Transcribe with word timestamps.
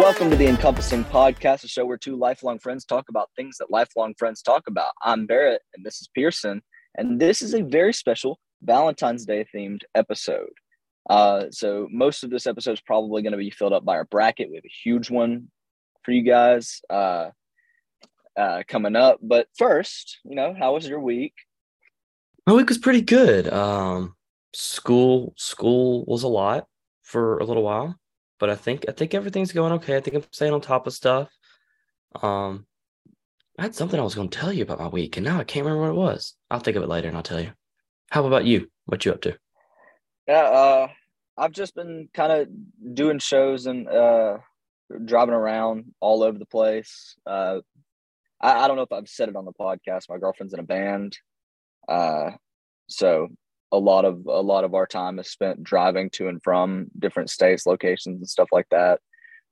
Welcome 0.00 0.30
to 0.30 0.36
the 0.36 0.46
Encompassing 0.48 1.04
Podcast, 1.04 1.64
a 1.64 1.68
show 1.68 1.84
where 1.84 1.96
two 1.96 2.16
lifelong 2.16 2.58
friends 2.58 2.84
talk 2.84 3.08
about 3.08 3.30
things 3.36 3.58
that 3.58 3.70
lifelong 3.70 4.14
friends 4.18 4.42
talk 4.42 4.64
about. 4.66 4.92
I'm 5.02 5.26
Barrett, 5.26 5.62
and 5.74 5.84
this 5.84 6.00
is 6.00 6.08
Pearson, 6.14 6.62
and 6.96 7.20
this 7.20 7.42
is 7.42 7.54
a 7.54 7.62
very 7.62 7.92
special 7.92 8.38
Valentine's 8.62 9.24
Day 9.24 9.46
themed 9.54 9.82
episode. 9.94 10.52
Uh, 11.08 11.44
so 11.50 11.88
most 11.90 12.24
of 12.24 12.30
this 12.30 12.46
episode 12.46 12.72
is 12.72 12.80
probably 12.80 13.22
going 13.22 13.32
to 13.32 13.38
be 13.38 13.50
filled 13.50 13.72
up 13.72 13.84
by 13.84 13.94
our 13.96 14.04
bracket. 14.04 14.48
We 14.50 14.56
have 14.56 14.64
a 14.64 14.80
huge 14.84 15.10
one 15.10 15.48
for 16.02 16.12
you 16.12 16.22
guys 16.22 16.80
uh, 16.90 17.30
uh, 18.36 18.62
coming 18.66 18.96
up. 18.96 19.18
But 19.22 19.48
first, 19.56 20.18
you 20.24 20.34
know, 20.34 20.54
how 20.58 20.74
was 20.74 20.86
your 20.86 21.00
week? 21.00 21.34
My 22.46 22.54
week 22.54 22.68
was 22.68 22.78
pretty 22.78 23.02
good. 23.02 23.52
Um, 23.52 24.14
school 24.52 25.34
school 25.36 26.04
was 26.06 26.22
a 26.22 26.28
lot 26.28 26.66
for 27.02 27.38
a 27.38 27.44
little 27.44 27.62
while, 27.62 27.96
but 28.38 28.50
I 28.50 28.56
think 28.56 28.86
I 28.88 28.92
think 28.92 29.14
everything's 29.14 29.52
going 29.52 29.72
okay. 29.74 29.96
I 29.96 30.00
think 30.00 30.16
I'm 30.16 30.24
staying 30.32 30.52
on 30.52 30.60
top 30.60 30.86
of 30.86 30.92
stuff. 30.92 31.30
Um, 32.22 32.66
I 33.58 33.62
had 33.62 33.74
something 33.74 34.00
I 34.00 34.04
was 34.04 34.14
going 34.14 34.30
to 34.30 34.38
tell 34.38 34.52
you 34.52 34.62
about 34.62 34.80
my 34.80 34.88
week, 34.88 35.16
and 35.16 35.24
now 35.24 35.38
I 35.38 35.44
can't 35.44 35.66
remember 35.66 35.82
what 35.82 35.90
it 35.90 36.06
was. 36.06 36.34
I'll 36.50 36.60
think 36.60 36.76
of 36.76 36.82
it 36.82 36.88
later, 36.88 37.08
and 37.08 37.16
I'll 37.16 37.22
tell 37.22 37.40
you. 37.40 37.52
How 38.10 38.26
about 38.26 38.44
you? 38.44 38.70
What 38.86 39.04
you 39.04 39.12
up 39.12 39.20
to? 39.22 39.36
Yeah, 40.26 40.42
uh, 40.42 40.88
I've 41.36 41.52
just 41.52 41.74
been 41.74 42.08
kind 42.12 42.32
of 42.32 42.94
doing 42.94 43.18
shows 43.18 43.66
and 43.66 43.88
uh, 43.88 44.38
driving 45.04 45.34
around 45.34 45.92
all 46.00 46.22
over 46.22 46.38
the 46.38 46.46
place. 46.46 47.16
Uh, 47.26 47.60
I, 48.40 48.64
I, 48.64 48.68
don't 48.68 48.76
know 48.76 48.82
if 48.82 48.92
I've 48.92 49.08
said 49.08 49.28
it 49.28 49.36
on 49.36 49.44
the 49.44 49.52
podcast. 49.52 50.08
My 50.08 50.18
girlfriend's 50.18 50.54
in 50.54 50.60
a 50.60 50.64
band, 50.64 51.16
uh, 51.88 52.32
so 52.88 53.28
a 53.72 53.78
lot 53.78 54.04
of 54.04 54.26
a 54.26 54.42
lot 54.42 54.64
of 54.64 54.74
our 54.74 54.86
time 54.86 55.18
is 55.18 55.30
spent 55.30 55.62
driving 55.62 56.10
to 56.10 56.28
and 56.28 56.42
from 56.42 56.86
different 56.98 57.30
states, 57.30 57.66
locations, 57.66 58.18
and 58.18 58.28
stuff 58.28 58.48
like 58.52 58.66
that. 58.70 59.00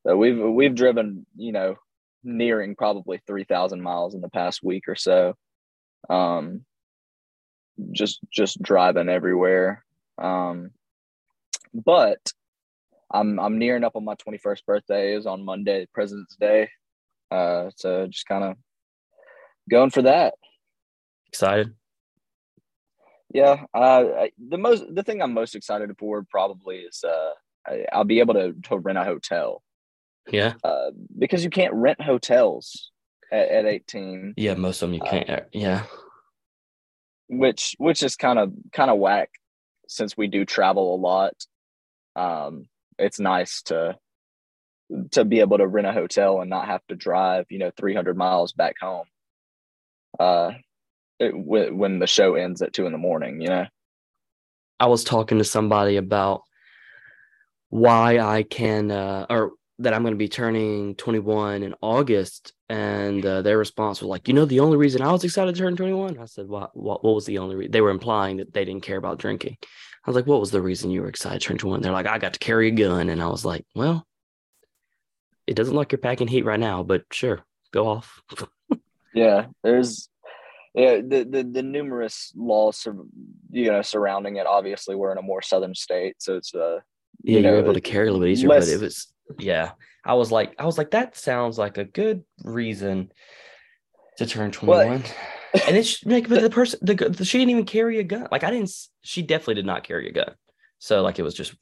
So 0.07 0.17
we've 0.17 0.39
we've 0.39 0.75
driven, 0.75 1.27
you 1.37 1.53
know, 1.53 1.77
nearing 2.25 2.77
probably 2.77 3.21
three 3.27 3.45
thousand 3.45 3.83
miles 3.83 4.15
in 4.15 4.21
the 4.21 4.31
past 4.31 4.61
week 4.63 4.85
or 4.89 4.97
so. 4.97 5.35
Um, 6.09 6.65
just 7.93 8.21
just 8.33 8.61
driving 8.63 9.09
everywhere. 9.09 9.85
Um, 10.21 10.71
but 11.73 12.19
I'm 13.13 13.39
I'm 13.39 13.59
nearing 13.59 13.85
up 13.85 13.97
on 13.97 14.05
my 14.05 14.15
21st 14.17 14.65
birthday 14.67 15.15
is 15.15 15.27
on 15.27 15.45
Monday, 15.45 15.87
President's 15.95 16.37
Day. 16.37 16.69
Uh, 17.31 17.71
so 17.77 18.07
just 18.07 18.27
kind 18.27 18.45
of 18.45 18.57
going 19.69 19.91
for 19.91 20.03
that. 20.03 20.35
Excited. 21.29 21.75
Yeah. 23.33 23.65
Uh, 23.75 24.27
the 24.39 24.59
most 24.59 24.85
the 24.93 25.03
thing 25.03 25.21
I'm 25.21 25.35
most 25.35 25.55
excited 25.55 25.91
for 25.99 26.25
probably 26.31 26.77
is 26.79 27.05
uh, 27.05 27.33
I, 27.67 27.85
I'll 27.93 28.05
be 28.05 28.21
able 28.21 28.35
to 28.35 28.55
to 28.65 28.79
rent 28.79 28.99
a 28.99 29.05
hotel. 29.05 29.63
Yeah. 30.31 30.55
Uh, 30.65 30.91
because 31.19 31.45
you 31.45 31.51
can't 31.51 31.75
rent 31.75 32.01
hotels 32.01 32.91
at, 33.33 33.49
at 33.49 33.67
18. 33.67 34.35
Yeah, 34.37 34.55
most 34.55 34.83
of 34.83 34.89
them 34.89 34.95
you 34.95 35.01
can't. 35.01 35.29
Uh, 35.29 35.41
yeah. 35.53 35.85
Which 37.29 37.75
which 37.79 38.03
is 38.03 38.17
kind 38.17 38.39
of 38.39 38.53
kind 38.73 38.91
of 38.91 38.99
whack 38.99 39.31
since 39.89 40.17
we 40.17 40.27
do 40.27 40.45
travel 40.45 40.95
a 40.95 40.97
lot. 40.97 41.35
Um, 42.17 42.67
it's 42.99 43.21
nice 43.21 43.63
to 43.63 43.99
to 45.11 45.25
be 45.25 45.41
able 45.41 45.59
to 45.59 45.67
rent 45.67 45.87
a 45.87 45.93
hotel 45.93 46.41
and 46.41 46.49
not 46.49 46.67
have 46.67 46.81
to 46.89 46.97
drive, 46.97 47.47
you 47.51 47.59
know, 47.59 47.71
300 47.77 48.17
miles 48.17 48.53
back 48.53 48.77
home. 48.81 49.05
Uh, 50.19 50.53
it, 51.19 51.37
when 51.37 51.99
the 51.99 52.07
show 52.07 52.35
ends 52.35 52.63
at 52.63 52.73
two 52.73 52.87
in 52.87 52.93
the 52.93 52.99
morning, 52.99 53.41
you 53.41 53.49
know. 53.49 53.67
I 54.81 54.87
was 54.87 55.03
talking 55.03 55.39
to 55.39 55.45
somebody 55.45 55.97
about 55.97 56.43
why 57.71 58.19
I 58.21 58.45
can, 58.45 58.91
uh, 58.91 59.27
or 59.29 59.53
that 59.81 59.93
I'm 59.93 60.03
going 60.03 60.15
to 60.15 60.19
be 60.19 60.29
turning 60.29 60.95
21 60.95 61.65
in 61.65 61.75
August, 61.83 62.53
and 62.69 63.25
uh, 63.27 63.43
their 63.43 63.59
response 63.59 64.01
was 64.01 64.09
like, 64.09 64.29
"You 64.29 64.35
know, 64.35 64.45
the 64.45 64.61
only 64.61 64.77
reason 64.77 65.03
I 65.03 65.11
was 65.11 65.25
excited 65.25 65.55
to 65.55 65.61
turn 65.61 65.77
21." 65.77 66.19
I 66.19 66.27
said, 66.27 66.47
"What? 66.47 66.77
What, 66.77 67.03
what 67.03 67.15
was 67.15 67.27
the 67.27 67.39
only 67.39 67.57
reason?" 67.57 67.73
They 67.73 67.81
were 67.81 67.91
implying 67.91 68.37
that 68.37 68.53
they 68.53 68.65
didn't 68.65 68.85
care 68.85 68.99
about 68.99 69.19
drinking. 69.19 69.57
I 70.09 70.11
was 70.11 70.17
like, 70.17 70.27
what 70.27 70.41
was 70.41 70.51
the 70.51 70.63
reason 70.63 70.91
you 70.91 71.03
were 71.03 71.09
excited 71.09 71.43
to 71.43 71.49
turn 71.49 71.59
21? 71.59 71.83
They're 71.83 71.93
like, 71.93 72.07
I 72.07 72.17
got 72.17 72.33
to 72.33 72.39
carry 72.39 72.69
a 72.69 72.71
gun. 72.71 73.11
And 73.11 73.23
I 73.23 73.27
was 73.27 73.45
like, 73.45 73.67
well, 73.75 74.07
it 75.47 75.55
doesn't 75.55 75.75
look 75.75 75.81
like 75.81 75.93
you're 75.93 75.99
packing 75.99 76.29
heat 76.29 76.47
right 76.47 76.59
now, 76.59 76.83
but 76.83 77.05
sure, 77.13 77.45
go 77.73 77.89
off. 77.89 78.23
yeah, 79.15 79.47
there's 79.63 80.09
yeah, 80.75 80.97
the, 80.97 81.27
the 81.29 81.43
the 81.43 81.63
numerous 81.63 82.33
laws 82.37 82.87
you 83.51 83.71
know 83.71 83.83
surrounding 83.83 84.37
it. 84.37 84.47
Obviously, 84.47 84.95
we're 84.95 85.13
in 85.13 85.19
a 85.19 85.23
more 85.23 85.43
southern 85.43 85.75
state, 85.75 86.17
so 86.19 86.37
it's 86.37 86.55
uh 86.55 86.79
yeah, 87.23 87.41
know, 87.41 87.51
you're 87.51 87.59
able 87.59 87.75
to 87.75 87.81
carry 87.81 88.09
a 88.09 88.13
little 88.13 88.25
bit 88.25 88.33
easier, 88.33 88.49
less... 88.49 88.67
but 88.67 88.75
it 88.75 88.81
was 88.81 89.13
yeah. 89.39 89.73
I 90.05 90.15
was 90.15 90.33
like, 90.33 90.55
I 90.59 90.65
was 90.65 90.79
like, 90.79 90.93
that 90.93 91.17
sounds 91.17 91.59
like 91.59 91.77
a 91.77 91.85
good 91.85 92.25
reason 92.43 93.13
to 94.17 94.27
turn 94.27 94.51
21. 94.51 94.89
Well, 94.89 95.03
and 95.67 95.77
it's 95.77 96.03
like, 96.07 96.29
but 96.29 96.41
the 96.41 96.51
person, 96.51 96.79
the, 96.83 96.95
the 96.95 97.25
she 97.25 97.39
didn't 97.39 97.51
even 97.51 97.65
carry 97.65 97.99
a 97.99 98.05
gun. 98.05 98.29
Like 98.31 98.45
I 98.45 98.51
didn't. 98.51 98.71
She 99.03 99.23
definitely 99.23 99.55
did 99.57 99.67
not 99.67 99.85
carry 99.85 100.09
a 100.09 100.13
gun. 100.13 100.35
So 100.79 101.03
like 101.03 101.19
it 101.19 101.23
was 101.23 101.35
just, 101.35 101.55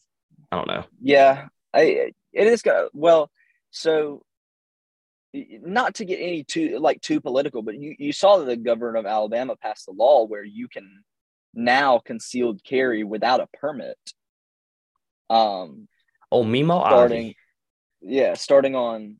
I 0.53 0.56
don't 0.56 0.69
know. 0.69 0.85
Yeah, 1.03 1.49
I 1.75 2.12
it 2.33 2.47
is. 2.47 2.62
Well, 2.93 3.31
so 3.71 4.23
not 5.34 5.97
to 5.97 6.04
get 6.04 6.16
any 6.16 6.44
too 6.44 6.78
like 6.78 7.00
too 7.00 7.20
political, 7.20 7.62
but 7.62 7.76
you 7.76 7.94
you 7.98 8.12
saw 8.12 8.38
that 8.38 8.47
the 8.47 8.56
governor 8.56 8.98
of 8.98 9.06
Alabama 9.06 9.56
passed 9.56 9.88
a 9.88 9.92
law 9.92 10.25
where 10.25 10.44
you 10.44 10.69
can 10.69 11.04
now 11.54 11.98
concealed 11.98 12.62
carry 12.64 13.04
without 13.04 13.41
a 13.41 13.48
permit. 13.59 13.98
Um. 15.31 15.88
Oh, 16.31 16.44
Mimo 16.44 16.81
starting. 16.87 17.19
Ivey. 17.26 17.37
Yeah, 18.03 18.34
starting 18.34 18.75
on 18.75 19.16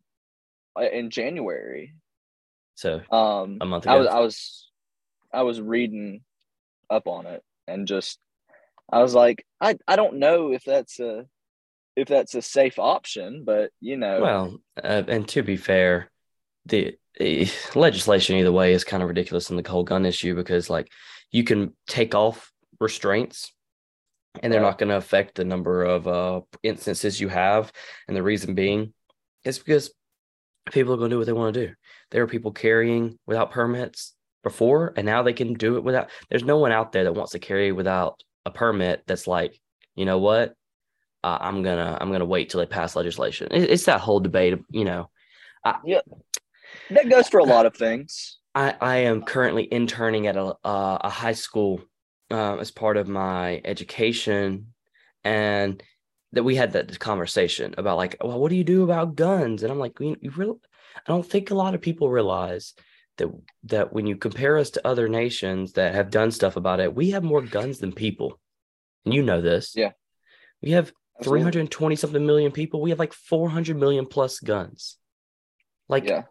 uh, 0.79 0.89
in 0.89 1.11
January. 1.11 1.95
So 2.75 3.01
um, 3.11 3.59
a 3.61 3.67
month 3.67 3.85
ago. 3.85 3.95
I 3.95 3.99
was 3.99 4.07
I 4.09 4.21
was 4.21 4.71
I 5.33 5.43
was 5.43 5.61
reading 5.61 6.23
up 6.89 7.09
on 7.09 7.27
it 7.27 7.43
and 7.67 7.87
just 7.87 8.19
I 8.91 9.03
was 9.03 9.15
like, 9.15 9.45
I, 9.61 9.77
I 9.89 9.97
don't 9.97 10.19
know 10.19 10.53
if 10.53 10.65
that's 10.65 11.01
a 11.01 11.27
if 11.97 12.09
that's 12.09 12.35
a 12.35 12.43
safe 12.43 12.79
option, 12.79 13.43
but 13.45 13.71
you 13.81 13.97
know. 13.97 14.21
Well, 14.21 14.59
uh, 14.83 15.03
and 15.09 15.27
to 15.29 15.43
be 15.43 15.57
fair, 15.57 16.11
the, 16.67 16.97
the 17.19 17.51
legislation 17.75 18.37
either 18.37 18.53
way 18.53 18.75
is 18.75 18.85
kind 18.85 19.03
of 19.03 19.09
ridiculous 19.09 19.51
in 19.51 19.57
the 19.57 19.69
whole 19.69 19.85
gun 19.85 20.05
issue 20.05 20.35
because 20.35 20.69
like 20.69 20.89
you 21.33 21.43
can 21.43 21.75
take 21.89 22.15
off 22.15 22.53
restraints 22.79 23.53
and 24.43 24.53
they're 24.53 24.61
not 24.61 24.79
going 24.79 24.91
to 24.91 24.97
affect 24.97 25.35
the 25.35 25.45
number 25.45 25.85
of 25.85 26.07
uh, 26.07 26.43
instances 26.63 27.21
you 27.21 27.29
have. 27.29 27.73
And 28.07 28.17
the 28.17 28.23
reason 28.23 28.55
being 28.55 28.93
is 29.45 29.59
because 29.59 29.91
people 30.71 30.93
are 30.93 30.99
going 30.99 31.11
to 31.11 31.15
do 31.15 31.19
what 31.19 31.27
they 31.27 31.33
want 31.33 31.55
to 31.55 31.69
do. 31.69 31.75
There 32.11 32.23
are 32.23 32.29
people 32.29 32.53
carrying 32.53 33.19
without 33.27 33.51
permits 33.51 34.15
before, 34.43 34.93
and 34.97 35.07
now 35.07 35.23
they 35.23 35.33
can 35.33 35.55
do 35.55 35.77
it 35.77 35.85
without. 35.85 36.11
There's 36.29 36.45
no 36.45 36.59
one 36.59 36.73
out 36.73 36.93
there 36.93 37.05
that 37.05 37.15
wants 37.15 37.33
to 37.33 37.39
carry 37.39 37.73
without 37.73 38.23
a 38.45 38.51
permit. 38.51 39.03
That's 39.07 39.27
like, 39.27 39.59
you 39.95 40.05
know 40.05 40.19
what? 40.19 40.55
Uh, 41.25 41.39
I'm 41.41 41.63
gonna 41.63 41.99
I'm 42.01 42.13
gonna 42.13 42.25
wait 42.25 42.51
till 42.51 42.61
they 42.61 42.67
pass 42.67 42.97
legislation. 42.97 43.49
It, 43.51 43.71
it's 43.71 43.85
that 43.85 44.01
whole 44.01 44.21
debate. 44.21 44.59
You 44.71 44.85
know. 44.85 45.11
I, 45.65 45.79
yeah, 45.85 46.01
that 46.91 47.09
goes 47.09 47.29
for 47.29 47.41
a 47.41 47.45
lot 47.45 47.67
of 47.67 47.77
things. 47.77 48.39
I 48.55 48.75
I 48.81 48.97
am 48.99 49.23
currently 49.23 49.69
interning 49.73 50.27
at 50.27 50.37
a 50.37 50.55
uh, 50.65 50.99
a 51.01 51.11
high 51.11 51.33
school 51.33 51.83
uh, 52.31 52.57
as 52.57 52.71
part 52.71 52.97
of 52.97 53.09
my 53.09 53.61
education, 53.65 54.75
and 55.25 55.83
that 56.33 56.45
we 56.45 56.55
had 56.55 56.73
that 56.73 56.99
conversation 56.99 57.75
about 57.79 57.97
like, 57.97 58.17
well, 58.23 58.39
what 58.39 58.51
do 58.51 58.57
you 58.57 58.65
do 58.65 58.85
about 58.85 59.17
guns? 59.17 59.63
And 59.63 59.73
I'm 59.73 59.79
like, 59.79 59.99
you, 60.01 60.17
you 60.21 60.31
really, 60.31 60.59
I 60.97 61.13
don't 61.13 61.27
think 61.27 61.51
a 61.51 61.55
lot 61.55 61.75
of 61.75 61.81
people 61.81 62.11
realize 62.11 62.75
that 63.17 63.29
that 63.65 63.93
when 63.93 64.07
you 64.07 64.17
compare 64.17 64.59
us 64.59 64.71
to 64.71 64.87
other 64.87 65.09
nations 65.09 65.73
that 65.73 65.95
have 65.95 66.11
done 66.11 66.31
stuff 66.31 66.57
about 66.57 66.81
it, 66.81 66.95
we 66.95 67.11
have 67.11 67.25
more 67.25 67.43
guns 67.43 67.79
than 67.79 67.93
people. 67.93 68.39
And 69.05 69.15
you 69.15 69.23
know 69.23 69.41
this. 69.41 69.73
Yeah. 69.75 69.93
We 70.63 70.73
have 70.73 70.93
320 71.23 71.97
something 71.97 72.27
million 72.27 72.53
people. 72.53 72.81
We 72.81 72.91
have 72.91 72.99
like 72.99 73.13
400 73.13 73.77
million 73.77 74.07
plus 74.07 74.41
guns. 74.41 74.97
Like, 75.89 76.09
yeah. 76.09 76.23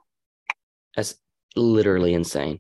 that's 0.96 1.16
literally 1.56 2.14
insane. 2.14 2.60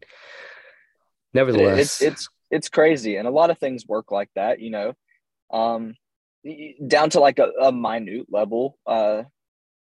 Nevertheless, 1.34 1.80
it's 1.80 2.02
it's 2.02 2.30
it's 2.50 2.70
crazy, 2.70 3.18
and 3.18 3.28
a 3.28 3.32
lot 3.32 3.50
of 3.50 3.60
things 3.60 3.86
work 3.86 4.10
like 4.10 4.30
that. 4.36 4.62
You 4.62 4.70
know, 4.70 4.94
um, 5.52 5.96
down 6.88 7.10
to 7.12 7.20
like 7.20 7.40
a, 7.40 7.52
a 7.62 7.72
minute 7.74 8.28
level. 8.30 8.78
Uh, 8.88 9.24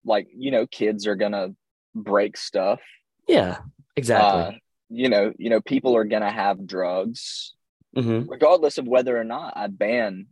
like 0.04 0.28
you 0.36 0.50
know, 0.50 0.66
kids 0.66 1.06
are 1.06 1.16
gonna 1.16 1.54
break 1.94 2.36
stuff. 2.36 2.80
Yeah, 3.26 3.58
exactly. 3.96 4.56
Uh, 4.56 4.58
you 4.90 5.08
know, 5.08 5.32
you 5.38 5.48
know, 5.48 5.62
people 5.62 5.96
are 5.96 6.04
gonna 6.04 6.30
have 6.30 6.66
drugs, 6.66 7.54
mm-hmm. 7.96 8.28
regardless 8.28 8.76
of 8.76 8.86
whether 8.86 9.18
or 9.18 9.24
not 9.24 9.54
I 9.56 9.68
ban, 9.68 10.26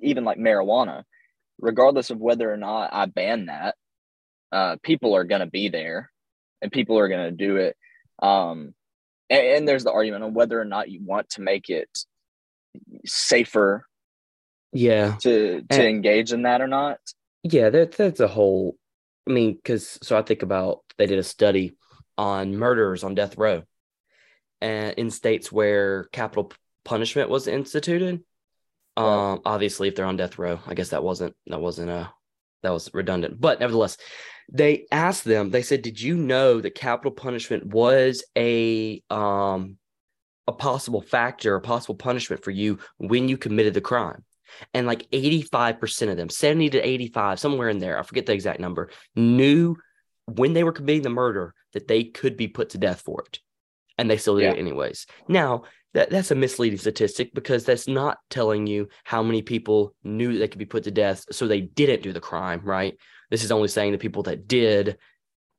even 0.00 0.24
like 0.24 0.38
marijuana. 0.38 1.04
Regardless 1.60 2.10
of 2.10 2.18
whether 2.18 2.52
or 2.52 2.56
not 2.56 2.90
I 2.92 3.06
ban 3.06 3.46
that, 3.46 3.76
uh, 4.50 4.76
people 4.82 5.14
are 5.14 5.24
gonna 5.24 5.46
be 5.46 5.68
there, 5.68 6.10
and 6.60 6.72
people 6.72 6.98
are 6.98 7.08
gonna 7.08 7.30
do 7.30 7.56
it. 7.56 7.76
Um, 8.20 8.74
and, 9.30 9.46
and 9.46 9.68
there's 9.68 9.84
the 9.84 9.92
argument 9.92 10.24
on 10.24 10.34
whether 10.34 10.60
or 10.60 10.64
not 10.64 10.90
you 10.90 11.00
want 11.04 11.28
to 11.30 11.40
make 11.42 11.70
it 11.70 11.88
safer 13.04 13.86
Yeah. 14.72 15.16
to 15.22 15.60
to 15.62 15.66
And- 15.70 15.82
engage 15.82 16.32
in 16.32 16.42
that 16.42 16.60
or 16.60 16.68
not. 16.68 16.98
Yeah, 17.44 17.70
that 17.70 17.92
that's 17.92 18.20
a 18.20 18.28
whole. 18.28 18.76
I 19.28 19.32
mean, 19.32 19.54
because 19.54 19.98
so 20.02 20.16
I 20.16 20.22
think 20.22 20.42
about 20.42 20.80
they 20.98 21.06
did 21.06 21.18
a 21.18 21.22
study 21.24 21.76
on 22.18 22.56
murderers 22.56 23.04
on 23.04 23.14
death 23.14 23.36
row, 23.38 23.62
and 24.60 24.94
in 24.98 25.10
states 25.10 25.50
where 25.52 26.04
capital 26.12 26.52
punishment 26.84 27.30
was 27.30 27.46
instituted. 27.48 28.24
Um, 28.96 29.40
obviously, 29.44 29.88
if 29.88 29.94
they're 29.94 30.06
on 30.06 30.16
death 30.16 30.38
row, 30.38 30.60
I 30.66 30.74
guess 30.74 30.90
that 30.90 31.02
wasn't 31.04 31.34
that 31.46 31.60
wasn't 31.60 31.90
uh 31.90 32.08
that 32.62 32.70
was 32.72 32.90
redundant. 32.94 33.40
But 33.40 33.60
nevertheless, 33.60 33.96
they 34.52 34.86
asked 34.92 35.24
them. 35.24 35.50
They 35.50 35.62
said, 35.62 35.82
"Did 35.82 36.00
you 36.00 36.16
know 36.16 36.60
that 36.60 36.74
capital 36.74 37.12
punishment 37.12 37.66
was 37.66 38.24
a 38.36 39.02
um 39.10 39.76
a 40.46 40.52
possible 40.52 41.00
factor, 41.00 41.54
a 41.54 41.60
possible 41.60 41.94
punishment 41.94 42.44
for 42.44 42.50
you 42.50 42.78
when 42.98 43.28
you 43.28 43.36
committed 43.36 43.74
the 43.74 43.80
crime?" 43.80 44.24
and 44.74 44.86
like 44.86 45.08
85% 45.10 46.10
of 46.10 46.18
them 46.18 46.28
70 46.28 46.68
to 46.70 46.86
85 46.86 47.40
somewhere 47.40 47.70
in 47.70 47.78
there 47.78 47.98
i 47.98 48.02
forget 48.02 48.26
the 48.26 48.34
exact 48.34 48.60
number 48.60 48.90
knew 49.16 49.76
when 50.26 50.52
they 50.52 50.62
were 50.62 50.72
committing 50.72 51.00
the 51.00 51.08
murder 51.08 51.54
that 51.72 51.88
they 51.88 52.04
could 52.04 52.36
be 52.36 52.48
put 52.48 52.68
to 52.70 52.78
death 52.78 53.00
for 53.00 53.22
it 53.26 53.38
and 53.96 54.10
they 54.10 54.18
still 54.18 54.36
did 54.36 54.42
Yeah. 54.42 54.50
it 54.52 54.58
anyways 54.58 55.06
now 55.26 55.62
that, 55.94 56.10
that's 56.10 56.30
a 56.30 56.34
misleading 56.34 56.78
statistic 56.78 57.34
because 57.34 57.64
that's 57.64 57.86
not 57.86 58.18
telling 58.30 58.66
you 58.66 58.88
how 59.04 59.22
many 59.22 59.42
people 59.42 59.94
knew 60.04 60.38
they 60.38 60.48
could 60.48 60.58
be 60.58 60.64
put 60.64 60.84
to 60.84 60.90
death 60.90 61.24
so 61.30 61.46
they 61.46 61.60
didn't 61.60 62.02
do 62.02 62.12
the 62.12 62.20
crime 62.20 62.60
right 62.64 62.96
this 63.30 63.44
is 63.44 63.52
only 63.52 63.68
saying 63.68 63.92
the 63.92 63.98
people 63.98 64.22
that 64.24 64.48
did 64.48 64.98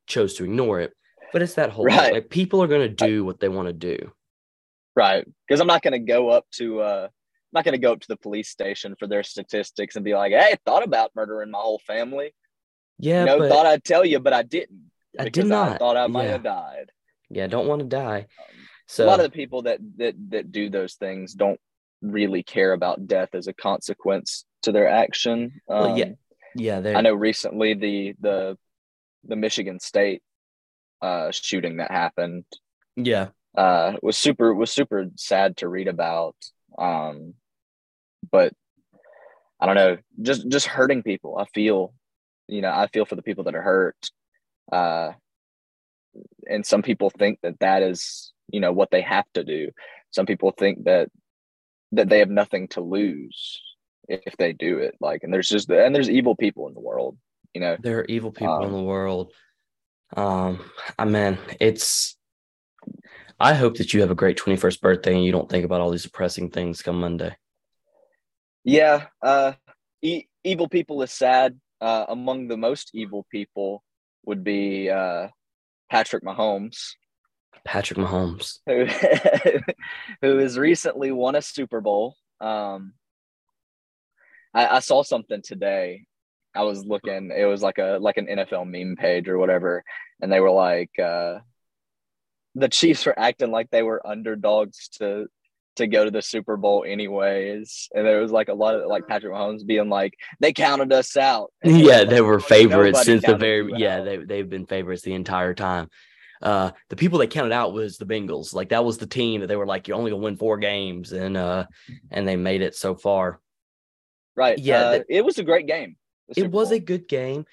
chose 0.06 0.34
to 0.34 0.44
ignore 0.44 0.80
it 0.80 0.92
but 1.32 1.42
it's 1.42 1.54
that 1.54 1.70
whole 1.70 1.84
Right. 1.86 2.12
like 2.12 2.30
people 2.30 2.62
are 2.62 2.66
going 2.68 2.88
to 2.88 2.94
do 2.94 3.24
what 3.24 3.40
they 3.40 3.48
want 3.48 3.68
to 3.68 3.72
do 3.72 4.12
Right. 4.96 5.26
Because 5.48 5.60
I'm 5.60 5.66
not 5.66 5.82
going 5.82 5.92
to 5.94 5.98
go 5.98 6.28
up 6.28 6.46
to, 6.52 6.80
uh, 6.80 7.08
I'm 7.10 7.50
not 7.52 7.64
going 7.64 7.72
to 7.72 7.78
go 7.78 7.92
up 7.92 8.00
to 8.00 8.06
the 8.06 8.16
police 8.16 8.48
station 8.48 8.94
for 8.96 9.08
their 9.08 9.24
statistics 9.24 9.96
and 9.96 10.04
be 10.04 10.14
like, 10.14 10.30
hey, 10.32 10.54
thought 10.64 10.84
about 10.84 11.10
murdering 11.16 11.50
my 11.50 11.58
whole 11.58 11.80
family. 11.84 12.32
yeah 13.00 13.20
you 13.20 13.26
know, 13.26 13.48
thought 13.48 13.66
I'd 13.66 13.82
tell 13.82 14.04
you, 14.04 14.20
but 14.20 14.32
I 14.32 14.42
didn't. 14.44 14.92
I 15.18 15.28
did 15.30 15.46
not. 15.46 15.80
thought 15.80 15.96
I 15.96 16.06
might 16.06 16.26
Yeah. 16.26 16.30
have 16.32 16.42
died. 16.44 16.92
yeah 17.28 17.46
don't 17.48 17.66
want 17.66 17.80
to 17.80 17.86
die 17.88 18.26
Um, 18.38 18.53
so 18.86 19.04
a 19.04 19.06
lot 19.06 19.20
of 19.20 19.24
the 19.24 19.36
people 19.36 19.62
that, 19.62 19.78
that, 19.96 20.14
that 20.30 20.52
do 20.52 20.68
those 20.68 20.94
things 20.94 21.32
don't 21.34 21.60
really 22.02 22.42
care 22.42 22.72
about 22.72 23.06
death 23.06 23.34
as 23.34 23.46
a 23.46 23.52
consequence 23.54 24.44
to 24.62 24.72
their 24.72 24.88
action. 24.88 25.60
Well, 25.66 25.96
yeah, 25.96 26.04
Um, 26.04 26.16
yeah 26.54 26.80
I 26.96 27.00
know 27.00 27.14
recently 27.14 27.74
the, 27.74 28.14
the, 28.20 28.58
the 29.24 29.36
Michigan 29.36 29.80
State 29.80 30.22
uh, 31.02 31.30
shooting 31.30 31.78
that 31.78 31.90
happened 31.90 32.44
yeah. 32.96 33.28
uh 33.56 33.92
was 34.02 34.16
super 34.16 34.54
was 34.54 34.70
super 34.70 35.06
sad 35.16 35.56
to 35.58 35.68
read 35.68 35.88
about. 35.88 36.36
Um 36.78 37.34
but 38.30 38.52
i 39.60 39.66
don't 39.66 39.74
know 39.74 39.96
just 40.22 40.48
just 40.48 40.66
hurting 40.66 41.02
people 41.02 41.38
i 41.38 41.44
feel 41.54 41.92
you 42.48 42.60
know 42.60 42.70
i 42.70 42.86
feel 42.88 43.04
for 43.04 43.16
the 43.16 43.22
people 43.22 43.44
that 43.44 43.54
are 43.54 43.62
hurt 43.62 44.10
uh 44.72 45.12
and 46.48 46.64
some 46.64 46.82
people 46.82 47.10
think 47.10 47.38
that 47.42 47.58
that 47.60 47.82
is 47.82 48.32
you 48.50 48.60
know 48.60 48.72
what 48.72 48.90
they 48.90 49.02
have 49.02 49.26
to 49.34 49.44
do. 49.44 49.70
Some 50.10 50.26
people 50.26 50.52
think 50.52 50.84
that 50.84 51.08
that 51.92 52.08
they 52.08 52.18
have 52.18 52.30
nothing 52.30 52.68
to 52.68 52.80
lose 52.80 53.60
if 54.08 54.36
they 54.38 54.52
do 54.52 54.78
it. 54.78 54.94
Like 55.00 55.22
and 55.22 55.32
there's 55.32 55.48
just 55.48 55.70
and 55.70 55.94
there's 55.94 56.10
evil 56.10 56.36
people 56.36 56.68
in 56.68 56.74
the 56.74 56.80
world 56.80 57.16
you 57.54 57.60
know? 57.60 57.76
There 57.80 58.00
are 58.00 58.04
evil 58.06 58.32
people 58.32 58.58
in 58.58 58.64
Um, 58.64 58.72
the 58.72 58.82
world. 58.82 59.32
Um 60.16 60.60
i 60.98 61.04
mean 61.04 61.38
it's 61.60 62.16
i 63.40 63.54
hope 63.54 63.78
that 63.78 63.92
you 63.92 64.00
have 64.02 64.10
a 64.10 64.14
great 64.14 64.36
21st 64.38 64.80
birthday 64.80 65.14
and 65.14 65.24
you 65.24 65.32
don't 65.32 65.48
think 65.48 65.64
about 65.64 65.80
all 65.80 65.90
these 65.90 66.04
depressing 66.04 66.50
things 66.50 66.82
come 66.82 67.00
monday. 67.00 67.36
Yeah, 68.64 69.06
uh, 69.22 69.52
e- 70.02 70.26
evil 70.44 70.68
people 70.68 71.02
is 71.02 71.10
sad. 71.12 71.58
Uh, 71.80 72.06
among 72.08 72.48
the 72.48 72.56
most 72.56 72.90
evil 72.94 73.26
people 73.30 73.82
would 74.24 74.42
be 74.44 74.88
uh, 74.88 75.28
Patrick 75.90 76.22
Mahomes, 76.22 76.92
patrick 77.64 77.98
mahomes 77.98 78.58
who 78.66 78.86
who 80.22 80.38
has 80.38 80.58
recently 80.58 81.10
won 81.12 81.34
a 81.34 81.42
Super 81.42 81.80
Bowl. 81.80 82.16
Um, 82.40 82.94
I, 84.52 84.76
I 84.76 84.78
saw 84.80 85.02
something 85.02 85.42
today. 85.42 86.06
I 86.54 86.62
was 86.62 86.84
looking. 86.84 87.32
It 87.36 87.44
was 87.46 87.62
like 87.62 87.78
a 87.78 87.98
like 88.00 88.16
an 88.16 88.26
NFL 88.26 88.70
meme 88.70 88.96
page 88.96 89.28
or 89.28 89.38
whatever, 89.38 89.82
and 90.20 90.30
they 90.32 90.40
were 90.40 90.50
like, 90.50 90.90
uh, 90.98 91.38
the 92.54 92.68
Chiefs 92.68 93.06
were 93.06 93.18
acting 93.18 93.50
like 93.50 93.70
they 93.70 93.82
were 93.82 94.06
underdogs 94.06 94.88
to 94.98 95.26
to 95.76 95.86
go 95.88 96.04
to 96.04 96.10
the 96.10 96.22
Super 96.22 96.56
Bowl 96.56 96.84
anyways. 96.86 97.88
And 97.94 98.06
there 98.06 98.20
was 98.20 98.30
like 98.30 98.48
a 98.48 98.54
lot 98.54 98.76
of 98.76 98.86
like 98.86 99.08
Patrick 99.08 99.32
Mahomes 99.32 99.66
being 99.66 99.88
like, 99.88 100.14
they 100.38 100.52
counted 100.52 100.92
us 100.92 101.16
out. 101.16 101.52
And 101.62 101.80
yeah 101.80 101.98
like, 101.98 102.10
they 102.10 102.20
were 102.20 102.38
favorites 102.38 103.04
since 103.04 103.24
the 103.24 103.36
very 103.36 103.72
yeah 103.76 103.98
out." 103.98 104.04
they, 104.04 104.16
they've 104.18 104.48
been 104.48 104.66
favorites 104.66 105.02
the 105.02 105.14
entire 105.14 105.54
time 105.54 105.88
uh 106.44 106.70
the 106.90 106.96
people 106.96 107.18
they 107.18 107.26
counted 107.26 107.52
out 107.52 107.72
was 107.72 107.96
the 107.98 108.06
bengals 108.06 108.54
like 108.54 108.68
that 108.68 108.84
was 108.84 108.98
the 108.98 109.06
team 109.06 109.40
that 109.40 109.46
they 109.48 109.56
were 109.56 109.66
like 109.66 109.88
you're 109.88 109.96
only 109.96 110.10
gonna 110.10 110.22
win 110.22 110.36
four 110.36 110.58
games 110.58 111.12
and 111.12 111.36
uh 111.36 111.64
and 112.10 112.28
they 112.28 112.36
made 112.36 112.62
it 112.62 112.74
so 112.76 112.94
far 112.94 113.40
right. 114.36 114.58
Yeah, 114.58 114.80
uh, 114.80 114.90
that- 114.92 115.06
it 115.08 115.24
was 115.24 115.38
a 115.38 115.42
great 115.44 115.66
game. 115.66 115.96
it 116.36 116.50
was 116.50 116.68
Bowl. 116.68 116.76
a 116.76 116.80
good 116.80 117.08
game 117.08 117.46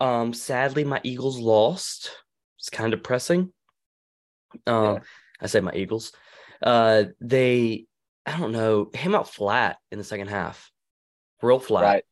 um 0.00 0.34
sadly 0.34 0.84
my 0.84 1.00
eagles 1.04 1.38
lost 1.38 2.10
it's 2.58 2.68
kind 2.70 2.92
of 2.92 2.98
depressing 3.00 3.52
um 4.66 4.94
Yeah. 4.94 4.98
i 5.40 5.46
say 5.46 5.60
my 5.60 5.72
eagles 5.74 6.12
uh 6.62 7.04
they 7.20 7.86
i 8.26 8.36
don't 8.38 8.52
know 8.52 8.86
came 8.86 9.14
out 9.14 9.28
flat 9.28 9.78
in 9.90 9.98
the 9.98 10.04
second 10.04 10.28
half 10.28 10.70
real 11.42 11.58
flat 11.60 12.04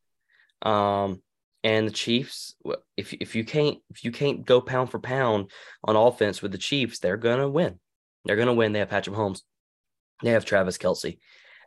right. 0.65 1.05
um 1.05 1.23
and 1.63 1.87
the 1.87 1.93
chiefs 1.93 2.55
if 2.97 3.13
if 3.15 3.35
you 3.35 3.45
can't 3.45 3.79
if 3.91 4.05
you 4.05 4.13
can't 4.13 4.47
go 4.47 4.61
pound 4.61 4.91
for 4.91 4.99
pound 4.99 5.51
on 5.85 5.97
offense 5.97 6.41
with 6.43 6.53
the 6.53 6.59
chiefs 6.59 6.99
they're 6.99 7.17
gonna 7.17 7.49
win 7.49 7.79
they're 8.25 8.37
gonna 8.37 8.55
win 8.55 8.73
they 8.73 8.79
have 8.79 8.89
patrick 8.89 9.17
Holmes, 9.17 9.43
they 10.23 10.31
have 10.31 10.45
travis 10.45 10.79
kelce 10.79 11.19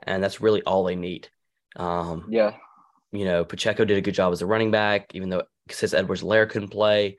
and 0.04 0.24
that's 0.24 0.42
really 0.42 0.63
all 0.63 0.84
they 0.84 0.95
need 0.95 1.30
um 1.75 2.25
Yeah. 2.30 2.54
you 3.12 3.25
know, 3.25 3.45
Pacheco 3.45 3.86
did 3.86 3.98
a 3.98 4.01
good 4.01 4.16
job 4.16 4.34
as 4.34 4.42
a 4.42 4.45
running 4.48 4.72
back, 4.72 5.13
even 5.13 5.30
though 5.30 5.44
since 5.69 5.94
Edwards-Helaire 5.94 6.50
couldn't 6.50 6.69
play. 6.69 7.18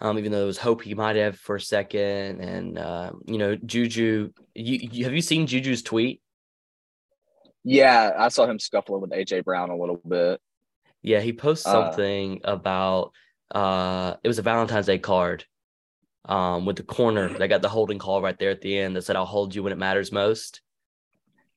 Um, 0.00 0.18
even 0.18 0.30
though 0.32 0.38
there 0.38 0.46
was 0.46 0.58
hope 0.58 0.82
he 0.82 0.94
might 0.94 1.16
have 1.16 1.36
for 1.38 1.56
a 1.56 1.60
second. 1.60 2.40
And 2.40 2.78
uh, 2.78 3.10
you 3.26 3.36
know, 3.36 3.56
Juju, 3.56 4.30
you, 4.54 4.78
you 4.92 5.04
have 5.04 5.12
you 5.12 5.20
seen 5.20 5.46
Juju's 5.46 5.82
tweet? 5.82 6.22
Yeah. 7.64 8.12
I 8.16 8.28
saw 8.28 8.46
him 8.46 8.58
scuffling 8.58 9.00
with 9.00 9.10
AJ 9.10 9.44
Brown 9.44 9.70
a 9.70 9.76
little 9.76 10.00
bit. 10.06 10.40
Yeah, 11.02 11.20
he 11.20 11.32
posted 11.32 11.70
Uh, 11.70 11.84
something 11.84 12.40
about 12.44 13.12
uh 13.54 14.16
it 14.22 14.28
was 14.28 14.38
a 14.38 14.42
Valentine's 14.42 14.86
Day 14.86 14.98
card 14.98 15.44
um 16.26 16.66
with 16.66 16.76
the 16.76 16.82
corner 16.82 17.28
that 17.28 17.48
got 17.48 17.62
the 17.62 17.68
holding 17.68 17.98
call 17.98 18.20
right 18.20 18.38
there 18.38 18.50
at 18.50 18.60
the 18.60 18.78
end 18.78 18.94
that 18.96 19.02
said 19.02 19.16
I'll 19.16 19.24
hold 19.24 19.54
you 19.54 19.62
when 19.62 19.72
it 19.72 19.78
matters 19.78 20.12
most. 20.12 20.60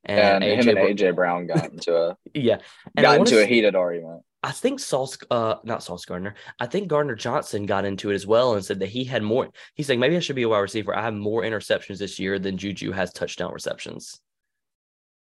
And, 0.04 0.44
him 0.44 0.70
and 0.70 0.78
AJ 0.78 1.16
Brown 1.16 1.46
got 1.48 1.72
into 1.72 1.96
a 1.96 2.18
yeah, 2.34 2.58
and 2.96 3.04
got 3.04 3.20
into 3.20 3.42
a 3.42 3.46
heated 3.46 3.76
argument. 3.76 4.24
I 4.44 4.52
think 4.52 4.80
Sauce, 4.80 5.20
uh, 5.30 5.56
not 5.64 5.84
Sauce 5.84 6.06
Gardner. 6.06 6.34
I 6.60 6.66
think 6.66 6.88
Gardner 6.88 7.14
Johnson 7.14 7.68
got 7.68 7.86
into 7.86 8.10
it 8.10 8.16
as 8.16 8.26
well 8.26 8.56
and 8.56 8.66
said 8.66 8.80
that 8.80 8.90
he 8.90 9.04
had 9.04 9.22
more. 9.22 9.50
He's 9.76 9.88
like, 9.88 10.00
maybe 10.00 10.18
I 10.18 10.20
should 10.20 10.36
be 10.36 10.42
a 10.42 10.50
wide 10.50 10.60
receiver. 10.60 10.96
I 10.96 11.04
have 11.04 11.14
more 11.14 11.44
interceptions 11.44 12.00
this 12.00 12.18
year 12.18 12.40
than 12.40 12.58
Juju 12.58 12.92
has 12.92 13.14
touchdown 13.14 13.54
receptions. 13.54 14.20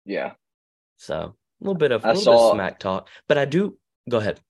Yeah. 0.05 0.35
So 0.97 1.17
a 1.17 1.35
little 1.61 1.75
bit 1.75 1.90
of, 1.90 2.05
I 2.05 2.12
little 2.12 2.33
bit 2.33 2.40
of 2.40 2.52
smack 2.52 2.79
talk. 2.79 3.09
But 3.26 3.38
I 3.38 3.47
do 3.47 3.76
go 4.09 4.19
ahead. 4.19 4.40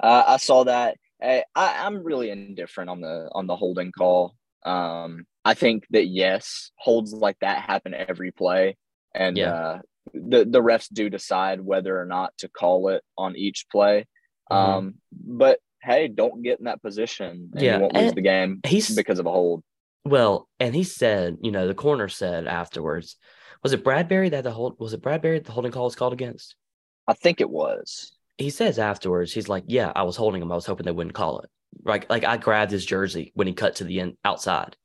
Uh, 0.00 0.24
I 0.26 0.36
saw 0.36 0.64
that. 0.64 0.96
I, 1.22 1.44
I, 1.54 1.84
I'm 1.86 2.04
really 2.04 2.30
indifferent 2.30 2.90
on 2.90 3.00
the 3.00 3.28
on 3.32 3.46
the 3.46 3.56
holding 3.56 3.90
call. 3.92 4.36
Um, 4.64 5.26
I 5.44 5.54
think 5.54 5.84
that 5.90 6.06
yes, 6.06 6.70
holds 6.76 7.12
like 7.12 7.38
that 7.40 7.62
happen 7.62 7.94
every 7.94 8.30
play, 8.32 8.76
and 9.14 9.36
Yeah. 9.36 9.52
uh, 9.54 9.78
the 10.14 10.44
the 10.44 10.62
refs 10.62 10.88
do 10.92 11.10
decide 11.10 11.60
whether 11.60 11.98
or 12.00 12.04
not 12.04 12.36
to 12.38 12.48
call 12.48 12.88
it 12.88 13.02
on 13.16 13.36
each 13.36 13.66
play. 13.70 14.06
Mhm. 14.50 14.56
Um, 14.56 14.94
but 15.12 15.58
hey, 15.82 16.08
don't 16.08 16.42
get 16.42 16.58
in 16.58 16.66
that 16.66 16.82
position, 16.82 17.50
and 17.52 17.60
Yeah, 17.60 17.76
you 17.76 17.82
won't 17.82 17.94
lose 17.94 18.08
and 18.08 18.16
the 18.16 18.22
game 18.22 18.60
He's 18.64 18.94
because 18.94 19.18
of 19.18 19.26
a 19.26 19.30
hold. 19.32 19.62
well, 20.04 20.48
and 20.60 20.74
he 20.74 20.84
said, 20.84 21.38
you 21.42 21.50
know, 21.50 21.66
the 21.66 21.74
corner 21.74 22.08
said 22.08 22.46
afterwards, 22.46 23.16
was 23.62 23.72
it 23.72 23.84
Bradberry 23.84 24.30
that 24.30 24.44
the 24.44 24.52
hold 24.52 24.78
was 24.78 24.92
it 24.92 25.02
Bradberry 25.02 25.36
that 25.38 25.44
the 25.44 25.52
holding 25.52 25.72
call 25.72 25.84
was 25.84 25.96
called 25.96 26.12
against? 26.12 26.54
I 27.06 27.14
think 27.14 27.40
it 27.40 27.50
was. 27.50 28.12
He 28.38 28.50
says 28.50 28.78
afterwards, 28.78 29.32
he's 29.32 29.48
like, 29.48 29.64
yeah, 29.66 29.92
I 29.94 30.04
was 30.04 30.16
holding 30.16 30.40
him. 30.40 30.50
I 30.52 30.54
was 30.54 30.66
hoping 30.66 30.86
they 30.86 30.92
wouldn't 30.92 31.14
call 31.14 31.40
it. 31.40 31.50
Like, 31.84 32.08
like 32.08 32.24
I 32.24 32.36
grabbed 32.38 32.70
his 32.70 32.86
jersey 32.86 33.32
when 33.34 33.46
he 33.46 33.52
cut 33.52 33.76
to 33.76 33.84
the 33.84 33.98
in, 34.00 34.16
outside 34.24 34.76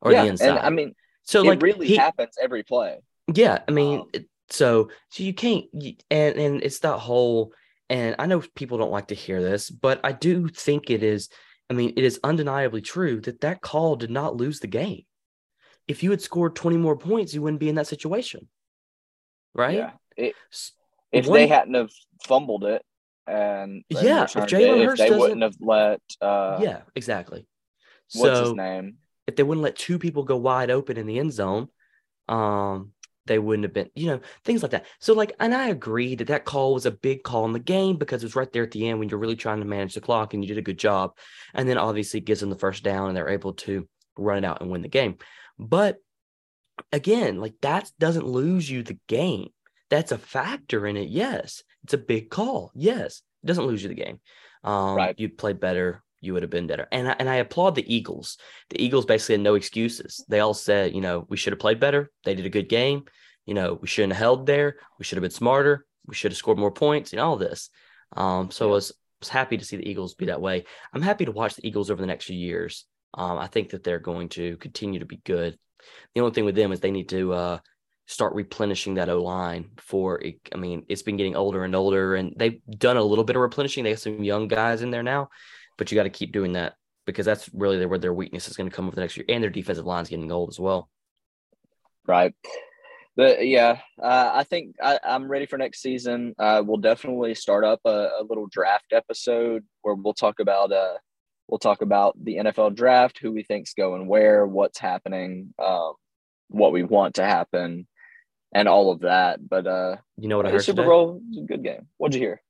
or 0.00 0.12
yeah, 0.12 0.22
the 0.22 0.28
inside. 0.30 0.48
and 0.50 0.58
I 0.60 0.70
mean, 0.70 0.94
so 1.24 1.42
it 1.42 1.46
like 1.48 1.62
really 1.62 1.86
he, 1.88 1.96
happens 1.96 2.36
every 2.40 2.62
play. 2.62 2.98
Yeah, 3.32 3.58
I 3.66 3.70
mean, 3.70 4.00
Um, 4.00 4.08
it- 4.12 4.28
so 4.50 4.90
so 5.10 5.22
you 5.22 5.32
can't, 5.34 5.64
and 6.10 6.36
and 6.36 6.62
it's 6.62 6.80
that 6.80 6.98
whole, 6.98 7.52
and 7.88 8.14
I 8.18 8.26
know 8.26 8.42
people 8.54 8.76
don't 8.78 8.90
like 8.90 9.08
to 9.08 9.14
hear 9.14 9.42
this, 9.42 9.70
but 9.70 10.00
I 10.04 10.12
do 10.12 10.48
think 10.48 10.90
it 10.90 11.02
is. 11.02 11.30
I 11.70 11.72
mean, 11.74 11.94
it 11.96 12.04
is 12.04 12.20
undeniably 12.22 12.82
true 12.82 13.20
that 13.22 13.40
that 13.40 13.62
call 13.62 13.96
did 13.96 14.10
not 14.10 14.36
lose 14.36 14.60
the 14.60 14.66
game. 14.66 15.04
if 15.88 16.02
you 16.02 16.10
had 16.10 16.20
scored 16.22 16.54
20 16.56 16.76
more 16.76 16.96
points, 16.96 17.34
you 17.34 17.42
wouldn't 17.42 17.60
be 17.60 17.68
in 17.70 17.74
that 17.76 17.86
situation. 17.86 18.48
Right? 19.54 19.76
Yeah. 19.78 19.90
It, 20.16 20.34
if 21.14 21.26
One- 21.26 21.38
they 21.38 21.46
hadn't 21.46 21.74
have 21.74 21.90
fumbled 22.26 22.64
it 22.64 22.82
and, 23.26 23.84
and 23.90 24.02
Yeah, 24.02 24.24
if 24.24 24.32
Jalen 24.32 24.82
it, 24.82 24.88
if 24.90 24.98
they 24.98 25.10
wouldn't 25.10 25.42
have 25.42 25.56
let 25.60 26.00
uh 26.20 26.58
yeah, 26.62 26.82
exactly. 26.94 27.46
what's 28.12 28.38
so 28.38 28.44
his 28.44 28.54
name? 28.54 28.96
if 29.26 29.36
they 29.36 29.42
wouldn't 29.42 29.62
let 29.62 29.76
two 29.76 29.98
people 29.98 30.24
go 30.24 30.36
wide 30.36 30.70
open 30.70 30.96
in 30.96 31.06
the 31.06 31.18
end 31.18 31.32
zone, 31.32 31.68
um, 32.28 32.92
they 33.26 33.38
wouldn't 33.38 33.64
have 33.64 33.72
been, 33.72 33.90
you 33.94 34.06
know, 34.06 34.20
things 34.44 34.62
like 34.62 34.72
that. 34.72 34.84
So, 35.00 35.14
like, 35.14 35.32
and 35.40 35.54
I 35.54 35.68
agree 35.68 36.14
that 36.16 36.26
that 36.26 36.44
call 36.44 36.74
was 36.74 36.84
a 36.84 36.90
big 36.90 37.22
call 37.22 37.46
in 37.46 37.52
the 37.52 37.58
game 37.58 37.96
because 37.96 38.22
it 38.22 38.26
was 38.26 38.36
right 38.36 38.52
there 38.52 38.64
at 38.64 38.70
the 38.70 38.86
end 38.88 38.98
when 38.98 39.08
you're 39.08 39.18
really 39.18 39.36
trying 39.36 39.60
to 39.60 39.64
manage 39.66 39.94
the 39.94 40.00
clock 40.02 40.34
and 40.34 40.44
you 40.44 40.48
did 40.48 40.58
a 40.58 40.62
good 40.62 40.78
job. 40.78 41.16
And 41.54 41.66
then 41.68 41.78
obviously 41.78 42.20
it 42.20 42.26
gives 42.26 42.40
them 42.40 42.50
the 42.50 42.56
first 42.58 42.82
down 42.82 43.08
and 43.08 43.16
they're 43.16 43.30
able 43.30 43.54
to 43.54 43.88
run 44.18 44.38
it 44.38 44.44
out 44.44 44.60
and 44.60 44.70
win 44.70 44.82
the 44.82 44.88
game. 44.88 45.16
But 45.58 45.96
again, 46.92 47.40
like 47.40 47.54
that 47.62 47.90
doesn't 47.98 48.26
lose 48.26 48.68
you 48.68 48.82
the 48.82 48.98
game. 49.08 49.48
That's 49.94 50.12
a 50.12 50.18
factor 50.18 50.86
in 50.86 50.96
it. 50.96 51.08
Yes. 51.08 51.62
It's 51.84 51.94
a 51.94 51.98
big 51.98 52.28
call. 52.28 52.72
Yes. 52.74 53.22
It 53.42 53.46
doesn't 53.46 53.66
lose 53.66 53.82
you 53.82 53.88
the 53.88 53.94
game. 53.94 54.18
Um, 54.64 54.96
Right. 54.96 55.14
You 55.18 55.28
played 55.28 55.60
better. 55.60 56.02
You 56.20 56.32
would 56.32 56.42
have 56.42 56.50
been 56.50 56.66
better. 56.66 56.88
And 56.90 57.08
I, 57.08 57.16
and 57.18 57.28
I 57.28 57.36
applaud 57.36 57.74
the 57.74 57.94
Eagles. 57.94 58.38
The 58.70 58.82
Eagles 58.82 59.04
basically 59.06 59.34
had 59.34 59.42
no 59.42 59.54
excuses. 59.54 60.24
They 60.28 60.40
all 60.40 60.54
said, 60.54 60.94
you 60.94 61.00
know, 61.00 61.26
we 61.28 61.36
should 61.36 61.52
have 61.52 61.60
played 61.60 61.78
better. 61.78 62.10
They 62.24 62.34
did 62.34 62.46
a 62.46 62.50
good 62.50 62.68
game. 62.68 63.04
You 63.46 63.54
know, 63.54 63.78
we 63.80 63.86
shouldn't 63.86 64.14
have 64.14 64.20
held 64.20 64.46
there. 64.46 64.76
We 64.98 65.04
should 65.04 65.16
have 65.16 65.22
been 65.22 65.30
smarter. 65.30 65.86
We 66.06 66.14
should 66.14 66.32
have 66.32 66.38
scored 66.38 66.58
more 66.58 66.72
points 66.72 67.12
and 67.12 67.20
all 67.20 67.36
this. 67.36 67.70
Um, 68.16 68.50
so 68.50 68.68
I 68.68 68.70
was, 68.72 68.92
was 69.20 69.28
happy 69.28 69.58
to 69.58 69.64
see 69.64 69.76
the 69.76 69.88
Eagles 69.88 70.14
be 70.14 70.26
that 70.26 70.40
way. 70.40 70.64
I'm 70.92 71.02
happy 71.02 71.26
to 71.26 71.32
watch 71.32 71.54
the 71.54 71.66
Eagles 71.66 71.90
over 71.90 72.00
the 72.00 72.06
next 72.06 72.24
few 72.24 72.36
years. 72.36 72.86
Um, 73.12 73.38
I 73.38 73.46
think 73.46 73.70
that 73.70 73.84
they're 73.84 74.00
going 74.00 74.30
to 74.30 74.56
continue 74.56 75.00
to 75.00 75.06
be 75.06 75.20
good. 75.24 75.56
The 76.14 76.20
only 76.22 76.32
thing 76.32 76.46
with 76.46 76.56
them 76.56 76.72
is 76.72 76.80
they 76.80 76.90
need 76.90 77.10
to 77.10 77.32
uh, 77.32 77.58
start 78.06 78.34
replenishing 78.34 78.94
that 78.94 79.08
O 79.08 79.22
line 79.22 79.70
for 79.78 80.20
it. 80.20 80.36
I 80.52 80.56
mean, 80.56 80.84
it's 80.88 81.02
been 81.02 81.16
getting 81.16 81.36
older 81.36 81.64
and 81.64 81.74
older, 81.74 82.14
and 82.14 82.34
they've 82.36 82.60
done 82.78 82.96
a 82.96 83.02
little 83.02 83.24
bit 83.24 83.36
of 83.36 83.42
replenishing. 83.42 83.84
They 83.84 83.90
have 83.90 84.00
some 84.00 84.22
young 84.22 84.48
guys 84.48 84.82
in 84.82 84.90
there 84.90 85.02
now, 85.02 85.30
but 85.78 85.90
you 85.90 85.96
got 85.96 86.04
to 86.04 86.10
keep 86.10 86.32
doing 86.32 86.52
that 86.52 86.74
because 87.06 87.26
that's 87.26 87.50
really 87.52 87.84
where 87.86 87.98
their 87.98 88.14
weakness 88.14 88.48
is 88.48 88.56
going 88.56 88.68
to 88.68 88.74
come 88.74 88.86
over 88.86 88.94
the 88.94 89.00
next 89.00 89.16
year, 89.16 89.26
and 89.28 89.42
their 89.42 89.50
defensive 89.50 89.86
line's 89.86 90.08
getting 90.08 90.30
old 90.30 90.50
as 90.50 90.60
well. 90.60 90.90
Right. 92.06 92.34
But 93.16 93.46
yeah, 93.46 93.78
uh, 94.02 94.32
I 94.34 94.44
think 94.44 94.76
I, 94.82 94.98
I'm 95.04 95.28
ready 95.30 95.46
for 95.46 95.56
next 95.56 95.80
season. 95.80 96.34
Uh, 96.38 96.62
we'll 96.66 96.78
definitely 96.78 97.34
start 97.34 97.64
up 97.64 97.80
a, 97.84 98.10
a 98.20 98.24
little 98.28 98.48
draft 98.48 98.92
episode 98.92 99.64
where 99.82 99.94
we'll 99.94 100.14
talk 100.14 100.40
about 100.40 100.72
uh, 100.72 100.94
we'll 101.48 101.60
talk 101.60 101.82
about 101.82 102.16
the 102.22 102.36
NFL 102.36 102.74
draft, 102.74 103.18
who 103.18 103.32
we 103.32 103.44
think's 103.44 103.74
going 103.74 104.08
where, 104.08 104.46
what's 104.46 104.78
happening, 104.78 105.54
um, 105.58 105.92
what 106.48 106.72
we 106.72 106.82
want 106.82 107.14
to 107.16 107.24
happen, 107.24 107.86
and 108.54 108.68
all 108.68 108.90
of 108.90 109.00
that. 109.00 109.46
But 109.46 109.66
uh, 109.66 109.96
You 110.16 110.28
know 110.28 110.36
what 110.36 110.46
I 110.46 110.50
heard 110.50 110.64
Super 110.64 110.76
today? 110.82 110.88
Bowl 110.88 111.20
was 111.28 111.38
a 111.38 111.46
good 111.46 111.62
game. 111.62 111.88
What'd 111.98 112.14
you 112.14 112.20
hear? 112.20 112.42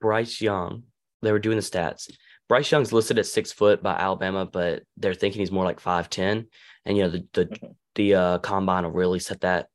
Bryce 0.00 0.40
Young. 0.40 0.84
They 1.22 1.32
were 1.32 1.38
doing 1.38 1.56
the 1.56 1.62
stats. 1.62 2.10
Bryce 2.48 2.70
Young's 2.70 2.92
listed 2.92 3.18
at 3.18 3.26
six 3.26 3.52
foot 3.52 3.82
by 3.82 3.92
Alabama, 3.94 4.46
but 4.46 4.84
they're 4.96 5.14
thinking 5.14 5.40
he's 5.40 5.52
more 5.52 5.64
like 5.64 5.80
five 5.80 6.08
ten. 6.08 6.46
And 6.86 6.96
you 6.96 7.02
know 7.02 7.10
the 7.10 7.26
the 7.32 7.46
Mhm. 7.46 7.74
the 7.96 8.14
uh, 8.14 8.38
combine 8.38 8.84
will 8.84 8.92
really 8.92 9.18
set 9.18 9.40
that 9.42 9.68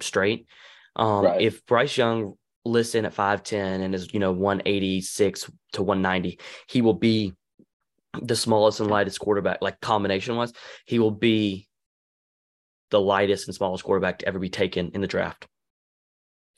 straight. 0.00 0.46
Um, 0.94 1.24
Right. 1.24 1.40
If 1.42 1.66
Bryce 1.66 1.96
Young 1.98 2.34
lists 2.64 2.94
in 2.94 3.04
at 3.04 3.12
five 3.14 3.42
ten 3.42 3.80
and 3.82 3.94
is 3.94 4.14
you 4.14 4.20
know 4.20 4.32
one 4.32 4.62
eighty 4.64 5.00
six 5.00 5.50
to 5.72 5.82
one 5.82 6.00
ninety, 6.00 6.38
he 6.68 6.80
will 6.80 6.94
be 6.94 7.34
the 8.22 8.36
smallest 8.36 8.80
and 8.80 8.90
lightest 8.90 9.20
quarterback, 9.20 9.58
like 9.60 9.80
combination 9.80 10.36
wise. 10.36 10.52
He 10.86 10.98
will 10.98 11.10
be 11.10 11.68
the 12.90 13.00
lightest 13.00 13.48
and 13.48 13.54
smallest 13.54 13.84
quarterback 13.84 14.20
to 14.20 14.28
ever 14.28 14.38
be 14.38 14.48
taken 14.48 14.90
in 14.94 15.00
the 15.00 15.06
draft. 15.06 15.46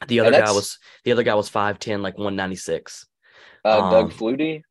The 0.07 0.21
other 0.21 0.31
guy 0.31 0.53
was 0.53 0.79
the 1.05 1.13
other 1.13 1.23
guy 1.25 1.35
was 1.35 1.49
five 1.49 1.79
ten, 1.79 2.03
like 2.03 2.17
one 2.17 2.37
ninety 2.37 2.57
six. 2.57 3.07
Uh, 3.65 3.81
Um, 3.81 3.91
Doug 3.91 4.13
Flutie. 4.13 4.63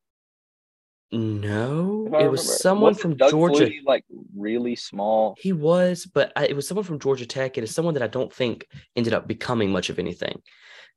No, 1.12 2.10
it 2.20 2.30
was 2.30 2.60
someone 2.62 2.90
Wasn't 2.90 3.02
from 3.02 3.16
Doug 3.16 3.32
Georgia. 3.32 3.66
Flutie, 3.66 3.80
like 3.86 4.04
really 4.36 4.76
small. 4.76 5.36
He 5.40 5.54
was, 5.54 6.06
but 6.06 6.34
I, 6.36 6.48
it 6.48 6.56
was 6.56 6.68
someone 6.68 6.84
from 6.84 7.00
Georgia 7.00 7.26
Tech. 7.26 7.58
It 7.58 7.64
is 7.64 7.74
someone 7.74 7.94
that 7.94 8.04
I 8.04 8.08
don't 8.08 8.32
think 8.32 8.68
ended 8.96 9.14
up 9.14 9.26
becoming 9.28 9.72
much 9.72 9.90
of 9.90 10.00
anything. 10.00 10.42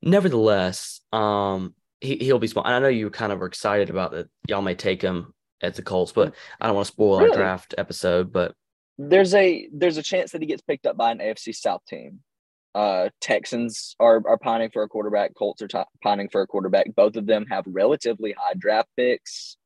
Nevertheless, 0.01 0.99
um, 1.13 1.75
he 2.01 2.17
he'll 2.17 2.39
be 2.39 2.47
small. 2.47 2.65
And 2.65 2.73
I 2.73 2.79
know 2.79 2.89
you 2.89 3.09
kind 3.09 3.31
of 3.31 3.39
were 3.39 3.47
excited 3.47 3.89
about 3.89 4.11
that. 4.11 4.29
Y'all 4.49 4.61
may 4.61 4.75
take 4.75 5.01
him 5.01 5.33
at 5.61 5.75
the 5.75 5.81
Colts, 5.81 6.11
but 6.11 6.33
I 6.59 6.67
don't 6.67 6.75
want 6.75 6.87
to 6.87 6.91
spoil 6.91 7.15
our 7.17 7.29
draft 7.29 7.75
episode. 7.77 8.33
But 8.33 8.53
There's 9.09 9.33
a 9.33 9.67
there's 9.73 9.97
a 9.97 10.03
chance 10.03 10.31
that 10.31 10.41
he 10.41 10.47
gets 10.47 10.61
picked 10.61 10.85
up 10.85 10.97
by 10.97 11.11
an 11.11 11.19
AFC 11.19 11.55
South 11.55 11.81
team. 11.87 12.19
Uh, 12.75 13.09
Texans 13.19 13.95
are 13.99 14.21
are 14.27 14.37
pining 14.37 14.69
for 14.69 14.83
a 14.83 14.87
quarterback. 14.87 15.33
Colts 15.35 15.61
are 15.61 15.67
t- 15.67 15.79
pining 16.03 16.29
for 16.29 16.41
a 16.41 16.47
quarterback. 16.47 16.93
Both 16.95 17.15
of 17.15 17.25
them 17.25 17.45
have 17.49 17.65
relatively 17.67 18.33
high 18.37 18.53
draft 18.57 18.89
picks. 18.95 19.57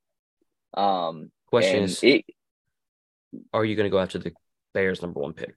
Um, 0.73 1.31
question 1.47 1.83
is, 1.83 2.01
it, 2.01 2.25
are 3.53 3.65
you 3.65 3.75
going 3.75 3.85
to 3.85 3.91
go 3.91 3.99
after 3.99 4.19
the 4.19 4.31
Bears' 4.73 5.01
number 5.01 5.19
one 5.19 5.33
pick? 5.33 5.53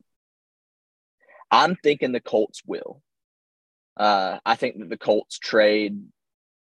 I'm 1.50 1.76
thinking 1.76 2.12
the 2.12 2.20
Colts 2.20 2.62
will. 2.66 3.00
Uh, 3.96 4.38
I 4.44 4.56
think 4.56 4.78
that 4.78 4.88
the 4.88 4.98
Colts 4.98 5.38
trade, 5.38 6.02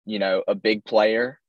you 0.07 0.19
know, 0.19 0.43
a 0.49 0.55
big 0.55 0.85
player 0.85 1.41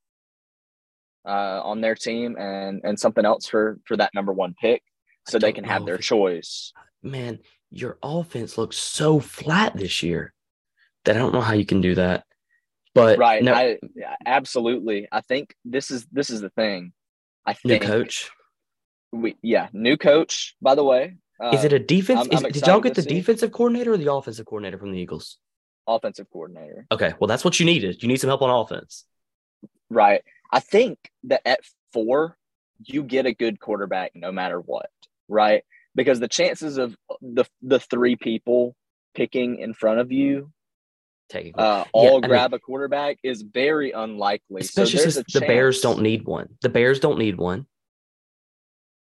uh, 1.26 1.62
on 1.64 1.82
their 1.82 1.96
team 1.96 2.36
and 2.38 2.82
and 2.84 3.00
something 3.00 3.26
else 3.26 3.48
for 3.48 3.80
for 3.86 3.98
that 3.98 4.14
number 4.14 4.34
one 4.34 4.56
pick, 4.60 4.84
so 5.28 5.40
they 5.40 5.54
can 5.54 5.64
have 5.64 5.86
their 5.86 5.98
choice. 5.98 6.74
Man, 7.02 7.40
your 7.72 7.98
offense 8.04 8.58
looks 8.58 8.78
so 8.78 9.20
flat 9.20 9.76
this 9.76 10.04
year 10.04 10.34
that 11.06 11.16
I 11.16 11.20
don't 11.20 11.34
know 11.34 11.42
how 11.42 11.54
you 11.54 11.66
can 11.66 11.82
do 11.82 11.96
that. 11.96 12.26
But 12.96 13.18
Right. 13.18 13.44
no, 13.44 13.54
I 13.54 13.80
absolutely. 14.26 15.08
I 15.12 15.22
think 15.22 15.56
this 15.66 15.90
is 15.90 16.06
this 16.12 16.30
is 16.30 16.42
the 16.42 16.50
thing. 16.52 16.94
I 17.46 17.54
think 17.54 17.82
new 17.84 17.88
coach. 17.88 18.30
we 19.12 19.36
yeah, 19.42 19.70
new 19.74 19.98
coach, 19.98 20.56
by 20.62 20.76
the 20.76 20.84
way. 20.84 21.18
Uh, 21.44 21.50
Is 21.50 21.64
it 21.66 21.74
a 21.74 21.80
defense? 21.80 22.20
I'm- 22.20 22.32
is, 22.32 22.44
I'm 22.44 22.52
did 22.52 22.68
y'all 22.68 22.80
get 22.80 22.94
the 22.94 23.02
see. 23.02 23.10
defensive 23.10 23.52
coordinator 23.52 23.94
or 23.94 23.98
the 23.98 24.14
offensive 24.14 24.46
coordinator 24.46 24.78
from 24.78 24.92
the 24.92 25.00
Eagles? 25.00 25.38
offensive 25.86 26.26
coordinator? 26.32 26.86
Okay, 26.94 27.14
well 27.20 27.28
that's 27.28 27.44
what 27.44 27.60
you 27.60 27.66
needed. 27.66 28.02
You 28.02 28.08
need 28.08 28.16
some 28.22 28.30
help 28.30 28.42
on 28.42 28.50
offense. 28.50 29.06
Right. 29.90 30.24
I 30.52 30.60
think 30.62 30.98
that 31.26 31.42
at 31.46 31.60
four, 31.92 32.38
you 32.86 33.04
get 33.04 33.26
a 33.26 33.34
good 33.34 33.60
quarterback 33.60 34.12
no 34.16 34.32
matter 34.32 34.62
what. 34.62 34.90
Right. 35.28 35.64
Because 35.96 36.20
the 36.20 36.28
chances 36.28 36.78
of 36.78 36.96
the 37.22 37.46
the 37.62 37.80
three 37.80 38.16
people 38.16 38.76
picking 39.16 39.60
in 39.60 39.74
front 39.74 40.00
of 40.00 40.12
you 40.12 40.52
uh, 41.34 41.40
Yeah, 41.56 41.84
all 41.94 42.18
I 42.18 42.20
mean- 42.20 42.30
grab 42.30 42.54
a 42.54 42.60
quarterback 42.60 43.18
is 43.24 43.42
very 43.42 43.92
unlikely. 43.92 44.62
especially 44.62 45.00
so 45.00 45.10
since 45.10 45.34
the 45.34 45.42
Bears 45.42 45.82
don't 45.82 46.02
need 46.02 46.26
one. 46.26 46.50
The 46.62 46.70
Bears 46.70 47.00
don't 47.00 47.18
need 47.18 47.38
one, 47.38 47.66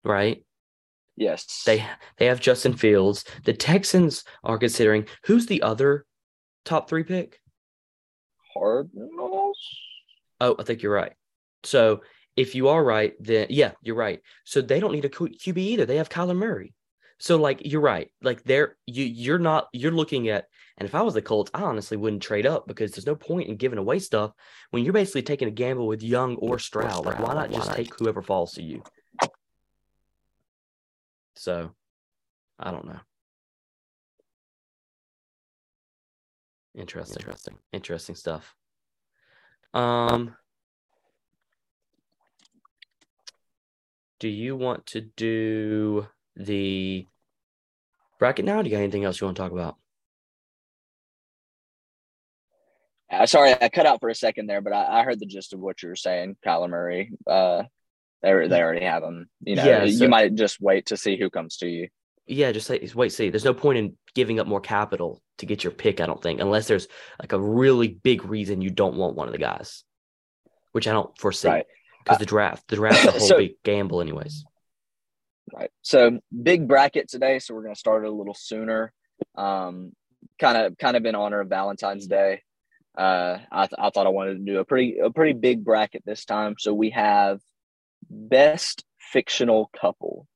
right? 0.04 0.42
Yes. 1.16 1.62
They 1.66 1.84
they 2.18 2.26
have 2.26 2.40
Justin 2.40 2.74
Fields. 2.76 3.24
The 3.44 3.52
Texans 3.54 4.24
are 4.44 4.58
considering 4.58 5.06
who's 5.24 5.46
the 5.46 5.62
other 5.62 6.04
top 6.64 6.88
three 6.88 7.02
pick. 7.04 7.40
Cardinals. 8.54 9.58
Oh, 10.40 10.56
I 10.58 10.62
think 10.64 10.82
you're 10.82 10.92
right. 10.94 11.12
So 11.64 12.02
if 12.38 12.54
you 12.54 12.68
are 12.68 12.84
right, 12.84 13.14
then 13.18 13.48
yeah, 13.50 13.72
you're 13.82 13.96
right. 13.96 14.20
So 14.44 14.62
they 14.62 14.78
don't 14.78 14.92
need 14.92 15.04
a 15.04 15.08
QB 15.08 15.58
either. 15.58 15.86
They 15.86 15.96
have 15.96 16.08
Kyler 16.08 16.36
Murray. 16.36 16.72
So 17.18 17.36
like 17.36 17.62
you're 17.64 17.80
right. 17.80 18.12
Like 18.22 18.44
they're 18.44 18.76
you 18.86 19.04
you're 19.04 19.40
not 19.40 19.66
you're 19.72 19.90
looking 19.90 20.28
at 20.28 20.46
and 20.76 20.88
if 20.88 20.94
I 20.94 21.02
was 21.02 21.14
the 21.14 21.22
Colts, 21.22 21.50
I 21.52 21.62
honestly 21.62 21.96
wouldn't 21.96 22.22
trade 22.22 22.46
up 22.46 22.68
because 22.68 22.92
there's 22.92 23.06
no 23.06 23.16
point 23.16 23.48
in 23.48 23.56
giving 23.56 23.80
away 23.80 23.98
stuff 23.98 24.30
when 24.70 24.84
you're 24.84 24.92
basically 24.92 25.22
taking 25.22 25.48
a 25.48 25.50
gamble 25.50 25.88
with 25.88 26.00
Young 26.00 26.36
or 26.36 26.60
Stroud. 26.60 27.04
Like 27.04 27.18
why 27.18 27.34
not 27.34 27.50
just 27.50 27.72
take 27.72 27.92
whoever 27.98 28.22
falls 28.22 28.52
to 28.52 28.62
you? 28.62 28.84
So 31.34 31.72
I 32.56 32.70
don't 32.70 32.86
know. 32.86 33.00
Interesting. 36.76 37.16
Interesting. 37.18 37.58
Interesting 37.72 38.14
stuff. 38.14 38.54
Um 39.74 40.36
do 44.18 44.28
you 44.28 44.56
want 44.56 44.86
to 44.86 45.00
do 45.00 46.06
the 46.36 47.06
bracket 48.18 48.44
now? 48.44 48.62
Do 48.62 48.68
you 48.68 48.76
got 48.76 48.82
anything 48.82 49.04
else 49.04 49.20
you 49.20 49.26
want 49.26 49.36
to 49.36 49.42
talk 49.42 49.52
about? 49.52 49.76
Uh, 53.10 53.26
sorry, 53.26 53.54
I 53.60 53.68
cut 53.68 53.86
out 53.86 54.00
for 54.00 54.10
a 54.10 54.14
second 54.14 54.46
there, 54.46 54.60
but 54.60 54.72
I, 54.72 55.00
I 55.00 55.02
heard 55.02 55.18
the 55.18 55.26
gist 55.26 55.54
of 55.54 55.60
what 55.60 55.82
you 55.82 55.88
were 55.88 55.96
saying. 55.96 56.36
Kyler 56.44 56.68
Murray, 56.68 57.10
uh, 57.26 57.62
they 58.22 58.48
they 58.48 58.62
already 58.62 58.84
have 58.84 59.02
him. 59.02 59.28
You 59.40 59.56
know, 59.56 59.64
Yeah, 59.64 59.80
so- 59.80 60.04
you 60.04 60.08
might 60.08 60.34
just 60.34 60.60
wait 60.60 60.86
to 60.86 60.96
see 60.96 61.18
who 61.18 61.30
comes 61.30 61.56
to 61.58 61.68
you. 61.68 61.88
Yeah, 62.26 62.52
just 62.52 62.66
say 62.66 62.86
wait, 62.94 63.12
see. 63.12 63.30
There's 63.30 63.46
no 63.46 63.54
point 63.54 63.78
in 63.78 63.96
giving 64.14 64.38
up 64.38 64.46
more 64.46 64.60
capital 64.60 65.22
to 65.38 65.46
get 65.46 65.64
your 65.64 65.70
pick, 65.72 66.02
I 66.02 66.06
don't 66.06 66.22
think, 66.22 66.40
unless 66.40 66.68
there's 66.68 66.86
like 67.18 67.32
a 67.32 67.40
really 67.40 67.88
big 67.88 68.26
reason 68.26 68.60
you 68.60 68.68
don't 68.68 68.96
want 68.96 69.16
one 69.16 69.28
of 69.28 69.32
the 69.32 69.38
guys. 69.38 69.84
Which 70.72 70.86
I 70.86 70.92
don't 70.92 71.16
foresee. 71.18 71.48
Right. 71.48 71.66
Because 72.08 72.18
the 72.18 72.26
draft, 72.26 72.66
the 72.68 72.76
draft's 72.76 73.04
a 73.06 73.10
whole 73.18 73.20
So- 73.20 73.38
big 73.38 73.52
gamble 73.64 74.00
anyways. 74.00 74.44
Right. 75.54 75.70
So 75.82 76.20
big 76.42 76.68
bracket 76.68 77.08
today. 77.08 77.38
So 77.38 77.54
we're 77.54 77.62
going 77.62 77.74
to 77.74 77.78
start 77.78 78.04
it 78.04 78.08
a 78.08 78.12
little 78.12 78.34
sooner. 78.34 78.92
Um, 79.34 79.92
kind 80.38 80.58
of, 80.58 80.76
kind 80.76 80.96
of 80.96 81.06
in 81.06 81.14
honor 81.14 81.40
of 81.40 81.48
Valentine's 81.48 82.06
Day. 82.06 82.42
Uh, 82.96 83.38
I, 83.50 83.66
th- 83.66 83.78
I 83.78 83.90
thought 83.90 84.06
I 84.06 84.10
wanted 84.10 84.34
to 84.44 84.52
do 84.52 84.58
a 84.58 84.64
pretty, 84.64 84.98
a 84.98 85.10
pretty 85.10 85.32
big 85.32 85.64
bracket 85.64 86.02
this 86.04 86.24
time. 86.26 86.56
So 86.58 86.74
we 86.74 86.90
have 86.90 87.40
best 88.10 88.84
fictional 88.98 89.70
couple. 89.80 90.26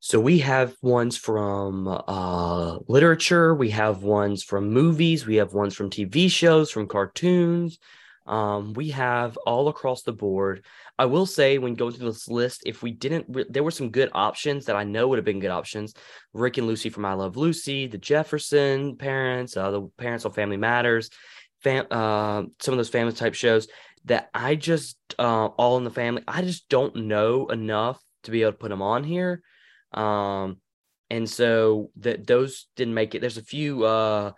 So 0.00 0.18
we 0.18 0.38
have 0.38 0.74
ones 0.82 1.16
from 1.16 1.86
uh, 1.88 2.78
literature, 2.88 3.54
we 3.54 3.70
have 3.70 4.02
ones 4.02 4.42
from 4.42 4.70
movies, 4.70 5.26
we 5.26 5.36
have 5.36 5.52
ones 5.52 5.74
from 5.74 5.90
TV 5.90 6.30
shows, 6.30 6.70
from 6.70 6.86
cartoons. 6.86 7.78
Um, 8.26 8.74
we 8.74 8.90
have 8.90 9.36
all 9.38 9.68
across 9.68 10.02
the 10.02 10.12
board. 10.12 10.64
I 10.98 11.06
will 11.06 11.26
say, 11.26 11.58
when 11.58 11.74
going 11.74 11.92
through 11.92 12.10
this 12.10 12.28
list, 12.28 12.62
if 12.66 12.82
we 12.82 12.92
didn't, 12.92 13.52
there 13.52 13.62
were 13.62 13.70
some 13.70 13.90
good 13.90 14.10
options 14.12 14.66
that 14.66 14.76
I 14.76 14.84
know 14.84 15.08
would 15.08 15.18
have 15.18 15.24
been 15.24 15.40
good 15.40 15.50
options. 15.50 15.94
Rick 16.32 16.58
and 16.58 16.66
Lucy 16.66 16.90
from 16.90 17.04
I 17.04 17.14
Love 17.14 17.36
Lucy, 17.36 17.86
the 17.86 17.98
Jefferson 17.98 18.96
parents, 18.96 19.56
uh, 19.56 19.70
the 19.70 19.82
parents 19.96 20.24
on 20.24 20.32
Family 20.32 20.56
Matters, 20.56 21.10
fam- 21.62 21.86
uh, 21.90 22.42
some 22.60 22.74
of 22.74 22.78
those 22.78 22.88
family 22.88 23.12
type 23.12 23.34
shows 23.34 23.68
that 24.04 24.30
I 24.32 24.54
just, 24.54 24.96
uh, 25.18 25.46
all 25.46 25.76
in 25.78 25.84
the 25.84 25.90
family, 25.90 26.22
I 26.28 26.42
just 26.42 26.68
don't 26.68 26.94
know 26.96 27.48
enough 27.48 28.00
to 28.24 28.30
be 28.30 28.42
able 28.42 28.52
to 28.52 28.58
put 28.58 28.68
them 28.68 28.82
on 28.82 29.04
here. 29.04 29.42
Um, 29.92 30.58
and 31.10 31.28
so 31.28 31.90
that 31.96 32.26
those 32.26 32.68
didn't 32.76 32.94
make 32.94 33.14
it. 33.14 33.20
There's 33.20 33.36
a 33.36 33.42
few 33.42 33.84
uh 33.84 34.32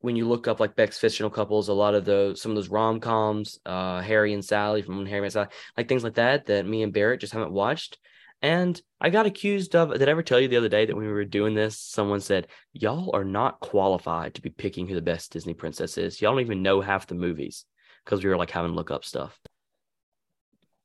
when 0.00 0.16
you 0.16 0.26
look 0.26 0.48
up 0.48 0.60
like 0.60 0.76
Beck's 0.76 0.98
fictional 0.98 1.30
couples, 1.30 1.68
a 1.68 1.72
lot 1.72 1.94
of 1.94 2.04
those 2.04 2.40
some 2.40 2.52
of 2.52 2.56
those 2.56 2.68
rom 2.68 3.00
coms, 3.00 3.58
uh 3.66 4.00
Harry 4.00 4.32
and 4.32 4.44
Sally 4.44 4.82
from 4.82 5.06
Harry 5.06 5.26
and 5.26 5.32
Sally, 5.32 5.48
like 5.76 5.88
things 5.88 6.04
like 6.04 6.14
that 6.14 6.46
that 6.46 6.66
me 6.66 6.82
and 6.82 6.92
Barrett 6.92 7.20
just 7.20 7.32
haven't 7.32 7.52
watched. 7.52 7.98
And 8.42 8.80
I 9.00 9.10
got 9.10 9.26
accused 9.26 9.76
of 9.76 9.92
did 9.92 10.08
I 10.08 10.12
ever 10.12 10.22
tell 10.22 10.40
you 10.40 10.48
the 10.48 10.56
other 10.56 10.68
day 10.68 10.86
that 10.86 10.96
when 10.96 11.06
we 11.06 11.12
were 11.12 11.24
doing 11.24 11.54
this, 11.54 11.78
someone 11.78 12.20
said, 12.20 12.46
Y'all 12.72 13.10
are 13.14 13.24
not 13.24 13.60
qualified 13.60 14.34
to 14.34 14.42
be 14.42 14.50
picking 14.50 14.86
who 14.86 14.94
the 14.94 15.02
best 15.02 15.32
Disney 15.32 15.54
princess 15.54 15.98
is. 15.98 16.20
Y'all 16.20 16.32
don't 16.32 16.40
even 16.40 16.62
know 16.62 16.80
half 16.80 17.06
the 17.06 17.14
movies 17.14 17.66
because 18.04 18.24
we 18.24 18.30
were 18.30 18.38
like 18.38 18.50
having 18.50 18.72
look 18.72 18.90
up 18.90 19.04
stuff. 19.04 19.38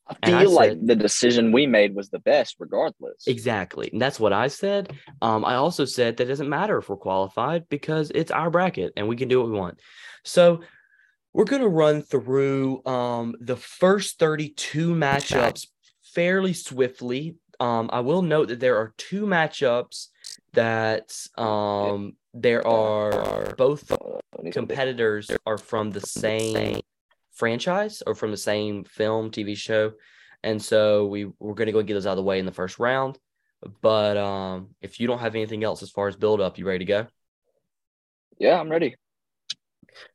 I 0.08 0.28
feel 0.28 0.38
I 0.38 0.44
like 0.44 0.70
said, 0.72 0.88
the 0.88 0.96
decision 0.96 1.52
we 1.52 1.66
made 1.66 1.96
was 1.96 2.10
the 2.10 2.20
best, 2.20 2.58
regardless. 2.60 3.26
Exactly. 3.28 3.90
And 3.92 4.02
that's 4.02 4.20
what 4.20 4.34
I 4.34 4.48
said. 4.48 4.94
Um, 5.22 5.44
I 5.44 5.56
also 5.56 5.86
said 5.86 6.18
that 6.18 6.24
it 6.24 6.28
doesn't 6.28 6.50
matter 6.50 6.78
if 6.78 6.90
we're 6.90 6.98
qualified 6.98 7.68
because 7.70 8.12
it's 8.14 8.32
our 8.32 8.52
bracket 8.52 8.94
and 8.98 9.08
we 9.08 9.16
can 9.16 9.28
do 9.28 9.40
what 9.40 9.50
we 9.50 9.58
want. 9.58 9.80
So 10.24 10.62
we're 11.34 11.46
going 11.46 11.64
to 11.64 11.68
run 11.68 12.02
through 12.02 12.86
um, 12.86 13.36
the 13.40 13.58
first 13.58 14.20
32 14.20 14.94
matchups 14.94 15.68
fairly 16.02 16.54
swiftly. 16.54 17.36
Um, 17.60 17.90
I 17.92 18.02
will 18.02 18.22
note 18.22 18.50
that 18.50 18.60
there 18.60 18.78
are 18.78 18.94
two 18.98 19.26
matchups 19.26 20.10
that 20.54 21.14
um, 21.38 22.14
there 22.34 22.66
are 22.68 23.56
both 23.56 23.92
competitors 24.52 25.32
are 25.46 25.58
from 25.58 25.92
the 25.92 26.02
same 26.02 26.80
franchise 27.36 28.02
or 28.06 28.16
from 28.16 28.32
the 28.32 28.38
same 28.38 28.84
film, 28.84 29.30
TV 29.30 29.56
show. 29.56 29.94
And 30.44 30.62
so 30.62 31.06
we 31.08 31.26
we're 31.40 31.54
going 31.54 31.68
to 31.68 31.72
go 31.72 31.84
get 31.84 31.94
those 31.94 32.06
out 32.06 32.12
of 32.12 32.18
the 32.18 32.24
way 32.24 32.40
in 32.40 32.46
the 32.46 32.52
first 32.52 32.80
round. 32.80 33.20
But 33.82 34.18
um, 34.18 34.70
if 34.82 35.00
you 35.00 35.08
don't 35.08 35.20
have 35.20 35.36
anything 35.36 35.64
else 35.64 35.82
as 35.82 35.90
far 35.90 36.08
as 36.08 36.16
build 36.16 36.42
up, 36.42 36.58
you 36.58 36.68
ready 36.68 36.80
to 36.80 36.86
go? 36.86 37.08
Yeah, 38.38 38.60
I'm 38.60 38.70
ready. 38.70 38.96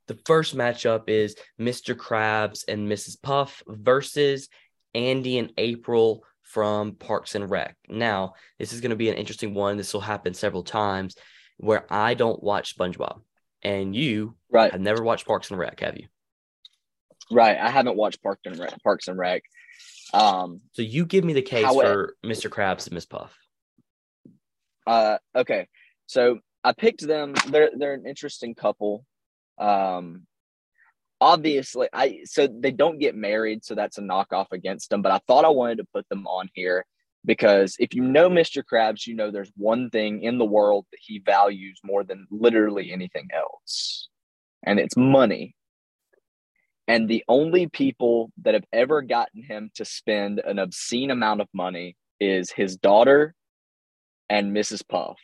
The 0.06 0.18
first 0.26 0.56
matchup 0.56 1.08
is 1.08 1.36
Mr. 1.58 1.94
Krabs 1.94 2.64
and 2.68 2.88
Mrs. 2.88 3.20
Puff 3.20 3.62
versus 3.66 4.48
Andy 4.94 5.38
and 5.38 5.52
April 5.56 6.22
from 6.42 6.94
Parks 6.94 7.34
and 7.34 7.48
Rec. 7.48 7.76
Now, 7.88 8.34
this 8.58 8.72
is 8.72 8.80
going 8.80 8.90
to 8.90 8.96
be 8.96 9.08
an 9.08 9.16
interesting 9.16 9.54
one. 9.54 9.76
This 9.76 9.94
will 9.94 10.00
happen 10.00 10.34
several 10.34 10.64
times 10.64 11.16
where 11.56 11.86
I 11.90 12.14
don't 12.14 12.42
watch 12.42 12.76
SpongeBob 12.76 13.20
and 13.62 13.94
you 13.94 14.34
right. 14.50 14.72
have 14.72 14.80
never 14.80 15.02
watched 15.02 15.26
Parks 15.26 15.50
and 15.50 15.59
Rec, 15.59 15.80
have 15.80 15.96
you? 15.96 16.09
Right. 17.31 17.57
I 17.57 17.71
haven't 17.71 17.97
watched 17.97 18.23
Parks 18.23 18.43
and 18.45 18.59
Rec. 18.59 18.83
Parks 18.83 19.09
and 19.09 19.19
Rec. 19.19 19.43
Um, 20.12 20.61
so 20.73 20.83
you 20.83 21.07
give 21.07 21.25
me 21.25 21.33
the 21.33 21.43
case 21.43 21.66
for 21.66 22.16
Mr. 22.25 22.51
Krabs 22.51 22.87
and 22.87 22.95
Miss 22.95 23.07
Puff. 23.07 23.37
Uh, 24.87 25.19
okay. 25.37 25.69
So 26.07 26.40
I 26.64 26.73
picked 26.73 27.07
them. 27.07 27.35
They're 27.49 27.71
they're 27.77 27.95
an 27.95 28.07
interesting 28.07 28.55
couple. 28.55 29.05
Um, 29.59 30.27
obviously, 31.21 31.88
I 31.93 32.21
so 32.25 32.49
they 32.49 32.73
don't 32.73 32.99
get 32.99 33.14
married, 33.14 33.64
so 33.64 33.75
that's 33.75 33.99
a 33.99 34.03
knockoff 34.03 34.47
against 34.53 34.90
them. 34.90 35.03
But 35.03 35.12
I 35.12 35.21
thought 35.27 35.45
I 35.45 35.51
wanted 35.51 35.79
to 35.79 35.87
put 35.95 36.09
them 36.09 36.27
on 36.27 36.49
here 36.55 36.85
because 37.25 37.77
if 37.79 37.95
you 37.95 38.03
know 38.03 38.29
Mr. 38.29 38.62
Krabs, 38.62 39.07
you 39.07 39.14
know 39.14 39.31
there's 39.31 39.53
one 39.57 39.90
thing 39.90 40.23
in 40.23 40.38
the 40.38 40.45
world 40.45 40.87
that 40.90 40.99
he 41.01 41.19
values 41.19 41.79
more 41.85 42.03
than 42.03 42.27
literally 42.31 42.93
anything 42.93 43.29
else, 43.33 44.09
and 44.64 44.79
it's 44.81 44.97
money. 44.97 45.55
And 46.90 47.09
the 47.09 47.22
only 47.29 47.68
people 47.68 48.33
that 48.42 48.55
have 48.55 48.64
ever 48.72 49.00
gotten 49.00 49.44
him 49.44 49.70
to 49.76 49.85
spend 49.85 50.40
an 50.40 50.59
obscene 50.59 51.12
amount 51.12 51.40
of 51.40 51.46
money 51.55 51.96
is 52.18 52.50
his 52.50 52.76
daughter 52.76 53.33
and 54.29 54.50
Mrs. 54.50 54.83
Puff. 54.88 55.16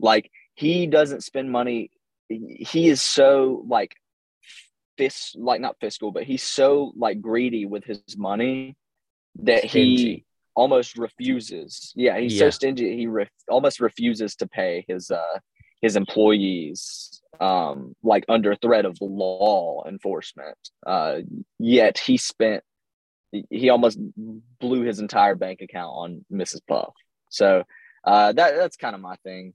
Like 0.00 0.30
he 0.54 0.86
doesn't 0.86 1.24
spend 1.24 1.52
money. 1.52 1.90
He 2.30 2.88
is 2.88 3.02
so 3.02 3.66
like 3.68 3.96
fist 4.96 5.36
like 5.36 5.60
not 5.60 5.76
fiscal, 5.78 6.10
but 6.10 6.24
he's 6.24 6.42
so 6.42 6.94
like 6.96 7.20
greedy 7.20 7.66
with 7.66 7.84
his 7.84 8.16
money 8.16 8.74
that 9.40 9.68
stingy. 9.68 9.96
he 9.96 10.24
almost 10.54 10.96
refuses. 10.96 11.92
Yeah, 11.96 12.18
he's 12.18 12.32
yeah. 12.32 12.46
so 12.46 12.50
stingy. 12.50 12.96
He 12.96 13.06
re- 13.06 13.28
almost 13.50 13.80
refuses 13.80 14.36
to 14.36 14.46
pay 14.46 14.86
his 14.88 15.10
uh 15.10 15.38
his 15.82 15.96
employees 15.96 17.17
um, 17.40 17.94
like 18.02 18.24
under 18.28 18.54
threat 18.56 18.84
of 18.84 18.98
law 19.00 19.84
enforcement. 19.86 20.56
Uh, 20.86 21.18
yet 21.58 21.98
he 21.98 22.16
spent, 22.16 22.62
he 23.50 23.68
almost 23.68 23.98
blew 24.60 24.82
his 24.82 25.00
entire 25.00 25.34
bank 25.34 25.60
account 25.60 25.92
on 25.94 26.24
Mrs. 26.32 26.60
Puff. 26.66 26.94
So 27.30 27.64
uh, 28.04 28.32
that 28.32 28.56
that's 28.56 28.76
kind 28.76 28.94
of 28.94 29.00
my 29.00 29.16
thing. 29.16 29.52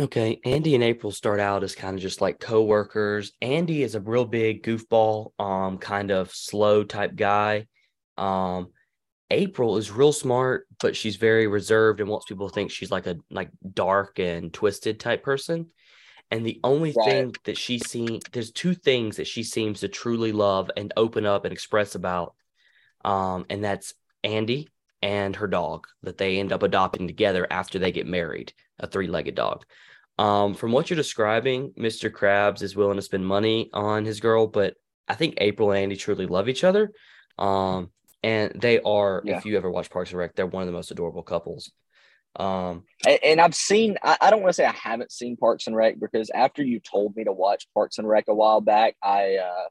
Okay, 0.00 0.40
Andy 0.44 0.74
and 0.74 0.82
April 0.82 1.12
start 1.12 1.38
out 1.38 1.62
as 1.62 1.74
kind 1.74 1.94
of 1.94 2.02
just 2.02 2.20
like 2.20 2.40
co-workers. 2.40 3.32
Andy 3.42 3.82
is 3.82 3.94
a 3.94 4.00
real 4.00 4.24
big 4.24 4.62
goofball, 4.62 5.32
um, 5.38 5.78
kind 5.78 6.10
of 6.10 6.34
slow 6.34 6.82
type 6.82 7.14
guy. 7.14 7.66
Um, 8.16 8.68
April 9.30 9.76
is 9.76 9.90
real 9.90 10.12
smart, 10.12 10.66
but 10.80 10.96
she's 10.96 11.16
very 11.16 11.46
reserved 11.46 12.00
and 12.00 12.08
wants 12.08 12.26
people 12.26 12.48
to 12.48 12.54
think 12.54 12.70
she's 12.70 12.90
like 12.90 13.06
a 13.06 13.16
like 13.30 13.50
dark 13.72 14.18
and 14.18 14.52
twisted 14.52 14.98
type 14.98 15.22
person. 15.22 15.70
And 16.32 16.46
the 16.46 16.58
only 16.64 16.94
right. 16.96 17.08
thing 17.08 17.34
that 17.44 17.58
she 17.58 17.78
seems 17.78 18.24
there's 18.32 18.50
two 18.50 18.74
things 18.74 19.16
that 19.18 19.26
she 19.26 19.42
seems 19.42 19.80
to 19.80 19.88
truly 19.88 20.32
love 20.32 20.70
and 20.76 20.92
open 20.96 21.26
up 21.26 21.44
and 21.44 21.52
express 21.52 21.94
about. 21.94 22.34
Um, 23.04 23.44
and 23.50 23.62
that's 23.62 23.92
Andy 24.24 24.68
and 25.02 25.36
her 25.36 25.46
dog 25.46 25.86
that 26.02 26.16
they 26.16 26.38
end 26.38 26.50
up 26.52 26.62
adopting 26.62 27.06
together 27.06 27.46
after 27.50 27.78
they 27.78 27.92
get 27.92 28.06
married, 28.06 28.54
a 28.78 28.86
three-legged 28.86 29.34
dog. 29.34 29.64
Um, 30.18 30.54
from 30.54 30.72
what 30.72 30.88
you're 30.88 30.96
describing, 30.96 31.72
Mr. 31.78 32.10
Krabs 32.10 32.62
is 32.62 32.74
willing 32.74 32.96
to 32.96 33.02
spend 33.02 33.26
money 33.26 33.68
on 33.74 34.04
his 34.06 34.20
girl, 34.20 34.46
but 34.46 34.74
I 35.08 35.14
think 35.14 35.34
April 35.38 35.72
and 35.72 35.80
Andy 35.80 35.96
truly 35.96 36.26
love 36.26 36.48
each 36.48 36.64
other. 36.64 36.92
Um, 37.38 37.90
and 38.22 38.52
they 38.54 38.80
are 38.80 39.22
yeah. 39.24 39.36
if 39.36 39.44
you 39.44 39.56
ever 39.56 39.70
watch 39.70 39.90
parks 39.90 40.10
and 40.10 40.18
rec 40.18 40.34
they're 40.34 40.46
one 40.46 40.62
of 40.62 40.66
the 40.66 40.72
most 40.72 40.90
adorable 40.90 41.22
couples 41.22 41.72
um 42.36 42.84
and, 43.06 43.18
and 43.22 43.40
i've 43.40 43.54
seen 43.54 43.96
I, 44.02 44.16
I 44.20 44.30
don't 44.30 44.40
want 44.40 44.50
to 44.50 44.54
say 44.54 44.64
i 44.64 44.72
haven't 44.72 45.12
seen 45.12 45.36
parks 45.36 45.66
and 45.66 45.76
rec 45.76 46.00
because 46.00 46.30
after 46.30 46.62
you 46.62 46.80
told 46.80 47.14
me 47.14 47.24
to 47.24 47.32
watch 47.32 47.66
parks 47.74 47.98
and 47.98 48.08
rec 48.08 48.24
a 48.28 48.34
while 48.34 48.60
back 48.60 48.96
i 49.02 49.36
uh 49.36 49.68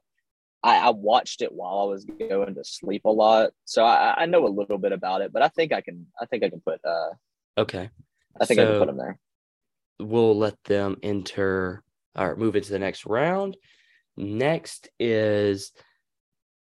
I, 0.64 0.76
I 0.76 0.90
watched 0.90 1.42
it 1.42 1.52
while 1.52 1.80
I 1.80 1.84
was 1.84 2.04
going 2.04 2.54
to 2.54 2.64
sleep 2.64 3.04
a 3.04 3.10
lot, 3.10 3.50
so 3.64 3.84
I, 3.84 4.14
I 4.22 4.26
know 4.26 4.46
a 4.46 4.48
little 4.48 4.78
bit 4.78 4.92
about 4.92 5.20
it. 5.20 5.32
But 5.32 5.42
I 5.42 5.48
think 5.48 5.72
I 5.72 5.80
can, 5.80 6.06
I 6.20 6.26
think 6.26 6.44
I 6.44 6.50
can 6.50 6.60
put. 6.60 6.80
uh 6.84 7.10
Okay. 7.58 7.90
I 8.40 8.44
think 8.44 8.58
so 8.58 8.62
I 8.62 8.66
can 8.70 8.78
put 8.78 8.86
them 8.86 8.96
there. 8.96 9.18
We'll 9.98 10.36
let 10.36 10.62
them 10.64 10.96
enter 11.02 11.82
or 12.16 12.36
move 12.36 12.56
into 12.56 12.70
the 12.70 12.78
next 12.78 13.06
round. 13.06 13.56
Next 14.16 14.88
is 14.98 15.72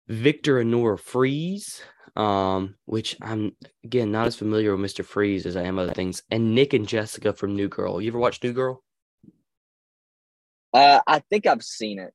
Victor 0.08 0.60
and 0.60 0.72
Nora 0.72 0.98
Freeze, 0.98 1.82
um, 2.16 2.76
which 2.86 3.18
I'm 3.22 3.56
again 3.84 4.12
not 4.12 4.28
as 4.28 4.36
familiar 4.36 4.76
with 4.76 4.92
Mr. 4.92 5.06
Freeze 5.06 5.46
as 5.46 5.56
I 5.56 5.64
am 5.64 5.80
other 5.80 5.94
things, 5.94 6.24
and 6.30 6.56
Nick 6.56 6.74
and 6.74 6.88
Jessica 6.88 7.34
from 7.34 7.56
New 7.56 7.68
Girl. 7.68 8.02
You 8.02 8.10
ever 8.12 8.20
watch 8.20 8.42
New 8.44 8.54
Girl? 8.54 8.84
Uh, 10.74 11.02
I 11.06 11.20
think 11.20 11.48
I've 11.48 11.64
seen 11.64 12.00
it. 12.00 12.14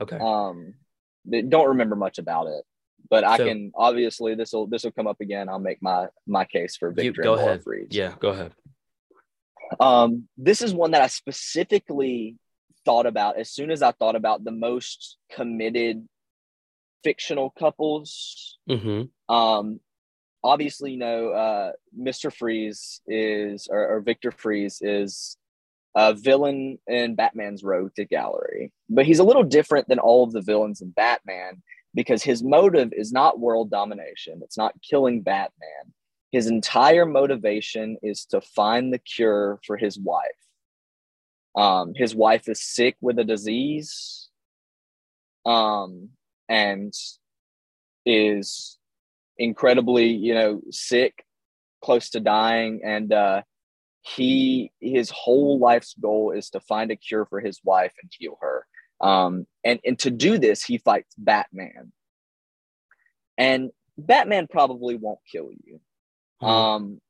Okay. 0.00 0.18
Um, 0.18 0.74
don't 1.48 1.68
remember 1.68 1.96
much 1.96 2.18
about 2.18 2.46
it, 2.46 2.64
but 3.08 3.24
I 3.24 3.36
so, 3.36 3.46
can 3.46 3.72
obviously 3.74 4.34
this 4.34 4.52
will 4.52 4.66
this 4.66 4.84
will 4.84 4.92
come 4.92 5.06
up 5.06 5.20
again. 5.20 5.48
I'll 5.48 5.58
make 5.58 5.82
my 5.82 6.08
my 6.26 6.44
case 6.44 6.76
for 6.76 6.90
Victor. 6.90 7.04
You, 7.04 7.12
go 7.12 7.34
ahead. 7.34 7.62
Freeze. 7.62 7.88
Yeah, 7.90 8.14
go 8.18 8.30
ahead. 8.30 8.52
Um, 9.78 10.28
this 10.36 10.62
is 10.62 10.74
one 10.74 10.92
that 10.92 11.02
I 11.02 11.06
specifically 11.06 12.36
thought 12.84 13.06
about 13.06 13.38
as 13.38 13.50
soon 13.50 13.70
as 13.70 13.82
I 13.82 13.92
thought 13.92 14.16
about 14.16 14.42
the 14.42 14.50
most 14.50 15.16
committed 15.30 16.08
fictional 17.02 17.50
couples. 17.50 18.58
Mm-hmm. 18.68 19.34
Um, 19.34 19.80
obviously, 20.42 20.92
you 20.92 20.98
know, 20.98 21.30
uh, 21.30 21.72
Mr. 21.98 22.32
Freeze 22.32 23.00
is, 23.06 23.68
or, 23.70 23.96
or 23.96 24.00
Victor 24.00 24.30
Freeze 24.30 24.78
is 24.80 25.36
a 25.96 26.14
villain 26.14 26.78
in 26.86 27.14
Batman's 27.14 27.64
Rogue 27.64 27.94
to 27.96 28.04
Gallery, 28.04 28.72
but 28.88 29.06
he's 29.06 29.18
a 29.18 29.24
little 29.24 29.42
different 29.42 29.88
than 29.88 29.98
all 29.98 30.24
of 30.24 30.32
the 30.32 30.40
villains 30.40 30.80
in 30.80 30.90
Batman 30.90 31.62
because 31.94 32.22
his 32.22 32.42
motive 32.42 32.92
is 32.92 33.12
not 33.12 33.40
world 33.40 33.70
domination. 33.70 34.40
It's 34.44 34.56
not 34.56 34.74
killing 34.88 35.22
Batman. 35.22 35.92
His 36.30 36.46
entire 36.46 37.06
motivation 37.06 37.96
is 38.02 38.24
to 38.26 38.40
find 38.40 38.92
the 38.92 38.98
cure 38.98 39.58
for 39.66 39.76
his 39.76 39.98
wife. 39.98 40.28
Um, 41.56 41.94
his 41.96 42.14
wife 42.14 42.48
is 42.48 42.62
sick 42.62 42.96
with 43.00 43.18
a 43.18 43.24
disease, 43.24 44.28
um, 45.44 46.10
and 46.50 46.92
is 48.04 48.78
incredibly, 49.38 50.08
you 50.08 50.34
know, 50.34 50.60
sick, 50.70 51.24
close 51.82 52.10
to 52.10 52.20
dying, 52.20 52.82
and 52.84 53.12
uh, 53.12 53.42
he 54.02 54.72
his 54.80 55.10
whole 55.10 55.58
life's 55.58 55.94
goal 55.94 56.32
is 56.32 56.50
to 56.50 56.60
find 56.60 56.90
a 56.90 56.96
cure 56.96 57.24
for 57.24 57.40
his 57.40 57.60
wife 57.64 57.92
and 58.02 58.10
heal 58.18 58.36
her. 58.42 58.66
Um, 59.00 59.46
and 59.64 59.80
and 59.84 59.98
to 60.00 60.10
do 60.10 60.36
this, 60.36 60.62
he 60.62 60.76
fights 60.76 61.14
Batman, 61.16 61.92
and 63.38 63.70
Batman 63.96 64.46
probably 64.50 64.96
won't 64.96 65.20
kill 65.30 65.50
you. 65.64 65.80
Mm-hmm. 66.42 66.46
Um, 66.46 67.00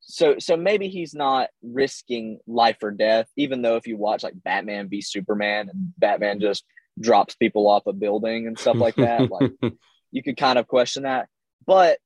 so 0.00 0.36
so 0.38 0.56
maybe 0.56 0.88
he's 0.88 1.14
not 1.14 1.48
risking 1.62 2.38
life 2.46 2.76
or 2.82 2.90
death, 2.90 3.28
even 3.36 3.62
though 3.62 3.76
if 3.76 3.86
you 3.86 3.96
watch 3.96 4.22
like 4.22 4.34
Batman 4.42 4.88
v 4.88 5.00
Superman 5.00 5.68
and 5.68 5.92
Batman 5.98 6.40
just 6.40 6.64
drops 7.00 7.34
people 7.34 7.68
off 7.68 7.86
a 7.86 7.92
building 7.92 8.46
and 8.46 8.58
stuff 8.58 8.76
like 8.76 8.96
that, 8.96 9.30
like 9.30 9.52
you 10.10 10.22
could 10.22 10.36
kind 10.36 10.58
of 10.58 10.66
question 10.66 11.04
that. 11.04 11.28
But 11.66 11.98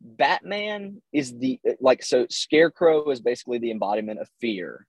Batman 0.00 1.02
is 1.12 1.36
the 1.36 1.60
like 1.80 2.02
so 2.02 2.26
Scarecrow 2.30 3.10
is 3.10 3.20
basically 3.20 3.58
the 3.58 3.70
embodiment 3.70 4.20
of 4.20 4.28
fear. 4.40 4.86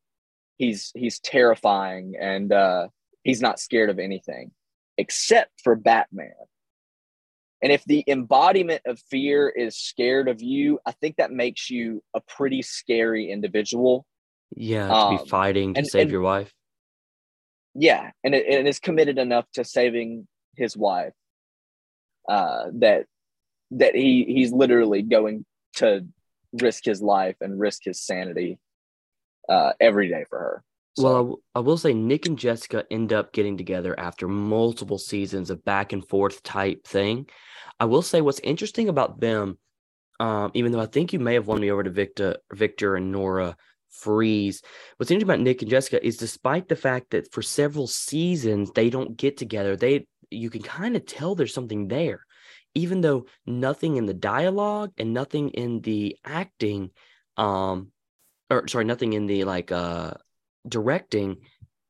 He's 0.57 0.91
he's 0.95 1.19
terrifying 1.19 2.15
and 2.19 2.51
uh 2.51 2.87
he's 3.23 3.41
not 3.41 3.59
scared 3.59 3.89
of 3.89 3.99
anything 3.99 4.51
except 4.97 5.61
for 5.63 5.75
Batman. 5.75 6.33
And 7.61 7.71
if 7.71 7.83
the 7.85 8.03
embodiment 8.07 8.81
of 8.85 8.99
fear 9.09 9.49
is 9.49 9.77
scared 9.77 10.29
of 10.29 10.41
you, 10.41 10.79
I 10.85 10.91
think 10.91 11.17
that 11.17 11.31
makes 11.31 11.69
you 11.69 12.01
a 12.13 12.21
pretty 12.21 12.61
scary 12.61 13.31
individual. 13.31 14.05
Yeah, 14.55 14.87
to 14.87 14.93
um, 14.93 15.17
be 15.17 15.29
fighting 15.29 15.73
to 15.73 15.79
and, 15.79 15.87
save 15.87 16.03
and, 16.03 16.11
your 16.11 16.21
wife. 16.21 16.53
Yeah, 17.75 18.11
and 18.23 18.33
it, 18.35 18.45
and 18.47 18.67
is 18.67 18.79
committed 18.79 19.17
enough 19.17 19.45
to 19.53 19.63
saving 19.63 20.27
his 20.55 20.75
wife 20.75 21.13
uh, 22.27 22.65
that 22.75 23.05
that 23.71 23.95
he 23.95 24.25
he's 24.25 24.51
literally 24.51 25.01
going 25.01 25.45
to 25.75 26.05
risk 26.53 26.83
his 26.85 27.01
life 27.01 27.35
and 27.41 27.59
risk 27.59 27.83
his 27.83 28.01
sanity 28.01 28.57
uh, 29.47 29.73
every 29.79 30.09
day 30.09 30.25
for 30.29 30.39
her. 30.39 30.63
So. 30.97 31.03
Well, 31.03 31.39
I, 31.55 31.59
I 31.59 31.61
will 31.61 31.77
say 31.77 31.93
Nick 31.93 32.25
and 32.25 32.37
Jessica 32.37 32.85
end 32.89 33.13
up 33.13 33.31
getting 33.31 33.57
together 33.57 33.97
after 33.99 34.27
multiple 34.27 34.97
seasons 34.97 35.49
of 35.49 35.63
back 35.63 35.93
and 35.93 36.07
forth 36.07 36.41
type 36.43 36.85
thing. 36.85 37.29
I 37.79 37.85
will 37.85 38.01
say 38.01 38.21
what's 38.21 38.39
interesting 38.39 38.89
about 38.89 39.19
them, 39.19 39.57
um, 40.19 40.51
even 40.53 40.71
though 40.71 40.81
I 40.81 40.87
think 40.87 41.13
you 41.13 41.19
may 41.19 41.35
have 41.35 41.47
won 41.47 41.61
me 41.61 41.71
over 41.71 41.83
to 41.83 41.89
Victor, 41.89 42.37
Victor 42.53 42.95
and 42.95 43.11
Nora 43.11 43.55
Freeze. 43.89 44.61
What's 44.97 45.11
interesting 45.11 45.33
about 45.33 45.43
Nick 45.43 45.61
and 45.61 45.71
Jessica 45.71 46.05
is 46.05 46.17
despite 46.17 46.67
the 46.67 46.75
fact 46.75 47.11
that 47.11 47.31
for 47.31 47.41
several 47.41 47.87
seasons 47.87 48.71
they 48.71 48.89
don't 48.89 49.17
get 49.17 49.37
together, 49.37 49.75
they 49.75 50.07
you 50.29 50.49
can 50.49 50.61
kind 50.61 50.95
of 50.95 51.05
tell 51.05 51.35
there's 51.35 51.53
something 51.53 51.87
there, 51.87 52.25
even 52.75 53.01
though 53.01 53.25
nothing 53.45 53.97
in 53.97 54.05
the 54.05 54.13
dialogue 54.13 54.91
and 54.97 55.13
nothing 55.13 55.49
in 55.49 55.81
the 55.81 56.17
acting, 56.23 56.91
um, 57.37 57.91
or 58.49 58.67
sorry, 58.67 58.85
nothing 58.85 59.13
in 59.13 59.25
the 59.25 59.43
like 59.43 59.71
uh 59.71 60.13
directing 60.67 61.37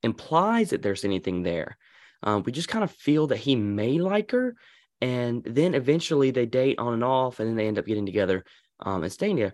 implies 0.03 0.69
that 0.69 0.81
there's 0.81 1.05
anything 1.05 1.43
there. 1.43 1.77
Um, 2.23 2.43
we 2.43 2.51
just 2.51 2.69
kind 2.69 2.83
of 2.83 2.91
feel 2.91 3.27
that 3.27 3.37
he 3.37 3.55
may 3.55 3.97
like 3.99 4.31
her, 4.31 4.55
and 5.01 5.43
then 5.43 5.73
eventually 5.73 6.31
they 6.31 6.45
date 6.45 6.79
on 6.79 6.93
and 6.93 7.03
off, 7.03 7.39
and 7.39 7.47
then 7.47 7.55
they 7.55 7.67
end 7.67 7.79
up 7.79 7.85
getting 7.85 8.05
together 8.05 8.43
um, 8.81 9.03
and 9.03 9.11
staying 9.11 9.37
there. 9.37 9.53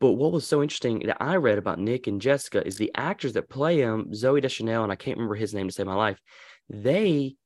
But 0.00 0.12
what 0.12 0.32
was 0.32 0.46
so 0.46 0.62
interesting 0.62 1.00
that 1.00 1.22
I 1.22 1.36
read 1.36 1.58
about 1.58 1.78
Nick 1.78 2.06
and 2.06 2.20
Jessica 2.20 2.66
is 2.66 2.76
the 2.76 2.92
actors 2.94 3.34
that 3.34 3.48
play 3.48 3.80
him, 3.80 4.10
Zooey 4.12 4.42
Deschanel, 4.42 4.82
and 4.82 4.92
I 4.92 4.96
can't 4.96 5.16
remember 5.16 5.34
his 5.34 5.54
name 5.54 5.68
to 5.68 5.72
save 5.72 5.86
my 5.86 5.94
life. 5.94 6.20
They 6.68 7.36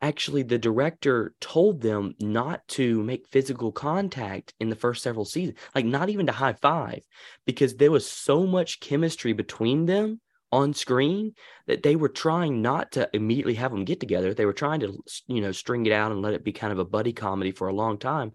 actually, 0.00 0.42
the 0.42 0.58
director 0.58 1.34
told 1.40 1.80
them 1.80 2.14
not 2.20 2.66
to 2.68 3.02
make 3.02 3.28
physical 3.28 3.72
contact 3.72 4.54
in 4.60 4.68
the 4.68 4.76
first 4.76 5.02
several 5.02 5.24
seasons, 5.24 5.58
like 5.74 5.84
not 5.84 6.08
even 6.08 6.26
to 6.26 6.32
high 6.32 6.52
five, 6.52 7.00
because 7.46 7.74
there 7.74 7.90
was 7.90 8.08
so 8.08 8.46
much 8.46 8.80
chemistry 8.80 9.32
between 9.32 9.86
them 9.86 10.20
on 10.50 10.72
screen 10.72 11.34
that 11.66 11.82
they 11.82 11.96
were 11.96 12.08
trying 12.08 12.62
not 12.62 12.92
to 12.92 13.08
immediately 13.12 13.54
have 13.54 13.70
them 13.70 13.84
get 13.84 14.00
together. 14.00 14.32
They 14.32 14.46
were 14.46 14.52
trying 14.52 14.80
to, 14.80 14.96
you 15.26 15.40
know, 15.40 15.52
string 15.52 15.84
it 15.86 15.92
out 15.92 16.12
and 16.12 16.22
let 16.22 16.34
it 16.34 16.44
be 16.44 16.52
kind 16.52 16.72
of 16.72 16.78
a 16.78 16.84
buddy 16.84 17.12
comedy 17.12 17.52
for 17.52 17.68
a 17.68 17.74
long 17.74 17.98
time. 17.98 18.32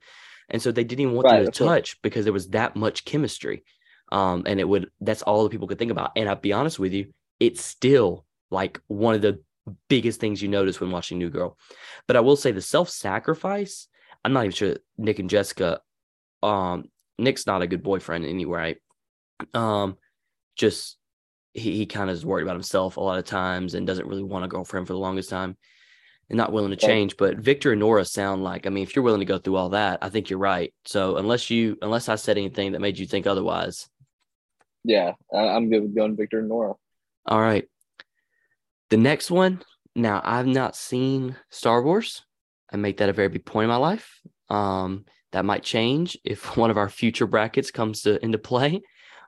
And 0.50 0.62
so 0.62 0.72
they 0.72 0.84
didn't 0.84 1.02
even 1.02 1.16
want 1.16 1.26
right, 1.26 1.44
them 1.44 1.52
to 1.52 1.66
touch 1.66 2.02
because 2.02 2.26
there 2.26 2.34
was 2.34 2.50
that 2.50 2.76
much 2.76 3.06
chemistry. 3.06 3.64
Um, 4.12 4.44
and 4.46 4.60
it 4.60 4.68
would, 4.68 4.90
that's 5.02 5.22
all 5.22 5.44
the 5.44 5.50
people 5.50 5.68
could 5.68 5.80
think 5.80 5.92
about. 5.92 6.12
And 6.16 6.30
I'll 6.30 6.36
be 6.36 6.54
honest 6.54 6.80
with 6.80 6.94
you, 6.94 7.14
it's 7.40 7.64
still 7.64 8.26
like 8.52 8.80
one 8.88 9.16
of 9.16 9.22
the 9.22 9.42
biggest 9.90 10.20
things 10.20 10.42
you 10.42 10.50
notice 10.50 10.80
when 10.80 10.92
watching 10.92 11.18
New 11.18 11.30
Girl. 11.30 11.58
But 12.08 12.18
I 12.18 12.20
will 12.20 12.36
say 12.36 12.52
the 12.52 12.62
self 12.62 12.90
sacrifice, 12.90 13.88
I'm 14.24 14.34
not 14.34 14.46
even 14.46 14.52
sure 14.52 14.76
Nick 14.98 15.20
and 15.20 15.30
Jessica, 15.30 15.80
um, 16.42 16.86
Nick's 17.18 17.48
not 17.48 17.62
a 17.62 17.68
good 17.68 17.84
boyfriend 17.84 18.26
anyway. 18.26 18.78
Um, 19.54 19.98
just 20.56 20.98
he, 21.54 21.78
he 21.78 21.86
kind 21.86 22.10
of 22.10 22.16
is 22.16 22.26
worried 22.26 22.44
about 22.44 22.56
himself 22.56 22.98
a 22.98 23.02
lot 23.02 23.20
of 23.20 23.26
times 23.26 23.74
and 23.74 23.88
doesn't 23.88 24.08
really 24.08 24.24
want 24.24 24.46
a 24.46 24.48
girlfriend 24.48 24.88
for 24.88 24.94
the 24.94 25.00
longest 25.00 25.30
time 25.30 25.58
and 26.34 26.38
not 26.40 26.52
willing 26.52 26.72
to 26.72 26.76
change. 26.76 27.16
But 27.16 27.38
Victor 27.38 27.74
and 27.74 27.80
Nora 27.80 28.04
sound 28.04 28.44
like, 28.44 28.66
I 28.66 28.72
mean, 28.72 28.82
if 28.82 28.96
you're 28.96 29.06
willing 29.06 29.20
to 29.20 29.26
go 29.26 29.38
through 29.38 29.56
all 29.56 29.70
that, 29.70 30.00
I 30.02 30.10
think 30.10 30.32
you're 30.32 30.40
right. 30.40 30.74
So 30.84 31.18
unless 31.18 31.52
you, 31.52 31.78
unless 31.84 32.10
I 32.10 32.16
said 32.16 32.40
anything 32.40 32.72
that 32.72 32.82
made 32.82 32.98
you 32.98 33.06
think 33.06 33.28
otherwise. 33.28 33.88
Yeah, 34.84 35.14
I'm 35.32 35.70
good 35.70 35.84
with 35.84 35.96
going 35.96 36.16
Victor 36.16 36.40
and 36.40 36.50
Nora. 36.50 36.74
All 37.28 37.40
right. 37.40 37.70
The 38.90 38.98
next 38.98 39.30
one. 39.30 39.62
Now 39.96 40.22
I've 40.24 40.48
not 40.48 40.76
seen 40.76 41.36
Star 41.52 41.84
Wars. 41.84 42.24
I 42.72 42.78
make 42.78 42.98
that 42.98 43.10
a 43.10 43.14
very 43.14 43.30
big 43.30 43.46
point 43.46 43.66
in 43.66 43.70
my 43.70 43.76
life. 43.76 44.20
Um, 44.50 45.06
that 45.34 45.46
might 45.46 45.62
change 45.62 46.18
if 46.24 46.58
one 46.58 46.72
of 46.72 46.78
our 46.78 46.90
future 46.90 47.28
brackets 47.28 47.70
comes 47.70 48.02
to 48.02 48.24
into 48.26 48.40
play. 48.40 48.82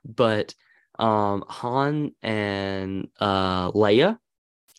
But 0.04 0.56
um, 0.98 1.44
Han 1.46 2.16
and 2.20 3.08
uh, 3.20 3.70
Leia 3.70 4.18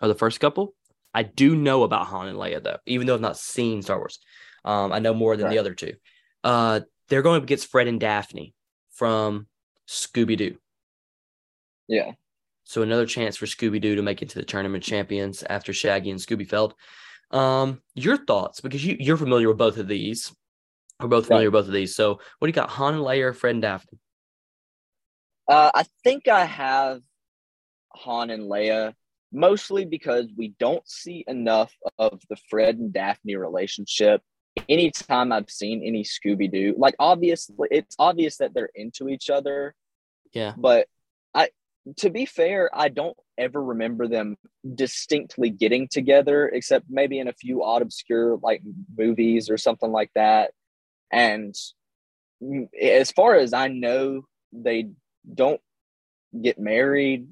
are 0.01 0.07
the 0.09 0.15
first 0.15 0.41
couple. 0.41 0.73
I 1.17 1.23
do 1.23 1.56
know 1.56 1.82
about 1.82 2.06
Han 2.06 2.27
and 2.27 2.38
Leia 2.38 2.63
though, 2.63 2.77
even 2.86 3.08
though 3.08 3.15
I've 3.15 3.21
not 3.21 3.39
seen 3.39 3.82
Star 3.82 3.97
Wars. 3.97 4.19
Um, 4.63 4.93
I 4.93 4.99
know 4.99 5.15
more 5.15 5.36
than 5.36 5.45
right. 5.47 5.53
the 5.53 5.58
other 5.58 5.73
two. 5.73 5.93
Uh, 6.43 6.82
they're 7.10 7.23
going 7.23 7.38
up 7.38 7.43
against 7.43 7.71
Fred 7.71 7.88
and 7.88 7.99
Daphne 7.99 8.53
from 8.91 9.47
Scooby 9.88 10.38
Doo. 10.38 10.58
Yeah. 11.88 12.12
So 12.65 12.84
another 12.84 13.08
chance 13.08 13.36
for 13.36 13.47
Scooby 13.47 13.82
Doo 13.82 13.95
to 13.95 14.03
make 14.03 14.21
it 14.21 14.30
to 14.30 14.36
the 14.38 14.45
tournament 14.45 14.84
champions 14.84 15.41
after 15.41 15.73
Shaggy 15.73 16.12
and 16.12 16.19
Scooby 16.19 16.47
failed. 16.47 16.75
Um, 17.32 17.82
your 17.95 18.17
thoughts 18.17 18.62
because 18.62 18.86
you 18.86 18.95
you're 18.99 19.17
familiar 19.17 19.47
with 19.47 19.58
both 19.58 19.80
of 19.80 19.88
these. 19.88 20.32
We're 20.99 21.08
both 21.08 21.25
familiar 21.25 21.49
right. 21.49 21.56
with 21.56 21.63
both 21.63 21.69
of 21.69 21.73
these. 21.73 21.95
So 21.95 22.19
what 22.38 22.45
do 22.45 22.47
you 22.47 22.53
got? 22.53 22.69
Han 22.69 22.93
and 22.93 23.03
Leia, 23.03 23.36
Fred 23.36 23.56
and 23.56 23.62
Daphne. 23.63 23.97
Uh, 25.49 25.71
I 25.73 25.84
think 26.03 26.27
I 26.27 26.45
have 26.45 27.01
Han 27.95 28.30
and 28.30 28.43
Leia 28.43 28.93
mostly 29.31 29.85
because 29.85 30.27
we 30.35 30.53
don't 30.59 30.87
see 30.87 31.23
enough 31.27 31.73
of 31.97 32.21
the 32.29 32.37
Fred 32.49 32.77
and 32.77 32.93
Daphne 32.93 33.35
relationship. 33.35 34.21
Anytime 34.67 35.31
I've 35.31 35.49
seen 35.49 35.83
any 35.85 36.03
Scooby 36.03 36.51
Doo, 36.51 36.75
like 36.77 36.95
obviously 36.99 37.67
it's 37.69 37.95
obvious 37.99 38.37
that 38.37 38.53
they're 38.53 38.71
into 38.73 39.09
each 39.09 39.29
other. 39.29 39.75
Yeah. 40.33 40.53
But 40.57 40.87
I, 41.33 41.49
to 41.97 42.09
be 42.09 42.25
fair, 42.25 42.69
I 42.73 42.89
don't 42.89 43.15
ever 43.37 43.63
remember 43.63 44.07
them 44.07 44.35
distinctly 44.75 45.49
getting 45.49 45.87
together, 45.87 46.47
except 46.47 46.85
maybe 46.89 47.19
in 47.19 47.27
a 47.27 47.33
few 47.33 47.63
odd, 47.63 47.81
obscure 47.81 48.39
like 48.41 48.61
movies 48.97 49.49
or 49.49 49.57
something 49.57 49.91
like 49.91 50.11
that. 50.15 50.51
And 51.11 51.55
as 52.81 53.11
far 53.11 53.35
as 53.35 53.53
I 53.53 53.67
know, 53.67 54.23
they 54.51 54.89
don't 55.31 55.61
get 56.39 56.59
married. 56.59 57.27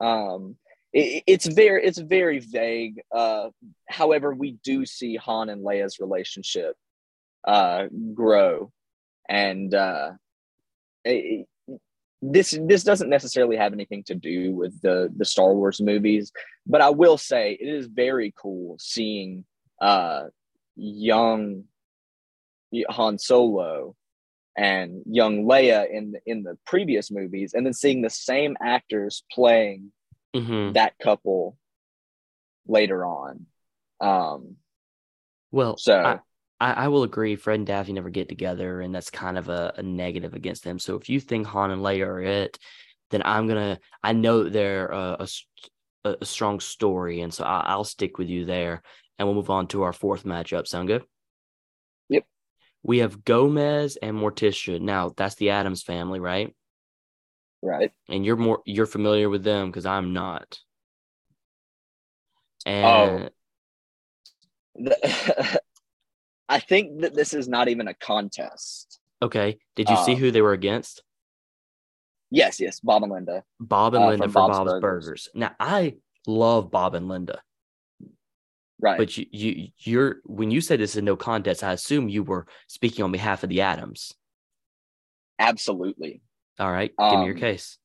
Um, 0.00 0.56
it, 0.92 1.24
it's 1.26 1.46
very 1.46 1.84
it's 1.84 1.98
very 1.98 2.40
vague. 2.40 3.02
Uh, 3.14 3.50
however, 3.88 4.34
we 4.34 4.52
do 4.64 4.84
see 4.86 5.16
Han 5.16 5.48
and 5.48 5.64
Leia's 5.64 6.00
relationship 6.00 6.76
uh, 7.46 7.86
grow, 8.14 8.72
and 9.28 9.72
uh, 9.74 10.12
it, 11.04 11.46
this 12.22 12.58
this 12.66 12.84
doesn't 12.84 13.08
necessarily 13.08 13.56
have 13.56 13.72
anything 13.72 14.02
to 14.04 14.14
do 14.14 14.52
with 14.54 14.80
the 14.82 15.12
the 15.16 15.24
Star 15.24 15.54
Wars 15.54 15.80
movies, 15.80 16.32
but 16.66 16.80
I 16.80 16.90
will 16.90 17.16
say 17.16 17.52
it 17.52 17.68
is 17.68 17.86
very 17.86 18.34
cool 18.36 18.76
seeing 18.78 19.44
uh, 19.80 20.24
young 20.76 21.64
Han 22.88 23.18
Solo 23.18 23.96
and 24.56 25.02
young 25.06 25.44
Leia 25.44 25.88
in 25.90 26.14
in 26.26 26.42
the 26.42 26.58
previous 26.66 27.10
movies, 27.10 27.54
and 27.54 27.64
then 27.64 27.72
seeing 27.72 28.02
the 28.02 28.10
same 28.10 28.56
actors 28.60 29.24
playing 29.32 29.92
Mhm. 30.34 30.74
that 30.74 30.98
couple 30.98 31.56
later 32.66 33.04
on. 33.04 33.46
Um, 34.00 34.56
Well, 35.50 35.76
so 35.76 36.20
I, 36.60 36.72
I, 36.72 36.88
will 36.88 37.02
agree. 37.02 37.36
Fred 37.36 37.56
and 37.56 37.66
Daphne 37.66 37.94
never 37.94 38.10
get 38.10 38.28
together, 38.28 38.80
and 38.80 38.94
that's 38.94 39.10
kind 39.10 39.36
of 39.36 39.48
a, 39.48 39.74
a 39.76 39.82
negative 39.82 40.34
against 40.34 40.62
them. 40.62 40.78
So 40.78 40.96
if 40.96 41.08
you 41.08 41.18
think 41.20 41.46
Han 41.46 41.70
and 41.70 41.82
Leia 41.82 42.06
are 42.06 42.20
it, 42.20 42.58
then 43.10 43.22
I'm 43.24 43.48
gonna. 43.48 43.80
I 44.02 44.12
know 44.12 44.48
they're 44.48 44.86
a 44.90 45.26
strong 46.22 46.60
story, 46.60 47.20
and 47.20 47.32
so 47.32 47.44
I, 47.44 47.60
I'll 47.66 47.84
stick 47.84 48.18
with 48.18 48.28
you 48.28 48.44
there. 48.44 48.82
And 49.18 49.28
we'll 49.28 49.34
move 49.34 49.50
on 49.50 49.66
to 49.68 49.82
our 49.82 49.92
fourth 49.92 50.24
matchup. 50.24 50.66
Sound 50.66 50.88
good? 50.88 51.04
Yep. 52.08 52.24
We 52.82 52.98
have 52.98 53.22
Gomez 53.24 53.96
and 53.96 54.16
Morticia. 54.16 54.80
Now 54.80 55.12
that's 55.14 55.34
the 55.34 55.50
Addams 55.50 55.82
family, 55.82 56.20
right? 56.20 56.54
Right. 57.62 57.92
And 58.08 58.24
you're 58.24 58.36
more 58.36 58.62
you're 58.64 58.86
familiar 58.86 59.28
with 59.28 59.44
them 59.44 59.68
because 59.70 59.86
I'm 59.86 60.12
not. 60.12 60.58
Oh. 62.66 62.70
And 62.70 63.30
The- 64.76 65.60
I 66.48 66.58
think 66.58 67.02
that 67.02 67.14
this 67.14 67.32
is 67.32 67.48
not 67.48 67.68
even 67.68 67.86
a 67.88 67.94
contest. 67.94 68.98
okay, 69.22 69.58
did 69.76 69.88
you 69.88 69.96
see 69.98 70.14
um, 70.14 70.18
who 70.18 70.30
they 70.30 70.42
were 70.42 70.52
against? 70.52 71.02
Yes, 72.32 72.58
yes, 72.60 72.80
Bob 72.80 73.02
and 73.04 73.12
Linda. 73.12 73.44
Bob 73.60 73.94
and 73.94 74.04
Uh, 74.04 74.08
Linda 74.08 74.24
from 74.24 74.32
for 74.32 74.40
Bob's 74.48 74.58
Bob's, 74.58 74.70
Burgers. 74.80 75.04
Burgers. 75.04 75.28
Now 75.34 75.54
I 75.60 75.96
love 76.26 76.70
Bob 76.70 76.94
and 76.94 77.08
Linda, 77.08 77.40
Right. 78.80 78.98
but 78.98 79.16
you 79.16 79.26
you 79.30 79.68
you're 79.78 80.16
when 80.24 80.50
you 80.50 80.60
said 80.60 80.80
this 80.80 80.96
is 80.96 81.02
no 81.02 81.14
contest, 81.16 81.62
I 81.62 81.72
assume 81.72 82.08
you 82.08 82.22
were 82.24 82.46
speaking 82.66 83.04
on 83.04 83.12
behalf 83.12 83.42
of 83.44 83.48
the 83.48 83.60
Addams. 83.60 84.12
Absolutely. 85.38 86.20
All 86.60 86.70
right, 86.70 86.92
give 86.98 87.18
me 87.20 87.24
your 87.24 87.34
Um, 87.34 87.40
case. 87.40 87.78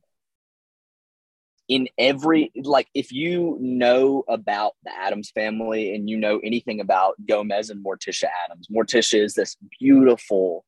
in 1.67 1.87
every 1.97 2.51
like 2.55 2.87
if 2.93 3.11
you 3.11 3.57
know 3.59 4.23
about 4.27 4.73
the 4.83 4.95
Addams 4.95 5.31
family 5.31 5.95
and 5.95 6.07
you 6.07 6.15
know 6.17 6.37
anything 6.43 6.79
about 6.79 7.15
Gomez 7.25 7.71
and 7.71 7.83
Morticia 7.83 8.27
Addams, 8.45 8.67
Morticia 8.67 9.19
is 9.23 9.33
this 9.33 9.55
beautiful, 9.79 10.63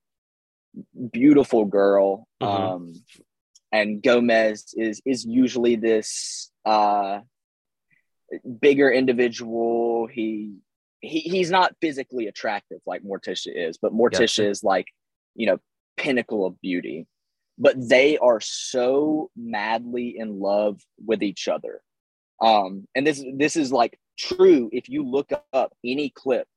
beautiful 1.12 1.66
girl. 1.66 2.28
Mhm. 2.42 2.48
Um 2.48 2.94
and 3.72 4.02
Gomez 4.02 4.74
is 4.76 5.02
is 5.06 5.26
usually 5.26 5.76
this 5.76 6.50
uh 6.66 7.20
bigger 8.60 8.90
individual. 8.90 10.08
He 10.08 10.56
he 11.02 11.20
he's 11.20 11.52
not 11.52 11.76
physically 11.80 12.26
attractive 12.28 12.80
like 12.88 13.04
Morticia 13.04 13.52
is, 13.54 13.78
but 13.78 13.94
Morticia 13.94 14.20
Gotcha. 14.20 14.50
is 14.50 14.64
like, 14.64 14.88
you 15.36 15.46
know, 15.46 15.60
pinnacle 15.98 16.46
of 16.46 16.60
beauty 16.62 17.06
but 17.58 17.76
they 17.78 18.18
are 18.18 18.40
so 18.40 19.32
madly 19.36 20.16
in 20.18 20.40
love 20.40 20.82
with 21.04 21.24
each 21.24 21.48
other. 21.48 21.82
Um, 22.42 22.88
and 22.94 23.06
this 23.06 23.24
this 23.36 23.56
is 23.56 23.72
like 23.72 24.00
true 24.18 24.70
if 24.72 24.90
you 24.90 25.04
look 25.04 25.32
up 25.54 25.74
any 25.84 26.10
clip 26.10 26.48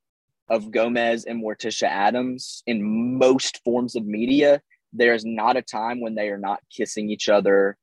of 0.49 0.71
Gomez 0.71 1.25
and 1.25 1.43
Morticia 1.43 1.89
Addams 1.89 2.63
in 2.67 3.19
most 3.19 3.63
forms 3.65 3.97
of 3.97 4.05
media, 4.05 4.61
there's 4.93 5.25
not 5.25 5.57
a 5.57 5.63
time 5.63 6.01
when 6.01 6.15
they 6.15 6.29
are 6.29 6.39
not 6.39 6.61
kissing 6.75 7.09
each 7.09 7.29
other. 7.29 7.79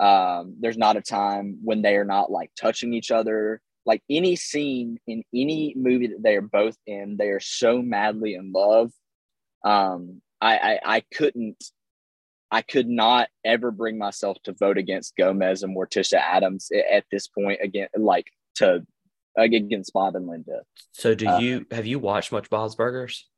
Um, 0.00 0.56
there's 0.60 0.78
not 0.78 0.96
a 0.96 1.02
time 1.02 1.58
when 1.62 1.82
they 1.82 1.96
are 1.96 2.04
not 2.04 2.30
like 2.30 2.50
touching 2.60 2.92
each 2.92 3.10
other. 3.10 3.60
Like 3.86 4.02
any 4.10 4.36
scene 4.36 4.98
in 5.06 5.22
any 5.34 5.74
movie 5.76 6.08
that 6.08 6.22
they 6.22 6.36
are 6.36 6.42
both 6.42 6.76
in, 6.86 7.16
they 7.16 7.28
are 7.28 7.40
so 7.40 7.80
madly 7.80 8.34
in 8.34 8.52
love. 8.52 8.92
Um, 9.64 10.20
I, 10.40 10.58
I 10.58 10.96
I 10.96 11.02
couldn't 11.14 11.62
I 12.50 12.62
could 12.62 12.88
not 12.88 13.28
ever 13.44 13.70
bring 13.70 13.96
myself 13.98 14.36
to 14.44 14.52
vote 14.52 14.78
against 14.78 15.16
Gomez 15.16 15.62
and 15.62 15.76
Morticia 15.76 16.20
Addams 16.20 16.70
at 16.90 17.04
this 17.10 17.28
point 17.28 17.60
again, 17.62 17.88
like 17.96 18.26
to 18.56 18.84
against 19.36 19.92
Bob 19.92 20.16
and 20.16 20.26
Linda. 20.26 20.62
So 20.92 21.14
do 21.14 21.28
uh, 21.28 21.38
you 21.38 21.66
have 21.70 21.86
you 21.86 21.98
watched 21.98 22.32
much 22.32 22.50
Bob's 22.50 22.74
Burgers? 22.74 23.28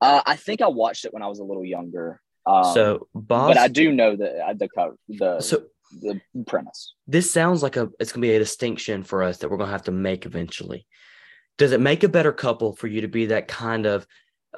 Uh, 0.00 0.22
I 0.26 0.36
think 0.36 0.60
I 0.60 0.68
watched 0.68 1.04
it 1.04 1.14
when 1.14 1.22
I 1.22 1.28
was 1.28 1.38
a 1.38 1.44
little 1.44 1.64
younger. 1.64 2.20
Um, 2.46 2.74
so 2.74 3.08
Bob's 3.14 3.54
but 3.54 3.62
I 3.62 3.68
do 3.68 3.92
know 3.92 4.16
the 4.16 4.38
uh, 4.38 4.54
the 4.54 4.68
cover, 4.68 4.96
the 5.08 5.40
so 5.40 5.64
the 6.02 6.20
premise. 6.46 6.94
this 7.06 7.30
sounds 7.30 7.62
like 7.62 7.76
a 7.76 7.88
it's 8.00 8.12
gonna 8.12 8.22
be 8.22 8.34
a 8.34 8.38
distinction 8.38 9.02
for 9.04 9.22
us 9.22 9.38
that 9.38 9.50
we're 9.50 9.56
gonna 9.56 9.70
have 9.70 9.84
to 9.84 9.92
make 9.92 10.26
eventually. 10.26 10.86
Does 11.56 11.72
it 11.72 11.80
make 11.80 12.02
a 12.02 12.08
better 12.08 12.32
couple 12.32 12.74
for 12.74 12.88
you 12.88 13.02
to 13.02 13.08
be 13.08 13.26
that 13.26 13.46
kind 13.48 13.86
of 13.86 14.06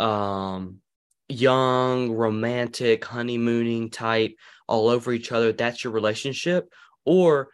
um 0.00 0.80
young, 1.28 2.12
romantic, 2.12 3.04
honeymooning 3.04 3.90
type 3.90 4.34
all 4.68 4.88
over 4.88 5.12
each 5.12 5.32
other? 5.32 5.52
That's 5.52 5.84
your 5.84 5.92
relationship? 5.92 6.72
Or 7.04 7.48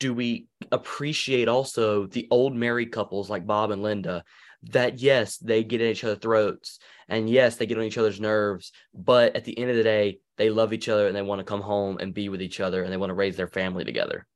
do 0.00 0.14
we 0.14 0.46
appreciate 0.70 1.48
also 1.48 2.06
the 2.06 2.28
old 2.30 2.54
married 2.54 2.92
couples 2.92 3.28
like 3.28 3.46
Bob 3.46 3.70
and 3.70 3.82
Linda 3.82 4.24
that 4.70 4.98
yes, 4.98 5.36
they 5.38 5.62
get 5.62 5.80
in 5.80 5.90
each 5.90 6.04
other's 6.04 6.18
throats 6.18 6.78
and 7.08 7.30
yes, 7.30 7.56
they 7.56 7.66
get 7.66 7.78
on 7.78 7.84
each 7.84 7.98
other's 7.98 8.20
nerves, 8.20 8.72
but 8.92 9.36
at 9.36 9.44
the 9.44 9.56
end 9.58 9.70
of 9.70 9.76
the 9.76 9.82
day, 9.82 10.18
they 10.36 10.50
love 10.50 10.72
each 10.72 10.88
other 10.88 11.06
and 11.06 11.16
they 11.16 11.22
want 11.22 11.38
to 11.38 11.44
come 11.44 11.60
home 11.60 11.98
and 11.98 12.14
be 12.14 12.28
with 12.28 12.42
each 12.42 12.60
other 12.60 12.82
and 12.82 12.92
they 12.92 12.96
want 12.96 13.10
to 13.10 13.14
raise 13.14 13.36
their 13.36 13.48
family 13.48 13.84
together. 13.84 14.26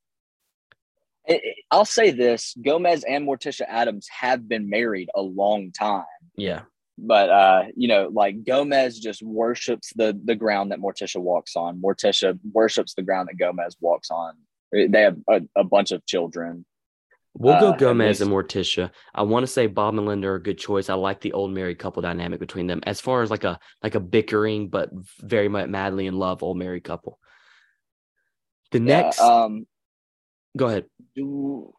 I'll 1.71 1.85
say 1.85 2.11
this: 2.11 2.55
Gomez 2.61 3.05
and 3.05 3.27
Morticia 3.27 3.65
Addams 3.69 4.09
have 4.09 4.49
been 4.49 4.69
married 4.69 5.09
a 5.15 5.23
long 5.23 5.71
time. 5.73 6.05
Yeah. 6.37 6.63
But 7.05 7.29
uh 7.31 7.65
you 7.77 7.89
know 7.89 8.09
like 8.13 8.45
gomez 8.45 8.99
just 8.99 9.23
worships 9.23 9.93
the 9.97 10.19
the 10.25 10.37
ground 10.37 10.71
that 10.71 10.79
morticia 10.79 11.21
walks 11.21 11.57
on 11.57 11.81
morticia 11.81 12.39
worships 12.53 12.95
the 12.95 13.03
ground 13.03 13.29
that 13.29 13.37
gomez 13.37 13.77
walks 13.81 14.11
on 14.11 14.35
they 14.73 15.03
have 15.03 15.17
a, 15.29 15.43
a 15.57 15.65
bunch 15.65 15.91
of 15.93 16.05
children 16.07 16.65
We'll 17.35 17.55
Uh, 17.55 17.61
go 17.61 17.73
at 17.73 17.79
Gomez 17.79 18.21
and 18.21 18.31
Morticia. 18.31 18.91
I 19.15 19.23
want 19.23 19.43
to 19.43 19.47
say 19.47 19.67
Bob 19.67 19.97
and 19.97 20.05
Linda 20.05 20.29
are 20.29 20.35
a 20.35 20.43
good 20.43 20.59
choice. 20.59 20.91
I 20.91 20.95
like 21.09 21.23
the 21.23 21.33
old 21.33 21.51
married 21.51 21.79
couple 21.79 22.03
dynamic 22.03 22.41
between 22.41 22.67
them 22.67 22.83
as 22.85 23.01
far 23.01 23.23
as 23.23 23.31
like 23.31 23.45
a 23.45 23.59
like 23.83 23.95
a 23.95 24.01
bickering 24.01 24.69
but 24.69 24.91
very 25.19 25.49
much 25.49 25.71
madly 25.71 26.05
in 26.07 26.19
love 26.19 26.43
old 26.43 26.59
married 26.59 26.85
couple. 26.85 27.19
The 28.73 28.81
next, 28.81 29.19
Yeah, 29.19 29.45
um 29.45 29.67
go 30.59 30.67
ahead. 30.67 30.85
do 31.17 31.73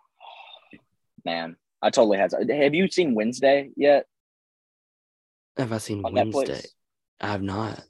man 1.24 1.56
i 1.84 1.92
totally 1.92 2.18
had 2.18 2.34
have 2.50 2.74
you 2.74 2.88
seen 2.90 3.14
wednesday 3.14 3.70
yet 3.78 4.08
Have 5.58 5.72
I 5.72 5.78
seen 5.78 6.02
Wednesday? 6.04 6.54
netflix 6.54 6.68
I 7.22 7.28
have 7.28 7.42
not. 7.42 7.82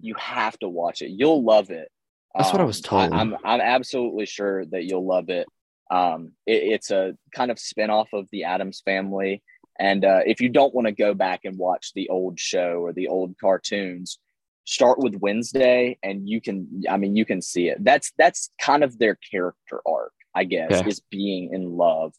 you 0.00 0.14
have 0.14 0.58
to 0.60 0.68
watch 0.68 1.02
it 1.02 1.10
you'll 1.10 1.44
love 1.44 1.70
it 1.70 1.90
That's 2.34 2.52
what 2.52 2.60
I 2.60 2.64
was 2.64 2.80
told. 2.80 3.12
I, 3.12 3.20
am 3.20 3.36
i'm 3.44 3.60
absolutely 3.60 4.26
sure 4.26 4.64
that 4.66 4.84
you'll 4.84 5.06
love 5.06 5.28
it 5.28 5.46
um 5.90 6.32
it, 6.46 6.62
it's 6.72 6.90
a 6.90 7.16
kind 7.34 7.50
of 7.50 7.58
spin-off 7.58 8.08
of 8.12 8.26
the 8.32 8.44
addams 8.44 8.80
family 8.84 9.42
and 9.78 10.04
uh, 10.04 10.20
if 10.26 10.40
you 10.42 10.48
don't 10.50 10.74
want 10.74 10.86
to 10.86 10.92
go 10.92 11.14
back 11.14 11.40
and 11.44 11.56
watch 11.58 11.92
the 11.94 12.08
old 12.10 12.38
show 12.38 12.80
or 12.82 12.92
the 12.92 13.08
old 13.08 13.34
cartoons 13.40 14.18
start 14.64 14.98
with 14.98 15.14
wednesday 15.16 15.98
and 16.02 16.28
you 16.28 16.40
can 16.40 16.82
i 16.88 16.96
mean 16.96 17.14
you 17.16 17.24
can 17.24 17.42
see 17.42 17.68
it 17.68 17.82
that's 17.84 18.12
that's 18.18 18.50
kind 18.60 18.82
of 18.84 18.98
their 18.98 19.16
character 19.30 19.80
arc 19.86 20.12
i 20.34 20.44
guess 20.44 20.70
Okay. 20.72 20.88
is 20.88 21.00
being 21.10 21.52
in 21.52 21.76
love 21.76 22.12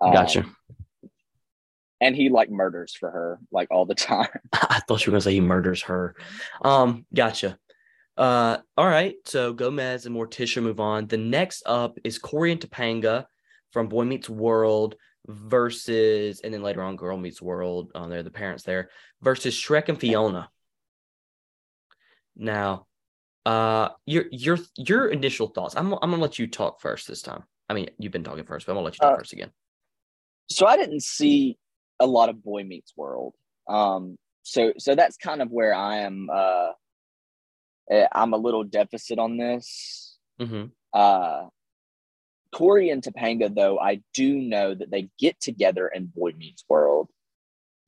Um, 0.00 0.12
Gotcha. 0.12 0.44
And 2.00 2.14
he 2.14 2.28
like 2.28 2.50
murders 2.50 2.94
for 2.94 3.10
her 3.10 3.40
like 3.50 3.68
all 3.70 3.84
the 3.84 3.94
time 3.94 4.28
I 4.52 4.80
thought 4.86 5.04
you 5.04 5.10
were 5.10 5.16
gonna 5.16 5.22
say 5.22 5.32
he 5.32 5.40
murders 5.40 5.82
her. 5.82 6.14
Um, 6.62 7.06
gotcha. 7.14 7.58
Uh, 8.16 8.58
all 8.76 8.86
right. 8.88 9.14
So 9.24 9.52
Gomez 9.52 10.06
and 10.06 10.14
Morticia 10.14 10.62
move 10.62 10.80
on. 10.80 11.06
The 11.06 11.16
next 11.16 11.62
up 11.66 11.98
is 12.04 12.18
Cory 12.18 12.52
and 12.52 12.60
Topanga 12.60 13.26
from 13.72 13.88
Boy 13.88 14.04
Meets 14.04 14.28
World 14.28 14.96
versus, 15.26 16.40
and 16.40 16.52
then 16.54 16.62
later 16.62 16.82
on, 16.82 16.96
Girl 16.96 17.16
Meets 17.16 17.42
World. 17.42 17.92
Um, 17.94 18.10
they're 18.10 18.22
the 18.22 18.30
parents 18.30 18.64
there 18.64 18.90
versus 19.22 19.54
Shrek 19.54 19.88
and 19.88 19.98
Fiona. 20.00 20.48
Now, 22.36 22.86
uh, 23.46 23.90
your 24.06 24.24
your 24.30 24.58
your 24.76 25.08
initial 25.08 25.48
thoughts. 25.48 25.74
I'm 25.76 25.92
I'm 25.94 26.10
gonna 26.10 26.18
let 26.18 26.38
you 26.38 26.46
talk 26.46 26.80
first 26.80 27.08
this 27.08 27.22
time. 27.22 27.44
I 27.68 27.74
mean, 27.74 27.90
you've 27.98 28.12
been 28.12 28.24
talking 28.24 28.44
first, 28.44 28.66
but 28.66 28.72
I'm 28.72 28.76
gonna 28.76 28.84
let 28.86 28.94
you 28.94 29.00
talk 29.00 29.14
Uh, 29.14 29.18
first 29.18 29.32
again. 29.32 29.50
so 30.50 30.66
I 30.66 30.76
didn't 30.76 31.02
see 31.02 31.58
a 32.00 32.06
lot 32.06 32.28
of 32.28 32.42
Boy 32.42 32.64
Meets 32.64 32.92
World. 32.96 33.34
Um, 33.68 34.16
so 34.42 34.72
so 34.78 34.94
that's 34.94 35.16
kind 35.16 35.42
of 35.42 35.50
where 35.50 35.74
I 35.74 35.98
am. 35.98 36.28
Uh, 36.32 36.72
eh, 37.90 38.06
I'm 38.12 38.32
a 38.32 38.38
little 38.38 38.64
deficit 38.64 39.18
on 39.18 39.36
this. 39.36 40.16
hmm 40.38 40.66
Uh, 40.92 41.46
Cory 42.54 42.88
and 42.88 43.02
Topanga, 43.02 43.54
though, 43.54 43.78
I 43.78 44.00
do 44.14 44.34
know 44.38 44.74
that 44.74 44.90
they 44.90 45.10
get 45.18 45.38
together 45.38 45.86
in 45.86 46.06
Boy 46.06 46.32
Meets 46.36 46.64
World, 46.68 47.10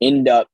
end 0.02 0.28
up, 0.28 0.48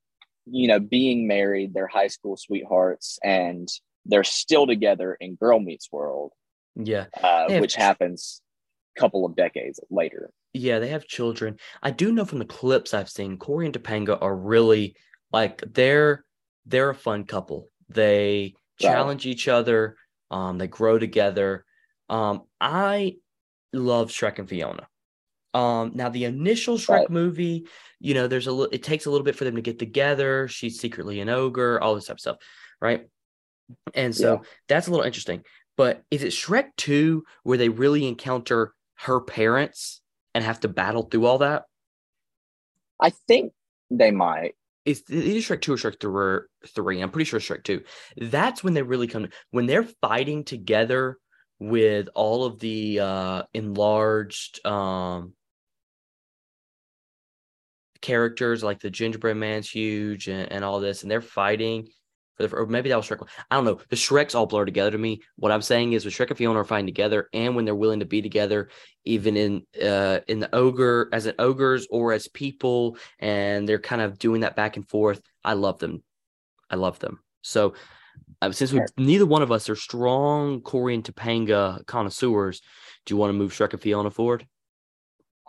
you 0.45 0.67
know, 0.69 0.79
being 0.79 1.27
married. 1.27 1.73
They're 1.73 1.87
high 1.87 2.07
school 2.07 2.37
sweethearts, 2.37 3.19
and 3.21 3.67
they're 4.05 4.23
still 4.23 4.65
together 4.65 5.17
in 5.19 5.35
Girl 5.35 5.59
Meets 5.59 5.91
World, 5.91 6.31
Yeah. 6.75 7.07
uh, 7.21 7.47
which 7.59 7.75
happens 7.75 8.41
a 8.95 8.99
couple 9.01 9.25
of 9.25 9.35
decades 9.35 9.81
later. 9.89 10.31
Yeah, 10.57 10.79
they 10.79 10.89
have 10.89 11.05
children. 11.05 11.57
I 11.81 11.91
do 11.91 12.11
know 12.11 12.25
from 12.25 12.39
the 12.39 12.45
clips 12.45 12.93
I've 12.93 13.09
seen, 13.09 13.37
Cory 13.37 13.65
and 13.65 13.75
Topanga 13.75 14.17
are 14.21 14.35
really 14.35 14.95
like 15.31 15.63
they're 15.73 16.25
they're 16.65 16.89
a 16.89 16.95
fun 16.95 17.25
couple. 17.25 17.69
They 17.89 18.55
challenge 18.79 19.25
each 19.25 19.47
other. 19.47 19.97
Um, 20.29 20.57
they 20.57 20.67
grow 20.67 20.99
together. 20.99 21.65
Um, 22.09 22.43
I 22.59 23.17
love 23.73 24.09
Shrek 24.09 24.39
and 24.39 24.49
Fiona. 24.49 24.87
Um, 25.53 25.91
now 25.95 26.09
the 26.09 26.25
initial 26.25 26.77
Shrek 26.77 26.89
right. 26.89 27.09
movie, 27.09 27.67
you 27.99 28.13
know, 28.13 28.27
there's 28.27 28.47
a 28.47 28.51
little, 28.51 28.71
it 28.73 28.83
takes 28.83 29.05
a 29.05 29.09
little 29.09 29.25
bit 29.25 29.35
for 29.35 29.45
them 29.45 29.55
to 29.55 29.61
get 29.61 29.79
together. 29.79 30.47
She's 30.47 30.79
secretly 30.79 31.19
an 31.19 31.29
ogre, 31.29 31.81
all 31.81 31.95
this 31.95 32.05
type 32.05 32.17
of 32.17 32.21
stuff, 32.21 32.37
right? 32.81 33.07
And 33.93 34.15
so 34.15 34.33
yeah. 34.33 34.39
that's 34.67 34.87
a 34.87 34.91
little 34.91 35.05
interesting. 35.05 35.43
But 35.77 36.03
is 36.11 36.23
it 36.23 36.33
Shrek 36.33 36.69
2 36.77 37.23
where 37.43 37.57
they 37.57 37.69
really 37.69 38.07
encounter 38.07 38.73
her 38.95 39.21
parents 39.21 40.01
and 40.37 40.45
have 40.45 40.59
to 40.59 40.67
battle 40.67 41.01
through 41.01 41.25
all 41.25 41.39
that? 41.39 41.63
I 43.01 43.09
think 43.09 43.53
they 43.89 44.11
might. 44.11 44.53
Is 44.85 45.03
it 45.09 45.25
is 45.25 45.45
Shrek 45.45 45.61
2 45.61 45.73
or 45.73 45.77
Shrek 45.77 46.43
3? 46.67 47.01
I'm 47.01 47.09
pretty 47.09 47.25
sure 47.25 47.39
Shrek 47.39 47.63
2. 47.63 47.81
That's 48.17 48.63
when 48.63 48.75
they 48.75 48.83
really 48.83 49.07
come 49.07 49.27
when 49.49 49.65
they're 49.65 49.87
fighting 50.01 50.43
together 50.43 51.17
with 51.59 52.07
all 52.13 52.45
of 52.45 52.59
the 52.59 52.99
uh 52.99 53.43
enlarged 53.55 54.63
um 54.65 55.33
characters 57.99 58.63
like 58.63 58.79
the 58.79 58.91
gingerbread 58.91 59.35
man's 59.35 59.67
huge 59.67 60.27
and, 60.27 60.51
and 60.51 60.63
all 60.63 60.79
this 60.79 61.01
and 61.01 61.09
they're 61.09 61.19
fighting 61.19 61.87
the, 62.37 62.53
or 62.55 62.65
maybe 62.65 62.89
that 62.89 62.95
was 62.95 63.07
Shrek. 63.07 63.27
I 63.49 63.55
don't 63.55 63.65
know. 63.65 63.79
The 63.89 63.95
Shreks 63.95 64.35
all 64.35 64.45
blur 64.45 64.65
together 64.65 64.91
to 64.91 64.97
me. 64.97 65.21
What 65.35 65.51
I'm 65.51 65.61
saying 65.61 65.93
is, 65.93 66.05
when 66.05 66.11
Shrek 66.11 66.29
and 66.29 66.37
Fiona 66.37 66.59
are 66.59 66.63
fighting 66.63 66.85
together, 66.85 67.29
and 67.33 67.55
when 67.55 67.65
they're 67.65 67.75
willing 67.75 67.99
to 67.99 68.05
be 68.05 68.21
together, 68.21 68.69
even 69.05 69.37
in 69.37 69.63
uh 69.83 70.19
in 70.27 70.39
the 70.39 70.53
ogre 70.53 71.09
as 71.13 71.25
an 71.25 71.35
ogres 71.39 71.87
or 71.89 72.13
as 72.13 72.27
people, 72.27 72.97
and 73.19 73.67
they're 73.67 73.79
kind 73.79 74.01
of 74.01 74.19
doing 74.19 74.41
that 74.41 74.55
back 74.55 74.77
and 74.77 74.87
forth. 74.87 75.21
I 75.43 75.53
love 75.53 75.79
them. 75.79 76.03
I 76.69 76.75
love 76.75 76.99
them. 76.99 77.19
So, 77.41 77.73
uh, 78.41 78.51
since 78.51 78.73
we, 78.73 78.81
neither 78.97 79.25
one 79.25 79.41
of 79.41 79.51
us 79.51 79.69
are 79.69 79.75
strong 79.75 80.61
Cory 80.61 80.95
and 80.95 81.03
Topanga 81.03 81.85
connoisseurs, 81.85 82.61
do 83.05 83.13
you 83.13 83.17
want 83.17 83.29
to 83.29 83.37
move 83.37 83.53
Shrek 83.53 83.73
and 83.73 83.81
Fiona 83.81 84.11
forward? 84.11 84.45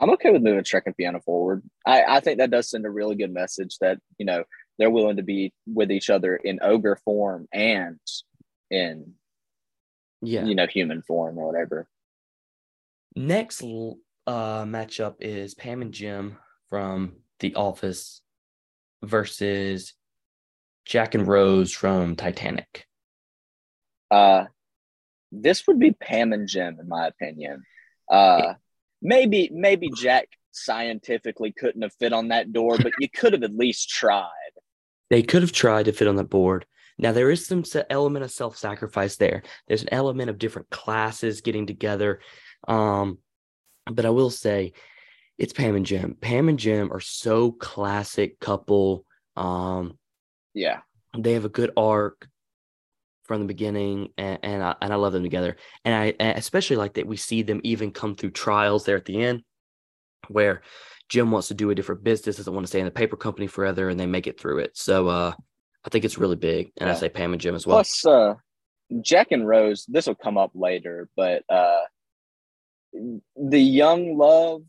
I'm 0.01 0.11
okay 0.11 0.31
with 0.31 0.43
moving 0.43 0.63
Shrek 0.63 0.83
and 0.87 0.95
Fiona 0.95 1.21
forward. 1.21 1.63
I, 1.85 2.05
I 2.05 2.21
think 2.21 2.39
that 2.39 2.53
does 2.53 2.71
send 2.71 2.87
a 2.87 2.91
really 2.91 3.17
good 3.17 3.33
message 3.33 3.79
that, 3.81 3.99
you 4.17 4.27
know, 4.27 4.45
they're 4.79 4.91
willing 4.91 5.17
to 5.17 5.23
be 5.23 5.53
with 5.67 5.91
each 5.91 6.09
other 6.09 6.37
in 6.37 6.61
ogre 6.63 6.97
form 7.05 7.49
and 7.53 7.99
in 8.71 9.15
yeah. 10.23 10.45
you 10.45 10.55
know 10.55 10.67
human 10.67 11.03
form 11.03 11.39
or 11.39 11.47
whatever. 11.47 11.89
Next 13.15 13.63
uh 13.63 14.65
matchup 14.65 15.17
is 15.21 15.55
pam 15.55 15.83
and 15.83 15.93
jim 15.93 16.39
from 16.71 17.15
the 17.41 17.55
office 17.55 18.21
versus 19.03 19.95
jack 20.85 21.15
and 21.15 21.27
rose 21.27 21.73
from 21.73 22.17
titanic. 22.17 22.87
Uh 24.11 24.45
this 25.31 25.67
would 25.67 25.79
be 25.79 25.93
pam 25.93 26.33
and 26.33 26.49
jim 26.49 26.79
in 26.81 26.89
my 26.89 27.07
opinion. 27.07 27.63
Uh 28.11 28.55
maybe 29.03 29.51
maybe 29.53 29.91
jack 29.97 30.29
scientifically 30.51 31.53
couldn't 31.53 31.83
have 31.83 31.93
fit 31.95 32.13
on 32.13 32.29
that 32.29 32.53
door 32.53 32.77
but 32.79 32.93
you 32.99 33.09
could 33.09 33.33
have 33.33 33.45
at 33.45 33.55
least 33.55 33.89
tried 33.89 34.48
they 35.11 35.23
could 35.23 35.43
have 35.43 35.53
tried 35.53 35.87
to 35.87 35.93
fit 35.93 36.09
on 36.09 36.17
the 36.17 36.25
board. 36.25 36.67
Now 36.99 37.13
there 37.13 37.31
is 37.31 37.47
some 37.47 37.65
element 37.91 38.25
of 38.25 38.31
self-sacrifice 38.31 39.17
there. 39.17 39.43
There's 39.67 39.83
an 39.83 39.93
element 39.93 40.31
of 40.31 40.39
different 40.39 40.71
classes 40.71 41.41
getting 41.41 41.67
together. 41.67 42.21
Um, 42.67 43.19
but 43.87 44.05
I 44.05 44.11
will 44.11 44.31
say 44.31 44.73
it's 45.39 45.53
Pam 45.53 45.77
and 45.77 45.87
Jim. 45.87 46.17
Pam 46.21 46.49
and 46.49 46.59
Jim 46.59 46.93
are 46.93 47.01
so 47.01 47.53
classic 47.53 48.41
couple. 48.41 49.05
Um, 49.37 49.97
yeah. 50.55 50.81
They 51.17 51.35
have 51.35 51.45
a 51.45 51.51
good 51.51 51.71
arc 51.77 52.29
from 53.25 53.41
the 53.41 53.47
beginning 53.47 54.09
and, 54.19 54.39
and 54.43 54.63
I, 54.63 54.75
and 54.83 54.93
I 54.93 54.97
love 54.97 55.13
them 55.13 55.23
together. 55.23 55.57
And 55.85 55.95
I 55.95 56.25
especially 56.31 56.77
like 56.77 56.95
that 56.95 57.07
we 57.07 57.17
see 57.17 57.43
them 57.43 57.61
even 57.63 57.93
come 57.93 58.17
through 58.17 58.31
trials 58.31 58.85
there 58.85 58.97
at 58.97 59.05
the 59.05 59.23
end 59.23 59.43
where 60.29 60.63
Jim 61.09 61.31
wants 61.31 61.49
to 61.49 61.55
do 61.55 61.71
a 61.71 61.75
different 61.75 62.05
business, 62.05 62.37
doesn't 62.37 62.53
want 62.53 62.65
to 62.65 62.69
stay 62.69 62.81
in 62.81 62.85
the 62.85 62.91
paper 62.91 63.17
company 63.17 63.47
forever, 63.47 63.89
and 63.89 63.99
they 63.99 64.07
make 64.07 64.27
it 64.27 64.39
through 64.39 64.59
it. 64.59 64.77
So 64.77 65.09
uh, 65.09 65.33
I 65.85 65.89
think 65.89 66.05
it's 66.05 66.19
really 66.19 66.37
big. 66.37 66.73
And 66.79 66.89
yeah. 66.89 66.95
I 66.95 66.99
say 66.99 67.09
Pam 67.09 67.33
and 67.33 67.41
Jim 67.41 67.55
as 67.55 67.67
well. 67.67 67.77
Plus, 67.77 68.05
uh, 68.05 68.35
Jack 69.01 69.29
and 69.33 69.47
Rose, 69.47 69.87
this 69.89 70.07
will 70.07 70.15
come 70.15 70.39
up 70.39 70.51
later, 70.55 71.09
but 71.17 71.43
uh, 71.49 71.83
the 73.37 73.61
young 73.61 74.17
love 74.17 74.63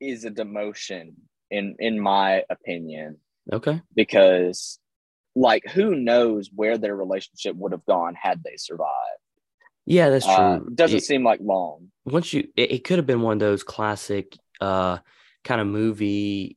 is 0.00 0.24
a 0.24 0.30
demotion 0.30 1.12
in 1.50 1.76
in 1.78 2.00
my 2.00 2.42
opinion. 2.50 3.18
Okay. 3.52 3.80
Because 3.94 4.78
like 5.34 5.64
who 5.66 5.94
knows 5.94 6.50
where 6.54 6.78
their 6.78 6.94
relationship 6.94 7.56
would 7.56 7.72
have 7.72 7.84
gone 7.84 8.14
had 8.14 8.42
they 8.44 8.56
survived. 8.56 8.90
Yeah, 9.86 10.10
that's 10.10 10.26
uh, 10.26 10.36
true. 10.36 10.44
Uh, 10.44 10.60
doesn't 10.74 10.98
it, 10.98 11.04
seem 11.04 11.24
like 11.24 11.40
long. 11.42 11.88
Once 12.04 12.32
you 12.32 12.48
it, 12.56 12.72
it 12.72 12.84
could 12.84 12.98
have 12.98 13.06
been 13.06 13.22
one 13.22 13.34
of 13.34 13.40
those 13.40 13.62
classic 13.62 14.36
uh, 14.64 14.98
kind 15.44 15.60
of 15.60 15.66
movie, 15.66 16.56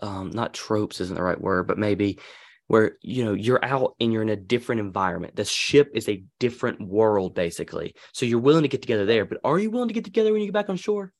um, 0.00 0.30
not 0.30 0.54
tropes 0.54 1.00
isn't 1.00 1.14
the 1.14 1.22
right 1.22 1.40
word, 1.40 1.66
but 1.66 1.78
maybe 1.78 2.18
where 2.66 2.98
you 3.00 3.24
know 3.24 3.32
you're 3.32 3.64
out 3.64 3.94
and 3.98 4.12
you're 4.12 4.22
in 4.22 4.28
a 4.28 4.36
different 4.36 4.80
environment. 4.80 5.36
The 5.36 5.44
ship 5.44 5.90
is 5.94 6.08
a 6.08 6.22
different 6.38 6.80
world, 6.80 7.34
basically. 7.34 7.94
So 8.12 8.26
you're 8.26 8.38
willing 8.38 8.62
to 8.62 8.68
get 8.68 8.82
together 8.82 9.06
there, 9.06 9.24
but 9.24 9.38
are 9.44 9.58
you 9.58 9.70
willing 9.70 9.88
to 9.88 9.94
get 9.94 10.04
together 10.04 10.32
when 10.32 10.40
you 10.40 10.48
get 10.48 10.54
back 10.54 10.68
on 10.68 10.76
shore? 10.76 11.12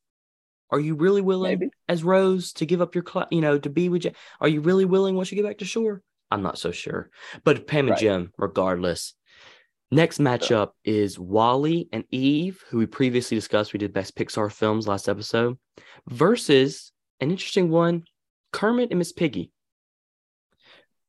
Are 0.70 0.81
you 0.81 0.94
really 0.94 1.22
willing, 1.22 1.59
Maybe. 1.59 1.70
as 1.88 2.04
Rose, 2.04 2.52
to 2.54 2.66
give 2.66 2.83
up 2.83 2.94
your, 2.94 3.04
cl- 3.11 3.28
you 3.31 3.40
know, 3.40 3.59
to 3.59 3.70
be 3.70 3.88
with 3.88 4.04
you? 4.04 4.12
Are 4.38 4.48
you 4.48 4.61
really 4.61 4.85
willing 4.85 5.14
once 5.14 5.33
you 5.33 5.37
get 5.37 5.48
back 5.48 5.59
to 5.59 5.64
shore? 5.64 6.02
I'm 6.31 6.42
not 6.42 6.59
so 6.59 6.72
sure. 6.72 7.09
But 7.42 7.66
Pam 7.66 7.87
and 7.87 7.90
right. 7.92 7.98
Jim, 7.98 8.33
regardless. 8.37 9.14
Next 9.90 10.18
matchup 10.18 10.72
is 10.85 11.18
WALL-E 11.18 11.88
and 11.92 12.05
Eve, 12.11 12.62
who 12.68 12.79
we 12.79 12.87
previously 12.87 13.37
discussed. 13.37 13.72
We 13.72 13.79
did 13.79 13.94
best 13.94 14.14
Pixar 14.14 14.53
films 14.53 14.87
last 14.87 15.09
episode 15.09 15.57
versus 16.07 16.92
an 17.20 17.31
interesting 17.31 17.70
one, 17.70 18.05
Kermit 18.53 18.90
and 18.90 18.98
Miss 18.98 19.12
Piggy. 19.12 19.51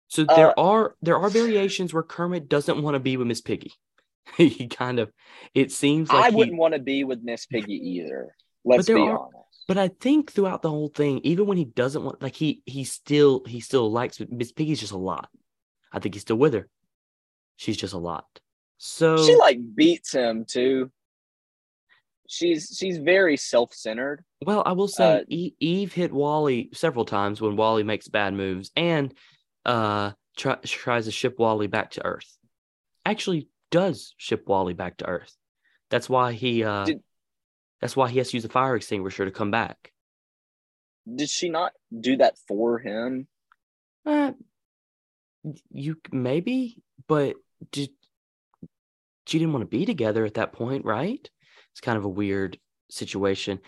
So 0.08 0.24
there 0.24 0.58
uh, 0.58 0.64
are 0.64 0.96
there 1.02 1.18
are 1.18 1.30
variations 1.30 1.94
where 1.94 2.04
Kermit 2.04 2.50
doesn't 2.50 2.82
want 2.82 2.96
to 2.96 3.00
be 3.00 3.18
with 3.18 3.28
Miss 3.28 3.42
Piggy. 3.42 3.74
he 4.38 4.68
kind 4.68 5.00
of 5.00 5.12
it 5.54 5.72
seems 5.72 6.10
like 6.10 6.32
I 6.32 6.36
wouldn't 6.36 6.58
want 6.58 6.74
to 6.74 6.80
be 6.80 7.04
with 7.04 7.22
Miss 7.22 7.46
Piggy 7.46 7.74
either. 7.74 8.34
Let's 8.64 8.88
be 8.88 8.94
are, 8.94 9.20
honest. 9.20 9.64
But 9.68 9.78
I 9.78 9.90
think 9.90 10.32
throughout 10.32 10.62
the 10.62 10.70
whole 10.70 10.88
thing, 10.90 11.20
even 11.24 11.46
when 11.46 11.58
he 11.58 11.66
doesn't 11.66 12.04
want 12.04 12.22
like 12.24 12.36
he 12.36 12.64
he 12.66 12.86
still 12.86 13.44
he 13.46 13.60
still 13.60 13.92
likes 13.92 14.20
Miss 14.30 14.52
Piggy's 14.52 14.80
just 14.80 14.94
a 14.94 14.98
lot. 14.98 15.30
I 15.92 16.00
think 16.00 16.16
he's 16.16 16.22
still 16.22 16.38
with 16.38 16.54
her. 16.54 16.68
She's 17.58 17.78
just 17.78 17.94
a 17.94 17.98
lot. 17.98 18.26
So 18.80 19.24
she 19.26 19.36
like 19.36 19.60
beats 19.76 20.14
him 20.14 20.46
too 20.46 20.90
she's 22.30 22.78
she's 22.78 22.98
very 22.98 23.36
self-centered. 23.36 24.24
Well, 24.46 24.64
I 24.66 24.72
will 24.72 24.88
say 24.88 25.20
uh, 25.20 25.52
Eve 25.60 25.92
hit 25.92 26.14
WALL-E 26.14 26.70
several 26.74 27.04
times 27.04 27.42
when 27.42 27.58
WALL-E 27.58 27.84
makes 27.84 28.08
bad 28.08 28.34
moves 28.34 28.72
and 28.78 29.14
uh 29.66 30.12
try, 30.38 30.56
tries 30.64 31.06
to 31.06 31.12
ship 31.12 31.38
WALL-E 31.38 31.68
back 31.68 31.92
to 31.92 32.06
Earth. 32.06 32.38
Actually 33.06 33.50
does 33.72 34.14
ship 34.18 34.48
WALL-E 34.48 34.74
back 34.74 34.98
to 34.98 35.08
Earth. 35.08 35.36
That's 35.90 36.08
why 36.08 36.34
he 36.34 36.64
uh 36.64 36.86
did, 36.86 37.02
that's 37.82 37.96
why 37.96 38.10
he 38.10 38.20
has 38.20 38.30
to 38.30 38.38
use 38.38 38.46
a 38.46 38.50
fire 38.50 38.76
extinguisher 38.76 39.26
to 39.26 39.32
come 39.32 39.52
back. 39.52 39.92
Did 41.14 41.30
she 41.30 41.50
not 41.50 41.74
do 41.98 42.18
that 42.18 42.38
for 42.48 42.78
him? 42.78 43.28
Uh, 44.06 44.34
you 45.72 45.98
maybe, 46.12 46.78
but 47.08 47.36
did 47.72 47.90
she 49.30 49.40
didn't 49.40 49.54
want 49.54 49.64
to 49.64 49.78
be 49.78 49.86
together 49.86 50.26
at 50.26 50.36
that 50.36 50.54
point, 50.54 50.86
right? 50.86 51.30
it's 51.80 51.86
kind 51.86 51.98
of 51.98 52.04
a 52.04 52.10
weird 52.10 52.58
situation. 52.90 53.60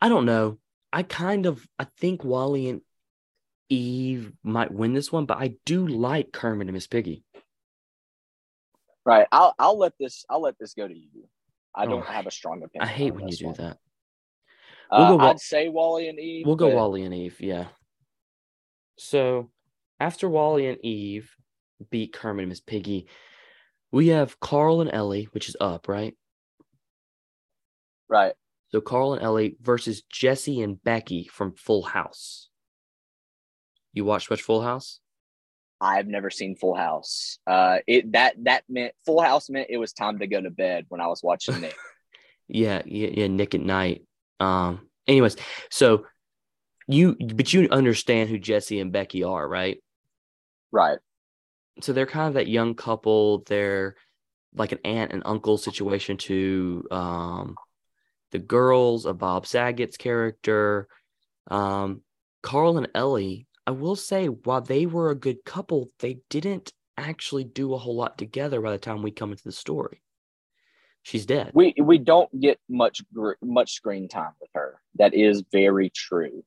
I 0.00 0.08
don't 0.08 0.24
know. 0.24 0.58
I 0.92 1.02
kind 1.02 1.46
of 1.46 1.66
I 1.78 1.86
think 1.98 2.24
WALL-E 2.24 2.68
and 2.68 2.80
Eve 3.68 4.32
might 4.42 4.72
win 4.72 4.94
this 4.94 5.12
one, 5.12 5.26
but 5.26 5.38
I 5.38 5.56
do 5.66 5.86
like 5.86 6.32
Kermit 6.32 6.68
and 6.68 6.74
Miss 6.74 6.86
Piggy. 6.86 7.22
Right. 9.04 9.26
I'll 9.30 9.54
I'll 9.58 9.78
let 9.78 9.92
this 10.00 10.24
I'll 10.30 10.40
let 10.40 10.58
this 10.58 10.74
go 10.74 10.88
to 10.88 10.94
you. 10.94 11.28
I 11.74 11.84
don't 11.84 12.00
oh, 12.00 12.10
have 12.10 12.26
a 12.26 12.30
strong 12.30 12.62
opinion. 12.62 12.88
I 12.88 12.90
hate 12.90 13.14
when 13.14 13.28
you 13.28 13.36
do 13.36 13.46
one. 13.46 13.54
that. 13.58 13.76
We'll 14.90 15.02
uh, 15.02 15.16
go, 15.16 15.20
I'd 15.20 15.40
say 15.40 15.68
WALL-E 15.68 16.08
and 16.08 16.18
Eve. 16.18 16.46
We'll 16.46 16.56
go 16.56 16.74
WALL-E 16.74 17.02
and 17.02 17.14
Eve, 17.14 17.40
yeah. 17.40 17.66
So 18.96 19.50
after 20.00 20.28
WALL-E 20.28 20.66
and 20.66 20.84
Eve 20.84 21.30
beat 21.90 22.12
Kermit 22.12 22.42
and 22.42 22.48
Miss 22.48 22.60
Piggy, 22.60 23.06
we 23.92 24.08
have 24.08 24.40
Carl 24.40 24.80
and 24.80 24.92
Ellie, 24.92 25.28
which 25.32 25.48
is 25.48 25.56
up, 25.60 25.88
right? 25.88 26.16
Right. 28.08 28.34
So 28.68 28.80
Carl 28.80 29.14
and 29.14 29.22
Ellie 29.22 29.56
versus 29.60 30.02
Jesse 30.10 30.60
and 30.60 30.82
Becky 30.82 31.28
from 31.32 31.54
Full 31.54 31.82
House. 31.82 32.48
You 33.92 34.04
watched 34.04 34.30
much 34.30 34.42
Full 34.42 34.62
House? 34.62 35.00
I've 35.80 36.06
never 36.06 36.30
seen 36.30 36.54
Full 36.56 36.74
House. 36.74 37.38
Uh, 37.46 37.78
it 37.86 38.12
that 38.12 38.34
that 38.44 38.64
meant 38.68 38.94
Full 39.06 39.20
House 39.20 39.48
meant 39.48 39.68
it 39.70 39.78
was 39.78 39.92
time 39.92 40.18
to 40.18 40.26
go 40.26 40.40
to 40.40 40.50
bed 40.50 40.86
when 40.88 41.00
I 41.00 41.06
was 41.06 41.22
watching 41.22 41.60
Nick. 41.60 41.76
yeah, 42.48 42.82
yeah, 42.84 43.08
yeah, 43.12 43.26
Nick 43.28 43.54
at 43.54 43.60
Nite. 43.60 44.04
Um. 44.38 44.88
Anyways, 45.08 45.36
so 45.70 46.06
you 46.86 47.16
but 47.34 47.52
you 47.52 47.68
understand 47.70 48.28
who 48.28 48.38
Jesse 48.38 48.78
and 48.78 48.92
Becky 48.92 49.24
are, 49.24 49.46
right? 49.46 49.82
Right. 50.70 50.98
So 51.82 51.92
they're 51.92 52.06
kind 52.06 52.28
of 52.28 52.34
that 52.34 52.48
young 52.48 52.74
couple. 52.74 53.42
They're 53.46 53.96
like 54.54 54.72
an 54.72 54.80
aunt 54.84 55.12
and 55.12 55.22
uncle 55.24 55.58
situation 55.58 56.16
to 56.16 56.84
um, 56.90 57.56
the 58.32 58.38
girls 58.38 59.06
of 59.06 59.18
Bob 59.18 59.46
Saget's 59.46 59.96
character. 59.96 60.88
Um, 61.50 62.02
Carl 62.42 62.78
and 62.78 62.88
Ellie, 62.94 63.46
I 63.66 63.72
will 63.72 63.96
say, 63.96 64.26
while 64.26 64.60
they 64.60 64.86
were 64.86 65.10
a 65.10 65.14
good 65.14 65.44
couple, 65.44 65.88
they 65.98 66.20
didn't 66.30 66.72
actually 66.96 67.44
do 67.44 67.74
a 67.74 67.78
whole 67.78 67.96
lot 67.96 68.18
together 68.18 68.60
by 68.60 68.72
the 68.72 68.78
time 68.78 69.02
we 69.02 69.10
come 69.10 69.30
into 69.30 69.44
the 69.44 69.52
story. 69.52 70.02
She's 71.02 71.24
dead. 71.24 71.52
We 71.54 71.74
we 71.78 71.96
don't 71.96 72.28
get 72.38 72.60
much 72.68 73.02
gr- 73.12 73.32
much 73.42 73.72
screen 73.72 74.06
time 74.08 74.32
with 74.38 74.50
her. 74.54 74.80
That 74.96 75.14
is 75.14 75.42
very 75.50 75.90
true. 75.90 76.44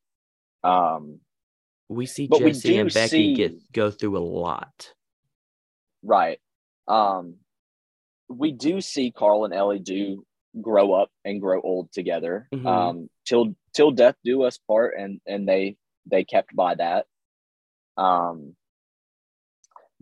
Um, 0.63 1.19
we 1.89 2.05
see 2.05 2.27
we 2.31 2.39
Jesse 2.39 2.77
and 2.77 2.93
Becky 2.93 3.07
see- 3.07 3.33
get 3.33 3.71
go 3.71 3.89
through 3.89 4.17
a 4.17 4.19
lot. 4.19 4.93
Right. 6.03 6.39
Um, 6.87 7.35
we 8.29 8.51
do 8.51 8.81
see 8.81 9.11
Carl 9.11 9.45
and 9.45 9.53
Ellie 9.53 9.79
do 9.79 10.25
grow 10.61 10.93
up 10.93 11.09
and 11.25 11.41
grow 11.41 11.61
old 11.61 11.91
together. 11.91 12.47
Mhm. 12.53 12.65
Um, 12.65 13.09
till 13.25 13.55
till 13.73 13.91
death 13.91 14.15
do 14.23 14.43
us 14.43 14.57
part, 14.67 14.95
and 14.97 15.19
and 15.25 15.47
they 15.47 15.77
they 16.05 16.23
kept 16.23 16.55
by 16.55 16.75
that. 16.75 17.07
Um, 17.97 18.55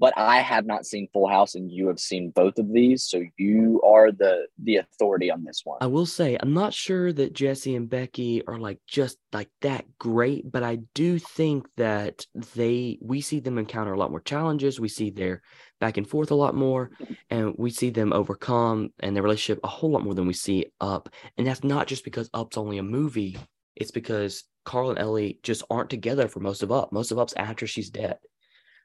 but 0.01 0.17
I 0.17 0.39
have 0.39 0.65
not 0.65 0.87
seen 0.87 1.07
Full 1.13 1.27
House, 1.27 1.53
and 1.53 1.71
you 1.71 1.87
have 1.87 1.99
seen 1.99 2.31
both 2.31 2.57
of 2.57 2.73
these, 2.73 3.03
so 3.03 3.21
you 3.37 3.79
are 3.85 4.11
the 4.11 4.47
the 4.57 4.77
authority 4.77 5.29
on 5.29 5.43
this 5.43 5.61
one. 5.63 5.77
I 5.79 5.85
will 5.85 6.07
say 6.07 6.35
I'm 6.39 6.55
not 6.55 6.73
sure 6.73 7.13
that 7.13 7.33
Jesse 7.33 7.75
and 7.75 7.87
Becky 7.87 8.43
are 8.47 8.57
like 8.57 8.79
just 8.87 9.19
like 9.31 9.49
that 9.61 9.85
great, 9.99 10.51
but 10.51 10.63
I 10.63 10.79
do 10.95 11.19
think 11.19 11.67
that 11.77 12.25
they 12.55 12.97
we 12.99 13.21
see 13.21 13.39
them 13.39 13.59
encounter 13.59 13.93
a 13.93 13.99
lot 13.99 14.09
more 14.09 14.21
challenges. 14.21 14.79
We 14.79 14.89
see 14.89 15.11
their 15.11 15.43
back 15.79 15.97
and 15.97 16.09
forth 16.09 16.31
a 16.31 16.35
lot 16.35 16.55
more, 16.55 16.89
and 17.29 17.53
we 17.59 17.69
see 17.69 17.91
them 17.91 18.11
overcome 18.11 18.89
and 19.01 19.15
their 19.15 19.21
relationship 19.21 19.59
a 19.63 19.67
whole 19.67 19.91
lot 19.91 20.03
more 20.03 20.15
than 20.15 20.25
we 20.25 20.33
see 20.33 20.65
Up. 20.81 21.09
And 21.37 21.45
that's 21.45 21.63
not 21.63 21.85
just 21.85 22.03
because 22.03 22.27
Up's 22.33 22.57
only 22.57 22.79
a 22.79 22.83
movie. 22.83 23.37
It's 23.75 23.91
because 23.91 24.45
Carl 24.65 24.89
and 24.89 24.99
Ellie 24.99 25.37
just 25.43 25.63
aren't 25.69 25.91
together 25.91 26.27
for 26.27 26.39
most 26.39 26.63
of 26.63 26.71
Up. 26.71 26.91
Most 26.91 27.11
of 27.11 27.19
Up's 27.19 27.33
after 27.37 27.67
she's 27.67 27.91
dead. 27.91 28.17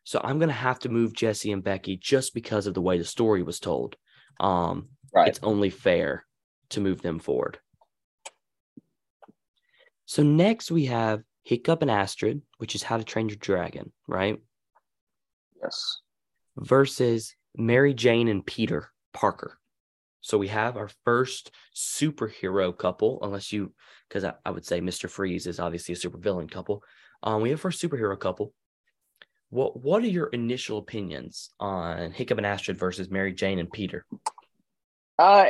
So 0.06 0.20
I'm 0.22 0.38
gonna 0.38 0.52
have 0.52 0.78
to 0.80 0.88
move 0.88 1.12
Jesse 1.12 1.50
and 1.50 1.64
Becky 1.64 1.96
just 1.96 2.32
because 2.32 2.68
of 2.68 2.74
the 2.74 2.80
way 2.80 2.96
the 2.96 3.04
story 3.04 3.42
was 3.42 3.58
told. 3.58 3.96
Um, 4.38 4.90
right. 5.12 5.26
it's 5.26 5.40
only 5.42 5.68
fair 5.68 6.24
to 6.70 6.80
move 6.80 7.02
them 7.02 7.18
forward. 7.18 7.58
So 10.04 10.22
next 10.22 10.70
we 10.70 10.84
have 10.84 11.24
Hiccup 11.42 11.82
and 11.82 11.90
Astrid, 11.90 12.42
which 12.58 12.76
is 12.76 12.84
How 12.84 12.98
to 12.98 13.02
Train 13.02 13.28
Your 13.28 13.36
Dragon, 13.38 13.92
right? 14.06 14.40
Yes. 15.60 16.00
Versus 16.56 17.34
Mary 17.56 17.92
Jane 17.92 18.28
and 18.28 18.46
Peter 18.46 18.92
Parker. 19.12 19.58
So 20.20 20.38
we 20.38 20.48
have 20.48 20.76
our 20.76 20.90
first 21.04 21.50
superhero 21.74 22.76
couple, 22.76 23.18
unless 23.22 23.52
you, 23.52 23.74
because 24.08 24.22
I, 24.22 24.34
I 24.44 24.52
would 24.52 24.64
say 24.64 24.80
Mr. 24.80 25.10
Freeze 25.10 25.48
is 25.48 25.58
obviously 25.58 25.94
a 25.94 25.98
supervillain 25.98 26.48
couple. 26.48 26.84
Um, 27.24 27.42
we 27.42 27.50
have 27.50 27.64
our 27.64 27.72
superhero 27.72 28.18
couple. 28.18 28.52
What 29.50 29.80
What 29.80 30.02
are 30.02 30.08
your 30.08 30.26
initial 30.28 30.78
opinions 30.78 31.50
on 31.60 32.12
Hiccup 32.12 32.38
and 32.38 32.46
Astrid 32.46 32.78
versus 32.78 33.10
Mary 33.10 33.32
Jane 33.32 33.58
and 33.58 33.70
Peter? 33.70 34.04
Uh, 35.18 35.46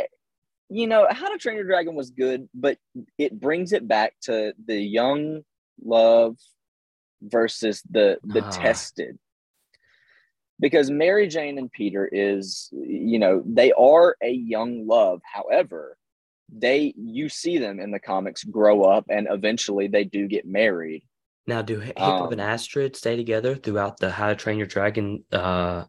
you 0.68 0.86
know, 0.86 1.06
How 1.10 1.28
to 1.30 1.38
Train 1.38 1.56
Your 1.56 1.64
Dragon 1.66 1.94
was 1.94 2.10
good, 2.10 2.48
but 2.54 2.78
it 3.18 3.40
brings 3.40 3.72
it 3.72 3.86
back 3.88 4.14
to 4.22 4.52
the 4.66 4.76
young 4.80 5.42
love 5.82 6.36
versus 7.22 7.82
the 7.90 8.18
the 8.22 8.42
Ah. 8.42 8.48
tested. 8.50 9.18
Because 10.58 10.90
Mary 10.90 11.28
Jane 11.28 11.58
and 11.58 11.70
Peter 11.70 12.08
is, 12.10 12.70
you 12.72 13.18
know, 13.18 13.42
they 13.44 13.72
are 13.72 14.16
a 14.22 14.30
young 14.30 14.86
love. 14.86 15.20
However, 15.24 15.98
they 16.50 16.94
you 16.96 17.28
see 17.28 17.58
them 17.58 17.78
in 17.80 17.90
the 17.90 17.98
comics 17.98 18.42
grow 18.44 18.82
up 18.82 19.06
and 19.10 19.26
eventually 19.30 19.88
they 19.88 20.04
do 20.04 20.26
get 20.28 20.46
married. 20.46 21.02
Now, 21.46 21.62
do 21.62 21.78
Hi- 21.80 21.86
Hiccup 21.86 22.00
Um, 22.26 22.32
and 22.32 22.40
Astrid 22.40 22.96
stay 22.96 23.16
together 23.16 23.54
throughout 23.54 23.98
the 23.98 24.10
How 24.10 24.28
to 24.28 24.34
Train 24.34 24.58
Your 24.58 24.66
Dragon 24.66 25.24
uh, 25.30 25.84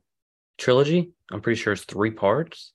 trilogy? 0.58 1.12
I'm 1.32 1.42
pretty 1.42 1.60
sure 1.60 1.74
it's 1.74 1.84
three 1.84 2.12
parts. 2.12 2.74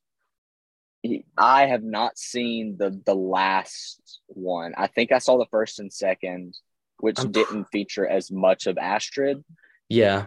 I 1.37 1.67
have 1.67 1.83
not 1.83 2.17
seen 2.17 2.77
the 2.79 2.91
the 3.07 3.15
last 3.15 4.21
one. 4.29 4.73
I 4.77 4.87
think 4.87 5.11
I 5.11 5.19
saw 5.19 5.37
the 5.37 5.47
first 5.51 5.81
and 5.81 5.93
second, 5.93 6.55
which 6.99 7.19
I'm- 7.19 7.33
didn't 7.33 7.65
feature 7.73 8.07
as 8.07 8.31
much 8.31 8.67
of 8.67 8.79
Astrid. 8.79 9.45
Yeah. 9.89 10.27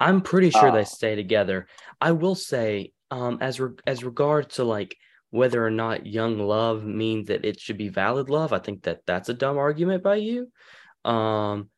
I'm 0.00 0.20
pretty 0.20 0.50
sure 0.50 0.72
they 0.72 0.80
Uh, 0.80 0.84
stay 0.84 1.14
together. 1.14 1.68
I 2.00 2.10
will 2.12 2.34
say, 2.34 2.92
um, 3.12 3.38
as 3.40 3.60
re- 3.60 3.76
as 3.86 4.02
regard 4.02 4.50
to 4.50 4.64
like 4.64 4.96
whether 5.30 5.64
or 5.64 5.70
not 5.70 6.06
young 6.06 6.38
love 6.38 6.84
means 6.84 7.28
that 7.28 7.44
it 7.44 7.60
should 7.60 7.78
be 7.78 7.88
valid 7.88 8.28
love, 8.28 8.52
I 8.52 8.58
think 8.58 8.82
that 8.82 9.00
that's 9.06 9.28
a 9.28 9.34
dumb 9.34 9.58
argument 9.58 10.02
by 10.02 10.16
you. 10.16 10.50
Um, 11.04 11.70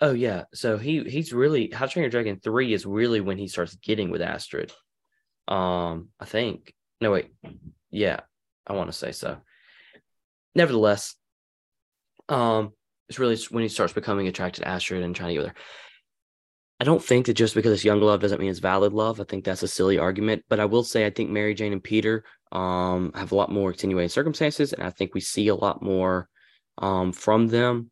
oh 0.00 0.12
yeah, 0.12 0.44
so 0.54 0.78
he 0.78 1.04
he's 1.04 1.32
really 1.32 1.70
How 1.70 1.86
to 1.86 1.92
Train 1.92 2.02
Your 2.04 2.10
Dragon 2.10 2.38
three 2.42 2.72
is 2.72 2.86
really 2.86 3.20
when 3.20 3.38
he 3.38 3.48
starts 3.48 3.74
getting 3.76 4.10
with 4.10 4.22
Astrid. 4.22 4.72
Um, 5.48 6.08
I 6.20 6.26
think. 6.26 6.74
No 7.00 7.12
wait, 7.12 7.32
yeah, 7.90 8.20
I 8.66 8.74
want 8.74 8.92
to 8.92 8.96
say 8.96 9.12
so. 9.12 9.38
Nevertheless, 10.54 11.14
um, 12.28 12.72
it's 13.08 13.18
really 13.18 13.38
when 13.50 13.62
he 13.62 13.70
starts 13.70 13.94
becoming 13.94 14.28
attracted 14.28 14.62
to 14.62 14.68
Astrid 14.68 15.02
and 15.02 15.16
trying 15.16 15.30
to 15.30 15.34
get 15.34 15.42
with 15.44 15.48
her. 15.48 15.62
I 16.80 16.84
don't 16.84 17.04
think 17.04 17.26
that 17.26 17.34
just 17.34 17.54
because 17.54 17.72
it's 17.72 17.84
young 17.84 18.00
love 18.00 18.20
doesn't 18.20 18.40
mean 18.40 18.48
it's 18.48 18.58
valid 18.58 18.94
love. 18.94 19.20
I 19.20 19.24
think 19.24 19.44
that's 19.44 19.62
a 19.62 19.68
silly 19.68 19.98
argument. 19.98 20.44
But 20.48 20.60
I 20.60 20.64
will 20.64 20.82
say 20.82 21.04
I 21.04 21.10
think 21.10 21.28
Mary 21.28 21.52
Jane 21.52 21.74
and 21.74 21.84
Peter 21.84 22.24
um, 22.52 23.12
have 23.14 23.32
a 23.32 23.34
lot 23.34 23.52
more 23.52 23.70
extenuating 23.70 24.08
circumstances, 24.08 24.72
and 24.72 24.82
I 24.82 24.88
think 24.88 25.12
we 25.14 25.20
see 25.20 25.48
a 25.48 25.54
lot 25.54 25.82
more 25.82 26.28
um, 26.78 27.12
from 27.12 27.48
them, 27.48 27.90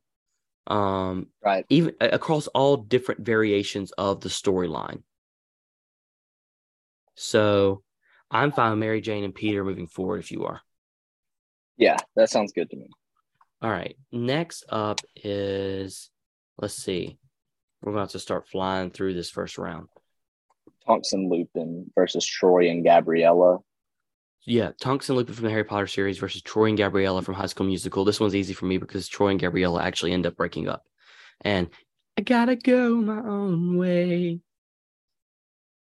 um, 0.69 1.27
Right. 1.45 1.67
even 1.69 1.95
across 2.01 2.47
all 2.49 2.79
different 2.79 3.21
variations 3.21 3.93
of 3.93 4.23
the 4.23 4.31
storyline. 4.31 5.03
So 7.15 7.83
I'm 8.31 8.53
fine 8.53 8.71
with 8.71 8.81
Mary 8.81 9.03
Jane 9.03 9.25
and 9.25 9.35
Peter 9.35 9.65
moving 9.65 9.87
forward 9.87 10.21
if 10.21 10.31
you 10.31 10.47
are. 10.47 10.63
Yeah, 11.77 11.99
that 12.17 12.31
sounds 12.31 12.53
good 12.53 12.71
to 12.71 12.77
me. 12.77 12.89
All 13.61 13.71
right. 13.71 13.97
Next 14.11 14.65
up 14.71 15.01
is 15.15 16.11
let's 16.59 16.75
see. 16.75 17.19
We're 17.83 17.93
going 17.93 17.97
to 18.01 18.05
have 18.05 18.13
to 18.13 18.19
start 18.19 18.49
flying 18.49 18.91
through 18.91 19.15
this 19.15 19.31
first 19.31 19.59
round. 19.59 19.89
Tonks 20.87 21.13
and 21.13 21.31
Lupin 21.31 21.91
versus 21.95 22.27
Troy 22.27 22.71
and 22.71 22.85
Gabriella. 22.85 23.59
Yeah, 24.47 24.71
Tonks 24.81 25.09
and 25.09 25.19
Lupin 25.19 25.35
from 25.35 25.45
the 25.45 25.51
Harry 25.51 25.65
Potter 25.65 25.87
series 25.87 26.19
versus 26.19 26.41
Troy 26.43 26.67
and 26.67 26.79
Gabriella 26.79 27.23
from 27.23 27.35
High 27.35 27.47
School 27.47 27.67
Musical. 27.67 28.05
This 28.05 28.19
one's 28.21 28.35
easy 28.35 28.55
for 28.55 28.65
me 28.65 28.79
because 28.79 29.07
Troy 29.07 29.29
and 29.29 29.41
Gabriella 29.41 29.83
actually 29.83 30.13
end 30.13 30.27
up 30.27 30.37
breaking 30.37 30.69
up. 30.69 30.85
And 31.43 31.69
I 32.17 32.23
gotta 32.23 32.57
go 32.57 32.95
my 32.97 33.19
own 33.19 33.77
way. 33.77 34.41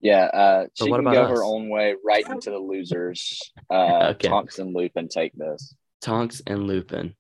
Yeah, 0.01 0.25
uh, 0.27 0.67
she 0.75 0.91
what 0.91 0.99
can 0.99 1.07
about 1.07 1.15
go 1.15 1.23
us? 1.33 1.39
her 1.39 1.45
own 1.45 1.69
way 1.69 1.95
right 2.05 2.27
into 2.29 2.51
the 2.51 2.59
losers. 2.59 3.41
Uh, 3.71 3.75
Okay. 4.15 4.29
Tonks 4.29 4.59
and 4.59 4.75
Lupin 4.75 5.09
take 5.09 5.33
this. 5.35 5.75
Tonks 6.01 6.41
and 6.47 6.67
Lupin. 6.67 7.15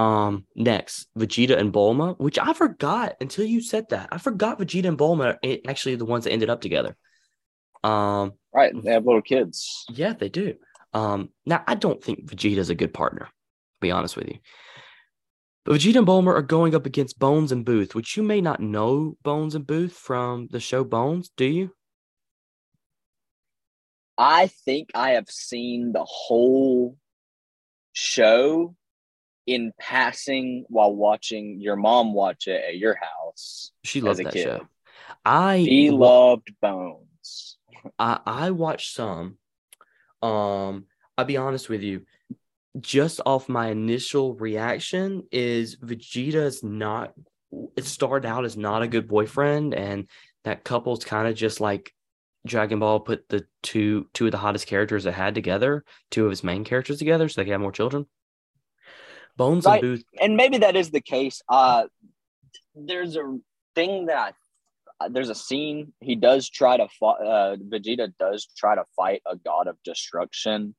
Um, 0.00 0.46
next, 0.56 1.08
Vegeta 1.18 1.58
and 1.58 1.74
Bulma, 1.74 2.18
which 2.18 2.38
I 2.38 2.54
forgot 2.54 3.16
until 3.20 3.44
you 3.44 3.60
said 3.60 3.90
that. 3.90 4.08
I 4.10 4.16
forgot 4.16 4.58
Vegeta 4.58 4.86
and 4.86 4.96
Bulma 4.96 5.34
are 5.34 5.60
actually 5.68 5.96
the 5.96 6.06
ones 6.06 6.24
that 6.24 6.32
ended 6.32 6.48
up 6.48 6.62
together. 6.62 6.96
Um, 7.84 8.32
Right, 8.54 8.72
they 8.82 8.92
have 8.92 9.04
little 9.04 9.20
kids. 9.20 9.84
Yeah, 9.90 10.14
they 10.14 10.30
do. 10.30 10.54
Um, 10.94 11.28
now 11.44 11.62
I 11.66 11.74
don't 11.74 12.02
think 12.02 12.30
Vegeta's 12.30 12.70
a 12.70 12.74
good 12.74 12.94
partner, 12.94 13.26
to 13.26 13.80
be 13.82 13.90
honest 13.90 14.16
with 14.16 14.28
you. 14.28 14.38
But 15.66 15.74
Vegeta 15.74 15.96
and 15.96 16.06
Bulma 16.06 16.28
are 16.28 16.42
going 16.42 16.74
up 16.74 16.86
against 16.86 17.18
Bones 17.18 17.52
and 17.52 17.66
Booth, 17.66 17.94
which 17.94 18.16
you 18.16 18.22
may 18.22 18.40
not 18.40 18.58
know 18.58 19.18
Bones 19.22 19.54
and 19.54 19.66
Booth 19.66 19.92
from 19.92 20.48
the 20.50 20.60
show 20.60 20.82
Bones, 20.82 21.30
do 21.36 21.44
you? 21.44 21.72
I 24.16 24.46
think 24.46 24.88
I 24.94 25.10
have 25.10 25.28
seen 25.28 25.92
the 25.92 26.06
whole 26.06 26.96
show 27.92 28.74
in 29.50 29.72
passing 29.80 30.64
while 30.68 30.94
watching 30.94 31.60
your 31.60 31.74
mom 31.74 32.14
watch 32.14 32.46
it 32.46 32.62
at 32.68 32.78
your 32.78 32.94
house. 32.94 33.72
She 33.82 34.00
loved 34.00 34.20
that 34.20 34.32
kid. 34.32 34.44
show. 34.44 34.68
I 35.24 35.58
He 35.58 35.90
loved 35.90 36.54
Bones. 36.62 37.56
I 37.98 38.20
I 38.24 38.50
watched 38.52 38.94
some. 38.94 39.38
Um, 40.22 40.86
I'll 41.18 41.24
be 41.24 41.36
honest 41.36 41.68
with 41.68 41.82
you. 41.82 42.02
Just 42.78 43.20
off 43.26 43.48
my 43.48 43.70
initial 43.70 44.34
reaction, 44.36 45.24
is 45.32 45.76
Vegeta's 45.76 46.62
not. 46.62 47.12
It 47.76 47.84
started 47.84 48.28
out 48.28 48.44
as 48.44 48.56
not 48.56 48.82
a 48.82 48.88
good 48.88 49.08
boyfriend, 49.08 49.74
and 49.74 50.06
that 50.44 50.62
couple's 50.62 51.04
kind 51.04 51.26
of 51.26 51.34
just 51.34 51.60
like 51.60 51.92
Dragon 52.46 52.78
Ball 52.78 53.00
put 53.00 53.28
the 53.28 53.44
two 53.64 54.06
two 54.14 54.26
of 54.26 54.30
the 54.30 54.38
hottest 54.38 54.68
characters 54.68 55.06
it 55.06 55.14
had 55.14 55.34
together, 55.34 55.84
two 56.12 56.24
of 56.24 56.30
his 56.30 56.44
main 56.44 56.62
characters 56.62 56.98
together, 56.98 57.28
so 57.28 57.40
they 57.40 57.46
could 57.46 57.52
have 57.52 57.60
more 57.60 57.72
children. 57.72 58.06
Bones 59.40 59.64
Right. 59.64 59.82
and 59.82 59.96
Booth. 59.96 60.04
and 60.20 60.36
maybe 60.36 60.58
that 60.58 60.76
is 60.76 60.90
the 60.90 61.00
case. 61.00 61.40
Uh, 61.48 61.84
there's 62.74 63.16
a 63.16 63.38
thing 63.74 64.06
that 64.06 64.34
there's 65.08 65.30
a 65.30 65.34
scene 65.34 65.94
he 66.00 66.14
does 66.14 66.50
try 66.50 66.76
to 66.76 66.86
fight. 67.00 67.22
Uh, 67.22 67.56
Vegeta 67.56 68.12
does 68.18 68.46
try 68.54 68.74
to 68.74 68.84
fight 68.94 69.22
a 69.24 69.36
god 69.36 69.66
of 69.66 69.76
destruction 69.82 70.74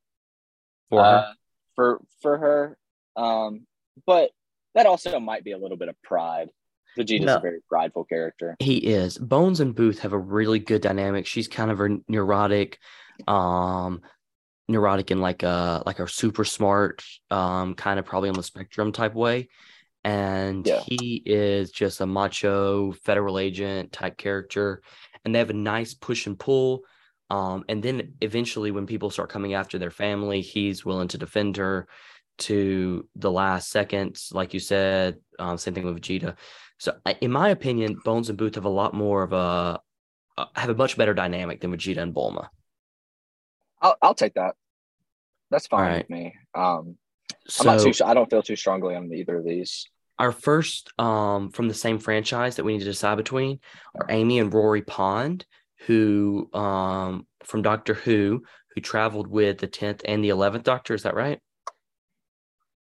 For 0.91 0.99
her. 1.03 1.05
uh, 1.05 1.33
for 1.75 2.01
for 2.21 2.37
her. 2.37 2.77
Um, 3.15 3.65
but 4.05 4.29
that 4.75 4.85
also 4.85 5.19
might 5.19 5.43
be 5.43 5.53
a 5.53 5.57
little 5.57 5.75
bit 5.77 5.89
of 5.89 5.95
pride. 6.03 6.49
Vegeta's 6.95 7.25
No. 7.25 7.37
a 7.37 7.39
very 7.39 7.61
prideful 7.67 8.03
character. 8.05 8.55
He 8.59 8.77
is. 8.77 9.17
Bones 9.17 9.59
and 9.59 9.73
Booth 9.73 9.99
have 9.99 10.13
a 10.13 10.19
really 10.19 10.59
good 10.59 10.81
dynamic. 10.83 11.25
She's 11.25 11.47
kind 11.47 11.71
of 11.71 11.79
a 11.81 11.97
neurotic, 12.07 12.77
um, 13.27 14.01
neurotic 14.71 15.11
in 15.11 15.19
like 15.21 15.43
a 15.43 15.83
like 15.85 15.99
a 15.99 16.07
super 16.07 16.43
smart, 16.45 17.03
um, 17.29 17.75
kind 17.75 17.99
of 17.99 18.05
probably 18.05 18.29
on 18.29 18.35
the 18.35 18.43
spectrum 18.43 18.91
type 18.91 19.13
way. 19.13 19.49
And 20.03 20.67
Yeah. 20.67 20.83
he 20.87 21.21
is 21.25 21.71
just 21.71 22.01
a 22.01 22.07
macho 22.07 22.91
federal 22.91 23.37
agent 23.39 23.91
type 23.91 24.17
character. 24.17 24.81
And 25.23 25.33
they 25.35 25.39
have 25.39 25.51
a 25.51 25.53
nice 25.53 25.93
push 25.93 26.25
and 26.27 26.37
pull. 26.39 26.83
Um, 27.29 27.63
and 27.69 27.81
then 27.83 28.15
eventually 28.21 28.71
when 28.71 28.87
people 28.87 29.09
start 29.09 29.29
coming 29.29 29.53
after 29.53 29.77
their 29.77 29.91
family, 29.91 30.41
he's 30.41 30.83
willing 30.85 31.07
to 31.09 31.17
defend 31.17 31.57
her 31.57 31.87
to 32.39 33.07
the 33.15 33.31
last 33.31 33.69
seconds, 33.69 34.31
like 34.33 34.53
you 34.53 34.59
said. 34.59 35.19
Um, 35.37 35.57
same 35.57 35.73
thing 35.73 35.85
with 35.85 36.01
Vegeta. 36.01 36.37
So, 36.79 36.97
in 37.21 37.31
my 37.31 37.49
opinion, 37.49 38.01
Bones 38.03 38.29
and 38.29 38.37
Booth 38.37 38.55
have 38.55 38.65
a 38.65 38.69
lot 38.69 38.93
more 38.93 39.23
of 39.23 39.33
a 39.33 39.79
have 40.55 40.69
a 40.69 40.75
much 40.75 40.97
better 40.97 41.13
dynamic 41.13 41.61
than 41.61 41.71
Vegeta 41.71 41.99
and 41.99 42.13
Bulma. 42.15 42.49
I'll, 43.81 43.97
I'll 44.01 44.15
take 44.15 44.33
that. 44.35 44.55
That's 45.51 45.67
fine 45.67 45.81
Alright. 45.83 46.03
with 46.03 46.09
me. 46.09 46.33
Um, 46.55 46.97
So, 47.47 47.69
I'm 47.69 47.77
not 47.77 47.83
too. 47.93 48.03
I 48.05 48.13
don't 48.13 48.29
feel 48.29 48.41
too 48.41 48.55
strongly 48.55 48.95
on 48.95 49.11
either 49.13 49.37
of 49.37 49.45
these. 49.45 49.85
our 50.17 50.31
first 50.31 50.91
um, 50.99 51.51
from 51.51 51.67
the 51.67 51.73
same 51.73 51.99
franchise 51.99 52.55
that 52.55 52.63
we 52.63 52.73
need 52.73 52.79
to 52.79 52.85
decide 52.85 53.15
between 53.17 53.59
are 53.95 54.05
Amy 54.09 54.39
and 54.39 54.53
Rory 54.53 54.81
Pond, 54.81 55.45
who 55.87 56.49
um, 56.53 57.27
from 57.43 57.61
Doctor 57.63 57.93
Who, 57.93 58.43
who 58.73 58.81
traveled 58.81 59.27
with 59.27 59.57
the 59.59 59.67
tenth 59.67 60.01
and 60.05 60.23
the 60.23 60.29
eleventh 60.29 60.63
Doctor. 60.63 60.93
Is 60.93 61.03
that 61.03 61.15
right? 61.15 61.39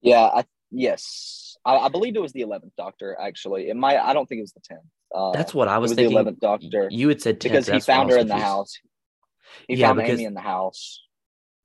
Yeah. 0.02 0.22
I 0.22 0.46
yes. 0.72 1.58
I, 1.66 1.78
I 1.78 1.90
believe 1.90 2.16
it 2.16 2.22
was 2.22 2.34
the 2.34 2.42
eleventh 2.42 2.74
Doctor. 2.78 3.18
Actually, 3.20 3.70
it 3.70 3.76
might. 3.76 3.98
I 3.98 4.14
don't 4.14 4.28
think 4.28 4.40
it 4.40 4.44
was 4.44 4.54
the 4.54 4.62
tenth. 4.62 4.82
Uh, 5.14 5.32
That's 5.32 5.54
what 5.54 5.68
I 5.68 5.78
was 5.78 5.92
was 5.92 5.96
thinking. 5.96 6.10
the 6.10 6.16
eleventh 6.16 6.40
Doctor 6.40 6.88
You 6.92 7.10
had 7.10 7.22
said 7.22 7.40
10th, 7.40 7.44
because 7.44 7.68
he 7.68 7.80
found 7.80 8.10
her 8.10 8.18
in 8.18 8.28
the 8.28 8.38
house. 8.38 8.74
He 9.68 9.76
Yeah, 9.76 9.88
found 9.88 10.00
because- 10.00 10.20
Amy 10.20 10.26
in 10.26 10.34
the 10.34 10.42
house. 10.42 11.02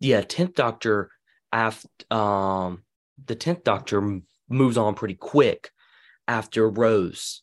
Yeah, 0.00 0.20
tenth 0.22 0.54
Doctor 0.54 1.10
after 1.52 1.88
um 2.10 2.82
the 3.24 3.34
tenth 3.34 3.64
Doctor 3.64 4.20
moves 4.48 4.76
on 4.78 4.94
pretty 4.94 5.14
quick 5.14 5.70
after 6.26 6.68
Rose 6.68 7.42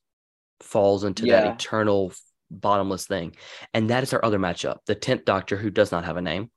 falls 0.62 1.04
into 1.04 1.26
that 1.26 1.56
eternal 1.56 2.14
bottomless 2.52 3.08
thing, 3.08 3.36
and 3.74 3.90
that 3.90 4.04
is 4.04 4.14
our 4.14 4.24
other 4.24 4.40
matchup: 4.40 4.78
the 4.86 4.96
tenth 4.96 5.26
Doctor, 5.26 5.58
who 5.58 5.70
does 5.70 5.92
not 5.92 6.06
have 6.06 6.18
a 6.18 6.22
name, 6.22 6.50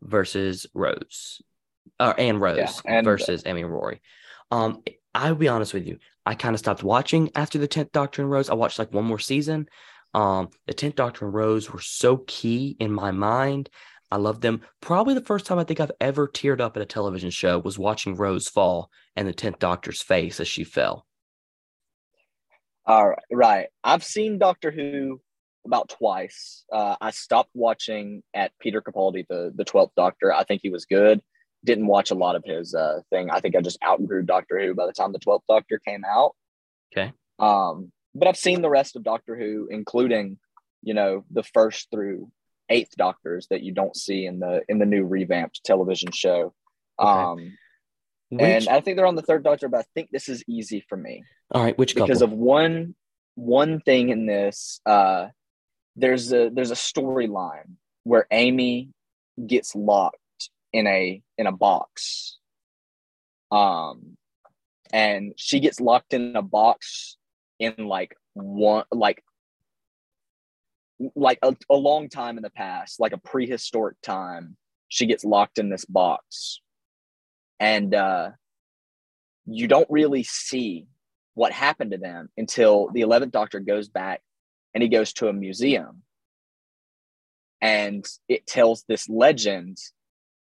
versus 0.00 0.66
Rose, 0.74 1.42
or 2.00 2.18
and 2.18 2.40
Rose 2.40 2.56
and- 2.84 3.04
versus 3.04 3.42
Amy 3.46 3.62
and 3.62 3.72
Rory. 3.72 4.00
Um, 4.50 4.82
I'll 5.14 5.34
be 5.34 5.48
honest 5.48 5.74
with 5.74 5.86
you, 5.86 5.98
I 6.24 6.34
kind 6.34 6.54
of 6.54 6.58
stopped 6.60 6.82
watching 6.82 7.30
after 7.34 7.58
the 7.58 7.66
tenth 7.66 7.92
Doctor 7.92 8.22
and 8.22 8.30
Rose. 8.30 8.50
I 8.50 8.54
watched 8.54 8.78
like 8.78 8.92
one 8.92 9.04
more 9.04 9.18
season. 9.18 9.68
Um, 10.14 10.50
the 10.66 10.74
tenth 10.74 10.94
Doctor 10.94 11.24
and 11.26 11.34
Rose 11.34 11.70
were 11.70 11.80
so 11.80 12.18
key 12.26 12.76
in 12.78 12.92
my 12.92 13.10
mind. 13.10 13.68
I 14.10 14.16
love 14.16 14.40
them. 14.40 14.62
Probably 14.80 15.14
the 15.14 15.20
first 15.20 15.46
time 15.46 15.58
I 15.58 15.64
think 15.64 15.80
I've 15.80 15.92
ever 16.00 16.28
teared 16.28 16.60
up 16.60 16.76
at 16.76 16.82
a 16.82 16.86
television 16.86 17.30
show 17.30 17.58
was 17.58 17.78
watching 17.78 18.14
Rose 18.14 18.48
fall 18.48 18.90
and 19.16 19.26
the 19.26 19.32
tenth 19.32 19.58
Doctor's 19.58 20.02
face 20.02 20.38
as 20.38 20.48
she 20.48 20.64
fell. 20.64 21.06
All 22.86 23.08
right, 23.08 23.18
right. 23.32 23.66
I've 23.82 24.04
seen 24.04 24.38
Doctor 24.38 24.70
Who 24.70 25.20
about 25.64 25.88
twice. 25.88 26.64
Uh, 26.72 26.94
I 27.00 27.10
stopped 27.10 27.50
watching 27.52 28.22
at 28.32 28.52
Peter 28.60 28.80
Capaldi, 28.80 29.26
the 29.28 29.52
the 29.54 29.64
twelfth 29.64 29.94
Doctor. 29.96 30.32
I 30.32 30.44
think 30.44 30.60
he 30.62 30.70
was 30.70 30.84
good. 30.84 31.20
Didn't 31.64 31.88
watch 31.88 32.12
a 32.12 32.14
lot 32.14 32.36
of 32.36 32.44
his 32.44 32.74
uh, 32.74 33.00
thing. 33.10 33.28
I 33.30 33.40
think 33.40 33.56
I 33.56 33.60
just 33.60 33.82
outgrew 33.84 34.22
Doctor 34.22 34.60
Who 34.60 34.74
by 34.74 34.86
the 34.86 34.92
time 34.92 35.12
the 35.12 35.18
twelfth 35.18 35.46
Doctor 35.48 35.80
came 35.86 36.04
out. 36.04 36.36
Okay. 36.92 37.12
Um, 37.40 37.90
but 38.14 38.28
I've 38.28 38.36
seen 38.36 38.62
the 38.62 38.70
rest 38.70 38.94
of 38.94 39.02
Doctor 39.02 39.36
Who, 39.36 39.66
including 39.68 40.38
you 40.82 40.94
know 40.94 41.24
the 41.32 41.42
first 41.42 41.88
through 41.90 42.30
eighth 42.68 42.96
Doctors 42.96 43.46
that 43.50 43.62
you 43.62 43.72
don't 43.72 43.96
see 43.96 44.26
in 44.26 44.40
the 44.40 44.62
in 44.68 44.78
the 44.78 44.86
new 44.86 45.04
revamped 45.04 45.62
television 45.64 46.12
show. 46.12 46.54
Okay. 47.00 47.10
Um, 47.10 47.58
Which, 48.30 48.42
and 48.42 48.68
I 48.68 48.80
think 48.80 48.96
they're 48.96 49.06
on 49.06 49.14
the 49.14 49.22
third 49.22 49.44
Doctor, 49.44 49.68
but 49.68 49.80
I 49.80 49.84
think 49.94 50.10
this 50.10 50.28
is 50.28 50.42
easy 50.48 50.84
for 50.88 50.96
me 50.96 51.22
all 51.52 51.62
right, 51.62 51.76
which 51.78 51.94
because 51.94 52.20
couple? 52.20 52.34
of 52.34 52.38
one 52.38 52.94
one 53.34 53.80
thing 53.80 54.08
in 54.08 54.26
this 54.26 54.80
uh 54.86 55.26
there's 55.94 56.32
a 56.32 56.50
there's 56.52 56.70
a 56.70 56.74
storyline 56.74 57.74
where 58.04 58.26
amy 58.30 58.88
gets 59.46 59.74
locked 59.74 60.16
in 60.72 60.86
a 60.86 61.20
in 61.36 61.46
a 61.46 61.52
box 61.52 62.38
um 63.50 64.16
and 64.90 65.34
she 65.36 65.60
gets 65.60 65.80
locked 65.80 66.14
in 66.14 66.34
a 66.34 66.40
box 66.40 67.18
in 67.58 67.74
like 67.78 68.16
one 68.32 68.84
like 68.90 69.22
like 71.14 71.38
a, 71.42 71.54
a 71.70 71.74
long 71.74 72.08
time 72.08 72.36
in 72.36 72.42
the 72.42 72.50
past 72.50 73.00
like 73.00 73.12
a 73.12 73.18
prehistoric 73.18 73.96
time 74.02 74.56
she 74.88 75.06
gets 75.06 75.24
locked 75.24 75.58
in 75.58 75.68
this 75.68 75.84
box. 75.84 76.60
And 77.60 77.94
uh 77.94 78.30
you 79.46 79.68
don't 79.68 79.88
really 79.90 80.22
see 80.22 80.86
what 81.34 81.52
happened 81.52 81.92
to 81.92 81.98
them 81.98 82.28
until 82.36 82.88
the 82.92 83.02
11th 83.02 83.30
doctor 83.30 83.60
goes 83.60 83.88
back 83.88 84.22
and 84.74 84.82
he 84.82 84.88
goes 84.88 85.12
to 85.14 85.28
a 85.28 85.32
museum. 85.32 86.02
And 87.60 88.04
it 88.28 88.46
tells 88.46 88.84
this 88.84 89.08
legend 89.08 89.78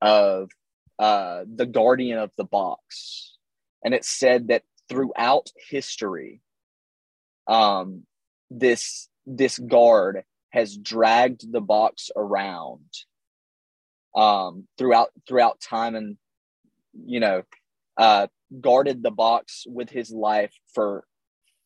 of 0.00 0.50
uh, 0.98 1.44
the 1.52 1.66
guardian 1.66 2.18
of 2.18 2.30
the 2.36 2.44
box. 2.44 3.36
And 3.84 3.94
it 3.94 4.04
said 4.04 4.48
that 4.48 4.62
throughout 4.88 5.50
history 5.68 6.42
um, 7.46 8.02
this 8.50 9.08
this 9.26 9.58
guard 9.58 10.24
has 10.50 10.76
dragged 10.76 11.50
the 11.52 11.60
box 11.60 12.10
around 12.16 12.84
um, 14.14 14.66
throughout 14.76 15.08
throughout 15.26 15.60
time 15.60 15.94
and 15.94 16.16
you 17.04 17.20
know 17.20 17.42
uh, 17.96 18.26
guarded 18.60 19.02
the 19.02 19.10
box 19.10 19.64
with 19.66 19.90
his 19.90 20.10
life 20.10 20.52
for 20.74 21.04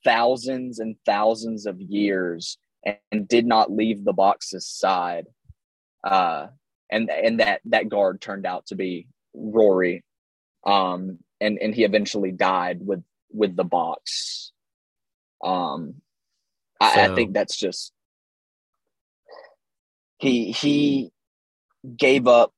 thousands 0.05 0.79
and 0.79 0.97
thousands 1.07 1.67
of 1.67 1.81
years 1.81 2.59
and, 2.85 2.99
and 3.11 3.29
did 3.29 3.47
not 3.47 3.73
leave 3.73 4.05
the 4.05 4.13
box's 4.13 4.67
side. 4.67 5.27
Uh, 6.03 6.49
and 6.91 7.11
and 7.11 7.41
that 7.41 7.61
that 7.65 7.89
guard 7.89 8.21
turned 8.21 8.45
out 8.45 8.67
to 8.67 8.75
be 8.75 9.09
Rory 9.33 10.05
um, 10.67 11.19
and 11.41 11.59
and 11.59 11.75
he 11.75 11.85
eventually 11.85 12.33
died 12.33 12.79
with 12.81 13.03
with 13.31 13.57
the 13.57 13.65
box. 13.65 14.53
Um, 15.43 15.97
I, 16.81 17.07
I 17.07 17.15
think 17.15 17.33
that's 17.33 17.57
just 17.57 17.93
he 20.25 20.53
he 20.53 21.11
gave 21.97 22.27
up 22.27 22.53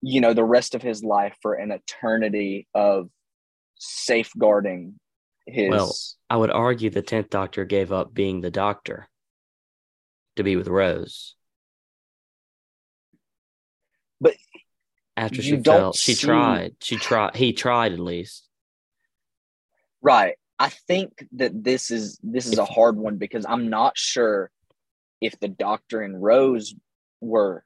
you 0.00 0.20
know 0.20 0.32
the 0.32 0.44
rest 0.44 0.74
of 0.74 0.82
his 0.82 1.02
life 1.02 1.36
for 1.42 1.54
an 1.54 1.72
eternity 1.72 2.68
of 2.74 3.08
safeguarding 3.76 4.94
his 5.46 5.68
Well, 5.68 5.94
I 6.30 6.36
would 6.36 6.50
argue 6.50 6.88
the 6.88 7.02
tenth 7.02 7.30
Doctor 7.30 7.64
gave 7.64 7.92
up 7.92 8.14
being 8.14 8.40
the 8.40 8.50
Doctor 8.50 9.08
to 10.36 10.42
be 10.42 10.56
with 10.56 10.68
Rose. 10.68 11.34
But 14.20 14.34
after 15.16 15.42
she 15.42 15.60
fell, 15.60 15.92
she 15.92 16.14
see- 16.14 16.26
tried. 16.26 16.76
She 16.80 16.96
tried. 16.96 17.36
He 17.36 17.52
tried 17.52 17.92
at 17.92 17.98
least. 17.98 18.48
right 20.02 20.36
i 20.58 20.68
think 20.86 21.26
that 21.32 21.64
this 21.64 21.90
is 21.90 22.18
this 22.22 22.46
is 22.46 22.58
a 22.58 22.64
hard 22.64 22.96
one 22.96 23.16
because 23.16 23.44
i'm 23.48 23.68
not 23.70 23.96
sure 23.98 24.50
if 25.20 25.38
the 25.40 25.48
doctor 25.48 26.02
and 26.02 26.22
rose 26.22 26.74
were 27.20 27.64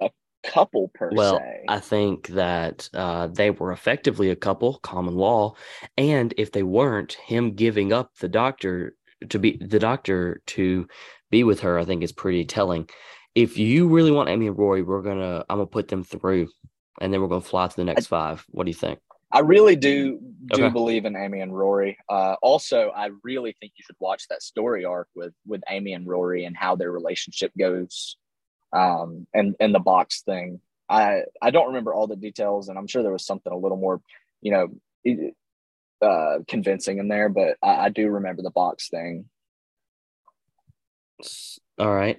a 0.00 0.10
couple 0.42 0.90
per 0.94 1.10
Well, 1.12 1.38
se 1.38 1.64
I 1.68 1.80
think 1.80 2.28
that 2.28 2.88
uh, 2.94 3.28
they 3.28 3.50
were 3.50 3.72
effectively 3.72 4.30
a 4.30 4.36
couple, 4.36 4.78
common 4.80 5.14
law, 5.16 5.54
and 5.96 6.34
if 6.36 6.52
they 6.52 6.62
weren't, 6.62 7.14
him 7.14 7.54
giving 7.54 7.92
up 7.92 8.16
the 8.18 8.28
doctor 8.28 8.96
to 9.28 9.38
be 9.38 9.56
the 9.58 9.78
doctor 9.78 10.42
to 10.46 10.88
be 11.30 11.44
with 11.44 11.60
her, 11.60 11.78
I 11.78 11.84
think 11.84 12.02
is 12.02 12.12
pretty 12.12 12.44
telling. 12.44 12.88
If 13.34 13.56
you 13.58 13.88
really 13.88 14.10
want 14.10 14.28
Amy 14.28 14.48
and 14.48 14.58
Rory, 14.58 14.82
we're 14.82 15.02
gonna 15.02 15.44
I'm 15.48 15.58
gonna 15.58 15.66
put 15.66 15.88
them 15.88 16.04
through, 16.04 16.48
and 17.00 17.12
then 17.12 17.20
we're 17.20 17.28
gonna 17.28 17.40
fly 17.40 17.68
to 17.68 17.76
the 17.76 17.84
next 17.84 18.06
five. 18.06 18.44
What 18.48 18.64
do 18.64 18.70
you 18.70 18.74
think? 18.76 18.98
I 19.32 19.40
really 19.40 19.76
do 19.76 20.20
do 20.46 20.66
Okay. 20.66 20.72
believe 20.72 21.04
in 21.06 21.16
Amy 21.16 21.40
and 21.40 21.56
Rory. 21.56 21.96
Uh, 22.08 22.34
also, 22.42 22.90
I 22.90 23.10
really 23.24 23.56
think 23.58 23.72
you 23.76 23.84
should 23.86 23.96
watch 23.98 24.28
that 24.28 24.42
story 24.42 24.84
arc 24.84 25.08
with 25.14 25.32
with 25.46 25.62
Amy 25.70 25.94
and 25.94 26.06
Rory 26.06 26.44
and 26.44 26.56
how 26.56 26.76
their 26.76 26.92
relationship 26.92 27.50
goes, 27.58 28.18
um, 28.74 29.26
and 29.32 29.56
and 29.58 29.74
the 29.74 29.80
box 29.80 30.22
thing. 30.22 30.60
I 30.88 31.22
I 31.40 31.50
don't 31.50 31.68
remember 31.68 31.94
all 31.94 32.06
the 32.06 32.16
details, 32.16 32.68
and 32.68 32.78
I'm 32.78 32.86
sure 32.86 33.02
there 33.02 33.12
was 33.12 33.24
something 33.24 33.52
a 33.52 33.56
little 33.56 33.78
more, 33.78 34.02
you 34.42 34.52
know, 34.52 34.68
uh, 36.06 36.40
convincing 36.46 36.98
in 36.98 37.08
there. 37.08 37.30
But 37.30 37.56
I, 37.62 37.86
I 37.86 37.88
do 37.88 38.08
remember 38.08 38.42
the 38.42 38.50
box 38.50 38.90
thing. 38.90 39.30
All 41.78 41.94
right. 41.94 42.18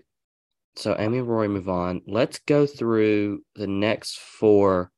So 0.76 0.95
Amy 0.97 1.20
and 1.20 1.28
Rory 1.28 1.47
move 1.47 1.70
on. 1.70 2.01
Let's 2.07 2.39
go 2.39 2.66
through 2.66 3.43
the 3.55 3.68
next 3.68 4.18
four 4.18 4.91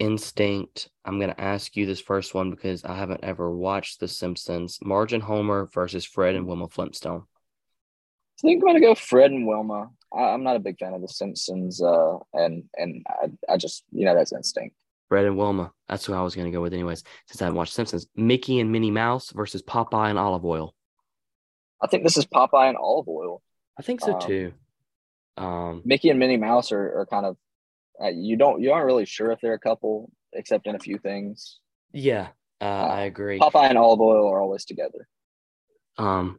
instinct. 0.00 0.88
I'm 1.04 1.20
going 1.20 1.32
to 1.32 1.40
ask 1.40 1.76
you 1.76 1.86
this 1.86 2.00
first 2.00 2.34
one 2.34 2.50
because 2.50 2.84
I 2.84 2.96
haven't 2.96 3.22
ever 3.22 3.54
watched 3.54 4.00
The 4.00 4.08
Simpsons. 4.08 4.78
Marge 4.82 5.12
and 5.12 5.22
Homer 5.22 5.68
versus 5.72 6.04
Fred 6.04 6.34
and 6.34 6.46
Wilma 6.46 6.68
Flintstone. 6.68 7.22
I 7.22 8.40
think 8.40 8.62
I'm 8.62 8.68
going 8.68 8.80
to 8.80 8.86
go 8.88 8.94
Fred 8.96 9.30
and 9.30 9.46
Wilma. 9.46 9.90
I, 10.12 10.30
am 10.34 10.42
not 10.42 10.56
a 10.56 10.60
big 10.60 10.78
fan 10.78 10.94
of 10.94 11.02
The 11.02 11.08
Simpsons, 11.08 11.80
uh, 11.80 12.16
and 12.32 12.64
and 12.76 13.04
I, 13.08 13.52
I 13.52 13.56
just 13.56 13.84
you 13.92 14.04
know 14.06 14.14
that's 14.14 14.32
instinct. 14.32 14.74
Fred 15.08 15.26
and 15.26 15.36
Wilma. 15.36 15.72
That's 15.88 16.06
who 16.06 16.14
I 16.14 16.22
was 16.22 16.34
going 16.34 16.46
to 16.46 16.56
go 16.56 16.62
with, 16.62 16.72
anyways. 16.72 17.04
Since 17.26 17.42
I 17.42 17.44
haven't 17.44 17.58
watched 17.58 17.74
Simpsons, 17.74 18.06
Mickey 18.16 18.60
and 18.60 18.72
Minnie 18.72 18.90
Mouse 18.90 19.30
versus 19.30 19.62
Popeye 19.62 20.10
and 20.10 20.18
Olive 20.18 20.44
Oyl. 20.44 20.74
I 21.82 21.86
think 21.86 22.04
this 22.04 22.16
is 22.16 22.26
Popeye 22.26 22.68
and 22.68 22.76
Olive 22.76 23.08
Oyl. 23.08 23.42
I 23.78 23.82
think 23.82 24.00
so 24.00 24.14
Um, 24.14 24.20
too. 24.20 24.52
Um, 25.36 25.82
Mickey 25.84 26.10
and 26.10 26.18
Minnie 26.18 26.36
Mouse 26.36 26.72
are, 26.72 27.00
are 27.00 27.06
kind 27.06 27.26
of 27.26 27.36
uh, 28.02 28.08
you 28.08 28.36
don't 28.36 28.60
you 28.60 28.72
aren't 28.72 28.86
really 28.86 29.06
sure 29.06 29.30
if 29.30 29.40
they're 29.40 29.54
a 29.54 29.58
couple 29.58 30.10
except 30.32 30.66
in 30.66 30.74
a 30.74 30.78
few 30.78 30.98
things. 30.98 31.58
yeah, 31.92 32.28
uh, 32.60 32.64
I 32.64 33.02
agree. 33.02 33.38
Popeye 33.38 33.68
and 33.68 33.78
Olive 33.78 34.00
Oyl 34.00 34.28
are 34.28 34.40
always 34.40 34.64
together. 34.64 35.08
Um, 35.98 36.38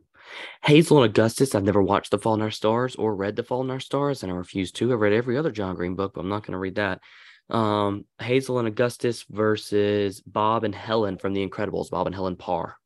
Hazel 0.64 1.03
and 1.03 1.12
Augustus. 1.12 1.55
I've 1.55 1.64
never 1.64 1.82
watched 1.82 2.12
The 2.12 2.18
Fault 2.18 2.39
in 2.39 2.43
Our 2.43 2.51
Stars 2.51 2.95
or 2.95 3.16
read 3.16 3.36
The 3.36 3.43
Fault 3.43 3.66
in 3.66 3.72
Our 3.72 3.80
Stars, 3.80 4.24
and 4.24 4.32
I 4.32 4.36
refuse 4.36 4.72
to. 4.74 4.93
I've 4.93 4.99
read 4.99 5.14
every 5.14 5.38
other 5.38 5.51
John 5.51 5.76
Green 5.76 5.95
book, 5.95 6.14
but 6.14 6.22
I'm 6.22 6.30
not 6.30 6.43
going 6.43 6.53
to 6.53 6.57
read 6.59 6.76
that. 6.76 7.01
Um, 7.49 8.05
Hazel 8.20 8.59
and 8.59 8.68
Augustus 8.68 9.26
versus 9.30 10.22
Bob 10.22 10.64
and 10.64 10.74
Helen 10.74 11.18
from 11.18 11.34
The 11.34 11.47
Incredibles. 11.47 11.89
Bob 11.89 12.07
and 12.07 12.16
Helen 12.16 12.38
Parr. 12.38 12.78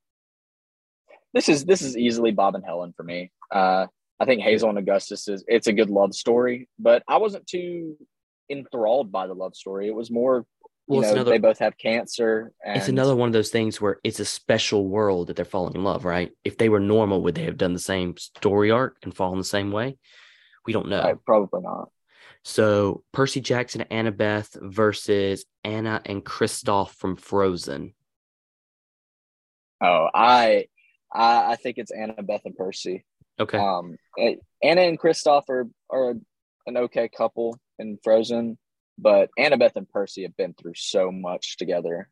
This 1.33 1.49
is 1.49 1.65
this 1.65 1.81
is 1.81 1.97
easily 1.97 2.31
Bob 2.31 2.55
and 2.55 2.63
Helen 2.65 2.93
for 2.95 3.03
me. 3.03 3.31
Uh, 3.51 3.87
I 4.19 4.25
think 4.25 4.41
Hazel 4.41 4.69
and 4.69 4.77
Augustus 4.77 5.27
is 5.27 5.43
it's 5.47 5.67
a 5.67 5.73
good 5.73 5.89
love 5.89 6.15
story, 6.15 6.69
but 6.79 7.03
I 7.07 7.17
wasn't 7.17 7.45
too 7.45 7.97
enthralled 8.49 9.11
by 9.11 9.27
the 9.27 9.33
love 9.33 9.55
story. 9.55 9.87
It 9.87 9.95
was 9.95 10.11
more 10.11 10.45
you 10.87 10.97
Well, 10.97 11.01
know 11.01 11.11
another. 11.13 11.31
they 11.31 11.37
both 11.39 11.59
have 11.59 11.77
cancer. 11.77 12.51
And 12.63 12.77
It's 12.77 12.89
another 12.89 13.15
one 13.15 13.27
of 13.27 13.33
those 13.33 13.49
things 13.49 13.81
where 13.81 13.99
it's 14.03 14.19
a 14.19 14.25
special 14.25 14.87
world 14.87 15.27
that 15.27 15.35
they're 15.35 15.43
falling 15.45 15.73
in 15.75 15.83
love, 15.83 16.05
right? 16.05 16.31
If 16.43 16.57
they 16.57 16.69
were 16.69 16.79
normal, 16.79 17.23
would 17.23 17.33
they 17.35 17.45
have 17.45 17.57
done 17.57 17.73
the 17.73 17.79
same 17.79 18.17
story 18.17 18.69
arc 18.69 18.97
and 19.03 19.13
fallen 19.15 19.37
the 19.39 19.43
same 19.43 19.71
way? 19.71 19.97
We 20.65 20.73
don't 20.73 20.87
know. 20.89 21.01
Right, 21.01 21.25
probably 21.25 21.61
not. 21.61 21.89
So 22.43 23.03
Percy 23.11 23.41
Jackson 23.41 23.81
and 23.81 24.07
Annabeth 24.15 24.55
versus 24.61 25.45
Anna 25.63 26.01
and 26.05 26.23
Kristoff 26.23 26.91
from 26.91 27.15
Frozen. 27.15 27.95
Oh, 29.81 30.07
I 30.13 30.65
I, 31.11 31.53
I 31.53 31.55
think 31.55 31.77
it's 31.77 31.91
Annabeth 31.91 32.41
and 32.45 32.55
Percy. 32.55 33.03
Okay. 33.39 33.57
Um, 33.57 33.97
Anna 34.63 34.81
and 34.81 34.99
Kristoff 34.99 35.49
are, 35.49 35.67
are 35.89 36.15
an 36.67 36.77
okay 36.77 37.09
couple 37.09 37.57
in 37.79 37.97
Frozen, 38.03 38.57
but 38.97 39.29
Annabeth 39.37 39.75
and 39.75 39.89
Percy 39.89 40.23
have 40.23 40.35
been 40.37 40.53
through 40.53 40.73
so 40.75 41.11
much 41.11 41.57
together. 41.57 42.09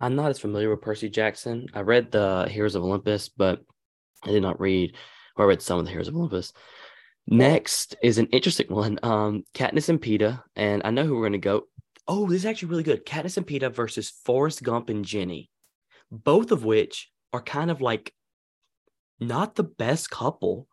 I'm 0.00 0.16
not 0.16 0.30
as 0.30 0.38
familiar 0.38 0.70
with 0.70 0.82
Percy 0.82 1.08
Jackson. 1.08 1.66
I 1.72 1.80
read 1.80 2.10
the 2.10 2.46
Heroes 2.50 2.74
of 2.74 2.82
Olympus, 2.82 3.28
but 3.28 3.62
I 4.24 4.30
did 4.30 4.42
not 4.42 4.60
read, 4.60 4.94
or 5.36 5.44
I 5.44 5.48
read 5.48 5.62
some 5.62 5.78
of 5.78 5.84
the 5.84 5.90
Heroes 5.90 6.08
of 6.08 6.16
Olympus. 6.16 6.52
Next 7.26 7.96
is 8.02 8.18
an 8.18 8.26
interesting 8.26 8.68
one. 8.68 8.98
Um, 9.02 9.44
Katniss 9.54 9.88
and 9.88 10.00
Peeta, 10.00 10.42
and 10.54 10.82
I 10.84 10.90
know 10.90 11.04
who 11.04 11.14
we're 11.14 11.22
going 11.22 11.32
to 11.32 11.38
go. 11.38 11.62
Oh, 12.06 12.28
this 12.28 12.38
is 12.42 12.46
actually 12.46 12.68
really 12.68 12.82
good. 12.84 13.04
Katniss 13.04 13.36
and 13.36 13.46
Peeta 13.46 13.72
versus 13.72 14.10
Forrest 14.24 14.62
Gump 14.62 14.90
and 14.90 15.04
Jenny, 15.04 15.50
both 16.10 16.52
of 16.52 16.64
which 16.64 17.10
are 17.32 17.42
kind 17.42 17.70
of 17.70 17.80
like 17.80 18.12
not 19.18 19.54
the 19.54 19.64
best 19.64 20.10
couple, 20.10 20.68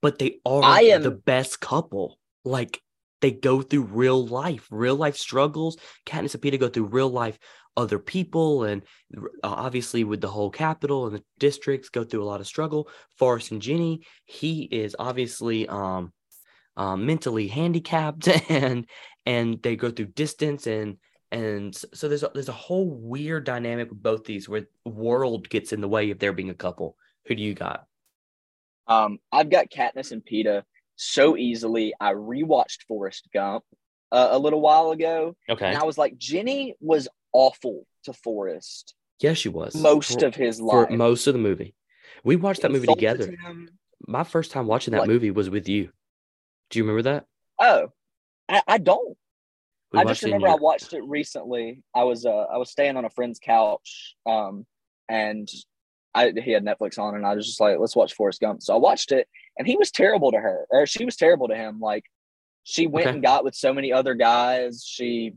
but 0.00 0.18
they 0.18 0.40
are 0.44 0.64
am- 0.64 1.02
the 1.02 1.10
best 1.10 1.60
couple. 1.60 2.18
Like 2.44 2.80
they 3.26 3.32
go 3.32 3.60
through 3.60 3.82
real 3.82 4.24
life, 4.24 4.68
real 4.70 4.94
life 4.94 5.16
struggles. 5.16 5.76
Katniss 6.06 6.34
and 6.34 6.42
Peeta 6.42 6.60
go 6.60 6.68
through 6.68 6.84
real 6.84 7.08
life 7.08 7.36
other 7.76 7.98
people, 7.98 8.62
and 8.62 8.82
uh, 9.16 9.20
obviously 9.42 10.04
with 10.04 10.20
the 10.20 10.28
whole 10.28 10.48
Capitol 10.48 11.06
and 11.06 11.16
the 11.16 11.24
districts 11.40 11.88
go 11.88 12.04
through 12.04 12.22
a 12.22 12.24
lot 12.24 12.40
of 12.40 12.46
struggle. 12.46 12.88
Forrest 13.16 13.50
and 13.50 13.60
Jenny, 13.60 14.02
he 14.26 14.62
is 14.62 14.94
obviously 14.96 15.66
um, 15.66 16.12
um 16.76 17.04
mentally 17.04 17.48
handicapped, 17.48 18.28
and 18.48 18.86
and 19.26 19.60
they 19.60 19.74
go 19.74 19.90
through 19.90 20.06
distance 20.06 20.68
and 20.68 20.98
and 21.32 21.74
so 21.74 22.08
there's 22.08 22.22
a, 22.22 22.30
there's 22.32 22.48
a 22.48 22.52
whole 22.52 22.88
weird 22.88 23.42
dynamic 23.42 23.90
with 23.90 24.00
both 24.00 24.24
these 24.24 24.48
where 24.48 24.68
world 24.84 25.48
gets 25.48 25.72
in 25.72 25.80
the 25.80 25.88
way 25.88 26.12
of 26.12 26.20
there 26.20 26.32
being 26.32 26.50
a 26.50 26.54
couple. 26.54 26.96
Who 27.26 27.34
do 27.34 27.42
you 27.42 27.54
got? 27.54 27.86
Um, 28.86 29.18
I've 29.32 29.50
got 29.50 29.68
Katniss 29.68 30.12
and 30.12 30.24
Peeta 30.24 30.62
so 30.96 31.36
easily. 31.36 31.94
I 32.00 32.12
rewatched 32.12 32.82
Forrest 32.88 33.28
Gump 33.32 33.64
uh, 34.12 34.28
a 34.32 34.38
little 34.38 34.60
while 34.60 34.90
ago, 34.90 35.36
Okay. 35.48 35.66
and 35.68 35.76
I 35.78 35.84
was 35.84 35.96
like, 35.98 36.16
Jenny 36.18 36.74
was 36.80 37.08
awful 37.32 37.86
to 38.04 38.12
Forrest 38.12 38.94
yes, 39.20 39.38
she 39.38 39.48
was 39.48 39.74
most 39.74 40.20
for, 40.20 40.26
of 40.26 40.34
his 40.34 40.58
for 40.58 40.82
life. 40.82 40.90
most 40.90 41.26
of 41.26 41.32
the 41.34 41.40
movie. 41.40 41.74
We 42.22 42.36
watched 42.36 42.62
that 42.62 42.70
movie 42.72 42.86
together. 42.86 43.30
him. 43.30 43.70
My 44.06 44.24
first 44.24 44.50
time 44.52 44.66
watching 44.66 44.92
that 44.92 45.00
Like- 45.00 45.08
movie 45.08 45.30
was 45.30 45.48
with 45.50 45.68
you. 45.68 45.90
Do 46.70 46.78
you 46.78 46.84
remember 46.84 47.02
that? 47.02 47.24
Oh, 47.58 47.88
I, 48.48 48.62
I 48.66 48.78
don't. 48.78 49.16
We 49.92 50.00
I 50.00 50.04
just 50.04 50.22
remember 50.22 50.48
I 50.48 50.56
watched 50.56 50.92
it 50.92 51.02
recently. 51.04 51.82
I 51.94 52.04
was 52.04 52.26
uh 52.26 52.30
I 52.52 52.58
was 52.58 52.70
staying 52.70 52.96
on 52.96 53.04
a 53.04 53.10
friend's 53.10 53.38
couch, 53.38 54.16
um, 54.26 54.66
and 55.08 55.48
I 56.14 56.32
he 56.36 56.50
had 56.50 56.64
Netflix 56.64 56.98
on, 56.98 57.14
and 57.14 57.24
I 57.24 57.34
was 57.34 57.46
just 57.46 57.60
like, 57.60 57.78
let's 57.78 57.96
watch 57.96 58.14
Forrest 58.14 58.40
Gump. 58.40 58.62
So 58.62 58.74
I 58.74 58.78
watched 58.78 59.12
it, 59.12 59.28
and 59.58 59.66
he 59.66 59.76
was 59.76 59.90
terrible 59.90 60.32
to 60.32 60.38
her, 60.38 60.66
or 60.70 60.86
she 60.86 61.04
was 61.04 61.16
terrible 61.16 61.48
to 61.48 61.54
him. 61.56 61.80
Like 61.80 62.04
she 62.64 62.86
went 62.86 63.06
Okay. 63.06 63.14
and 63.14 63.22
got 63.22 63.44
with 63.44 63.54
so 63.54 63.72
many 63.72 63.92
other 63.92 64.14
guys. 64.14 64.84
She 64.86 65.34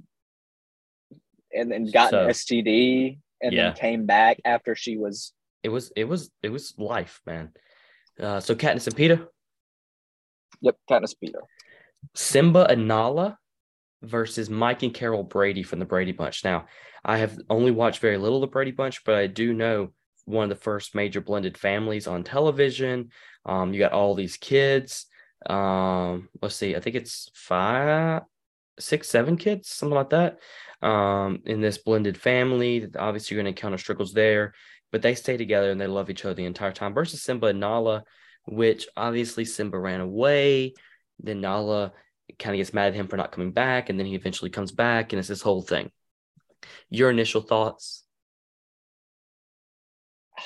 and 1.54 1.72
then 1.72 1.86
got 1.92 2.12
So- 2.12 2.24
an 2.26 2.30
STD, 2.30 3.20
and 3.42 3.54
Yeah. 3.54 3.70
then 3.70 3.74
came 3.78 4.06
back 4.06 4.40
after 4.46 4.76
she 4.76 4.98
was. 4.98 5.34
It 5.64 5.70
was 5.70 5.92
it 5.96 6.06
was 6.06 6.32
it 6.44 6.50
was 6.50 6.74
life, 6.78 7.22
man. 7.26 7.54
Uh, 8.20 8.40
so 8.40 8.56
Katniss 8.56 8.88
and 8.88 8.96
Peeta. 8.96 9.28
Yep, 10.62 10.76
Katniss 10.90 11.16
and 11.22 11.34
Peeta. 11.34 11.40
Simba 12.16 12.66
and 12.70 12.88
Nala 12.88 13.38
versus 14.02 14.50
Mike 14.50 14.84
and 14.84 14.94
Carol 14.94 15.24
Brady 15.24 15.64
from 15.64 15.80
the 15.80 15.86
Brady 15.86 16.12
Bunch. 16.14 16.44
Now, 16.46 16.68
I 17.04 17.18
have 17.18 17.38
only 17.50 17.72
watched 17.72 18.00
very 18.00 18.18
little 18.18 18.38
of 18.38 18.42
the 18.50 18.52
Brady 18.52 18.72
Bunch, 18.72 19.04
but 19.04 19.16
I 19.16 19.28
do 19.28 19.54
know 19.54 19.94
one 20.26 20.44
of 20.44 20.50
the 20.50 20.56
first 20.64 20.96
major 20.96 21.20
blended 21.22 21.58
families 21.58 22.08
on 22.08 22.24
television. 22.24 23.10
Um, 23.50 23.74
you 23.74 23.80
got 23.80 23.94
all 23.94 24.14
these 24.14 24.38
kids. 24.38 25.08
Um, 25.46 26.30
let's 26.42 26.56
see, 26.56 26.76
I 26.76 26.80
think 26.80 26.96
it's 26.96 27.32
five, 27.34 28.22
six, 28.78 29.10
seven 29.10 29.38
kids, 29.38 29.70
something 29.70 29.96
like 29.96 30.12
that. 30.12 30.40
Um, 30.82 31.42
in 31.46 31.60
this 31.60 31.80
blended 31.80 32.16
family, 32.16 32.88
obviously 32.98 33.36
you're 33.36 33.44
going 33.44 33.54
to 33.54 33.58
encounter 33.58 33.80
struggles 33.80 34.14
there, 34.14 34.54
but 34.92 35.02
they 35.02 35.16
stay 35.16 35.36
together 35.36 35.72
and 35.72 35.82
they 35.82 35.88
love 35.88 36.10
each 36.10 36.26
other 36.26 36.36
the 36.36 36.46
entire 36.46 36.72
time. 36.72 36.94
Versus 36.94 37.24
Simba 37.24 37.48
and 37.48 37.60
Nala, 37.60 38.04
which 38.46 38.88
obviously 38.96 39.46
Simba 39.46 39.80
ran 39.80 40.02
away. 40.02 40.74
Then 41.20 41.42
Nala 41.42 41.94
kind 42.38 42.56
of 42.56 42.60
gets 42.60 42.74
mad 42.74 42.90
at 42.90 42.96
him 42.96 43.08
for 43.08 43.18
not 43.18 43.32
coming 43.32 43.52
back, 43.52 43.90
and 43.90 43.98
then 43.98 44.06
he 44.06 44.16
eventually 44.16 44.52
comes 44.52 44.72
back, 44.72 45.12
and 45.12 45.20
it's 45.20 45.28
this 45.28 45.42
whole 45.42 45.64
thing. 45.64 45.90
Your 46.90 47.10
initial 47.10 47.42
thoughts? 47.42 48.04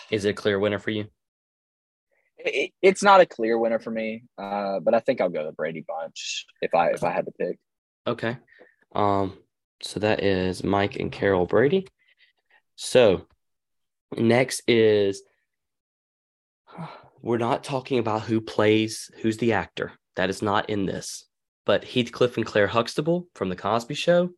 Is 0.09 0.23
it 0.23 0.29
a 0.29 0.33
clear 0.33 0.57
winner 0.57 0.79
for 0.79 0.91
you? 0.91 1.07
It, 2.45 2.71
it's 2.81 3.03
not 3.03 3.21
a 3.21 3.25
clear 3.25 3.57
winner 3.57 3.79
for 3.79 3.91
me, 3.91 4.23
uh, 4.37 4.79
but 4.79 4.93
I 4.93 4.99
think 4.99 5.21
I'll 5.21 5.29
go 5.29 5.45
the 5.45 5.51
Brady 5.51 5.85
Bunch 5.87 6.45
if 6.61 6.73
I 6.75 6.89
if 6.89 7.03
I 7.03 7.11
had 7.11 7.25
to 7.25 7.31
pick. 7.31 7.57
Okay. 8.05 8.37
Um, 8.93 9.37
so 9.81 9.99
that 9.99 10.23
is 10.23 10.63
Mike 10.63 10.97
and 10.97 11.11
Carol 11.11 11.45
Brady. 11.45 11.87
So 12.75 13.27
next 14.17 14.61
is 14.67 15.23
we're 17.21 17.37
not 17.37 17.63
talking 17.63 17.99
about 17.99 18.23
who 18.23 18.41
plays 18.41 19.09
who's 19.21 19.37
the 19.37 19.53
actor. 19.53 19.93
That 20.15 20.29
is 20.29 20.41
not 20.41 20.69
in 20.69 20.85
this. 20.85 21.25
But 21.65 21.85
Heathcliff 21.85 22.35
and 22.35 22.45
Claire 22.45 22.67
Huxtable 22.67 23.27
from 23.35 23.49
the 23.49 23.55
Cosby 23.55 23.93
Show. 23.93 24.31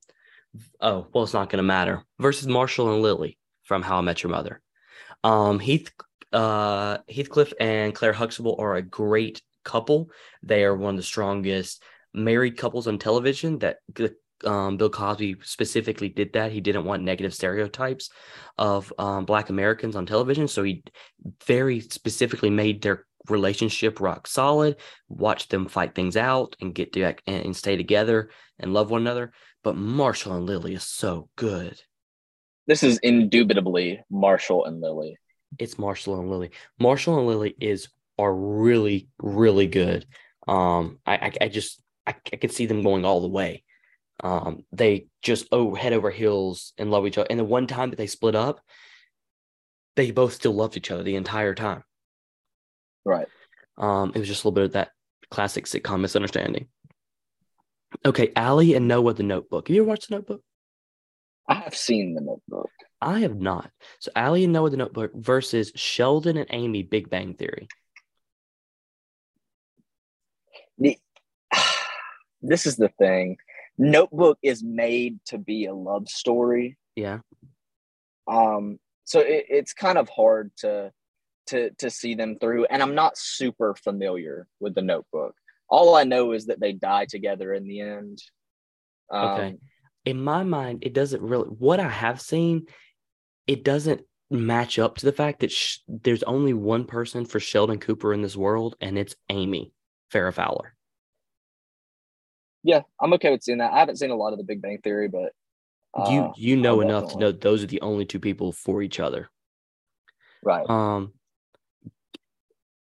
Oh, 0.80 1.08
well, 1.12 1.24
it's 1.24 1.34
not 1.34 1.49
going 1.49 1.58
to 1.58 1.64
matter. 1.64 2.03
Versus 2.20 2.47
Marshall 2.47 2.93
and 2.93 3.01
Lily 3.01 3.39
from 3.64 3.82
How 3.82 3.97
I 3.97 4.01
Met 4.01 4.22
Your 4.22 4.32
Mother. 4.32 4.62
Um, 5.24 5.60
Heath, 5.60 5.91
uh, 6.36 6.98
Heathcliff 7.10 7.54
and 7.60 7.96
Claire 7.96 8.14
Huxtable 8.14 8.58
are 8.60 8.76
a 8.76 8.82
great 8.82 9.42
couple. 9.64 10.10
They 10.44 10.66
are 10.66 10.76
one 10.76 10.96
of 10.96 10.98
the 10.98 11.04
strongest 11.04 11.82
married 12.14 12.58
couples 12.58 12.88
on 12.88 13.00
television 13.00 13.60
that 13.60 13.78
um, 14.44 14.76
Bill 14.76 14.90
Cosby 14.90 15.38
specifically 15.44 16.10
did 16.10 16.34
that. 16.34 16.52
He 16.52 16.60
didn't 16.60 16.84
want 16.84 17.04
negative 17.04 17.34
stereotypes 17.34 18.10
of 18.58 18.92
um, 19.00 19.26
Black 19.26 19.50
Americans 19.50 19.96
on 19.96 20.06
television. 20.06 20.48
So 20.48 20.64
he 20.64 20.84
very 21.46 21.80
specifically 21.80 22.50
made 22.50 22.82
their 22.82 23.06
relationship 23.30 24.02
rock 24.02 24.28
solid, 24.28 24.76
watch 25.08 25.48
them 25.48 25.68
fight 25.68 25.96
things 25.96 26.18
out 26.18 26.56
and 26.60 26.76
get 26.76 26.94
to 26.94 27.04
and, 27.04 27.18
and 27.28 27.56
stay 27.56 27.78
together 27.78 28.30
and 28.60 28.74
love 28.74 28.92
one 28.92 29.02
another. 29.02 29.32
But 29.64 29.78
Marshall 29.78 30.34
and 30.34 30.46
Lily 30.46 30.76
is 30.76 30.84
so 30.84 31.30
good. 31.38 31.82
This 32.68 32.84
is 32.84 33.00
indubitably 33.00 34.02
Marshall 34.10 34.66
and 34.66 34.82
Lily. 34.82 35.18
It's 35.60 35.78
Marshall 35.78 36.20
and 36.20 36.30
Lily. 36.30 36.51
Marshall 36.80 37.18
and 37.18 37.28
Lily 37.28 37.56
is 37.60 37.88
are 38.18 38.34
really 38.34 39.10
really 39.20 39.68
good. 39.68 40.06
Um, 40.47 40.99
I 41.06 41.16
I, 41.16 41.32
I 41.41 41.47
just 41.47 41.82
I, 42.06 42.16
I 42.32 42.36
could 42.38 42.51
see 42.51 42.66
them 42.66 42.84
going 42.84 43.06
all 43.06 43.22
the 43.22 43.28
way. 43.28 43.64
Um, 44.24 44.64
they 44.72 45.08
just 45.22 45.47
oh 45.51 45.76
head 45.76 45.93
over 45.93 46.10
heels 46.10 46.74
and 46.78 46.91
love 46.91 47.06
each 47.08 47.18
other. 47.18 47.28
And 47.30 47.39
the 47.39 47.43
one 47.43 47.68
time 47.68 47.89
that 47.89 47.97
they 47.97 48.08
split 48.08 48.36
up, 48.36 48.62
they 49.95 50.12
both 50.12 50.34
still 50.34 50.53
loved 50.53 50.78
each 50.78 50.91
other 50.91 51.03
the 51.03 51.16
entire 51.16 51.53
time. 51.53 51.84
Right. 53.03 53.28
Um, 53.78 54.12
it 54.16 54.20
was 54.20 54.28
just 54.28 54.43
a 54.43 54.47
little 54.47 54.56
bit 54.56 54.66
of 54.66 54.74
that 54.74 54.91
classic 55.30 55.66
sitcom 55.66 55.99
misunderstanding. 55.99 56.68
Okay, 58.06 58.32
Allie 58.36 58.74
and 58.74 58.88
Noah 58.88 59.14
the 59.14 59.24
Notebook. 59.24 59.68
Have 59.68 59.76
you 59.76 59.82
ever 59.82 59.89
watched 59.89 60.10
the 60.10 60.16
Notebook? 60.16 60.41
I 61.47 61.56
have 61.56 61.76
seen 61.76 62.16
the 62.16 62.22
Notebook. 62.22 62.72
I 63.06 63.20
have 63.20 63.39
not. 63.39 63.70
So 63.99 64.12
Allie 64.16 64.45
and 64.45 64.53
Noah 64.53 64.72
the 64.72 64.78
Notebook 64.78 65.12
versus 65.14 65.72
Sheldon 65.76 66.38
and 66.38 66.47
Amy 66.49 66.82
Big 66.82 67.10
Bang 67.10 67.36
Theory. 67.36 67.68
The, 70.80 70.97
this 72.41 72.66
is 72.66 72.78
the 72.78 72.89
thing. 72.89 73.38
Notebook 73.78 74.39
is 74.41 74.64
made 74.64 75.20
to 75.28 75.38
be 75.38 75.66
a 75.66 75.74
love 75.74 76.10
story. 76.10 76.78
Yeah. 76.95 77.20
Um, 78.28 78.80
so 79.03 79.20
it, 79.20 79.45
it's 79.49 79.74
kind 79.74 79.99
of 79.99 80.10
hard 80.10 80.51
to 80.58 80.91
to 81.47 81.70
to 81.78 81.91
see 81.91 82.16
them 82.16 82.38
through, 82.39 82.66
and 82.66 82.82
I'm 82.82 82.95
not 82.95 83.20
super 83.20 83.76
familiar 83.76 84.47
with 84.60 84.74
the 84.74 84.82
Notebook. 84.82 85.36
All 85.70 85.95
I 85.95 86.06
know 86.06 86.32
is 86.32 86.47
that 86.47 86.60
they 86.60 86.74
die 86.74 87.06
together 87.06 87.53
in 87.53 87.68
the 87.68 87.82
end. 87.82 88.20
Um, 89.12 89.28
okay. 89.30 89.56
In 90.06 90.24
my 90.24 90.43
mind, 90.43 90.80
it 90.82 90.93
doesn't 90.93 91.22
really. 91.22 91.49
What 91.49 91.80
I 91.80 91.89
have 91.89 92.20
seen, 92.20 92.66
it 93.48 93.64
doesn't 93.64 94.02
match 94.30 94.80
up 94.80 94.98
to 94.98 95.06
the 95.06 95.12
fact 95.12 95.41
that 95.41 95.52
sh- 95.52 95.80
there's 95.88 96.24
only 96.24 96.54
one 96.54 96.86
person 96.86 97.26
for 97.26 97.39
Sheldon 97.39 97.80
Cooper 97.80 98.14
in 98.14 98.22
this 98.22 98.36
world, 98.36 98.76
and 98.82 98.98
it's 98.98 99.16
Amy 99.30 99.72
Farrah 100.12 100.34
Fowler 100.34 100.76
yeah, 102.66 102.82
I'm 103.00 103.14
okay 103.14 103.30
with 103.30 103.43
seeing 103.43 103.60
that. 103.60 103.72
I 103.72 103.80
haven't 103.80 103.98
seen 103.98 104.10
a 104.10 104.16
lot 104.16 104.34
of 104.34 104.39
the 104.39 104.43
Big 104.43 104.60
Bang 104.60 104.80
Theory, 104.84 105.08
but 105.08 105.34
uh, 105.93 106.10
you 106.10 106.34
you 106.36 106.58
know 106.58 106.82
enough 106.82 107.14
to 107.14 107.20
know 107.20 107.32
those 107.32 107.64
are 107.64 107.68
the 107.68 107.82
only 107.82 108.06
two 108.06 108.20
people 108.20 108.52
for 108.52 108.82
each 108.82 109.00
other. 109.00 109.30
Right. 110.43 110.68
Um 110.68 111.14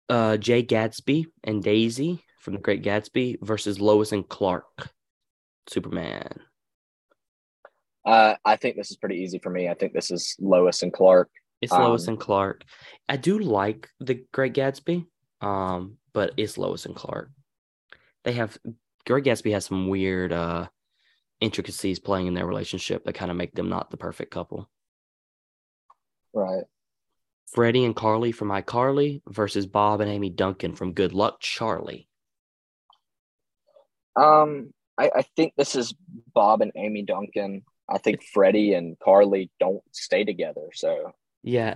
uh 0.07 0.38
Jay 0.38 0.64
Gatsby 0.64 1.26
and 1.43 1.61
Daisy 1.61 2.24
from 2.39 2.53
the 2.53 2.61
Great 2.61 2.82
Gatsby 2.82 3.39
versus 3.41 3.82
Lois 3.82 4.14
and 4.14 4.28
Clark. 4.28 4.89
Superman. 5.68 6.39
Uh, 8.06 8.36
I 8.43 8.56
think 8.58 8.76
this 8.76 8.91
is 8.91 8.97
pretty 8.97 9.18
easy 9.18 9.39
for 9.39 9.49
me. 9.49 9.70
I 9.70 9.74
think 9.74 9.93
this 9.93 10.12
is 10.12 10.36
Lois 10.39 10.84
and 10.84 10.91
Clark. 10.91 11.30
It's 11.62 11.72
um, 11.72 11.84
Lois 11.84 12.08
and 12.08 12.20
Clark. 12.20 12.64
I 13.08 13.18
do 13.18 13.39
like 13.39 13.89
the 13.99 14.26
Great 14.34 14.54
Gatsby, 14.54 15.06
um, 15.41 15.97
but 16.14 16.34
it's 16.38 16.58
Lois 16.58 16.86
and 16.86 16.95
Clark. 16.95 17.32
They 18.26 18.34
have 18.34 18.58
Great 19.06 19.24
Gatsby 19.24 19.54
has 19.54 19.66
some 19.66 19.88
weird 19.88 20.34
uh, 20.34 20.68
intricacies 21.39 21.99
playing 21.99 22.28
in 22.28 22.34
their 22.34 22.45
relationship 22.45 23.06
that 23.06 23.14
kind 23.14 23.32
of 23.32 23.38
make 23.38 23.54
them 23.54 23.70
not 23.70 23.91
the 23.91 23.97
perfect 23.97 24.32
couple. 24.32 24.70
Right. 26.34 26.64
Freddie 27.54 27.86
and 27.86 27.95
Carly 27.95 28.32
from 28.32 28.49
iCarly 28.49 29.22
versus 29.30 29.68
Bob 29.68 30.01
and 30.01 30.10
Amy 30.10 30.30
Duncan 30.30 30.76
from 30.76 30.93
Good 30.93 31.14
Luck 31.14 31.39
Charlie. 31.39 32.08
Um, 34.16 34.74
I, 34.97 35.12
I 35.16 35.22
think 35.36 35.54
this 35.56 35.76
is 35.76 35.93
Bob 36.34 36.62
and 36.62 36.72
Amy 36.76 37.04
Duncan. 37.04 37.64
I 37.89 37.97
think 37.97 38.23
Freddie 38.23 38.73
and 38.73 38.97
Carly 38.99 39.51
don't 39.59 39.84
stay 39.91 40.23
together. 40.23 40.69
So 40.73 41.11
yeah, 41.43 41.75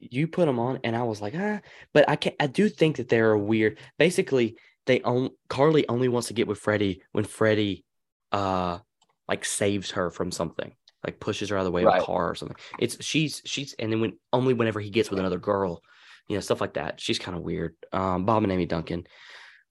you 0.00 0.26
put 0.26 0.46
them 0.46 0.58
on, 0.58 0.80
and 0.84 0.96
I 0.96 1.02
was 1.04 1.20
like, 1.20 1.34
ah, 1.36 1.60
but 1.92 2.08
I 2.08 2.16
can 2.16 2.32
I 2.40 2.46
do 2.46 2.68
think 2.68 2.96
that 2.96 3.08
they're 3.08 3.36
weird. 3.36 3.78
Basically, 3.98 4.56
they 4.86 5.00
own 5.02 5.30
Carly 5.48 5.88
only 5.88 6.08
wants 6.08 6.28
to 6.28 6.34
get 6.34 6.46
with 6.46 6.58
Freddie 6.58 7.02
when 7.12 7.24
Freddie 7.24 7.84
uh 8.32 8.78
like 9.28 9.44
saves 9.44 9.92
her 9.92 10.10
from 10.10 10.30
something, 10.30 10.74
like 11.04 11.20
pushes 11.20 11.50
her 11.50 11.56
out 11.56 11.60
of 11.60 11.66
the 11.66 11.70
way 11.70 11.84
right. 11.84 11.98
of 11.98 12.02
a 12.02 12.06
car 12.06 12.30
or 12.30 12.34
something. 12.34 12.56
It's 12.78 13.02
she's 13.04 13.42
she's 13.44 13.74
and 13.78 13.92
then 13.92 14.00
when 14.00 14.18
only 14.32 14.54
whenever 14.54 14.80
he 14.80 14.90
gets 14.90 15.10
with 15.10 15.18
another 15.18 15.38
girl, 15.38 15.82
you 16.28 16.36
know, 16.36 16.40
stuff 16.40 16.60
like 16.60 16.74
that. 16.74 17.00
She's 17.00 17.18
kind 17.18 17.36
of 17.36 17.42
weird. 17.42 17.76
Um, 17.92 18.24
Bob 18.24 18.42
and 18.42 18.52
Amy 18.52 18.66
Duncan, 18.66 19.06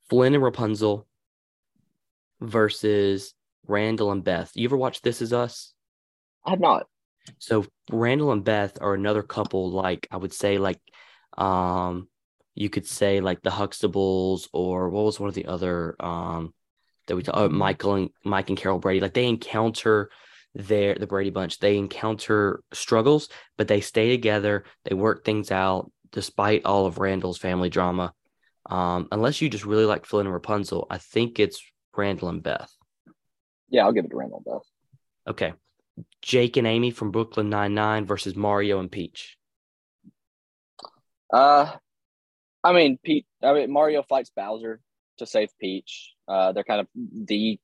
Flynn 0.09 0.33
and 0.33 0.43
Rapunzel 0.43 1.07
versus 2.39 3.33
Randall 3.67 4.11
and 4.11 4.23
Beth. 4.23 4.51
You 4.55 4.67
ever 4.67 4.77
watch 4.77 5.01
This 5.01 5.21
Is 5.21 5.33
Us? 5.33 5.73
I 6.45 6.51
have 6.51 6.59
not. 6.59 6.87
So 7.39 7.65
Randall 7.91 8.31
and 8.31 8.43
Beth 8.43 8.77
are 8.81 8.93
another 8.93 9.23
couple, 9.23 9.71
like 9.71 10.07
I 10.11 10.17
would 10.17 10.33
say, 10.33 10.57
like 10.57 10.79
um 11.37 12.07
you 12.55 12.69
could 12.69 12.87
say 12.87 13.19
like 13.19 13.43
the 13.43 13.51
Huxtables 13.51 14.47
or 14.53 14.89
what 14.89 15.05
was 15.05 15.19
one 15.19 15.29
of 15.29 15.35
the 15.35 15.45
other 15.45 15.95
um 15.99 16.53
that 17.07 17.15
we 17.15 17.23
talk, 17.23 17.35
oh, 17.37 17.49
Michael 17.49 17.95
and 17.95 18.09
Mike 18.23 18.49
and 18.49 18.57
Carol 18.57 18.79
Brady. 18.79 18.99
Like 18.99 19.13
they 19.13 19.27
encounter 19.27 20.09
their 20.55 20.95
the 20.95 21.07
Brady 21.07 21.29
Bunch. 21.29 21.59
They 21.59 21.77
encounter 21.77 22.61
struggles, 22.73 23.29
but 23.57 23.67
they 23.67 23.81
stay 23.81 24.09
together. 24.09 24.63
They 24.85 24.95
work 24.95 25.23
things 25.23 25.51
out 25.51 25.91
despite 26.11 26.65
all 26.65 26.85
of 26.85 26.97
Randall's 26.97 27.37
family 27.37 27.69
drama. 27.69 28.13
Um, 28.65 29.07
unless 29.11 29.41
you 29.41 29.49
just 29.49 29.65
really 29.65 29.85
like 29.85 30.05
Flynn 30.05 30.25
and 30.25 30.33
Rapunzel, 30.33 30.87
I 30.89 30.97
think 30.97 31.39
it's 31.39 31.61
Randall 31.95 32.29
and 32.29 32.43
Beth. 32.43 32.76
Yeah, 33.69 33.85
I'll 33.85 33.91
give 33.91 34.05
it 34.05 34.09
to 34.09 34.17
Randall 34.17 34.43
and 34.45 34.45
Beth. 34.45 34.67
Okay. 35.27 35.53
Jake 36.21 36.57
and 36.57 36.67
Amy 36.67 36.91
from 36.91 37.11
Brooklyn 37.11 37.49
Nine 37.49 37.73
Nine 37.73 38.05
versus 38.05 38.35
Mario 38.35 38.79
and 38.79 38.91
Peach. 38.91 39.37
Uh, 41.33 41.71
I 42.63 42.73
mean, 42.73 42.99
Pete. 43.03 43.25
I 43.43 43.53
mean, 43.53 43.71
Mario 43.71 44.03
fights 44.03 44.31
Bowser 44.35 44.79
to 45.17 45.25
save 45.25 45.49
Peach. 45.59 46.13
Uh, 46.27 46.51
they're 46.51 46.63
kind 46.63 46.81
of 46.81 46.87
the 46.95 47.59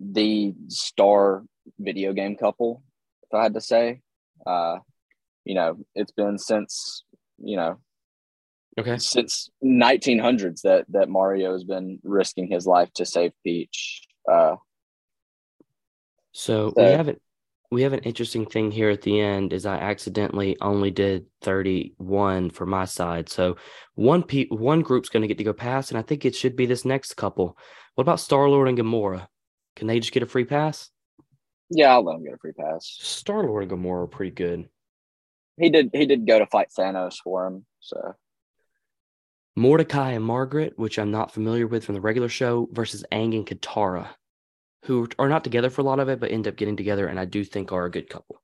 the 0.00 0.54
star 0.68 1.44
video 1.78 2.12
game 2.12 2.36
couple, 2.36 2.82
if 3.24 3.34
I 3.34 3.42
had 3.42 3.54
to 3.54 3.60
say. 3.60 4.00
Uh, 4.46 4.78
you 5.44 5.54
know, 5.54 5.78
it's 5.94 6.12
been 6.12 6.38
since 6.38 7.04
you 7.38 7.56
know, 7.56 7.78
okay, 8.78 8.98
since 8.98 9.50
1900s 9.64 10.62
that 10.62 10.84
that 10.90 11.08
Mario 11.08 11.52
has 11.52 11.64
been 11.64 11.98
risking 12.02 12.48
his 12.48 12.66
life 12.66 12.92
to 12.94 13.06
save 13.06 13.32
Peach. 13.44 14.02
Uh, 14.30 14.56
so, 16.38 16.72
so 16.76 16.84
we 16.84 16.92
haven't 16.92 17.20
we 17.70 17.82
have 17.82 17.92
an 17.92 18.00
interesting 18.00 18.46
thing 18.46 18.70
here 18.70 18.90
at 18.90 19.02
the 19.02 19.20
end 19.20 19.52
is 19.52 19.66
I 19.66 19.76
accidentally 19.76 20.56
only 20.60 20.92
did 20.92 21.26
31 21.42 22.50
for 22.50 22.64
my 22.64 22.84
side. 22.84 23.28
So 23.28 23.56
one 23.94 24.22
pe- 24.22 24.46
one 24.46 24.82
group's 24.82 25.08
going 25.08 25.22
to 25.22 25.26
get 25.26 25.38
to 25.38 25.44
go 25.44 25.52
past, 25.52 25.90
and 25.90 25.98
I 25.98 26.02
think 26.02 26.24
it 26.24 26.36
should 26.36 26.54
be 26.54 26.64
this 26.64 26.84
next 26.84 27.14
couple. 27.14 27.58
What 27.94 28.02
about 28.02 28.20
Star 28.20 28.48
Lord 28.48 28.68
and 28.68 28.78
Gamora? 28.78 29.26
Can 29.74 29.88
they 29.88 29.98
just 29.98 30.12
get 30.12 30.22
a 30.22 30.26
free 30.26 30.44
pass? 30.44 30.90
Yeah, 31.70 31.92
I'll 31.92 32.04
let 32.04 32.14
them 32.14 32.24
get 32.24 32.34
a 32.34 32.38
free 32.38 32.52
pass. 32.52 32.86
Star 33.00 33.42
Lord 33.42 33.64
and 33.64 33.72
Gamora 33.72 34.04
are 34.04 34.06
pretty 34.06 34.30
good. 34.30 34.68
He 35.58 35.70
did 35.70 35.90
he 35.92 36.06
did 36.06 36.24
go 36.24 36.38
to 36.38 36.46
fight 36.46 36.68
Thanos 36.70 37.16
for 37.22 37.46
him, 37.46 37.66
so 37.80 38.14
Mordecai 39.56 40.12
and 40.12 40.24
Margaret, 40.24 40.74
which 40.76 41.00
I'm 41.00 41.10
not 41.10 41.32
familiar 41.32 41.66
with 41.66 41.84
from 41.84 41.96
the 41.96 42.00
regular 42.00 42.28
show, 42.28 42.68
versus 42.70 43.04
Aang 43.12 43.34
and 43.34 43.44
Katara 43.44 44.10
who 44.84 45.08
are 45.18 45.28
not 45.28 45.44
together 45.44 45.70
for 45.70 45.82
a 45.82 45.84
lot 45.84 46.00
of 46.00 46.08
it, 46.08 46.20
but 46.20 46.30
end 46.30 46.46
up 46.46 46.56
getting 46.56 46.76
together, 46.76 47.06
and 47.06 47.18
I 47.18 47.24
do 47.24 47.44
think 47.44 47.72
are 47.72 47.84
a 47.84 47.90
good 47.90 48.08
couple. 48.08 48.40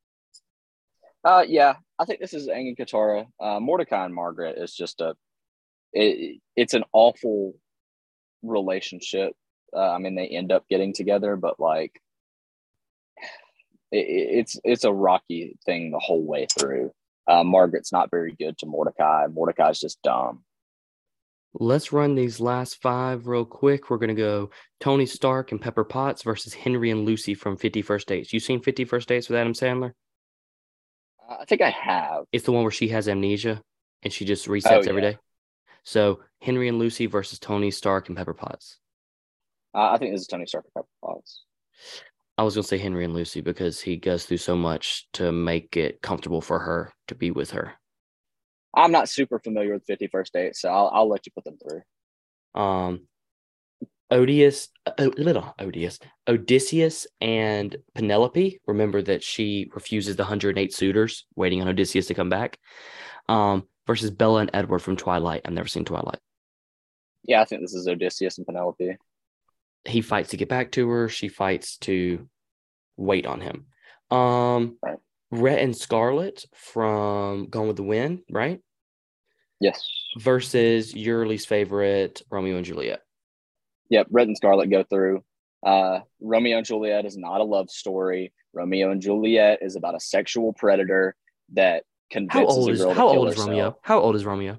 Uh, 1.25 1.45
yeah, 1.47 1.77
I 1.99 2.05
think 2.05 2.21
this 2.21 2.35
is 2.35 2.49
Aang 2.49 2.69
and 2.69 2.77
Katara. 2.77 3.27
Uh, 3.41 3.61
Mordecai 3.61 4.05
and 4.05 4.15
Margaret 4.15 4.59
is 4.59 4.75
just 4.75 5.01
a, 5.01 5.15
it, 5.93 6.41
it's 6.55 6.75
an 6.75 6.85
awful 6.93 7.55
relationship. 8.43 9.33
Uh, 9.75 9.91
I 9.91 9.99
mean, 9.99 10.17
they 10.17 10.29
end 10.29 10.53
up 10.53 10.69
getting 10.69 10.93
together, 10.93 11.37
but 11.37 11.59
like, 11.59 11.99
it, 13.91 14.07
it's 14.07 14.61
it's 14.65 14.85
a 14.85 14.93
rocky 14.93 15.57
thing 15.65 15.91
the 15.91 15.99
whole 15.99 16.23
way 16.23 16.47
through. 16.59 16.93
Uh, 17.27 17.43
Margaret's 17.43 17.93
not 17.93 18.11
very 18.11 18.33
good 18.33 18.59
to 18.59 18.67
Mordecai. 18.67 19.27
Mordecai's 19.33 19.81
just 19.81 20.03
dumb. 20.03 20.45
Let's 21.55 21.93
run 21.93 22.17
these 22.17 22.41
last 22.41 22.83
five 22.83 23.29
real 23.29 23.45
quick. 23.45 23.89
We're 23.89 23.99
going 23.99 24.09
to 24.09 24.15
go 24.15 24.51
Tony 24.81 25.07
Stark 25.07 25.53
and 25.53 25.61
Pepper 25.61 25.85
Potts 25.85 26.23
versus 26.23 26.53
Henry 26.53 26.91
and 26.91 27.05
Lucy 27.05 27.35
from 27.35 27.57
50 27.57 27.81
First 27.83 28.09
Dates. 28.09 28.33
You 28.33 28.41
seen 28.41 28.61
50 28.61 28.85
First 28.85 29.09
Dates 29.09 29.29
with 29.29 29.39
Adam 29.39 29.53
Sandler? 29.53 29.93
Uh, 31.29 31.37
I 31.41 31.45
think 31.45 31.63
I 31.63 31.71
have. 31.71 32.25
It's 32.33 32.45
the 32.45 32.53
one 32.53 32.63
where 32.63 32.73
she 32.73 32.89
has 32.89 33.09
amnesia 33.09 33.63
and 34.03 34.13
she 34.13 34.25
just 34.25 34.49
resets 34.49 34.73
oh, 34.73 34.83
yeah. 34.83 34.89
every 34.89 35.03
day. 35.03 35.19
So 35.85 36.21
Henry 36.41 36.69
and 36.69 36.79
Lucy 36.79 37.07
versus 37.07 37.39
Tony 37.39 37.71
Stark 37.71 38.09
and 38.09 38.17
Pepper 38.17 38.35
Potts. 38.35 38.79
Uh, 39.75 39.91
I 39.93 39.99
think 39.99 40.13
this 40.13 40.23
is 40.23 40.27
Tony 40.27 40.47
Stark 40.47 40.65
and 40.65 40.75
Pepper 40.75 40.89
Potts. 41.03 41.45
I 42.37 42.43
was 42.43 42.55
going 42.55 42.63
to 42.63 42.69
say 42.69 42.79
Henry 42.79 43.05
and 43.05 43.15
Lucy 43.15 43.41
because 43.41 43.81
he 43.81 43.97
goes 43.97 44.27
through 44.27 44.39
so 44.39 44.57
much 44.57 45.07
to 45.13 45.31
make 45.31 45.77
it 45.77 46.03
comfortable 46.03 46.41
for 46.41 46.59
her 46.59 46.93
to 47.09 47.15
be 47.15 47.31
with 47.31 47.53
her. 47.53 47.75
I'm 48.77 48.93
not 48.93 49.09
super 49.09 49.39
familiar 49.39 49.73
with 49.73 49.85
50 49.87 50.09
First 50.09 50.33
Date, 50.33 50.57
so 50.57 50.69
I'll, 50.69 50.91
I'll 50.93 51.09
let 51.09 51.27
you 51.27 51.33
put 51.33 51.45
them 51.45 51.59
through. 51.59 52.61
Um, 52.61 53.07
Odious, 54.11 54.69
little 54.99 55.55
Odious, 55.59 55.99
Odysseus 56.29 57.07
and 57.21 57.77
Penelope. 57.95 58.61
Remember 58.67 59.03
that 59.03 59.23
she 59.23 59.71
refuses 59.75 60.17
the 60.17 60.23
108 60.23 60.73
suitors 60.73 61.27
waiting 61.35 61.63
on 61.63 61.69
Odysseus 61.69 62.07
to 62.09 62.15
come 62.15 62.29
back. 62.29 62.59
Um, 63.29 63.67
versus 63.87 64.11
Bella 64.11 64.41
and 64.41 64.51
Edward 64.53 64.81
from 64.81 64.97
Twilight. 64.97 65.43
I've 65.45 65.53
never 65.53 65.69
seen 65.69 65.85
Twilight. 65.85 66.19
Yeah, 67.23 67.41
I 67.41 67.45
think 67.45 67.63
this 67.63 67.75
is 67.75 67.89
Odysseus 67.89 68.39
and 68.39 68.47
Penelope. 68.47 68.97
He 69.87 70.01
fights 70.01 70.31
to 70.31 70.37
get 70.37 70.49
back 70.49 70.73
to 70.73 70.89
her. 70.89 71.09
She 71.09 71.29
fights 71.29 71.77
to 71.79 72.29
wait 72.97 73.27
on 73.27 73.41
him. 73.41 73.67
Um, 74.11 74.77
Right. 74.83 74.99
Rhett 75.31 75.61
and 75.61 75.77
Scarlett 75.77 76.45
from 76.55 77.47
Gone 77.49 77.67
with 77.67 77.77
the 77.77 77.83
Wind, 77.83 78.21
right? 78.31 78.61
Yes. 79.61 79.83
Versus 80.19 80.95
your 80.95 81.27
least 81.27 81.49
favorite, 81.49 82.23
Romeo 82.31 82.57
and 82.57 82.65
Juliet. 82.65 83.01
Yep. 83.91 84.09
Rhett 84.11 84.29
and 84.29 84.37
Scarlett 84.37 84.71
go 84.71 84.85
through. 84.85 85.25
Uh, 85.65 86.01
Romeo 86.21 86.59
and 86.59 86.67
Juliet 86.67 87.05
is 87.07 87.17
not 87.17 87.41
a 87.41 87.45
love 87.45 87.71
story. 87.71 88.33
Romeo 88.53 88.91
and 88.91 89.01
Juliet 89.01 89.59
is 89.63 89.77
about 89.77 89.95
a 89.95 90.01
sexual 90.01 90.53
predator 90.53 91.17
that 91.53 91.85
How 92.13 92.19
convinces 92.19 92.57
old 92.57 92.69
a 92.69 92.73
is 92.73 92.79
girl 92.81 92.89
to 92.91 92.95
How 92.95 93.09
old 93.09 93.29
is 93.29 93.35
herself. 93.35 93.49
Romeo? 93.49 93.79
How 93.83 94.01
old 94.01 94.17
is 94.17 94.25
Romeo? 94.25 94.59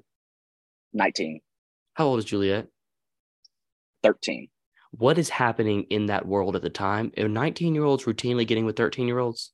19, 0.92 1.40
How 1.94 2.06
old 2.06 2.18
is 2.18 2.24
Juliet? 2.24 2.68
13. 4.02 4.48
What 4.92 5.18
is 5.18 5.28
happening 5.28 5.84
in 5.90 6.06
that 6.06 6.26
world 6.26 6.56
at 6.56 6.62
the 6.62 6.70
time? 6.70 7.12
Are 7.18 7.28
19 7.28 7.74
year 7.74 7.84
olds 7.84 8.04
routinely 8.04 8.46
getting 8.46 8.64
with 8.64 8.76
13 8.76 9.06
year 9.06 9.18
olds? 9.18 9.52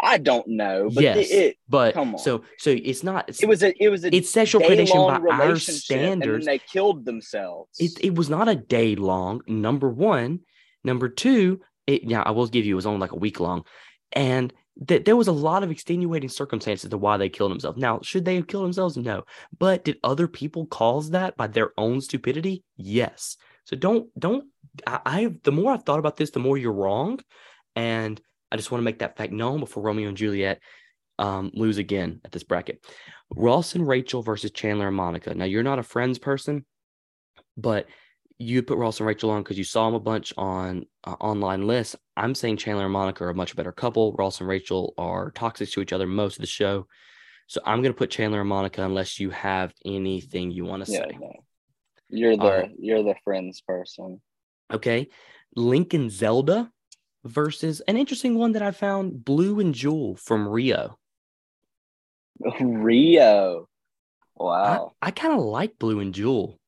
I 0.00 0.18
don't 0.18 0.46
know, 0.48 0.90
but 0.92 1.02
yes, 1.02 1.30
it, 1.30 1.34
it, 1.34 1.56
but 1.68 1.94
come 1.94 2.14
on. 2.14 2.18
so 2.18 2.44
so 2.58 2.70
it's 2.70 3.04
not. 3.04 3.28
It's, 3.28 3.42
it 3.42 3.48
was 3.48 3.62
a 3.62 3.72
it 3.82 3.88
was 3.88 4.04
a 4.04 4.14
it's 4.14 4.28
sexual 4.28 4.60
predation 4.60 5.08
by 5.08 5.14
our 5.14 5.20
relationship, 5.20 5.96
and 5.96 6.00
then 6.00 6.18
standards. 6.20 6.46
they 6.46 6.58
killed 6.58 7.04
themselves. 7.04 7.78
It, 7.78 7.92
it 8.02 8.14
was 8.14 8.28
not 8.28 8.48
a 8.48 8.56
day 8.56 8.96
long. 8.96 9.42
Number 9.46 9.88
one, 9.88 10.40
number 10.82 11.08
two. 11.08 11.60
It, 11.86 12.04
yeah, 12.04 12.22
I 12.22 12.32
will 12.32 12.46
give 12.46 12.64
you. 12.64 12.74
It 12.74 12.76
was 12.76 12.86
only 12.86 13.00
like 13.00 13.12
a 13.12 13.16
week 13.16 13.38
long, 13.38 13.64
and 14.12 14.52
that 14.86 15.04
there 15.04 15.16
was 15.16 15.28
a 15.28 15.32
lot 15.32 15.62
of 15.62 15.70
extenuating 15.70 16.28
circumstances 16.28 16.90
to 16.90 16.98
why 16.98 17.16
they 17.16 17.28
killed 17.28 17.52
themselves. 17.52 17.78
Now, 17.78 18.00
should 18.02 18.24
they 18.24 18.34
have 18.34 18.48
killed 18.48 18.64
themselves? 18.64 18.96
No. 18.96 19.24
But 19.56 19.84
did 19.84 19.98
other 20.02 20.26
people 20.26 20.66
cause 20.66 21.10
that 21.10 21.36
by 21.36 21.46
their 21.46 21.72
own 21.78 22.00
stupidity? 22.00 22.64
Yes. 22.76 23.36
So 23.64 23.76
don't 23.76 24.08
don't. 24.18 24.46
I, 24.86 25.00
I 25.04 25.34
the 25.44 25.52
more 25.52 25.72
I've 25.72 25.84
thought 25.84 26.00
about 26.00 26.16
this, 26.16 26.30
the 26.30 26.40
more 26.40 26.58
you're 26.58 26.72
wrong, 26.72 27.20
and 27.76 28.20
I 28.54 28.56
just 28.56 28.70
want 28.70 28.82
to 28.82 28.84
make 28.84 29.00
that 29.00 29.16
fact 29.16 29.32
known 29.32 29.58
before 29.58 29.82
Romeo 29.82 30.06
and 30.06 30.16
Juliet 30.16 30.60
um, 31.18 31.50
lose 31.54 31.78
again 31.78 32.20
at 32.24 32.30
this 32.30 32.44
bracket. 32.44 32.86
Ross 33.34 33.74
and 33.74 33.84
Rachel 33.84 34.22
versus 34.22 34.52
Chandler 34.52 34.86
and 34.86 34.96
Monica. 34.96 35.34
Now 35.34 35.44
you're 35.44 35.64
not 35.64 35.80
a 35.80 35.82
Friends 35.82 36.20
person, 36.20 36.64
but 37.56 37.88
you 38.38 38.62
put 38.62 38.78
Ross 38.78 39.00
and 39.00 39.08
Rachel 39.08 39.30
on 39.30 39.42
because 39.42 39.58
you 39.58 39.64
saw 39.64 39.86
them 39.86 39.94
a 39.94 40.00
bunch 40.00 40.32
on 40.36 40.86
uh, 41.02 41.16
online 41.20 41.66
lists. 41.66 41.96
I'm 42.16 42.32
saying 42.36 42.58
Chandler 42.58 42.84
and 42.84 42.92
Monica 42.92 43.24
are 43.24 43.30
a 43.30 43.34
much 43.34 43.56
better 43.56 43.72
couple. 43.72 44.12
Ross 44.12 44.38
and 44.38 44.48
Rachel 44.48 44.94
are 44.98 45.32
toxic 45.32 45.72
to 45.72 45.80
each 45.80 45.92
other 45.92 46.06
most 46.06 46.36
of 46.36 46.42
the 46.42 46.46
show. 46.46 46.86
So 47.48 47.60
I'm 47.66 47.82
going 47.82 47.92
to 47.92 47.98
put 47.98 48.10
Chandler 48.10 48.38
and 48.38 48.48
Monica 48.48 48.84
unless 48.84 49.18
you 49.18 49.30
have 49.30 49.74
anything 49.84 50.52
you 50.52 50.64
want 50.64 50.86
to 50.86 50.92
yeah, 50.92 50.98
say. 51.00 51.18
no. 51.20 51.32
You're 52.08 52.36
the 52.36 52.44
right. 52.44 52.70
you're 52.78 53.02
the 53.02 53.16
friends 53.24 53.62
person. 53.62 54.20
Okay. 54.72 55.08
Link 55.56 55.92
and 55.92 56.08
Zelda 56.08 56.70
versus 57.24 57.80
an 57.88 57.96
interesting 57.96 58.36
one 58.36 58.52
that 58.52 58.62
I 58.62 58.70
found 58.70 59.24
Blue 59.24 59.60
and 59.60 59.74
Jewel 59.74 60.16
from 60.16 60.46
Rio. 60.48 60.98
Rio. 62.60 63.68
I, 64.38 64.42
Wow. 64.42 64.92
I 65.00 65.10
kind 65.12 65.32
of 65.32 65.40
like 65.44 65.78
Blue 65.78 66.00
and 66.00 66.12
Jewel 66.12 66.58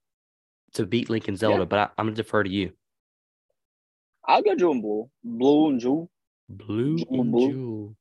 to 0.75 0.87
beat 0.87 1.11
Link 1.11 1.27
and 1.29 1.37
Zelda, 1.39 1.59
Yeah. 1.59 1.65
but 1.65 1.79
I, 1.79 1.89
I'm 1.99 2.07
going 2.07 2.15
to 2.15 2.23
defer 2.23 2.43
to 2.45 2.49
you. 2.51 2.73
I'll 4.25 4.43
go 4.43 4.55
Jewel 4.55 4.73
and 4.73 4.83
Blue. 4.83 5.11
Blue 5.25 5.69
and 5.71 5.81
Jewel. 5.81 6.11
Blue 6.49 6.99
Jewel 6.99 7.21
and 7.23 7.33
Blue. 7.33 7.51
Jewel. 7.53 7.97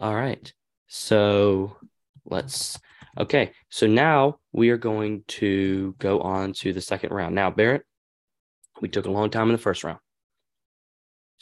All 0.00 0.14
right. 0.14 0.52
So 0.88 1.76
let's 2.24 2.78
okay. 3.16 3.52
So 3.70 3.86
now 3.86 4.38
we 4.52 4.70
are 4.70 4.76
going 4.76 5.22
to 5.28 5.94
go 5.98 6.20
on 6.20 6.52
to 6.54 6.72
the 6.72 6.80
second 6.80 7.10
round. 7.12 7.34
Now, 7.34 7.50
Barrett, 7.50 7.84
we 8.80 8.88
took 8.88 9.06
a 9.06 9.10
long 9.10 9.30
time 9.30 9.48
in 9.48 9.52
the 9.52 9.58
first 9.62 9.84
round. 9.84 9.98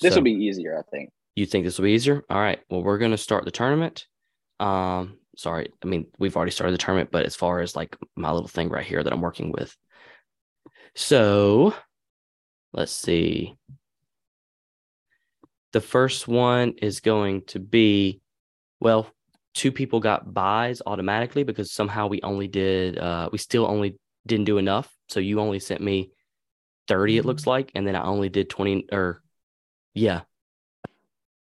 This 0.00 0.14
So 0.14 0.20
will 0.20 0.24
be 0.24 0.32
easier, 0.32 0.78
I 0.78 0.82
think. 0.90 1.10
you 1.36 1.46
think 1.46 1.64
this 1.64 1.78
will 1.78 1.84
be 1.84 1.92
easier? 1.92 2.22
All 2.30 2.40
right. 2.40 2.60
Well, 2.70 2.82
we're 2.82 2.98
gonna 2.98 3.18
start 3.18 3.44
the 3.44 3.50
tournament. 3.50 4.06
Um, 4.58 5.18
sorry, 5.36 5.72
I 5.82 5.86
mean 5.86 6.06
we've 6.18 6.36
already 6.36 6.52
started 6.52 6.72
the 6.74 6.78
tournament, 6.78 7.10
but 7.10 7.24
as 7.24 7.36
far 7.36 7.60
as 7.60 7.76
like 7.76 7.96
my 8.16 8.30
little 8.30 8.48
thing 8.48 8.68
right 8.68 8.86
here 8.86 9.02
that 9.02 9.12
I'm 9.12 9.20
working 9.20 9.52
with. 9.52 9.76
So 10.94 11.74
let's 12.72 12.92
see. 12.92 13.56
The 15.72 15.80
first 15.80 16.26
one 16.26 16.74
is 16.82 17.00
going 17.00 17.42
to 17.48 17.60
be, 17.60 18.20
well, 18.80 19.06
two 19.54 19.70
people 19.70 20.00
got 20.00 20.32
buys 20.34 20.82
automatically 20.84 21.44
because 21.44 21.72
somehow 21.72 22.08
we 22.08 22.20
only 22.22 22.48
did, 22.48 22.98
uh, 22.98 23.28
we 23.30 23.38
still 23.38 23.66
only 23.66 23.96
didn't 24.26 24.46
do 24.46 24.58
enough. 24.58 24.92
So 25.08 25.20
you 25.20 25.38
only 25.38 25.60
sent 25.60 25.80
me 25.80 26.10
30, 26.88 27.18
it 27.18 27.24
looks 27.24 27.46
like, 27.46 27.70
and 27.76 27.86
then 27.86 27.94
I 27.94 28.02
only 28.02 28.28
did 28.28 28.50
20 28.50 28.86
or, 28.90 29.22
yeah. 29.94 30.22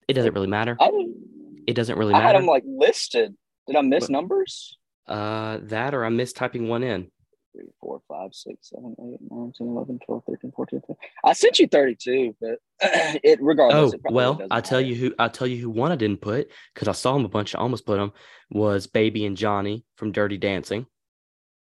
It 0.08 0.14
doesn't 0.14 0.34
really 0.34 0.48
matter. 0.48 0.76
I, 0.80 0.88
didn't- 0.88 1.64
It 1.68 1.74
doesn't 1.74 1.98
really 1.98 2.12
matter. 2.14 2.24
I 2.24 2.28
had 2.28 2.36
them 2.36 2.46
like 2.48 2.64
listed. 2.66 3.36
Did 3.68 3.76
I 3.76 3.82
miss 3.82 4.06
But- 4.06 4.12
numbers? 4.12 4.78
Uh, 5.08 5.60
that 5.64 5.94
or 5.94 6.06
I 6.06 6.10
missed 6.10 6.38
typing 6.38 6.68
one 6.70 6.82
in. 6.84 7.12
3, 7.56 7.66
4, 7.82 8.02
5, 8.08 8.34
6, 8.34 8.70
7, 8.70 8.96
8, 9.00 9.20
9, 9.32 9.54
10, 9.58 9.68
11, 9.68 10.00
12, 10.06 10.24
13, 10.26 10.52
14, 10.56 10.80
15. 10.80 10.96
I 11.24 11.34
sent 11.34 11.60
you 11.60 11.68
32, 11.68 12.36
but 12.42 12.58
it 12.82 13.40
regardless. 13.42 13.94
Oh 13.94 13.96
it 13.96 14.14
well, 14.14 14.42
I 14.50 14.60
tell 14.62 14.80
matter. 14.80 14.88
you 14.90 14.96
who 14.96 15.16
I 15.20 15.28
tell 15.28 15.46
you 15.46 15.58
who 15.62 15.70
one 15.70 15.92
I 15.92 15.96
didn't 15.96 16.22
put 16.22 16.50
because 16.74 16.88
I 16.88 16.94
saw 16.94 17.16
him 17.16 17.26
a 17.26 17.30
bunch. 17.30 17.54
I 17.54 17.60
almost 17.60 17.86
put 17.86 18.00
him 18.00 18.12
was 18.50 18.88
Baby 18.88 19.26
and 19.26 19.38
Johnny 19.38 19.86
from 19.98 20.12
Dirty 20.14 20.38
Dancing. 20.38 20.88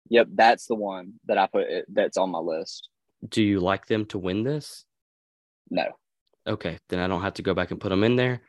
Yep, 0.09 0.29
that's 0.35 0.67
the 0.67 0.75
one 0.75 1.15
that 1.27 1.39
I 1.39 1.47
put. 1.47 1.69
It, 1.69 1.85
that's 1.93 2.17
on 2.17 2.31
my 2.31 2.39
list. 2.41 2.89
Do 3.29 3.43
you 3.43 3.61
like 3.61 3.87
them 3.87 4.07
to 4.07 4.19
win 4.19 4.43
this? 4.45 4.85
No, 5.71 5.85
Okay, 6.47 6.79
then 6.89 7.01
I 7.01 7.07
don't 7.07 7.23
have 7.23 7.35
to 7.35 7.43
go 7.43 7.55
back 7.55 7.71
and 7.71 7.81
put 7.81 7.89
them 7.89 8.05
in 8.05 8.17
there. 8.17 8.43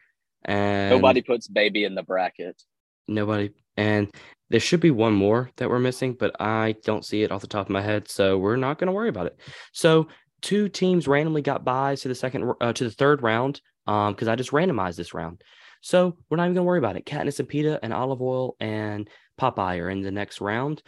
And 0.46 0.92
nobody 0.92 1.22
puts 1.22 1.48
baby 1.48 1.84
in 1.84 1.96
the 1.96 2.04
bracket. 2.04 2.62
nobody, 3.08 3.52
and 3.76 4.10
there 4.50 4.60
should 4.60 4.80
be 4.80 4.92
one 4.92 5.14
more 5.14 5.50
that 5.58 5.70
we're 5.70 5.80
missing, 5.80 6.14
but 6.14 6.40
I 6.40 6.76
don't 6.84 7.06
see 7.06 7.24
it 7.24 7.32
off 7.32 7.42
the 7.42 7.48
top 7.48 7.68
of 7.68 7.72
my 7.72 7.82
head, 7.82 8.08
so 8.08 8.38
we're 8.38 8.56
not 8.56 8.78
going 8.80 8.88
to 8.88 8.94
worry 8.94 9.10
about 9.10 9.26
it. 9.26 9.40
So 9.74 10.08
two 10.42 10.70
teams 10.70 11.08
randomly 11.08 11.42
got 11.42 11.66
buys 11.66 12.02
to 12.02 12.08
the 12.08 12.16
second, 12.16 12.54
uh, 12.62 12.74
to 12.74 12.84
the 12.84 12.92
third 12.92 13.24
round, 13.24 13.62
um, 13.88 14.14
because 14.14 14.28
I 14.28 14.36
just 14.36 14.52
randomized 14.52 14.96
this 14.96 15.14
round. 15.14 15.42
So 15.82 16.18
we're 16.30 16.38
not 16.38 16.46
even 16.46 16.56
going 16.56 16.64
to 16.64 16.68
worry 16.68 16.80
about 16.80 16.96
it. 16.96 17.06
Katniss 17.06 17.40
and 17.40 17.50
Peeta 17.50 17.80
and 17.84 17.94
Olive 17.94 18.22
Oyl 18.22 18.56
and 18.60 19.10
Popeye 19.40 19.82
are 19.82 19.90
in 19.90 20.02
the 20.02 20.12
next 20.12 20.42
round. 20.42 20.82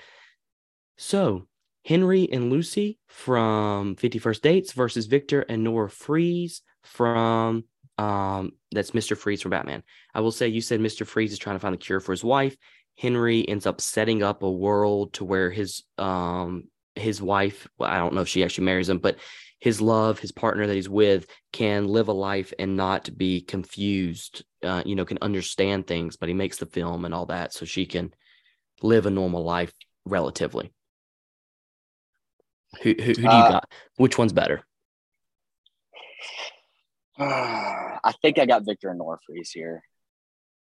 So 0.98 1.48
Henry 1.86 2.30
and 2.32 2.50
Lucy 2.50 3.00
from 3.08 3.96
50 3.96 4.20
First 4.20 4.44
Dates 4.44 4.74
versus 4.74 5.06
Victor 5.06 5.42
and 5.42 5.64
Nora 5.64 5.90
Freeze 5.90 6.62
from 6.84 7.64
um 7.98 8.52
that's 8.72 8.92
Mr. 8.92 9.16
Freeze 9.18 9.42
from 9.42 9.52
Batman. 9.52 9.84
I 10.14 10.22
will 10.22 10.32
say 10.32 10.48
you 10.48 10.62
said 10.62 10.80
Mr. 10.80 11.06
Freeze 11.06 11.32
is 11.34 11.40
trying 11.40 11.56
to 11.56 11.60
find 11.60 11.74
the 11.74 11.78
cure 11.78 12.00
for 12.00 12.12
his 12.14 12.24
wife. 12.24 12.56
Henry 12.98 13.48
ends 13.48 13.66
up 13.66 13.82
setting 13.82 14.24
up 14.24 14.44
a 14.44 14.52
world 14.52 15.14
to 15.14 15.26
where 15.26 15.52
his 15.52 15.84
um 15.98 16.66
his 16.96 17.22
wife, 17.22 17.68
well, 17.78 17.90
I 17.90 17.98
don't 17.98 18.14
know 18.14 18.22
if 18.22 18.28
she 18.28 18.44
actually 18.44 18.66
marries 18.66 18.90
him, 18.90 18.98
but 18.98 19.18
his 19.60 19.82
love, 19.82 20.20
his 20.20 20.32
partner 20.32 20.68
that 20.68 20.76
he's 20.76 20.90
with, 20.90 21.28
can 21.54 21.88
live 21.88 22.08
a 22.08 22.14
life 22.14 22.54
and 22.60 22.76
not 22.78 23.10
be 23.18 23.42
confused. 23.42 24.44
Uh, 24.64 24.84
you 24.86 24.96
know, 24.96 25.06
can 25.06 25.18
understand 25.22 25.88
things, 25.88 26.18
but 26.18 26.30
he 26.30 26.36
makes 26.36 26.58
the 26.58 26.66
film 26.66 27.06
and 27.06 27.14
all 27.14 27.26
that 27.28 27.54
so 27.54 27.66
she 27.66 27.86
can 27.86 28.14
live 28.82 29.06
a 29.06 29.10
normal 29.10 29.44
life 29.44 29.74
relatively. 30.06 30.72
Who 32.82 32.94
who, 32.98 33.14
who 33.14 33.28
do 33.28 33.36
you 33.38 33.44
Uh, 33.44 33.50
got? 33.50 33.72
Which 33.98 34.18
one's 34.18 34.34
better? 34.34 34.64
I 37.24 38.14
think 38.22 38.40
I 38.40 38.46
got 38.46 38.66
Victor 38.66 38.90
and 38.90 39.00
Nora 39.00 39.18
Freeze 39.26 39.52
here. 39.52 39.84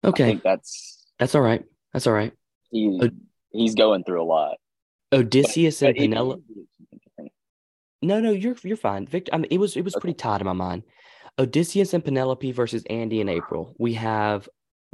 I 0.03 0.09
Okay, 0.09 0.25
think 0.25 0.43
that's 0.43 1.05
that's 1.17 1.33
all 1.35 1.41
right. 1.41 1.63
That's 1.93 2.05
all 2.07 2.13
right. 2.13 2.33
he. 2.69 2.99
Uh, 3.01 3.07
he's 3.51 3.75
going 3.75 4.03
through 4.03 4.21
a 4.21 4.25
lot. 4.25 4.57
Odysseus 5.11 5.79
But 5.79 5.89
and 5.89 5.97
Penelope. 5.97 6.41
No, 8.01 8.19
no, 8.19 8.31
you're 8.31 8.55
you're 8.63 8.77
fine. 8.77 9.07
Victor, 9.07 9.33
I 9.33 9.37
mean, 9.37 9.47
it 9.49 9.59
was 9.59 9.77
it 9.77 9.83
was 9.83 9.95
Okay. 9.95 10.01
pretty 10.01 10.15
tight 10.17 10.41
in 10.41 10.45
my 10.45 10.53
mind. 10.53 10.83
Odysseus 11.39 11.93
and 11.93 12.03
Penelope 12.05 12.51
versus 12.51 12.83
Andy 12.89 13.21
and 13.21 13.29
April. 13.29 13.73
We 13.79 13.93
have 13.95 14.47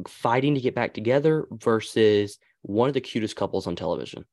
fighting 0.08 0.56
to 0.56 0.62
get 0.62 0.76
back 0.76 0.94
together 0.94 1.46
versus 1.52 2.38
one 2.62 2.88
of 2.88 2.94
the 2.94 3.02
cutest 3.02 3.36
couples 3.36 3.68
on 3.68 3.76
television. 3.76 4.26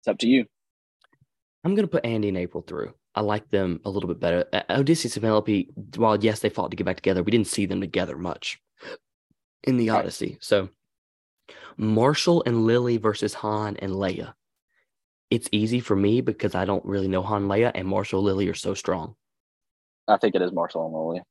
It's 0.00 0.08
up 0.08 0.18
to 0.18 0.28
you. 0.28 0.44
I'm 1.64 1.74
gonna 1.74 1.88
put 1.88 2.04
Andy 2.04 2.28
and 2.28 2.36
April 2.38 2.62
through. 2.62 2.94
I 3.16 3.22
like 3.22 3.50
them 3.50 3.80
a 3.84 3.90
little 3.90 4.08
bit 4.08 4.20
better. 4.20 4.44
Odysseus 4.70 5.16
and 5.16 5.22
Penelope, 5.22 5.70
while 5.96 6.22
yes, 6.22 6.40
they 6.40 6.50
fought 6.50 6.70
to 6.70 6.76
get 6.76 6.84
back 6.84 6.96
together, 6.96 7.22
we 7.22 7.30
didn't 7.32 7.46
see 7.48 7.66
them 7.66 7.80
together 7.80 8.16
much. 8.16 8.60
in 9.64 9.78
the 9.78 9.88
Right. 9.90 9.98
Odyssey. 9.98 10.38
So 10.40 10.68
Marshall 11.76 12.44
and 12.46 12.66
Lily 12.66 12.98
versus 12.98 13.34
Han 13.34 13.76
and 13.78 13.92
Leia. 13.92 14.34
It's 15.28 15.48
easy 15.50 15.80
for 15.80 15.96
me 15.96 16.20
because 16.20 16.54
I 16.54 16.64
don't 16.64 16.84
really 16.84 17.08
know 17.08 17.22
Han 17.22 17.48
Leia, 17.48 17.72
and 17.74 17.88
Marshall 17.88 18.20
and 18.20 18.26
Lily 18.26 18.48
are 18.48 18.54
so 18.54 18.74
strong. 18.74 19.16
I 20.06 20.18
think 20.18 20.36
it 20.36 20.42
is 20.42 20.52
Marshall 20.52 20.86
and 20.86 20.94
Lily. 20.94 21.22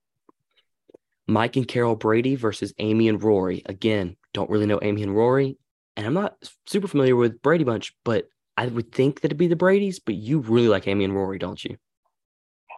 Mike 1.28 1.56
and 1.56 1.68
Carol 1.68 1.96
Brady 1.96 2.36
versus 2.36 2.74
Amy 2.78 3.08
and 3.08 3.24
Rory. 3.24 3.62
Again, 3.66 4.18
don't 4.34 4.50
really 4.50 4.66
know 4.66 4.80
Amy 4.82 5.04
and 5.04 5.16
Rory, 5.16 5.58
and 5.96 6.06
I'm 6.06 6.14
not 6.14 6.36
super 6.66 6.88
familiar 6.88 7.16
with 7.16 7.42
Brady 7.42 7.64
Bunch, 7.64 7.96
but 8.04 8.28
I 8.58 8.68
would 8.68 8.92
think 8.92 9.22
that 9.22 9.26
it'd 9.28 9.38
be 9.38 9.48
the 9.48 9.56
Brady's. 9.56 10.00
But 10.00 10.16
you 10.16 10.40
really 10.40 10.68
like 10.68 10.88
Amy 10.88 11.04
and 11.06 11.16
Rory, 11.16 11.38
don't 11.40 11.64
you? 11.64 11.78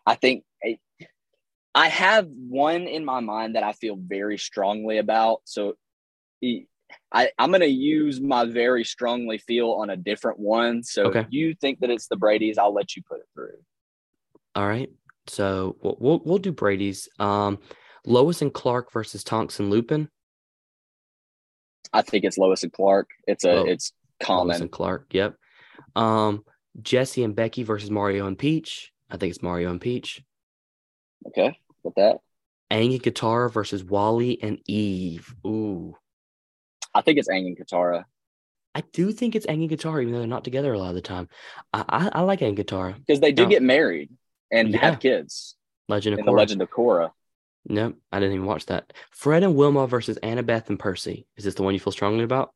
I 0.05 0.15
think 0.15 0.43
I- 0.63 0.79
I 1.75 1.89
have 1.89 2.27
one 2.27 2.87
in 2.87 3.05
my 3.05 3.19
mind 3.19 3.55
that 3.55 3.63
I 3.63 3.73
feel 3.73 3.95
very 3.97 4.37
strongly 4.39 4.97
about. 4.97 5.41
So 5.43 5.77
I'm 7.11 7.49
going 7.51 7.61
to 7.61 7.67
use 7.67 8.19
my 8.19 8.45
very 8.45 8.83
strongly 8.83 9.37
feel 9.37 9.71
on 9.73 9.89
a 9.91 9.97
different 9.97 10.39
one. 10.39 10.81
So 10.81 11.03
Okay. 11.07 11.19
if 11.21 11.27
you 11.29 11.53
think 11.53 11.79
that 11.81 11.91
it's 11.91 12.07
the 12.07 12.15
Brady's, 12.15 12.57
I'll 12.57 12.73
let 12.73 12.95
you 12.95 13.03
put 13.03 13.19
it 13.19 13.27
through. 13.33 13.57
All 14.55 14.67
right. 14.67 14.89
So 15.27 15.77
we'll 15.81 15.97
we'll, 15.99 16.21
we'll 16.25 16.37
do 16.39 16.51
Brady's. 16.51 17.09
Um, 17.19 17.59
Lois 18.05 18.41
and 18.41 18.53
Clark 18.53 18.91
versus 18.91 19.23
Tonks 19.23 19.59
and 19.59 19.69
Lupin. 19.69 20.09
I 21.93 22.01
think 22.01 22.23
it's 22.23 22.37
Lois 22.37 22.63
and 22.63 22.71
Clark. 22.71 23.09
It's 23.27 23.43
a 23.43 23.53
Lo- 23.53 23.65
it's 23.65 23.91
Lois 24.27 24.61
and 24.61 24.71
Clark. 24.71 25.13
Yep. 25.13 25.35
Um, 25.95 26.43
Jesse 26.81 27.23
and 27.23 27.35
Becky 27.35 27.63
versus 27.63 27.89
Mario 27.89 28.27
and 28.27 28.37
Peach. 28.37 28.91
I 29.09 29.17
think 29.17 29.31
it's 29.31 29.41
Mario 29.43 29.71
and 29.71 29.81
Peach. 29.81 30.23
Okay, 31.27 31.59
with 31.83 31.95
that, 31.95 32.17
Aang 32.71 32.91
and 32.93 33.03
Katara 33.03 33.51
versus 33.51 33.83
Wall-E 33.83 34.39
and 34.41 34.59
Eve. 34.67 35.33
Ooh. 35.45 35.95
I 36.93 37.01
think 37.01 37.17
it's 37.17 37.27
Aang 37.27 37.47
and 37.47 37.57
Katara. 37.57 38.05
I 38.75 38.83
do 38.93 39.11
think 39.11 39.35
it's 39.35 39.45
Aang 39.47 39.61
and 39.61 39.69
Katara, 39.69 40.01
even 40.01 40.13
though 40.13 40.19
they're 40.19 40.27
not 40.27 40.43
together 40.43 40.73
a 40.73 40.77
lot 40.79 40.89
of 40.89 40.95
the 40.95 41.01
time. 41.01 41.27
I 41.73 41.83
I, 41.89 42.09
I 42.19 42.21
like 42.21 42.39
Aang 42.41 42.49
and 42.49 42.57
Katara. 42.57 42.95
because 42.95 43.19
they 43.19 43.31
do 43.31 43.43
No. 43.43 43.49
get 43.49 43.63
married 43.63 44.11
and 44.51 44.69
Yeah. 44.69 44.79
have 44.79 44.99
kids 44.99 45.55
Legend 45.89 46.19
of 46.19 46.25
Korra. 46.25 46.37
Legend 46.37 46.61
of 46.61 46.69
Korra. 46.69 47.11
Nope, 47.69 47.97
I 48.11 48.19
didn't 48.19 48.35
even 48.35 48.45
watch 48.45 48.65
that. 48.67 48.93
Fred 49.11 49.43
and 49.43 49.55
Wilma 49.55 49.87
versus 49.87 50.17
Annabeth 50.23 50.69
and 50.69 50.77
Percy. 50.79 51.27
Is 51.35 51.43
this 51.43 51.55
the 51.55 51.63
one 51.63 51.73
you 51.73 51.79
feel 51.79 51.91
strongly 51.93 52.23
about? 52.23 52.53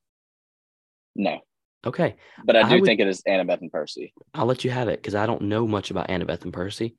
No, 1.16 1.40
Okay, 1.86 2.16
but 2.46 2.56
I 2.56 2.62
I 2.62 2.70
do 2.70 2.76
would- 2.76 2.86
think 2.86 3.00
it 3.00 3.08
is 3.08 3.24
Annabeth 3.28 3.62
and 3.62 3.72
Percy. 3.72 4.14
I'll 4.34 4.46
let 4.46 4.64
you 4.64 4.70
have 4.72 4.88
it 4.88 5.00
because 5.02 5.16
I 5.16 5.26
don't 5.26 5.44
know 5.44 5.68
much 5.68 5.90
about 5.92 6.10
Annabeth 6.10 6.44
and 6.44 6.54
Percy. 6.54 6.96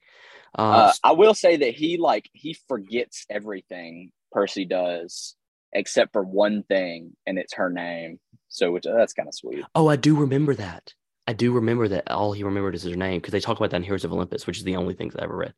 Uh, 0.58 0.62
Uh, 0.62 0.92
I 1.04 1.12
will 1.12 1.34
say 1.34 1.56
that 1.56 1.74
he 1.74 1.96
like 1.98 2.28
he 2.32 2.56
forgets 2.68 3.24
everything 3.30 4.10
Percy 4.32 4.64
does 4.64 5.36
except 5.72 6.12
for 6.12 6.22
one 6.22 6.62
thing, 6.64 7.16
and 7.26 7.38
it's 7.38 7.54
her 7.54 7.70
name. 7.70 8.18
So 8.48 8.72
which 8.72 8.84
that's 8.84 9.12
kind 9.14 9.28
of 9.28 9.34
sweet. 9.34 9.64
oh, 9.74 9.88
I 9.88 9.96
do 9.96 10.14
remember 10.16 10.54
that. 10.56 10.92
I 11.26 11.32
do 11.32 11.52
remember 11.52 11.86
that 11.88 12.10
all 12.10 12.32
he 12.32 12.42
remembered 12.42 12.74
is 12.74 12.82
her 12.82 12.96
name 12.96 13.20
because 13.20 13.32
they 13.32 13.40
talk 13.40 13.56
about 13.56 13.70
that 13.70 13.76
in 13.76 13.82
Heroes 13.84 14.04
of 14.04 14.12
Olympus, 14.12 14.46
which 14.46 14.58
is 14.58 14.64
the 14.64 14.76
only 14.76 14.94
things 14.94 15.14
I 15.16 15.22
ever 15.22 15.36
read. 15.36 15.54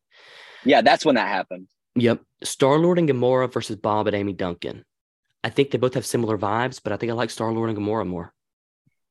Yeah, 0.63 0.81
that's 0.81 1.03
when 1.03 1.15
that 1.15 1.27
happened. 1.27 1.67
Yep. 1.95 2.21
Star 2.43 2.77
Lord 2.77 2.99
and 2.99 3.09
Gamora 3.09 3.51
versus 3.51 3.75
Bob 3.75 4.05
and 4.07 4.15
Amy 4.15 4.33
Duncan. 4.33 4.85
I 5.43 5.49
think 5.49 5.71
they 5.71 5.77
both 5.79 5.95
have 5.95 6.05
similar 6.05 6.37
vibes, 6.37 6.79
but 6.83 6.93
I 6.93 6.97
think 6.97 7.11
I 7.11 7.15
like 7.15 7.31
Star 7.31 7.51
Lord 7.51 7.69
and 7.69 7.77
Gamora 7.77 8.05
more. 8.07 8.31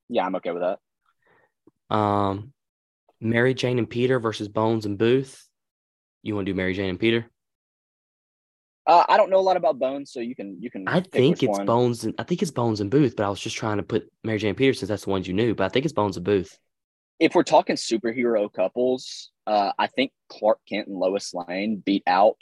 Yeah, 0.09 0.25
I'm 0.25 0.35
okay 0.35 0.51
with 0.51 0.61
that. 1.89 1.95
Um, 1.95 2.53
Mary 3.19 3.53
Jane 3.53 3.79
and 3.79 3.89
Peter 3.89 4.19
versus 4.19 4.47
Bones 4.47 4.85
and 4.85 4.97
Booth. 4.97 5.47
You 6.23 6.35
want 6.35 6.45
to 6.47 6.51
do 6.51 6.55
Mary 6.55 6.73
Jane 6.73 6.89
and 6.89 6.99
Peter? 6.99 7.25
Uh, 8.87 9.03
I 9.09 9.17
don't 9.17 9.31
know 9.31 9.39
a 9.39 9.41
lot 9.41 9.57
about 9.57 9.79
Bones, 9.79 10.11
so 10.11 10.19
you 10.19 10.35
can 10.35 10.57
you 10.61 10.69
can. 10.69 10.87
I 10.87 10.99
think 10.99 11.41
it's 11.41 11.57
one. 11.57 11.65
Bones 11.65 12.03
and 12.03 12.13
I 12.19 12.23
think 12.23 12.41
it's 12.43 12.51
Bones 12.51 12.81
and 12.81 12.91
Booth, 12.91 13.15
but 13.15 13.25
I 13.25 13.29
was 13.29 13.39
just 13.39 13.55
trying 13.55 13.77
to 13.77 13.83
put 13.83 14.11
Mary 14.23 14.37
Jane 14.37 14.49
and 14.49 14.57
Peter 14.57 14.73
since 14.73 14.89
that's 14.89 15.05
the 15.05 15.09
ones 15.09 15.27
you 15.27 15.33
knew. 15.33 15.55
But 15.55 15.65
I 15.65 15.69
think 15.69 15.85
it's 15.85 15.93
Bones 15.93 16.17
and 16.17 16.25
Booth. 16.25 16.57
If 17.19 17.33
we're 17.33 17.43
talking 17.43 17.77
superhero 17.77 18.51
couples, 18.51 19.31
uh, 19.47 19.71
I 19.79 19.87
think 19.87 20.11
Clark 20.29 20.59
Kent 20.69 20.87
and 20.87 20.97
Lois 20.97 21.33
Lane 21.33 21.81
beat 21.83 22.03
out 22.05 22.37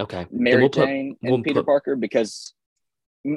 Okay. 0.00 0.26
Mary 0.32 0.62
we'll 0.62 0.70
put- 0.70 0.86
Jane 0.86 1.16
and 1.22 1.30
we'll 1.32 1.42
Peter 1.42 1.60
put- 1.60 1.66
Parker 1.66 1.94
because 1.94 2.54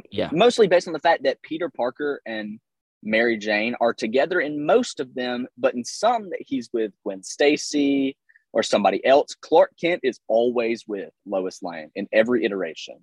Yeah. 0.09 0.30
mostly 0.32 0.67
based 0.67 0.88
on 0.88 0.93
the 0.93 0.99
fact 0.99 1.23
that 1.23 1.41
Peter 1.43 1.69
Parker 1.69 2.21
and 2.25 2.59
Mary 3.03 3.37
Jane 3.37 3.75
are 3.79 3.93
together 3.93 4.39
in 4.39 4.65
most 4.65 4.99
of 4.99 5.13
them, 5.13 5.47
but 5.57 5.75
in 5.75 5.83
some 5.83 6.29
that 6.31 6.41
he's 6.45 6.69
with 6.73 6.91
Gwen 7.03 7.23
Stacy 7.23 8.17
or 8.53 8.63
somebody 8.63 9.05
else. 9.05 9.35
Clark 9.39 9.71
Kent 9.79 10.01
is 10.03 10.19
always 10.27 10.85
with 10.87 11.11
Lois 11.25 11.61
Lane 11.61 11.91
in 11.95 12.07
every 12.11 12.43
iteration. 12.43 12.97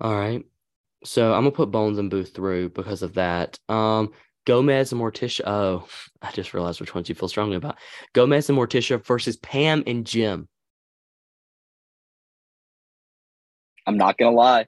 All 0.00 0.14
right. 0.14 0.44
So 1.04 1.34
I'm 1.34 1.40
gonna 1.42 1.50
put 1.50 1.70
Bones 1.70 1.98
and 1.98 2.10
Booth 2.10 2.34
through 2.34 2.70
because 2.70 3.02
of 3.02 3.14
that. 3.14 3.58
Um, 3.68 4.12
Gomez 4.46 4.92
and 4.92 5.00
Morticia. 5.00 5.42
Oh, 5.46 5.86
I 6.22 6.30
just 6.32 6.54
realized 6.54 6.80
which 6.80 6.94
ones 6.94 7.08
you 7.08 7.14
feel 7.14 7.28
strongly 7.28 7.56
about. 7.56 7.76
Gomez 8.14 8.48
and 8.48 8.58
Morticia 8.58 9.04
versus 9.04 9.36
Pam 9.36 9.82
and 9.86 10.06
Jim. 10.06 10.48
I'm 13.86 13.98
not 13.98 14.16
gonna 14.16 14.34
lie, 14.34 14.66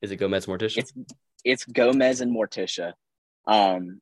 Is 0.00 0.10
it 0.10 0.16
Gomez 0.16 0.48
and 0.48 0.58
Morticia? 0.58 0.78
it's 0.78 0.92
it's 1.44 1.64
Gomez 1.64 2.20
and 2.20 2.34
Morticia. 2.34 2.94
Um, 3.46 4.00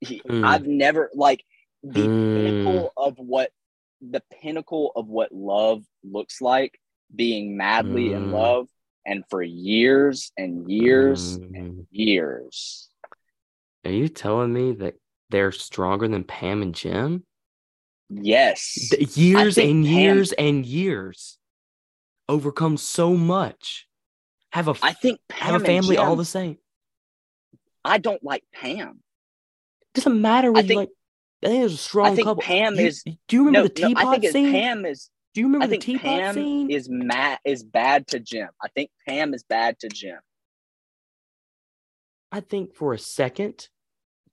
he, 0.00 0.20
Hmm. 0.26 0.44
I've 0.44 0.66
never 0.66 1.10
like 1.14 1.44
the 1.82 2.04
Hmm. 2.06 2.34
pinnacle 2.34 2.92
of 2.96 3.18
what 3.18 3.50
the 4.00 4.22
pinnacle 4.40 4.92
of 4.94 5.08
what 5.08 5.32
love 5.32 5.82
looks 6.04 6.40
like, 6.40 6.78
being 7.14 7.56
madly 7.56 8.12
in 8.12 8.26
Hmm. 8.26 8.32
love, 8.34 8.68
and 9.06 9.24
for 9.30 9.42
years 9.42 10.32
and 10.36 10.70
years 10.70 11.36
and 11.36 11.78
Mm. 11.78 11.86
years. 11.90 12.88
Are 13.84 13.90
you 13.92 14.08
telling 14.08 14.52
me 14.52 14.72
that 14.72 14.96
they're 15.30 15.52
stronger 15.52 16.08
than 16.08 16.24
Pam 16.24 16.60
and 16.62 16.74
Jim? 16.74 17.24
Yes. 18.10 18.88
Th- 18.90 19.16
Years 19.16 19.56
and 19.58 19.84
Pam- 19.84 19.92
years 19.94 20.32
and 20.32 20.66
years. 20.66 21.38
Overcome 22.28 22.76
so 22.76 23.14
much. 23.16 23.88
Have 24.52 24.68
a 24.68 24.74
I 24.82 24.92
think 24.92 25.20
have 25.30 25.60
a 25.60 25.64
family 25.64 25.96
Jim, 25.96 26.04
all 26.04 26.16
the 26.16 26.24
same. 26.24 26.58
I 27.86 27.98
don't 27.98 28.22
like 28.24 28.42
Pam. 28.52 29.00
Doesn't 29.94 30.20
matter 30.20 30.48
I 30.48 30.50
what 30.50 30.64
you 30.64 30.68
think- 30.68 30.78
like. 30.80 30.88
I 31.44 31.48
think 31.48 31.60
there's 31.60 31.74
a 31.74 31.76
strong 31.76 32.06
I 32.06 32.14
think 32.16 32.26
couple. 32.26 32.42
Pam 32.42 32.74
You- 32.76 32.86
is 32.86 33.02
Do 33.04 33.36
you 33.36 33.44
remember 33.46 33.68
no, 33.68 33.74
the 33.74 33.80
no. 33.82 33.88
teapot 33.88 34.06
I 34.06 34.18
think 34.18 34.32
scene? 34.32 34.50
Pam 34.52 34.84
is. 34.86 35.10
Do 35.34 35.40
you 35.42 35.46
remember 35.46 35.64
I 35.64 35.68
the 35.68 35.78
teapot 35.78 36.02
Pam 36.02 36.34
scene? 36.34 36.70
is 36.70 36.88
mad 36.88 37.38
is 37.44 37.62
bad 37.62 38.06
to 38.08 38.18
Jim. 38.20 38.48
I 38.60 38.68
think 38.68 38.90
Pam 39.06 39.34
is 39.34 39.44
bad 39.44 39.78
to 39.80 39.88
Jim. 39.88 40.18
I 42.32 42.40
think 42.40 42.74
for 42.74 42.92
a 42.94 42.98
second, 42.98 43.68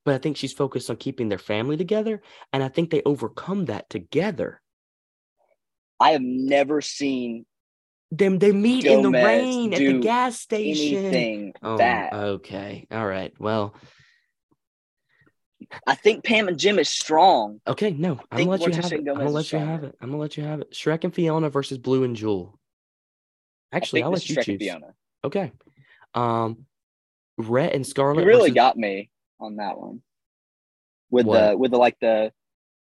but 0.05 0.15
I 0.15 0.17
think 0.17 0.37
she's 0.37 0.53
focused 0.53 0.89
on 0.89 0.95
keeping 0.97 1.29
their 1.29 1.37
family 1.37 1.77
together, 1.77 2.21
and 2.51 2.63
I 2.63 2.69
think 2.69 2.89
they 2.89 3.01
overcome 3.05 3.65
that 3.65 3.89
together. 3.89 4.61
I 5.99 6.11
have 6.11 6.21
never 6.23 6.81
seen 6.81 7.45
Them 8.15 8.37
they 8.37 8.51
meet 8.51 8.85
in 8.85 9.01
the 9.01 9.09
rain 9.09 9.73
at 9.73 9.79
the 9.79 9.99
gas 9.99 10.39
station. 10.39 10.97
anything 11.05 11.53
Oh, 11.63 11.77
bad. 11.77 12.13
okay, 12.13 12.85
all 12.91 13.07
right. 13.07 13.33
Well, 13.39 13.73
I 15.87 15.95
think 15.95 16.23
Pam 16.23 16.47
and 16.47 16.59
Jim 16.59 16.77
is 16.77 16.89
strong. 16.89 17.59
okay. 17.67 17.91
No, 17.91 18.19
I'm 18.31 18.37
think 18.37 18.49
gonna 18.49 18.61
let 18.63 18.67
you 18.67 18.73
have 18.81 18.91
it. 18.91 18.99
and 18.99 19.09
I'm 19.09 19.15
gonna 19.17 19.29
let 19.31 19.45
is 19.45 19.51
you 19.53 19.59
have 19.59 19.83
it. 19.83 19.95
I'm 20.01 20.09
gonna 20.09 20.21
let 20.21 20.37
you 20.37 20.43
have 20.43 20.59
it. 20.61 20.71
Shrek 20.71 21.03
and 21.05 21.13
Fiona 21.13 21.49
versus 21.49 21.77
Blue 21.79 22.03
and 22.03 22.15
Jewel. 22.15 22.59
Actually, 23.71 24.03
I 24.03 24.05
I'll 24.05 24.11
let 24.11 24.29
you 24.29 24.33
is 24.33 24.37
Shrek 24.37 24.45
choose. 24.45 24.59
Fiona. 24.59 24.93
Okay. 25.23 25.51
Um, 26.13 26.65
Rhett 27.37 27.73
and 27.73 27.87
Scarlett. 27.87 28.21
You 28.21 28.27
really 28.27 28.41
versus- 28.49 28.53
got 28.55 28.77
me 28.77 29.09
on 29.39 29.55
that 29.55 29.79
one. 29.79 30.03
With 31.09 31.25
What? 31.25 31.49
the 31.51 31.57
with 31.57 31.71
the 31.71 31.77
like 31.77 31.97
the 31.99 32.31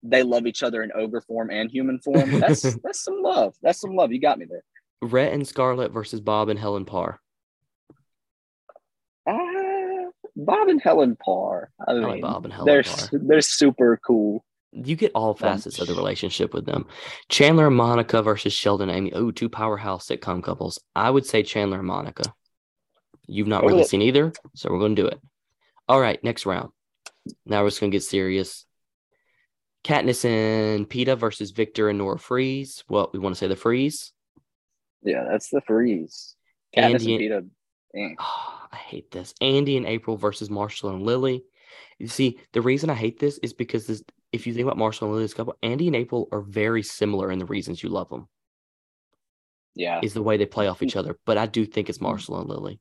they 0.02 0.24
love 0.24 0.48
each 0.48 0.64
other 0.64 0.82
in 0.82 0.92
ogre 0.96 1.22
form 1.22 1.52
and 1.52 1.70
human 1.70 2.00
form. 2.00 2.40
That's 2.40 2.62
that's 2.84 3.04
some 3.04 3.22
love. 3.22 3.54
That's 3.62 3.80
some 3.80 3.96
love. 3.96 4.12
You 4.12 4.20
got 4.20 4.40
me 4.40 4.46
there. 4.50 4.64
Rhett 5.02 5.34
and 5.34 5.48
Scarlett 5.48 5.92
versus 5.92 6.20
Bob 6.20 6.50
and 6.50 6.60
Helen 6.60 6.86
Parr. 6.86 7.20
Uh, 9.26 9.36
Bob 10.36 10.68
and 10.68 10.82
Helen 10.82 11.16
Parr. 11.16 11.70
I, 11.86 11.94
like 11.94 12.14
mean, 12.14 12.22
Bob 12.22 12.46
and 12.46 12.54
Helen 12.54 12.68
they're 12.68 12.84
Parr. 12.84 13.10
they're 13.12 13.42
super 13.42 14.00
cool. 14.06 14.44
You 14.72 14.96
get 14.96 15.14
all 15.16 15.34
facets 15.34 15.80
of 15.80 15.88
the 15.88 15.96
relationship 15.96 16.54
with 16.54 16.66
them. 16.66 16.86
Chandler 17.28 17.68
and 17.68 17.76
Monica 17.76 18.22
versus 18.22 18.54
Sheldon 18.54 18.90
and 18.90 18.98
Amy. 18.98 19.14
Oh, 19.14 19.32
two 19.32 19.50
powerhouse 19.50 20.08
sitcom 20.08 20.44
couples. 20.44 20.80
I 20.96 21.10
would 21.10 21.26
say 21.26 21.42
Chandler 21.42 21.80
and 21.80 21.88
Monica. 21.88 22.24
You've 23.26 23.48
not 23.48 23.64
really 23.64 23.84
seen 23.84 24.02
either, 24.02 24.32
so 24.56 24.72
we're 24.72 24.80
going 24.80 24.96
to 24.96 25.02
do 25.02 25.08
it. 25.08 25.20
All 25.88 26.00
right, 26.00 26.24
next 26.24 26.46
round. 26.46 26.70
Now 27.46 27.64
we're 27.64 27.70
just 27.70 27.80
going 27.80 27.92
to 27.92 27.96
get 27.96 28.04
serious. 28.04 28.66
Katniss 29.84 30.26
and 30.26 30.90
Peeta 30.90 31.18
versus 31.18 31.52
Victor 31.52 31.90
and 31.90 31.98
Nora 31.98 32.20
Freeze. 32.20 32.84
What 32.88 33.14
we 33.14 33.20
want 33.20 33.36
to 33.36 33.40
say 33.40 33.48
the 33.48 33.56
Freeze. 33.56 34.14
Yeah, 35.04 35.26
that's 35.30 35.50
the 35.50 35.62
freeze. 35.62 36.36
Andy- 36.74 37.28
and. 37.94 38.18
Oh, 38.20 38.56
I 38.72 38.76
hate 38.78 39.12
this. 39.12 39.34
Andy 39.42 39.78
and 39.78 39.86
April 39.86 40.16
versus 40.18 40.50
Marshall 40.50 40.92
and 40.92 41.04
Lily. 41.04 41.44
You 41.98 42.08
see, 42.08 42.40
the 42.54 42.62
reason 42.62 42.90
I 42.90 42.96
hate 42.96 43.20
this 43.20 43.40
is 43.40 43.52
because 43.54 43.88
this, 43.88 44.04
if 44.32 44.46
you 44.46 44.54
think 44.54 44.66
about 44.66 44.78
Marshall 44.78 45.08
and 45.08 45.16
Lily's 45.16 45.34
couple, 45.34 45.56
Andy 45.64 45.88
and 45.88 45.96
April 45.96 46.28
are 46.32 46.42
very 46.42 46.84
similar 46.84 47.32
in 47.32 47.40
the 47.40 47.46
reasons 47.46 47.82
you 47.82 47.90
love 47.90 48.10
them. 48.10 48.28
Yeah. 49.76 50.02
is 50.04 50.14
the 50.14 50.22
way 50.24 50.36
they 50.38 50.46
play 50.46 50.68
off 50.68 50.84
each 50.84 50.96
other. 50.96 51.18
But 51.26 51.38
I 51.38 51.46
do 51.46 51.66
think 51.66 51.90
it's 51.90 52.02
Marshall 52.02 52.40
and 52.40 52.50
Lily. 52.50 52.80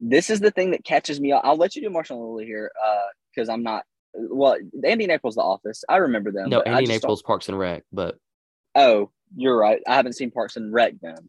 This 0.00 0.30
is 0.30 0.40
the 0.40 0.50
thing 0.50 0.70
that 0.70 0.84
catches 0.84 1.20
me. 1.20 1.32
I'll 1.32 1.56
let 1.56 1.74
you 1.76 1.82
do 1.82 1.90
Marshall 1.90 2.18
and 2.22 2.30
Lily 2.30 2.46
here 2.46 2.70
uh, 2.84 3.06
because 3.34 3.48
I'm 3.48 3.62
not. 3.62 3.84
Well, 4.14 4.56
Andy 4.84 5.06
Naples, 5.06 5.36
The 5.36 5.40
Office. 5.42 5.84
I 5.88 5.96
remember 5.96 6.30
them. 6.32 6.50
No, 6.50 6.60
Andy 6.60 6.86
just 6.86 7.02
don't- 7.02 7.24
Parks 7.24 7.48
and 7.48 7.58
Rec, 7.58 7.84
but 7.92 8.16
Oh, 8.74 9.10
you're 9.36 9.56
right. 9.56 9.80
I 9.86 9.94
haven't 9.94 10.14
seen 10.14 10.30
Parks 10.30 10.56
and 10.56 10.72
Rec 10.72 10.94
then. 11.02 11.28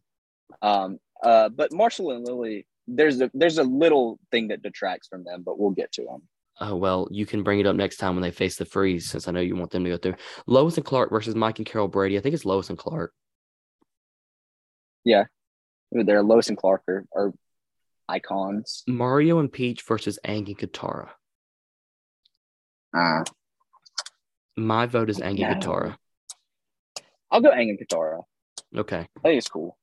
Um, 0.64 0.98
uh, 1.22 1.50
but 1.50 1.72
Marshall 1.72 2.12
and 2.12 2.26
Lily, 2.26 2.66
there's 2.88 3.22
a 3.22 3.30
there's 3.34 3.58
a 3.60 3.64
little 3.64 4.18
thing 4.32 4.48
that 4.48 4.62
detracts 4.64 5.08
from 5.08 5.24
them, 5.24 5.44
but 5.46 5.60
we'll 5.60 5.72
get 5.72 5.92
to 5.94 6.04
them. 6.04 6.22
uh, 6.72 6.76
well, 6.76 7.08
you 7.12 7.26
can 7.26 7.44
bring 7.44 7.60
it 7.60 7.68
up 7.68 7.76
next 7.76 7.98
time 7.98 8.16
when 8.16 8.24
they 8.24 8.32
face 8.32 8.56
the 8.56 8.66
freeze, 8.66 9.10
since 9.10 9.28
I 9.28 9.32
know 9.32 9.40
you 9.42 9.56
want 9.56 9.72
them 9.72 9.84
to 9.84 9.90
go 9.92 9.98
through. 9.98 10.16
Lois 10.48 10.78
and 10.78 10.86
Clark 10.86 11.10
versus 11.12 11.36
Mike 11.36 11.60
and 11.60 11.66
Carol 11.66 11.88
Brady. 11.88 12.18
I 12.18 12.22
think 12.22 12.34
it's 12.34 12.46
Lois 12.46 12.70
and 12.70 12.78
Clark. 12.78 13.12
Yeah, 15.06 15.26
they're 15.92 16.24
Lois 16.24 16.48
and 16.50 16.58
Clark 16.58 16.84
are, 16.88 17.06
are 17.14 17.34
icons. 18.08 18.84
Mario 18.88 19.40
and 19.40 19.52
Peach 19.52 19.82
versus 19.84 20.18
Aang 20.26 20.48
and 20.48 20.58
Katara. 20.58 21.10
Uh, 22.96 23.24
My 24.56 24.86
vote 24.86 25.10
is 25.10 25.20
Aang 25.20 25.38
Yeah. 25.38 25.52
and 25.54 25.62
Katara. 25.62 25.98
I'll 27.32 27.42
go 27.42 27.50
Aang 27.52 27.70
and 27.70 27.80
Katara. 27.80 28.22
Okay. 28.76 29.00
I 29.18 29.20
think 29.24 29.38
it's 29.40 29.50
cool. 29.50 29.78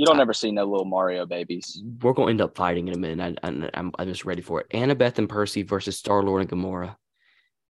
You 0.00 0.06
don't 0.06 0.18
ever 0.18 0.32
see 0.32 0.50
no 0.50 0.64
little 0.64 0.86
Mario 0.86 1.26
babies. 1.26 1.82
We're 2.00 2.14
going 2.14 2.28
to 2.28 2.30
end 2.30 2.40
up 2.40 2.56
fighting 2.56 2.88
in 2.88 2.94
a 2.94 2.96
minute. 2.96 3.38
I, 3.42 3.46
I, 3.46 3.70
I'm, 3.74 3.92
I'm 3.98 4.08
just 4.08 4.24
ready 4.24 4.40
for 4.40 4.62
it. 4.62 4.70
Annabeth 4.70 5.18
and 5.18 5.28
Percy 5.28 5.60
versus 5.60 5.98
Star 5.98 6.22
Lord 6.22 6.40
and 6.40 6.50
Gamora. 6.50 6.96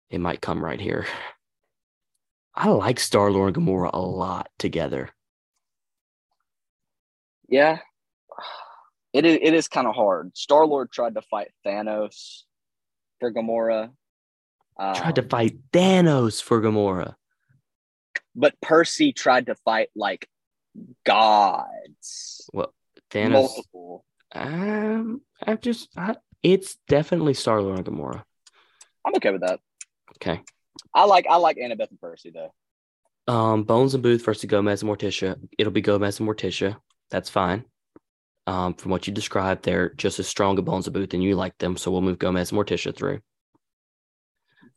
It 0.09 0.19
might 0.21 0.39
come 0.39 0.63
right 0.63 0.80
here. 0.80 1.05
I 2.55 2.69
like 2.69 3.01
Star 3.01 3.30
Lord 3.30 3.57
and 3.57 3.67
Gamora 3.67 3.89
a 3.91 3.99
lot 3.99 4.47
together. 4.57 5.09
Yeah, 7.49 7.80
it 9.11 9.26
is. 9.26 9.39
It 9.41 9.53
is 9.53 9.67
kind 9.67 9.86
of 9.86 9.93
hard. 9.93 10.32
Star 10.38 10.65
Lord 10.65 10.93
tried 10.93 11.15
to 11.15 11.21
fight 11.24 11.51
Thanos 11.67 12.43
for 13.19 13.34
Gamora. 13.34 13.89
Um, 14.80 14.95
Tried 14.95 15.15
to 15.15 15.24
fight 15.24 15.57
Thanos 15.74 16.41
for 16.41 16.61
Gamora. 16.61 17.15
but 18.34 18.53
Percy 18.61 19.11
tried 19.11 19.47
to 19.47 19.55
fight 19.55 19.89
like 19.93 20.26
gods. 21.05 22.49
Thanos. 23.13 23.32
Multiple. 23.32 24.05
Um, 24.32 25.21
I've 25.45 25.61
just, 25.61 25.89
I, 25.95 26.15
it's 26.41 26.78
definitely 26.88 27.36
Star 27.36 27.61
Lord 27.61 27.78
and 27.78 27.88
Gamora. 27.88 28.24
I'm 29.05 29.15
okay 29.15 29.32
with 29.32 29.41
that. 29.41 29.59
Okay. 30.15 30.41
I 30.93 31.05
like 31.05 31.26
I 31.30 31.38
like 31.38 31.57
Annabeth 31.57 31.89
and 31.89 31.99
Percy 31.99 32.32
though. 32.32 32.53
Um, 33.32 33.63
Bones 33.63 33.93
and 33.93 34.03
Booth 34.03 34.24
versus 34.24 34.49
Gomez 34.49 34.82
and 34.82 34.91
Morticia. 34.91 35.38
It'll 35.57 35.71
be 35.71 35.82
Gomez 35.82 36.19
and 36.19 36.28
Morticia. 36.28 36.78
That's 37.09 37.30
fine. 37.30 37.65
Um, 38.45 38.74
from 38.74 38.91
what 38.91 39.07
you 39.07 39.13
described, 39.13 39.63
they're 39.63 39.93
just 39.93 40.19
as 40.19 40.28
strong 40.28 40.57
as 40.57 40.65
Bones 40.65 40.88
and 40.88 40.93
Booth, 40.93 41.13
and 41.13 41.24
you 41.24 41.36
like 41.36 41.57
them, 41.59 41.78
so 41.78 41.91
we'll 41.91 42.01
move 42.01 42.19
Gomez 42.19 42.51
and 42.51 42.59
Morticia 42.59 42.95
through. 42.95 43.19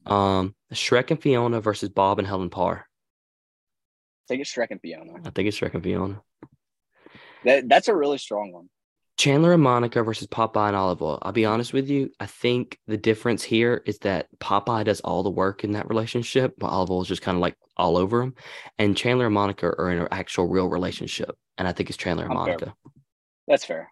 Um, 0.07 0.55
Shrek 0.73 1.11
and 1.11 1.21
Fiona 1.21 1.61
versus 1.61 1.89
Bob 1.89 2.21
and 2.21 2.29
Helen 2.29 2.51
Parr. 2.51 2.86
Take 4.29 4.41
it 4.41 4.47
Shrek 4.47 4.71
and 4.71 4.81
Fiona. 4.81 5.13
I 5.25 5.31
think 5.31 5.49
it's 5.49 5.59
Shrek 5.59 5.75
and 5.75 5.83
Fiona. 5.83 6.21
That 7.45 7.69
that's 7.69 7.89
a 7.89 7.95
really 7.95 8.19
strong 8.19 8.53
one. 8.53 8.69
Chandler 9.17 9.55
and 9.55 9.63
Monica 9.63 10.03
versus 10.03 10.27
Popeye 10.27 10.69
and 10.69 10.77
Olive 10.77 11.01
Oyl. 11.01 11.19
I'll 11.23 11.33
be 11.33 11.47
honest 11.47 11.73
with 11.73 11.89
you. 11.89 12.11
I 12.21 12.27
think 12.27 12.79
the 12.87 12.99
difference 12.99 13.43
here 13.43 13.83
is 13.87 13.99
that 14.01 14.27
Popeye 14.39 14.85
does 14.85 15.01
all 15.01 15.23
the 15.23 15.31
work 15.31 15.65
in 15.65 15.73
that 15.73 15.89
relationship, 15.89 16.55
while 16.59 16.71
Olive 16.71 16.91
Oyl 16.91 17.03
is 17.03 17.09
just 17.09 17.23
kind 17.23 17.37
of 17.37 17.41
like 17.41 17.57
all 17.79 17.97
over 17.97 18.21
him. 18.21 18.35
And 18.79 18.97
Chandler 18.97 19.27
and 19.27 19.35
Monica 19.35 19.69
are 19.69 19.91
in 19.91 20.01
an 20.01 20.09
actual 20.11 20.49
real 20.49 20.69
relationship. 20.69 21.31
And 21.57 21.67
I 21.67 21.73
think 21.73 21.89
it's 21.89 21.97
Chandler 21.97 22.25
and 22.25 22.33
I'm 22.33 22.45
fair. 22.45 22.55
Monica. 22.55 22.75
That's 23.49 23.65
fair. 23.65 23.91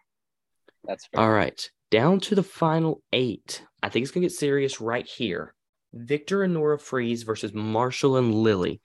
That's 0.83 1.07
fair. 1.07 1.21
All 1.21 1.31
right. 1.31 1.69
Down 1.89 2.19
to 2.21 2.35
the 2.35 2.43
final 2.43 3.01
eight. 3.11 3.63
I 3.81 3.89
think 3.89 4.03
it's 4.03 4.11
going 4.11 4.21
to 4.21 4.27
get 4.27 4.37
serious 4.37 4.79
right 4.79 5.07
here. 5.07 5.55
Victor 5.91 6.43
and 6.43 6.53
Nora 6.53 6.77
Freeze 6.77 7.23
versus 7.23 7.53
Marshall 7.53 8.17
and 8.17 8.35
Lily. 8.35 8.81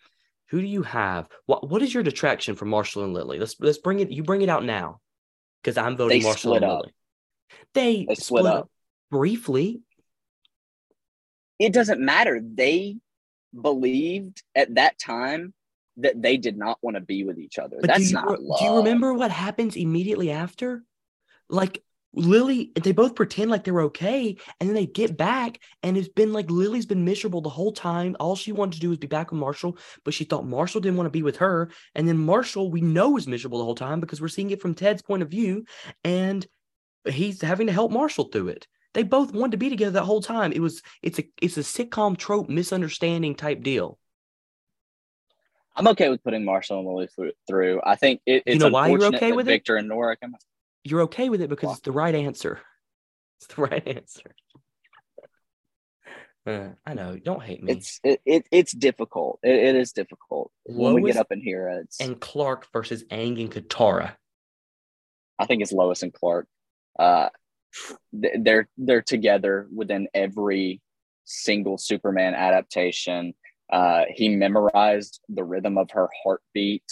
Who 0.50 0.60
do 0.60 0.66
you 0.66 0.82
have? 0.82 1.28
What 1.46 1.68
What 1.68 1.82
is 1.82 1.94
your 1.94 2.02
detraction 2.02 2.56
from 2.56 2.68
Marshall 2.68 3.04
and 3.04 3.14
Lily? 3.14 3.38
Let's 3.38 3.56
let's 3.60 3.78
bring 3.78 4.00
it. 4.00 4.10
You 4.10 4.22
bring 4.22 4.42
it 4.42 4.48
out 4.48 4.64
now, 4.64 5.00
because 5.62 5.78
I'm 5.78 5.96
voting 5.96 6.18
They 6.20 6.24
Marshall 6.24 6.52
split 6.52 6.62
and 6.62 6.72
up. 6.72 6.80
Lily. 6.80 6.94
They, 7.74 8.04
They 8.08 8.14
split 8.16 8.46
up. 8.46 8.70
briefly. 9.10 9.80
It 11.58 11.72
doesn't 11.72 12.00
matter. 12.00 12.40
They 12.42 12.96
believed 13.58 14.42
at 14.54 14.74
that 14.76 14.98
time 14.98 15.52
that 15.98 16.20
they 16.20 16.36
did 16.36 16.56
not 16.56 16.78
want 16.82 16.96
to 16.96 17.00
be 17.00 17.24
with 17.24 17.38
each 17.38 17.58
other. 17.58 17.76
But 17.80 17.88
That's 17.88 18.10
you, 18.10 18.14
not 18.14 18.40
love. 18.42 18.58
do 18.58 18.64
you 18.64 18.76
remember 18.78 19.12
what 19.12 19.30
happens 19.30 19.76
immediately 19.76 20.30
after? 20.30 20.82
Like 21.48 21.82
Lily, 22.12 22.72
they 22.74 22.92
both 22.92 23.14
pretend 23.14 23.50
like 23.50 23.62
they're 23.62 23.82
okay, 23.82 24.36
and 24.58 24.68
then 24.68 24.74
they 24.74 24.86
get 24.86 25.16
back, 25.16 25.60
and 25.82 25.96
it's 25.96 26.08
been 26.08 26.32
like 26.32 26.50
Lily's 26.50 26.86
been 26.86 27.04
miserable 27.04 27.40
the 27.40 27.48
whole 27.48 27.72
time. 27.72 28.16
All 28.18 28.34
she 28.34 28.50
wanted 28.50 28.74
to 28.74 28.80
do 28.80 28.88
was 28.88 28.98
be 28.98 29.06
back 29.06 29.30
with 29.30 29.38
Marshall, 29.38 29.78
but 30.04 30.12
she 30.12 30.24
thought 30.24 30.46
Marshall 30.46 30.80
didn't 30.80 30.96
want 30.96 31.06
to 31.06 31.12
be 31.12 31.22
with 31.22 31.36
her. 31.36 31.70
And 31.94 32.08
then 32.08 32.18
Marshall, 32.18 32.70
we 32.70 32.80
know, 32.80 33.16
is 33.16 33.28
miserable 33.28 33.58
the 33.58 33.64
whole 33.64 33.76
time 33.76 34.00
because 34.00 34.20
we're 34.20 34.28
seeing 34.28 34.50
it 34.50 34.60
from 34.60 34.74
Ted's 34.74 35.02
point 35.02 35.22
of 35.22 35.30
view, 35.30 35.64
and 36.02 36.44
he's 37.08 37.40
having 37.40 37.68
to 37.68 37.72
help 37.72 37.92
Marshall 37.92 38.24
through 38.24 38.48
it. 38.48 38.66
They 38.92 39.04
both 39.04 39.32
wanted 39.32 39.52
to 39.52 39.58
be 39.58 39.70
together 39.70 39.92
that 39.92 40.04
whole 40.04 40.22
time. 40.22 40.52
It 40.52 40.60
was 40.60 40.82
it's 41.02 41.20
a 41.20 41.24
it's 41.40 41.56
a 41.56 41.60
sitcom 41.60 42.16
trope 42.16 42.48
misunderstanding 42.48 43.36
type 43.36 43.62
deal. 43.62 43.98
I'm 45.76 45.86
okay 45.88 46.08
with 46.08 46.24
putting 46.24 46.44
Marshall 46.44 46.80
and 46.80 46.88
Lily 46.88 47.06
through. 47.06 47.32
through. 47.46 47.80
I 47.84 47.94
think 47.94 48.20
it, 48.26 48.42
it's 48.44 48.60
know 48.60 48.68
why 48.68 48.88
you're 48.88 49.04
okay 49.04 49.30
with 49.30 49.46
it? 49.46 49.52
Victor 49.52 49.76
and 49.76 49.88
Nora. 49.88 50.16
You're 50.84 51.02
okay 51.02 51.28
with 51.28 51.40
it 51.42 51.48
because 51.50 51.66
Wow. 51.68 51.72
it's 51.72 51.82
the 51.82 51.92
right 51.92 52.14
answer. 52.14 52.60
It's 53.42 53.54
the 53.54 53.62
right 53.62 53.88
answer. 53.88 54.34
Uh, 56.46 56.68
I 56.84 56.92
know. 56.92 57.16
Don't 57.16 57.42
hate 57.42 57.62
me. 57.62 57.72
It's 57.72 57.98
it, 58.04 58.20
it 58.26 58.46
it's 58.50 58.72
difficult. 58.72 59.40
It, 59.42 59.54
it 59.54 59.76
is 59.76 59.92
difficult 59.92 60.52
when 60.66 60.92
we 60.94 61.10
get 61.10 61.16
up 61.18 61.32
in 61.32 61.40
here. 61.40 61.68
It's 61.82 62.00
and 62.00 62.20
Clark 62.20 62.66
versus 62.70 63.04
Aang 63.04 63.40
and 63.40 63.50
Katara. 63.50 64.14
I 65.38 65.46
think 65.46 65.62
it's 65.62 65.72
Lois 65.72 66.02
and 66.02 66.12
Clark. 66.12 66.48
Uh, 66.98 67.30
they're 68.12 68.68
they're 68.76 69.00
together 69.00 69.68
within 69.74 70.06
every 70.12 70.82
single 71.24 71.78
Superman 71.78 72.34
adaptation. 72.34 73.32
Uh, 73.72 74.04
he 74.10 74.28
memorized 74.28 75.20
the 75.30 75.44
rhythm 75.44 75.78
of 75.78 75.90
her 75.92 76.08
heartbeat 76.24 76.84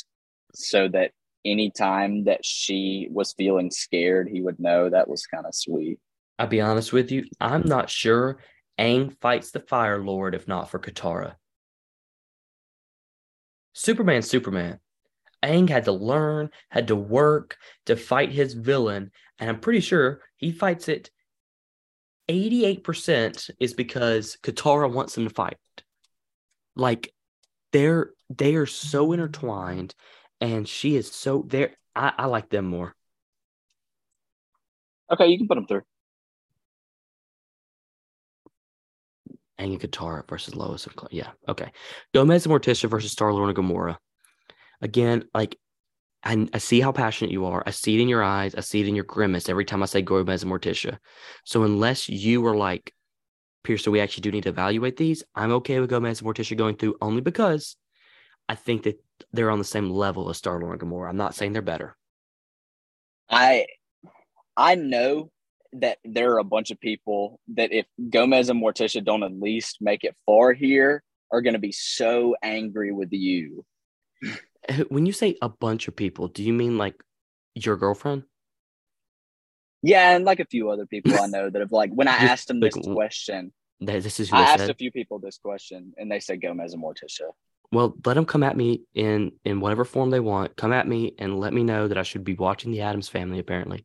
so 0.55 0.89
that 0.89 1.13
anytime 1.45 2.25
that 2.25 2.45
she 2.45 3.09
was 3.11 3.33
feeling 3.33 3.71
scared, 3.71 4.29
he 4.29 4.43
would 4.43 4.59
know 4.59 4.89
that 4.89 5.09
was 5.09 5.27
kind 5.27 5.47
of 5.47 5.55
sweet. 5.55 5.99
I'll 6.39 6.47
be 6.47 6.61
honest 6.61 6.93
with 6.93 7.11
you. 7.11 7.25
I'm 7.41 7.63
not 7.63 7.91
sure 7.91 8.39
Aang 8.79 9.19
fights 9.21 9.51
the 9.51 9.61
Fire 9.61 10.03
Lord 10.03 10.35
if 10.35 10.47
not 10.47 10.71
for 10.71 10.79
Katara. 10.79 11.35
Superman, 13.73 14.23
Superman. 14.23 14.79
Aang 15.43 15.69
had 15.69 15.85
to 15.85 15.93
learn, 15.93 16.51
had 16.69 16.89
to 16.89 16.97
work 16.97 17.57
to 17.87 17.97
fight 17.97 18.33
his 18.33 18.55
villain, 18.55 19.11
and 19.39 19.49
I'm 19.49 19.61
pretty 19.61 19.81
sure 19.81 20.21
he 20.37 20.53
fights 20.53 20.89
it. 20.89 21.11
88% 22.29 23.51
is 23.59 23.75
because 23.75 24.37
Katara 24.43 24.93
wants 24.93 25.17
him 25.17 25.29
to 25.29 25.35
fight. 25.35 25.57
Like 26.77 27.13
they're 27.73 28.11
they 28.31 28.57
are 28.57 28.67
so 28.67 29.13
intertwined, 29.13 29.95
and 30.41 30.69
she 30.69 30.97
is 30.97 31.11
so 31.11 31.45
there. 31.47 31.77
I, 31.95 32.13
I 32.17 32.27
like 32.27 32.49
them 32.51 32.67
more. 32.67 32.95
Okay, 35.11 35.29
you 35.29 35.39
can 35.39 35.49
put 35.49 35.55
them 35.57 35.67
through. 35.67 35.83
Aang 39.59 39.73
and 39.73 39.81
Katara 39.81 40.29
versus 40.29 40.55
Lois 40.55 40.87
and 40.87 40.95
Clark. 40.95 41.13
Yeah, 41.13 41.31
okay. 41.49 41.73
Gomez 42.15 42.47
and 42.47 42.55
Morticia 42.55 42.89
versus 42.89 43.11
Star 43.11 43.33
Lord 43.33 43.49
and 43.49 43.59
Gamora. 43.59 43.97
Again, 44.81 45.25
like 45.35 45.59
I, 46.23 46.49
I 46.53 46.59
see 46.59 46.81
how 46.81 46.93
passionate 46.93 47.33
you 47.33 47.47
are. 47.47 47.63
I 47.67 47.71
see 47.71 47.99
it 47.99 48.03
in 48.03 48.09
your 48.09 48.23
eyes. 48.23 48.55
I 48.55 48.61
see 48.61 48.81
it 48.81 48.89
in 48.89 48.95
your 48.95 49.05
grimace 49.05 49.49
every 49.49 49.65
time 49.65 49.83
I 49.83 49.87
say 49.87 50.03
Gomez 50.03 50.43
and 50.43 50.53
Morticia. 50.53 50.99
So 51.45 51.65
unless 51.65 52.09
you 52.09 52.47
are 52.47 52.57
like, 52.57 52.93
Pierce, 53.65 53.83
so 53.83 53.91
we 53.91 54.01
actually 54.01 54.23
do 54.23 54.33
need 54.33 54.45
to 54.45 54.51
evaluate 54.51 54.97
these. 54.97 55.25
I'm 55.35 55.53
okay 55.53 55.81
with 55.81 55.91
Gomez 55.91 56.21
and 56.21 56.29
Morticia 56.29 56.57
going 56.57 56.77
through 56.77 56.97
only 57.01 57.21
because 57.21 57.77
I 58.49 58.55
think 58.55 58.85
that 58.85 59.03
they're 59.33 59.51
on 59.51 59.59
the 59.59 59.65
same 59.65 59.91
level 59.91 60.29
as 60.31 60.37
Star 60.37 60.61
Lord 60.61 60.81
and 60.81 60.91
Gamora. 60.91 61.09
I'm 61.09 61.17
not 61.17 61.35
saying 61.35 61.53
they're 61.53 61.63
better. 61.63 61.97
I 63.31 63.67
I 64.57 64.75
know 64.75 65.31
that 65.75 65.99
there 66.05 66.33
are 66.33 66.39
a 66.39 66.45
bunch 66.45 66.71
of 66.71 66.81
people 66.81 67.41
that 67.55 67.73
if 67.73 67.87
Gomez 68.11 68.49
and 68.49 68.63
Morticia 68.63 69.05
don't 69.05 69.23
at 69.23 69.39
least 69.39 69.79
make 69.81 70.05
it 70.05 70.17
far 70.25 70.53
here 70.53 71.03
are 71.31 71.43
going 71.43 71.55
to 71.55 71.61
be 71.61 71.73
so 71.73 72.37
angry 72.43 72.93
with 72.93 73.13
you. 73.13 73.65
When 74.89 75.07
you 75.07 75.13
say 75.13 75.35
a 75.41 75.49
bunch 75.49 75.89
of 75.89 75.97
people, 75.97 76.29
do 76.29 76.43
you 76.43 76.53
mean 76.53 76.77
like 76.77 77.03
your 77.55 77.77
girlfriend? 77.77 78.25
Yeah, 79.83 80.15
and 80.15 80.27
like 80.27 80.41
a 80.41 80.45
few 80.45 80.69
other 80.69 80.85
people 80.85 81.15
I 81.19 81.27
know 81.29 81.49
that 81.49 81.61
have 81.61 81.73
like 81.73 81.91
when 81.91 82.09
I 82.09 82.17
asked 82.17 82.49
them 82.49 82.61
this 82.61 82.77
like, 82.77 82.95
question, 82.95 83.53
this 83.81 84.21
is 84.21 84.33
I 84.33 84.43
asked 84.43 84.61
said. 84.61 84.71
a 84.71 84.75
few 84.75 84.91
people 84.91 85.21
this 85.21 85.39
question 85.39 85.95
and 85.97 86.11
they 86.11 86.21
said 86.21 86.43
Gomez 86.43 86.75
and 86.75 86.83
Morticia. 86.83 87.31
Well, 87.71 87.95
let 88.07 88.15
them 88.15 88.25
come 88.25 88.43
at 88.43 88.57
me 88.57 88.83
in 88.95 89.33
in 89.45 89.61
whatever 89.61 89.85
form 89.85 90.11
they 90.11 90.21
want. 90.21 90.57
Come 90.57 90.73
at 90.73 90.89
me 90.89 91.15
and 91.19 91.39
let 91.39 91.53
me 91.53 91.65
know 91.65 91.89
that 91.89 91.99
I 91.99 92.03
should 92.03 92.25
be 92.25 92.35
watching 92.35 92.73
the 92.73 92.81
addams 92.81 93.09
Family. 93.09 93.39
Apparently, 93.39 93.85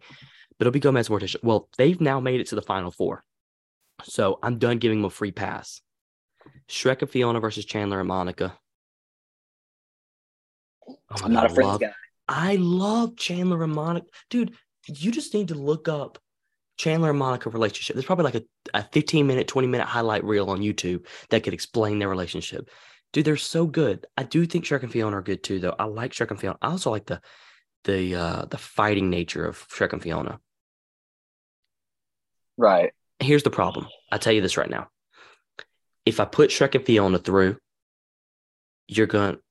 but 0.57 0.67
it'll 0.67 0.73
be 0.73 0.79
Gomez 0.79 1.09
Morticia. 1.09 1.43
Well, 1.43 1.69
they've 1.77 1.99
now 1.99 2.19
made 2.19 2.39
it 2.39 2.47
to 2.47 2.55
the 2.55 2.61
final 2.61 2.91
four, 2.91 3.23
so 4.03 4.39
I'm 4.41 4.57
done 4.57 4.77
giving 4.77 4.99
them 4.99 5.05
a 5.05 5.09
free 5.09 5.31
pass. 5.31 5.81
Shrek 6.69 7.01
and 7.01 7.09
Fiona 7.09 7.39
versus 7.39 7.65
Chandler 7.65 7.99
and 7.99 8.07
Monica. 8.07 8.57
Oh 10.87 10.95
I'm 11.23 11.33
not 11.33 11.43
God, 11.43 11.51
a 11.51 11.53
Friends 11.55 11.67
love, 11.67 11.81
guy. 11.81 11.93
I 12.27 12.55
love 12.55 13.15
Chandler 13.17 13.63
and 13.63 13.73
Monica, 13.73 14.07
dude. 14.29 14.53
You 14.87 15.11
just 15.11 15.33
need 15.33 15.49
to 15.49 15.55
look 15.55 15.87
up 15.87 16.19
Chandler 16.77 17.09
and 17.09 17.19
Monica 17.19 17.49
relationship. 17.49 17.95
There's 17.95 18.05
probably 18.05 18.25
like 18.25 18.35
a, 18.35 18.43
a 18.73 18.83
15 18.91 19.27
minute, 19.27 19.47
20 19.47 19.67
minute 19.67 19.87
highlight 19.87 20.23
reel 20.23 20.49
on 20.49 20.59
YouTube 20.59 21.05
that 21.29 21.43
could 21.43 21.53
explain 21.53 21.99
their 21.99 22.09
relationship. 22.09 22.69
Dude, 23.13 23.25
they're 23.25 23.37
so 23.37 23.67
good. 23.67 24.07
I 24.17 24.23
do 24.23 24.45
think 24.45 24.65
Shrek 24.65 24.83
and 24.83 24.91
Fiona 24.91 25.17
are 25.17 25.21
good 25.21 25.43
too, 25.43 25.59
though. 25.59 25.75
I 25.77 25.85
like 25.85 26.11
Shrek 26.11 26.31
and 26.31 26.39
Fiona. 26.39 26.57
I 26.61 26.71
also 26.71 26.89
like 26.91 27.05
the 27.05 27.21
the 27.85 28.15
uh 28.15 28.45
the 28.45 28.57
fighting 28.57 29.09
nature 29.09 29.45
of 29.45 29.67
Shrek 29.69 29.93
and 29.93 30.01
Fiona. 30.01 30.39
Right. 32.57 32.91
Here's 33.19 33.43
the 33.43 33.49
problem. 33.51 33.87
I 34.11 34.17
tell 34.17 34.33
you 34.33 34.41
this 34.41 34.57
right 34.57 34.69
now. 34.69 34.89
If 36.05 36.19
I 36.19 36.25
put 36.25 36.49
Shrek 36.49 36.75
and 36.75 36.85
Fiona 36.85 37.19
through, 37.19 37.57
you're 38.87 39.07
going 39.07 39.35
to 39.35 39.41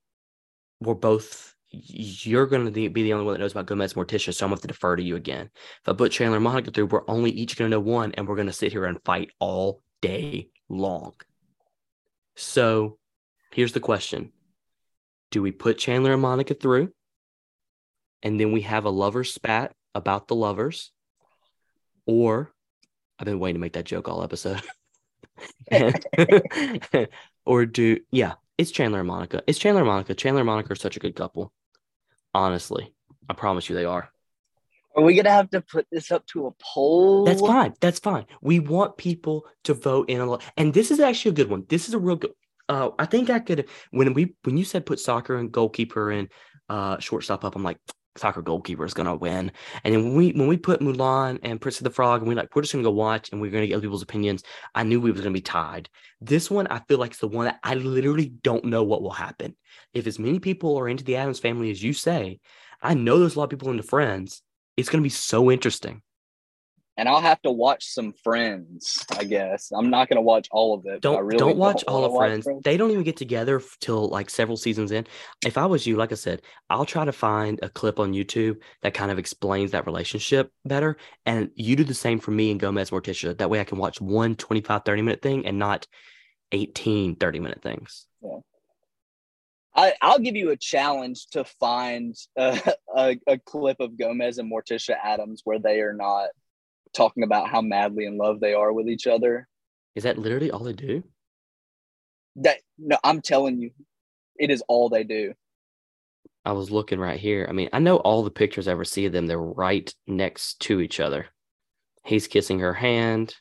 we're 0.80 0.94
both 0.94 1.54
you're 1.70 2.46
going 2.46 2.66
to 2.66 2.70
be 2.70 3.02
the 3.02 3.12
only 3.14 3.24
one 3.24 3.34
that 3.34 3.40
knows 3.40 3.52
about 3.52 3.66
Gomez 3.66 3.94
Morticia, 3.94 4.34
so 4.34 4.44
I'm 4.44 4.50
going 4.50 4.58
to 4.58 4.60
have 4.60 4.60
to 4.62 4.66
defer 4.68 4.96
to 4.96 5.02
you 5.02 5.16
again. 5.16 5.48
If 5.54 5.88
I 5.88 5.92
put 5.94 6.12
Chandler 6.12 6.36
and 6.36 6.44
Monica 6.44 6.70
through, 6.70 6.86
we're 6.86 7.08
only 7.08 7.30
each 7.30 7.56
going 7.56 7.70
to 7.70 7.76
know 7.76 7.80
one, 7.80 8.12
and 8.12 8.28
we're 8.28 8.36
going 8.36 8.48
to 8.48 8.52
sit 8.52 8.72
here 8.72 8.84
and 8.84 9.02
fight 9.04 9.30
all 9.38 9.82
day 10.02 10.50
long. 10.68 11.14
So 12.36 12.98
here's 13.52 13.72
the 13.72 13.80
question 13.80 14.32
Do 15.30 15.42
we 15.42 15.52
put 15.52 15.78
Chandler 15.78 16.12
and 16.12 16.22
Monica 16.22 16.54
through, 16.54 16.92
and 18.22 18.38
then 18.38 18.52
we 18.52 18.62
have 18.62 18.84
a 18.84 18.90
lover 18.90 19.24
spat 19.24 19.74
about 19.94 20.28
the 20.28 20.34
lovers? 20.34 20.90
Or 22.06 22.52
I've 23.18 23.26
been 23.26 23.38
waiting 23.38 23.56
to 23.56 23.60
make 23.60 23.74
that 23.74 23.84
joke 23.84 24.08
all 24.08 24.24
episode. 24.24 24.60
or 27.46 27.66
do, 27.66 28.00
yeah, 28.10 28.34
it's 28.58 28.70
Chandler 28.70 29.00
and 29.00 29.08
Monica. 29.08 29.42
It's 29.46 29.58
Chandler 29.58 29.82
and 29.82 29.88
Monica. 29.88 30.14
Chandler 30.14 30.40
and 30.40 30.46
Monica 30.46 30.72
are 30.72 30.76
such 30.76 30.96
a 30.96 31.00
good 31.00 31.14
couple. 31.14 31.52
Honestly, 32.34 32.92
I 33.28 33.34
promise 33.34 33.68
you 33.68 33.76
they 33.76 33.84
are. 33.84 34.10
Are 34.94 35.02
we 35.02 35.14
gonna 35.14 35.30
have 35.30 35.50
to 35.50 35.60
put 35.60 35.86
this 35.90 36.10
up 36.10 36.26
to 36.28 36.48
a 36.48 36.50
poll? 36.62 37.24
That's 37.24 37.40
fine. 37.40 37.74
That's 37.80 37.98
fine. 37.98 38.26
We 38.42 38.58
want 38.60 38.98
people 38.98 39.46
to 39.64 39.74
vote 39.74 40.10
in 40.10 40.20
a 40.20 40.26
lot. 40.26 40.42
And 40.56 40.74
this 40.74 40.90
is 40.90 41.00
actually 41.00 41.30
a 41.30 41.34
good 41.34 41.48
one. 41.48 41.64
This 41.68 41.88
is 41.88 41.94
a 41.94 41.98
real 41.98 42.16
good. 42.16 42.32
Uh, 42.72 42.90
I 42.98 43.04
think 43.04 43.28
I 43.28 43.38
could 43.38 43.68
when 43.90 44.14
we 44.14 44.34
when 44.44 44.56
you 44.56 44.64
said 44.64 44.86
put 44.86 44.98
soccer 44.98 45.36
and 45.36 45.52
goalkeeper 45.52 46.10
and 46.10 46.28
uh 46.70 46.98
shortstop 46.98 47.44
up. 47.44 47.54
I'm 47.54 47.62
like 47.62 47.76
soccer 48.16 48.40
goalkeeper 48.40 48.86
is 48.86 48.94
gonna 48.94 49.14
win. 49.14 49.52
And 49.84 49.94
then 49.94 50.04
when 50.04 50.14
we 50.14 50.32
when 50.32 50.48
we 50.48 50.56
put 50.56 50.80
Mulan 50.80 51.38
and 51.42 51.60
Prince 51.60 51.80
of 51.80 51.84
the 51.84 51.90
Frog 51.90 52.22
and 52.22 52.28
we 52.28 52.34
like 52.34 52.54
we're 52.56 52.62
just 52.62 52.72
gonna 52.72 52.82
go 52.82 52.90
watch 52.90 53.30
and 53.30 53.42
we're 53.42 53.50
gonna 53.50 53.66
get 53.66 53.74
other 53.74 53.82
people's 53.82 54.02
opinions. 54.02 54.42
I 54.74 54.84
knew 54.84 55.02
we 55.02 55.12
was 55.12 55.20
gonna 55.20 55.34
be 55.34 55.42
tied. 55.42 55.90
This 56.22 56.50
one 56.50 56.66
I 56.68 56.80
feel 56.88 56.96
like 56.96 57.10
it's 57.10 57.20
the 57.20 57.28
one 57.28 57.44
that 57.44 57.60
I 57.62 57.74
literally 57.74 58.30
don't 58.42 58.64
know 58.64 58.84
what 58.84 59.02
will 59.02 59.10
happen. 59.10 59.54
If 59.92 60.06
as 60.06 60.18
many 60.18 60.38
people 60.38 60.78
are 60.78 60.88
into 60.88 61.04
the 61.04 61.16
Addams 61.16 61.40
family 61.40 61.70
as 61.70 61.82
you 61.82 61.92
say, 61.92 62.40
I 62.80 62.94
know 62.94 63.18
there's 63.18 63.36
a 63.36 63.38
lot 63.38 63.44
of 63.44 63.50
people 63.50 63.70
into 63.70 63.82
Friends. 63.82 64.40
It's 64.78 64.88
gonna 64.88 65.02
be 65.02 65.10
so 65.10 65.50
interesting 65.50 66.00
and 67.02 67.08
I'll 67.08 67.20
have 67.20 67.42
to 67.42 67.50
watch 67.50 67.86
some 67.86 68.12
Friends. 68.22 69.04
I 69.10 69.24
guess 69.24 69.72
I'm 69.72 69.90
not 69.90 70.08
going 70.08 70.18
to 70.18 70.22
watch 70.22 70.46
all 70.52 70.72
of 70.72 70.86
it. 70.86 71.00
Don't 71.00 71.24
really 71.24 71.36
don't 71.38 71.56
watch 71.56 71.82
don't 71.84 71.92
all 71.92 72.04
of 72.04 72.16
Friends. 72.16 72.44
Friends. 72.44 72.62
They 72.62 72.76
don't 72.76 72.92
even 72.92 73.02
get 73.02 73.16
together 73.16 73.60
till 73.80 74.08
like 74.08 74.30
several 74.30 74.56
seasons 74.56 74.92
in. 74.92 75.08
If 75.44 75.58
I 75.58 75.66
was 75.66 75.84
you, 75.84 75.96
like 75.96 76.12
I 76.12 76.14
said, 76.14 76.42
I'll 76.70 76.84
try 76.84 77.04
to 77.04 77.10
find 77.10 77.58
a 77.60 77.68
clip 77.68 77.98
on 77.98 78.12
YouTube 78.12 78.58
that 78.82 78.94
kind 78.94 79.10
of 79.10 79.18
explains 79.18 79.72
that 79.72 79.84
relationship 79.84 80.52
better, 80.64 80.96
and 81.26 81.50
you 81.56 81.74
do 81.74 81.82
the 81.82 81.92
same 81.92 82.20
for 82.20 82.30
me 82.30 82.52
and 82.52 82.60
Gomez 82.60 82.90
Morticia. 82.90 83.36
That 83.36 83.50
way, 83.50 83.58
I 83.58 83.64
can 83.64 83.78
watch 83.78 84.00
one 84.00 84.36
25, 84.36 84.84
30 84.84 85.02
minute 85.02 85.22
thing 85.22 85.44
and 85.44 85.58
not 85.58 85.88
18, 86.52 87.16
30 87.16 87.40
minute 87.40 87.62
things. 87.62 88.06
Yeah. 88.22 88.38
I, 89.74 89.94
will 90.04 90.20
give 90.20 90.36
you 90.36 90.50
a 90.50 90.56
challenge 90.56 91.26
to 91.30 91.42
find 91.44 92.14
uh, 92.38 92.60
a, 92.64 92.74
a, 92.96 93.32
a 93.32 93.38
clip 93.38 93.80
of 93.80 93.98
Gomez 93.98 94.38
and 94.38 94.52
Morticia 94.52 94.94
Addams 95.02 95.40
where 95.42 95.58
they 95.58 95.80
are 95.80 95.94
not 95.94 96.28
talking 96.92 97.22
about 97.22 97.48
how 97.48 97.60
madly 97.60 98.06
in 98.06 98.16
love 98.16 98.40
they 98.40 98.54
are 98.54 98.72
with 98.72 98.88
each 98.88 99.06
other. 99.06 99.48
Is 99.94 100.04
that 100.04 100.18
literally 100.18 100.50
all 100.50 100.64
they 100.64 100.72
do? 100.72 101.02
That 102.36 102.58
no, 102.78 102.98
I'm 103.04 103.20
telling 103.20 103.58
you, 103.58 103.70
it 104.36 104.50
is 104.50 104.62
all 104.68 104.88
they 104.88 105.04
do. 105.04 105.34
I 106.44 106.52
was 106.52 106.70
looking 106.70 106.98
right 106.98 107.20
here. 107.20 107.46
I 107.48 107.52
mean, 107.52 107.68
I 107.72 107.78
know 107.78 107.96
all 107.98 108.22
the 108.22 108.30
pictures 108.30 108.66
I 108.66 108.72
ever 108.72 108.84
see 108.84 109.06
of 109.06 109.12
them, 109.12 109.26
they're 109.26 109.38
right 109.38 109.94
next 110.06 110.60
to 110.60 110.80
each 110.80 110.98
other. 110.98 111.26
He's 112.04 112.26
kissing 112.26 112.58
her 112.60 112.74
hand. 112.74 113.36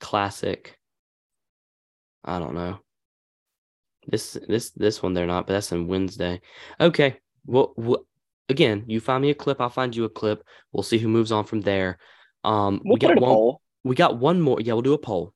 Classic. 0.00 0.76
I 2.24 2.38
don't 2.38 2.54
know. 2.54 2.80
This 4.06 4.36
this 4.48 4.70
this 4.70 5.02
one 5.02 5.14
they're 5.14 5.26
not, 5.26 5.46
but 5.46 5.52
that's 5.52 5.72
on 5.72 5.86
Wednesday. 5.86 6.40
Okay. 6.80 7.16
Well, 7.46 7.74
well 7.76 8.06
again, 8.48 8.84
you 8.86 9.00
find 9.00 9.22
me 9.22 9.30
a 9.30 9.34
clip, 9.34 9.60
I'll 9.60 9.70
find 9.70 9.94
you 9.94 10.04
a 10.04 10.10
clip. 10.10 10.42
We'll 10.72 10.82
see 10.82 10.98
who 10.98 11.08
moves 11.08 11.32
on 11.32 11.44
from 11.44 11.60
there. 11.60 11.98
Um, 12.44 12.80
we'll 12.84 12.94
we 12.94 12.98
got 12.98 13.20
one. 13.20 13.30
Poll. 13.30 13.60
We 13.84 13.94
got 13.94 14.18
one 14.18 14.40
more. 14.40 14.60
Yeah, 14.60 14.74
we'll 14.74 14.82
do 14.82 14.94
a 14.94 14.98
poll. 14.98 15.32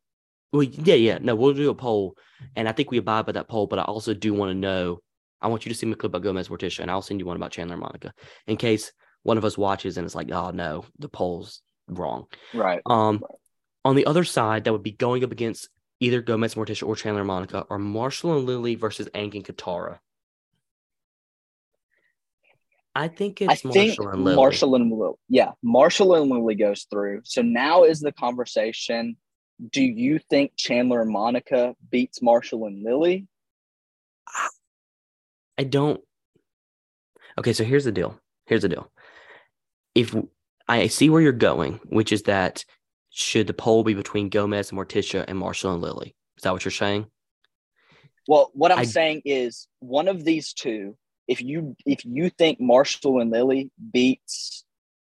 Well, 0.52 0.62
yeah, 0.62 0.94
yeah. 0.94 1.18
No, 1.20 1.35
we'll 1.35 1.55
do 1.55 1.70
a 1.70 1.74
poll, 1.74 2.16
and 2.55 2.68
I 2.68 2.72
think 2.72 2.90
we 2.90 2.98
abide 2.98 3.26
by 3.26 3.32
that 3.32 3.48
poll. 3.48 3.66
But 3.66 3.78
I 3.78 3.82
also 3.82 4.14
do 4.14 4.35
want 4.35 4.51
to 4.51 4.55
know. 4.55 5.01
I 5.40 5.48
want 5.48 5.66
you 5.66 5.72
to 5.72 5.78
see 5.78 5.86
me 5.86 5.93
a 5.93 5.97
clip 5.97 6.10
about 6.10 6.22
Gomez 6.22 6.48
Morticia, 6.48 6.81
and 6.81 6.90
I'll 6.90 7.02
send 7.02 7.20
you 7.20 7.26
one 7.26 7.36
about 7.36 7.51
Chandler 7.51 7.74
and 7.74 7.82
Monica, 7.82 8.12
in 8.47 8.56
case 8.56 8.93
one 9.24 9.39
of 9.39 9.44
us 9.44 9.59
watches 9.59 9.97
and 9.97 10.05
it's 10.05 10.14
like, 10.14 10.31
oh 10.31 10.51
no, 10.51 10.85
the 10.98 11.09
poll's 11.09 11.60
wrong. 11.89 12.26
Right. 12.52 12.81
Um, 12.86 13.20
right. 13.22 13.39
on 13.85 13.97
the 13.97 14.06
other 14.06 14.22
side, 14.22 14.64
that 14.64 14.72
would 14.72 14.82
be 14.82 14.93
going 14.93 15.24
up 15.24 15.32
against 15.32 15.68
either 15.98 16.22
Gomez 16.22 16.55
Morticia 16.55 16.86
or 16.86 16.94
Chandler 16.94 17.22
and 17.22 17.26
Monica, 17.26 17.66
or 17.68 17.78
Marshall 17.78 18.36
and 18.36 18.47
Lily 18.47 18.74
versus 18.74 19.09
Aang 19.14 19.35
and 19.35 19.44
Katara. 19.44 19.98
I 22.94 23.08
think 23.08 23.42
it's 23.42 23.64
I 23.64 23.68
Marshall 23.68 23.72
think 23.72 23.98
and 23.98 24.24
Lily. 24.24 24.36
Marshall 24.36 24.74
and 24.76 24.90
Lily. 24.90 25.14
Yeah, 25.28 25.52
Marshall 25.62 26.14
and 26.14 26.30
Lily 26.30 26.54
goes 26.54 26.86
through. 26.90 27.22
So 27.24 27.42
now 27.42 27.84
is 27.84 28.00
the 28.00 28.12
conversation. 28.12 29.16
Do 29.70 29.82
you 29.82 30.18
think 30.30 30.52
Chandler 30.56 31.02
and 31.02 31.10
Monica 31.10 31.74
beats 31.90 32.22
Marshall 32.22 32.66
and 32.66 32.84
Lily? 32.84 33.26
I 35.58 35.64
don't. 35.64 36.00
Okay, 37.38 37.52
so 37.52 37.64
here's 37.64 37.84
the 37.84 37.92
deal. 37.92 38.18
Here's 38.46 38.62
the 38.62 38.68
deal. 38.68 38.90
If 39.94 40.14
I 40.68 40.86
see 40.86 41.10
where 41.10 41.20
you're 41.20 41.32
going, 41.32 41.80
which 41.84 42.12
is 42.12 42.22
that 42.24 42.64
should 43.10 43.46
the 43.46 43.54
poll 43.54 43.84
be 43.84 43.94
between 43.94 44.28
Gomez 44.28 44.70
and 44.70 44.78
Morticia 44.78 45.24
and 45.26 45.38
Marshall 45.38 45.72
and 45.72 45.82
Lily? 45.82 46.14
Is 46.36 46.42
that 46.42 46.52
what 46.52 46.64
you're 46.64 46.72
saying? 46.72 47.06
Well, 48.26 48.50
what 48.54 48.72
I'm 48.72 48.78
I, 48.78 48.84
saying 48.84 49.22
is 49.24 49.68
one 49.80 50.08
of 50.08 50.24
these 50.24 50.52
two 50.52 50.96
if 51.28 51.42
you 51.42 51.76
if 51.86 52.05
you 52.05 52.30
think 52.30 52.60
Marshall 52.60 53.20
and 53.20 53.30
Lily 53.30 53.70
beats 53.92 54.64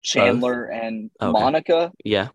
Chandler 0.01 0.67
Both? 0.67 0.83
and 0.83 1.11
okay. 1.21 1.31
Monica, 1.31 1.91
yeah, 2.03 2.29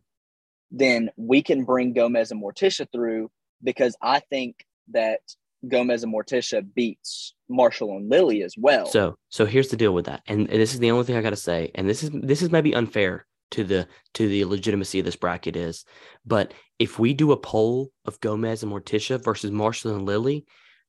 then 0.71 1.11
we 1.17 1.43
can 1.43 1.65
bring 1.65 1.93
Gomez 1.93 2.31
and 2.31 2.43
Morticia 2.43 2.87
through 2.91 3.31
because 3.63 3.97
I 4.03 4.21
think 4.21 4.65
that 4.93 5.21
Gomez 5.69 6.03
and 6.03 6.13
Morticia 6.13 6.65
beats 6.75 7.35
Marshall 7.49 7.97
and 7.97 8.11
Lily 8.11 8.43
as 8.43 8.55
well. 8.57 8.87
So 8.87 9.17
so 9.29 9.47
here's 9.47 9.69
the 9.69 9.77
deal 9.77 9.95
with 9.95 10.07
that. 10.07 10.23
And, 10.27 10.41
and 10.51 10.61
this 10.61 10.75
is 10.75 10.81
the 10.81 10.91
only 10.91 11.05
thing 11.05 11.17
I 11.17 11.23
gotta 11.23 11.37
say. 11.37 11.71
And 11.75 11.89
this 11.89 12.03
is 12.03 12.11
this 12.13 12.43
is 12.43 12.51
maybe 12.51 12.75
unfair 12.75 13.27
to 13.53 13.65
the 13.65 13.89
to 14.15 14.29
the 14.29 14.45
legitimacy 14.45 14.99
of 14.99 15.05
this 15.05 15.17
bracket 15.17 15.57
is. 15.57 15.85
But 16.25 16.53
if 16.79 16.99
we 16.99 17.15
do 17.15 17.33
a 17.33 17.37
poll 17.37 17.91
of 18.05 18.21
Gomez 18.21 18.63
and 18.63 18.73
Morticia 18.73 19.23
versus 19.23 19.51
Marshall 19.51 19.95
and 19.95 20.07
Lily, 20.07 20.45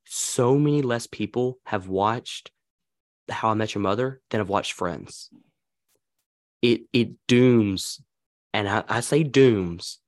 so 0.05 0.57
many 0.57 0.81
less 0.81 1.07
people 1.07 1.59
have 1.65 1.87
watched 1.87 2.51
how 3.29 3.49
I 3.49 3.53
Met 3.53 3.73
Your 3.73 3.81
Mother 3.81 4.21
than 4.29 4.41
I've 4.41 4.49
watched 4.49 4.73
Friends. 4.73 5.29
It 6.61 6.81
it 6.93 7.09
dooms, 7.27 8.01
and 8.53 8.67
I, 8.67 8.83
I 8.87 8.99
say 9.01 9.23
dooms 9.23 9.99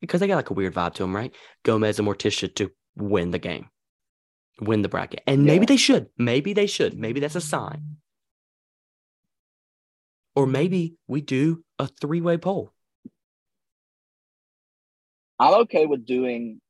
because 0.00 0.20
they 0.20 0.26
got 0.26 0.36
like 0.36 0.50
a 0.50 0.54
weird 0.54 0.74
vibe 0.74 0.94
to 0.94 1.02
them, 1.02 1.14
right? 1.14 1.34
Gomez 1.64 1.98
and 1.98 2.06
Morticia 2.06 2.54
to 2.56 2.70
win 2.96 3.30
the 3.30 3.38
game, 3.38 3.68
win 4.60 4.82
the 4.82 4.88
bracket, 4.88 5.22
and 5.26 5.44
yeah. 5.44 5.52
maybe 5.52 5.66
they 5.66 5.76
should. 5.76 6.08
Maybe 6.18 6.52
they 6.52 6.66
should. 6.66 6.98
Maybe 6.98 7.20
that's 7.20 7.34
a 7.34 7.40
sign. 7.40 7.96
Or 10.34 10.46
maybe 10.46 10.96
we 11.08 11.22
do 11.22 11.64
a 11.78 11.86
three 11.86 12.20
way 12.20 12.36
poll. 12.36 12.72
I'm 15.38 15.54
okay 15.62 15.86
with 15.86 16.06
doing 16.06 16.60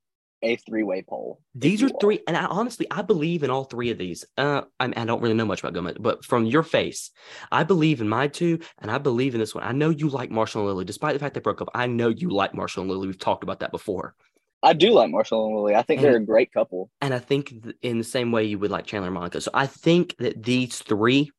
a 0.47 0.57
three-way 0.57 1.03
poll. 1.09 1.41
These 1.55 1.83
are 1.83 1.89
three, 2.01 2.21
and 2.27 2.37
I, 2.37 2.47
honestly, 2.47 2.87
I 2.91 3.03
believe 3.03 3.43
in 3.43 3.51
all 3.51 3.65
three 3.65 3.91
of 3.91 3.99
these. 3.99 4.25
Uh, 4.39 4.63
I, 4.81 4.87
I 4.97 5.05
don't 5.05 5.21
really 5.21 5.35
know 5.35 5.45
much 5.45 5.61
about 5.61 5.75
Gomez, 5.75 5.97
but 6.01 6.25
from 6.25 6.47
your 6.47 6.63
face, 6.63 7.11
I 7.53 7.65
believe 7.65 8.01
in 8.01 8.09
my 8.09 8.29
two, 8.29 8.61
and 8.79 8.91
I 8.91 8.99
believe 8.99 9.35
in 9.35 9.41
this 9.41 9.55
one. 9.55 9.65
I 9.65 9.73
know 9.73 9.91
you 9.91 10.09
like 10.09 10.31
Marshall 10.31 10.63
and 10.63 10.69
Lily, 10.69 10.85
despite 10.85 11.13
the 11.15 11.19
fact 11.19 11.35
they 11.35 11.41
broke 11.41 11.61
up. 11.61 11.69
I 11.75 11.87
know 11.87 12.09
you 12.09 12.31
like 12.31 12.55
Marshall 12.55 12.83
and 12.83 12.91
Lily. 12.91 13.07
We've 13.09 13.19
talked 13.19 13.43
about 13.43 13.61
that 13.61 13.71
before. 13.73 14.15
I 14.63 14.73
do 14.73 14.91
like 14.91 15.11
Marshall 15.11 15.47
and 15.47 15.57
Lily. 15.57 15.75
I 15.75 15.83
think 15.83 16.01
And- 16.01 16.07
they're 16.07 16.17
a 16.17 16.25
great 16.25 16.53
couple. 16.53 16.91
And 17.01 17.13
I 17.13 17.19
think 17.19 17.63
th- 17.63 17.77
in 17.83 17.99
the 17.99 18.05
same 18.05 18.33
way 18.33 18.45
you 18.45 18.59
would 18.59 18.71
like 18.71 18.87
Chandler 18.87 19.09
and 19.09 19.15
Monica. 19.15 19.41
So 19.41 19.51
I 19.53 19.67
think 19.67 20.17
that 20.19 20.43
these 20.43 20.79
three, 20.79 21.31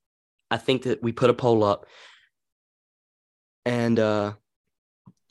I 0.51 0.57
think 0.57 0.83
that 0.83 1.01
we 1.01 1.11
put 1.11 1.29
a 1.29 1.33
poll 1.33 1.63
up 1.63 1.87
and 3.65 3.99
uh 3.99 4.33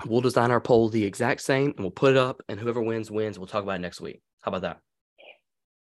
we'll 0.05 0.21
design 0.21 0.51
our 0.51 0.61
poll 0.61 0.89
the 0.89 1.05
exact 1.05 1.41
same 1.41 1.71
and 1.71 1.81
we'll 1.81 1.91
put 1.91 2.13
it 2.13 2.19
up 2.19 2.43
and 2.49 2.61
whoever 2.61 2.83
wins 2.83 3.11
wins. 3.11 3.39
We'll 3.39 3.49
talk 3.49 3.63
about 3.63 3.77
it 3.77 3.83
next 3.83 4.01
week. 4.01 4.21
How 4.43 4.51
about 4.51 4.63
that? 4.63 4.81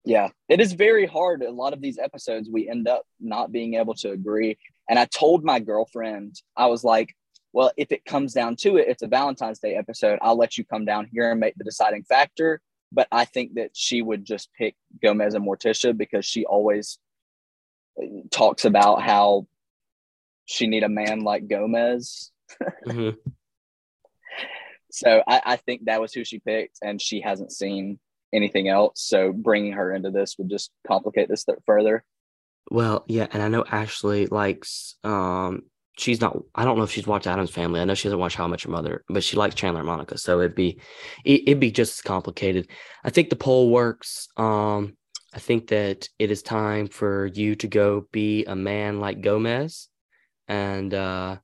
Yeah, 0.04 0.28
it 0.48 0.60
is 0.60 0.74
very 0.74 1.06
hard. 1.06 1.42
A 1.42 1.50
lot 1.50 1.72
of 1.72 1.80
these 1.80 1.98
episodes, 1.98 2.48
we 2.50 2.68
end 2.68 2.86
up 2.86 3.04
not 3.20 3.52
being 3.52 3.74
able 3.74 3.94
to 3.94 4.10
agree. 4.10 4.58
And 4.88 4.98
I 4.98 5.06
told 5.06 5.44
my 5.44 5.60
girlfriend, 5.60 6.40
I 6.56 6.66
was 6.66 6.84
like, 6.84 7.14
well, 7.54 7.72
if 7.76 7.90
it 7.90 8.04
comes 8.04 8.34
down 8.34 8.56
to 8.56 8.76
it, 8.76 8.88
it's 8.88 9.02
a 9.02 9.06
Valentine's 9.06 9.60
Day 9.60 9.76
episode. 9.76 10.18
I'll 10.20 10.36
let 10.36 10.58
you 10.58 10.64
come 10.64 10.84
down 10.84 11.08
here 11.10 11.30
and 11.30 11.40
make 11.40 11.54
the 11.56 11.64
deciding 11.64 12.04
factor. 12.04 12.60
But 12.92 13.08
I 13.10 13.24
think 13.24 13.54
that 13.54 13.70
she 13.72 14.02
would 14.02 14.24
just 14.24 14.52
pick 14.52 14.76
Gomez 15.02 15.34
and 15.34 15.46
Morticia 15.46 15.96
because 15.96 16.26
she 16.26 16.44
always 16.44 16.98
uh, 18.00 18.06
talks 18.30 18.64
about 18.66 19.02
how 19.02 19.46
she 20.44 20.66
need 20.66 20.82
a 20.82 20.88
man 20.88 21.20
like 21.20 21.48
Gomez. 21.48 22.30
Mhm. 22.86 23.16
So 24.94 25.22
I, 25.26 25.42
I 25.44 25.56
think 25.56 25.86
that 25.86 26.00
was 26.00 26.12
who 26.12 26.24
she 26.24 26.38
picked, 26.38 26.78
and 26.82 27.02
she 27.02 27.20
hasn't 27.20 27.52
seen 27.52 27.98
anything 28.32 28.68
else. 28.68 29.02
So 29.02 29.32
bringing 29.32 29.72
her 29.72 29.92
into 29.92 30.10
this 30.10 30.36
would 30.38 30.48
just 30.48 30.70
complicate 30.86 31.28
this 31.28 31.44
th- 31.44 31.58
further. 31.66 32.04
Well, 32.70 33.04
yeah, 33.08 33.26
and 33.32 33.42
I 33.42 33.48
know 33.48 33.64
Ashley 33.70 34.26
likes 34.26 34.96
um 35.04 35.62
she's 35.98 36.20
not 36.20 36.36
I 36.54 36.64
don't 36.64 36.78
know 36.78 36.84
if 36.84 36.90
she's 36.90 37.06
watched 37.06 37.26
Addams 37.26 37.50
family. 37.50 37.80
I 37.80 37.84
know 37.84 37.94
she 37.94 38.08
doesn't 38.08 38.18
watch 38.18 38.36
How 38.36 38.46
Much 38.46 38.64
Your 38.64 38.72
Mother, 38.72 39.04
but 39.08 39.24
she 39.24 39.36
likes 39.36 39.54
Chandler 39.54 39.80
and 39.80 39.86
Monica. 39.88 40.16
So 40.16 40.40
it'd 40.40 40.54
be 40.54 40.80
it, 41.24 41.42
it'd 41.42 41.60
be 41.60 41.72
just 41.72 41.98
as 41.98 42.02
complicated. 42.02 42.68
I 43.04 43.10
think 43.10 43.30
the 43.30 43.36
poll 43.36 43.70
works. 43.70 44.28
Um 44.36 44.96
I 45.32 45.40
think 45.40 45.68
that 45.68 46.08
it 46.20 46.30
is 46.30 46.42
time 46.42 46.86
for 46.86 47.26
you 47.26 47.56
to 47.56 47.66
go 47.66 48.06
be 48.12 48.44
a 48.44 48.54
man 48.54 49.00
like 49.00 49.22
Gomez 49.22 49.88
and 50.48 50.94
uh 50.94 51.36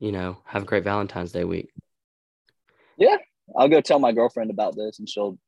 you 0.00 0.12
know, 0.12 0.38
have 0.44 0.62
a 0.62 0.66
great 0.66 0.84
Valentine's 0.84 1.32
Day 1.32 1.44
week. 1.44 1.70
I'll 3.56 3.68
go 3.68 3.80
tell 3.80 3.98
my 3.98 4.12
girlfriend 4.12 4.50
about 4.50 4.74
this, 4.76 4.98
and 4.98 5.08
she'll 5.08 5.38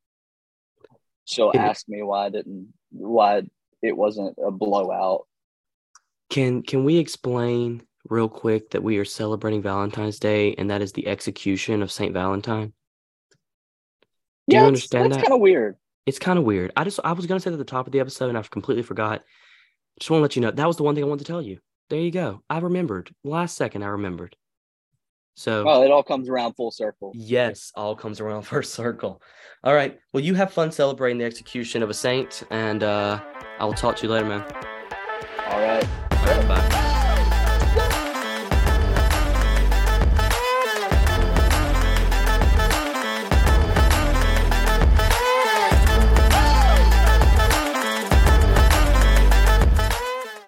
she'll 1.25 1.51
Yeah. 1.55 1.67
ask 1.67 1.89
me 1.89 2.03
why 2.03 2.27
I 2.27 2.31
didn't 2.31 2.73
why 2.91 3.43
it 3.83 3.97
wasn't 3.97 4.37
a 4.45 4.51
blowout. 4.51 5.27
Can 6.31 6.63
can 6.63 6.85
we 6.85 6.99
explain 6.99 7.83
real 8.09 8.29
quick 8.29 8.71
that 8.71 8.83
we 8.83 8.99
are 8.99 9.05
celebrating 9.05 9.63
Valentine's 9.63 10.19
Day 10.19 10.55
and 10.55 10.71
that 10.71 10.83
is 10.83 10.93
the 10.93 11.07
execution 11.09 11.83
of 11.83 11.91
Saint 11.91 12.13
Valentine? 12.13 12.73
Do 14.49 14.57
you 14.57 14.63
understand 14.63 15.07
That's 15.13 15.17
that? 15.17 15.25
kind 15.25 15.35
of 15.35 15.41
weird. 15.41 15.77
It's 16.05 16.21
kind 16.21 16.39
of 16.39 16.45
weird. 16.45 16.73
I 16.77 16.85
just 16.85 17.01
I 17.03 17.13
was 17.13 17.27
gonna 17.27 17.41
say 17.41 17.51
that 17.51 17.55
at 17.55 17.59
the 17.59 17.65
top 17.65 17.87
of 17.87 17.93
the 17.93 18.01
episode 18.01 18.29
and 18.29 18.39
I've 18.39 18.51
completely 18.51 18.83
forgot. 18.85 19.23
Just 19.99 20.11
want 20.11 20.19
to 20.21 20.23
let 20.23 20.37
you 20.37 20.43
know 20.43 20.51
that 20.51 20.67
was 20.67 20.77
the 20.77 20.83
one 20.85 20.95
thing 20.95 21.03
I 21.05 21.07
wanted 21.09 21.25
to 21.25 21.33
tell 21.33 21.43
you. 21.43 21.59
There 21.89 21.99
you 22.01 22.11
go. 22.11 22.43
I 22.51 22.59
remembered. 22.59 23.13
Last 23.25 23.57
second 23.57 23.83
I 23.83 23.89
remembered. 23.89 24.37
So 25.37 25.65
Well, 25.65 25.83
it 25.83 25.91
all 25.91 26.03
comes 26.03 26.29
around 26.29 26.55
full 26.55 26.71
circle. 26.71 27.13
yes, 27.15 27.71
all 27.75 27.95
comes 27.95 28.21
around 28.21 28.43
full 28.51 28.63
circle. 28.63 29.23
All 29.63 29.75
right. 29.75 29.99
Well, 30.13 30.23
you 30.25 30.35
have 30.35 30.53
fun 30.53 30.73
celebrating 30.73 31.19
the 31.19 31.25
execution 31.25 31.83
of 31.83 31.91
a 31.91 31.95
saint, 31.95 32.43
and 32.51 32.83
uh 32.83 33.21
I 33.59 33.65
will 33.65 33.75
talk 33.75 33.97
to 33.97 34.07
you 34.07 34.13
later, 34.13 34.27
man. 34.27 34.43
All 35.51 35.61
right. 35.61 35.87
All 36.11 36.27
right, 36.27 36.49
bye. 36.49 36.76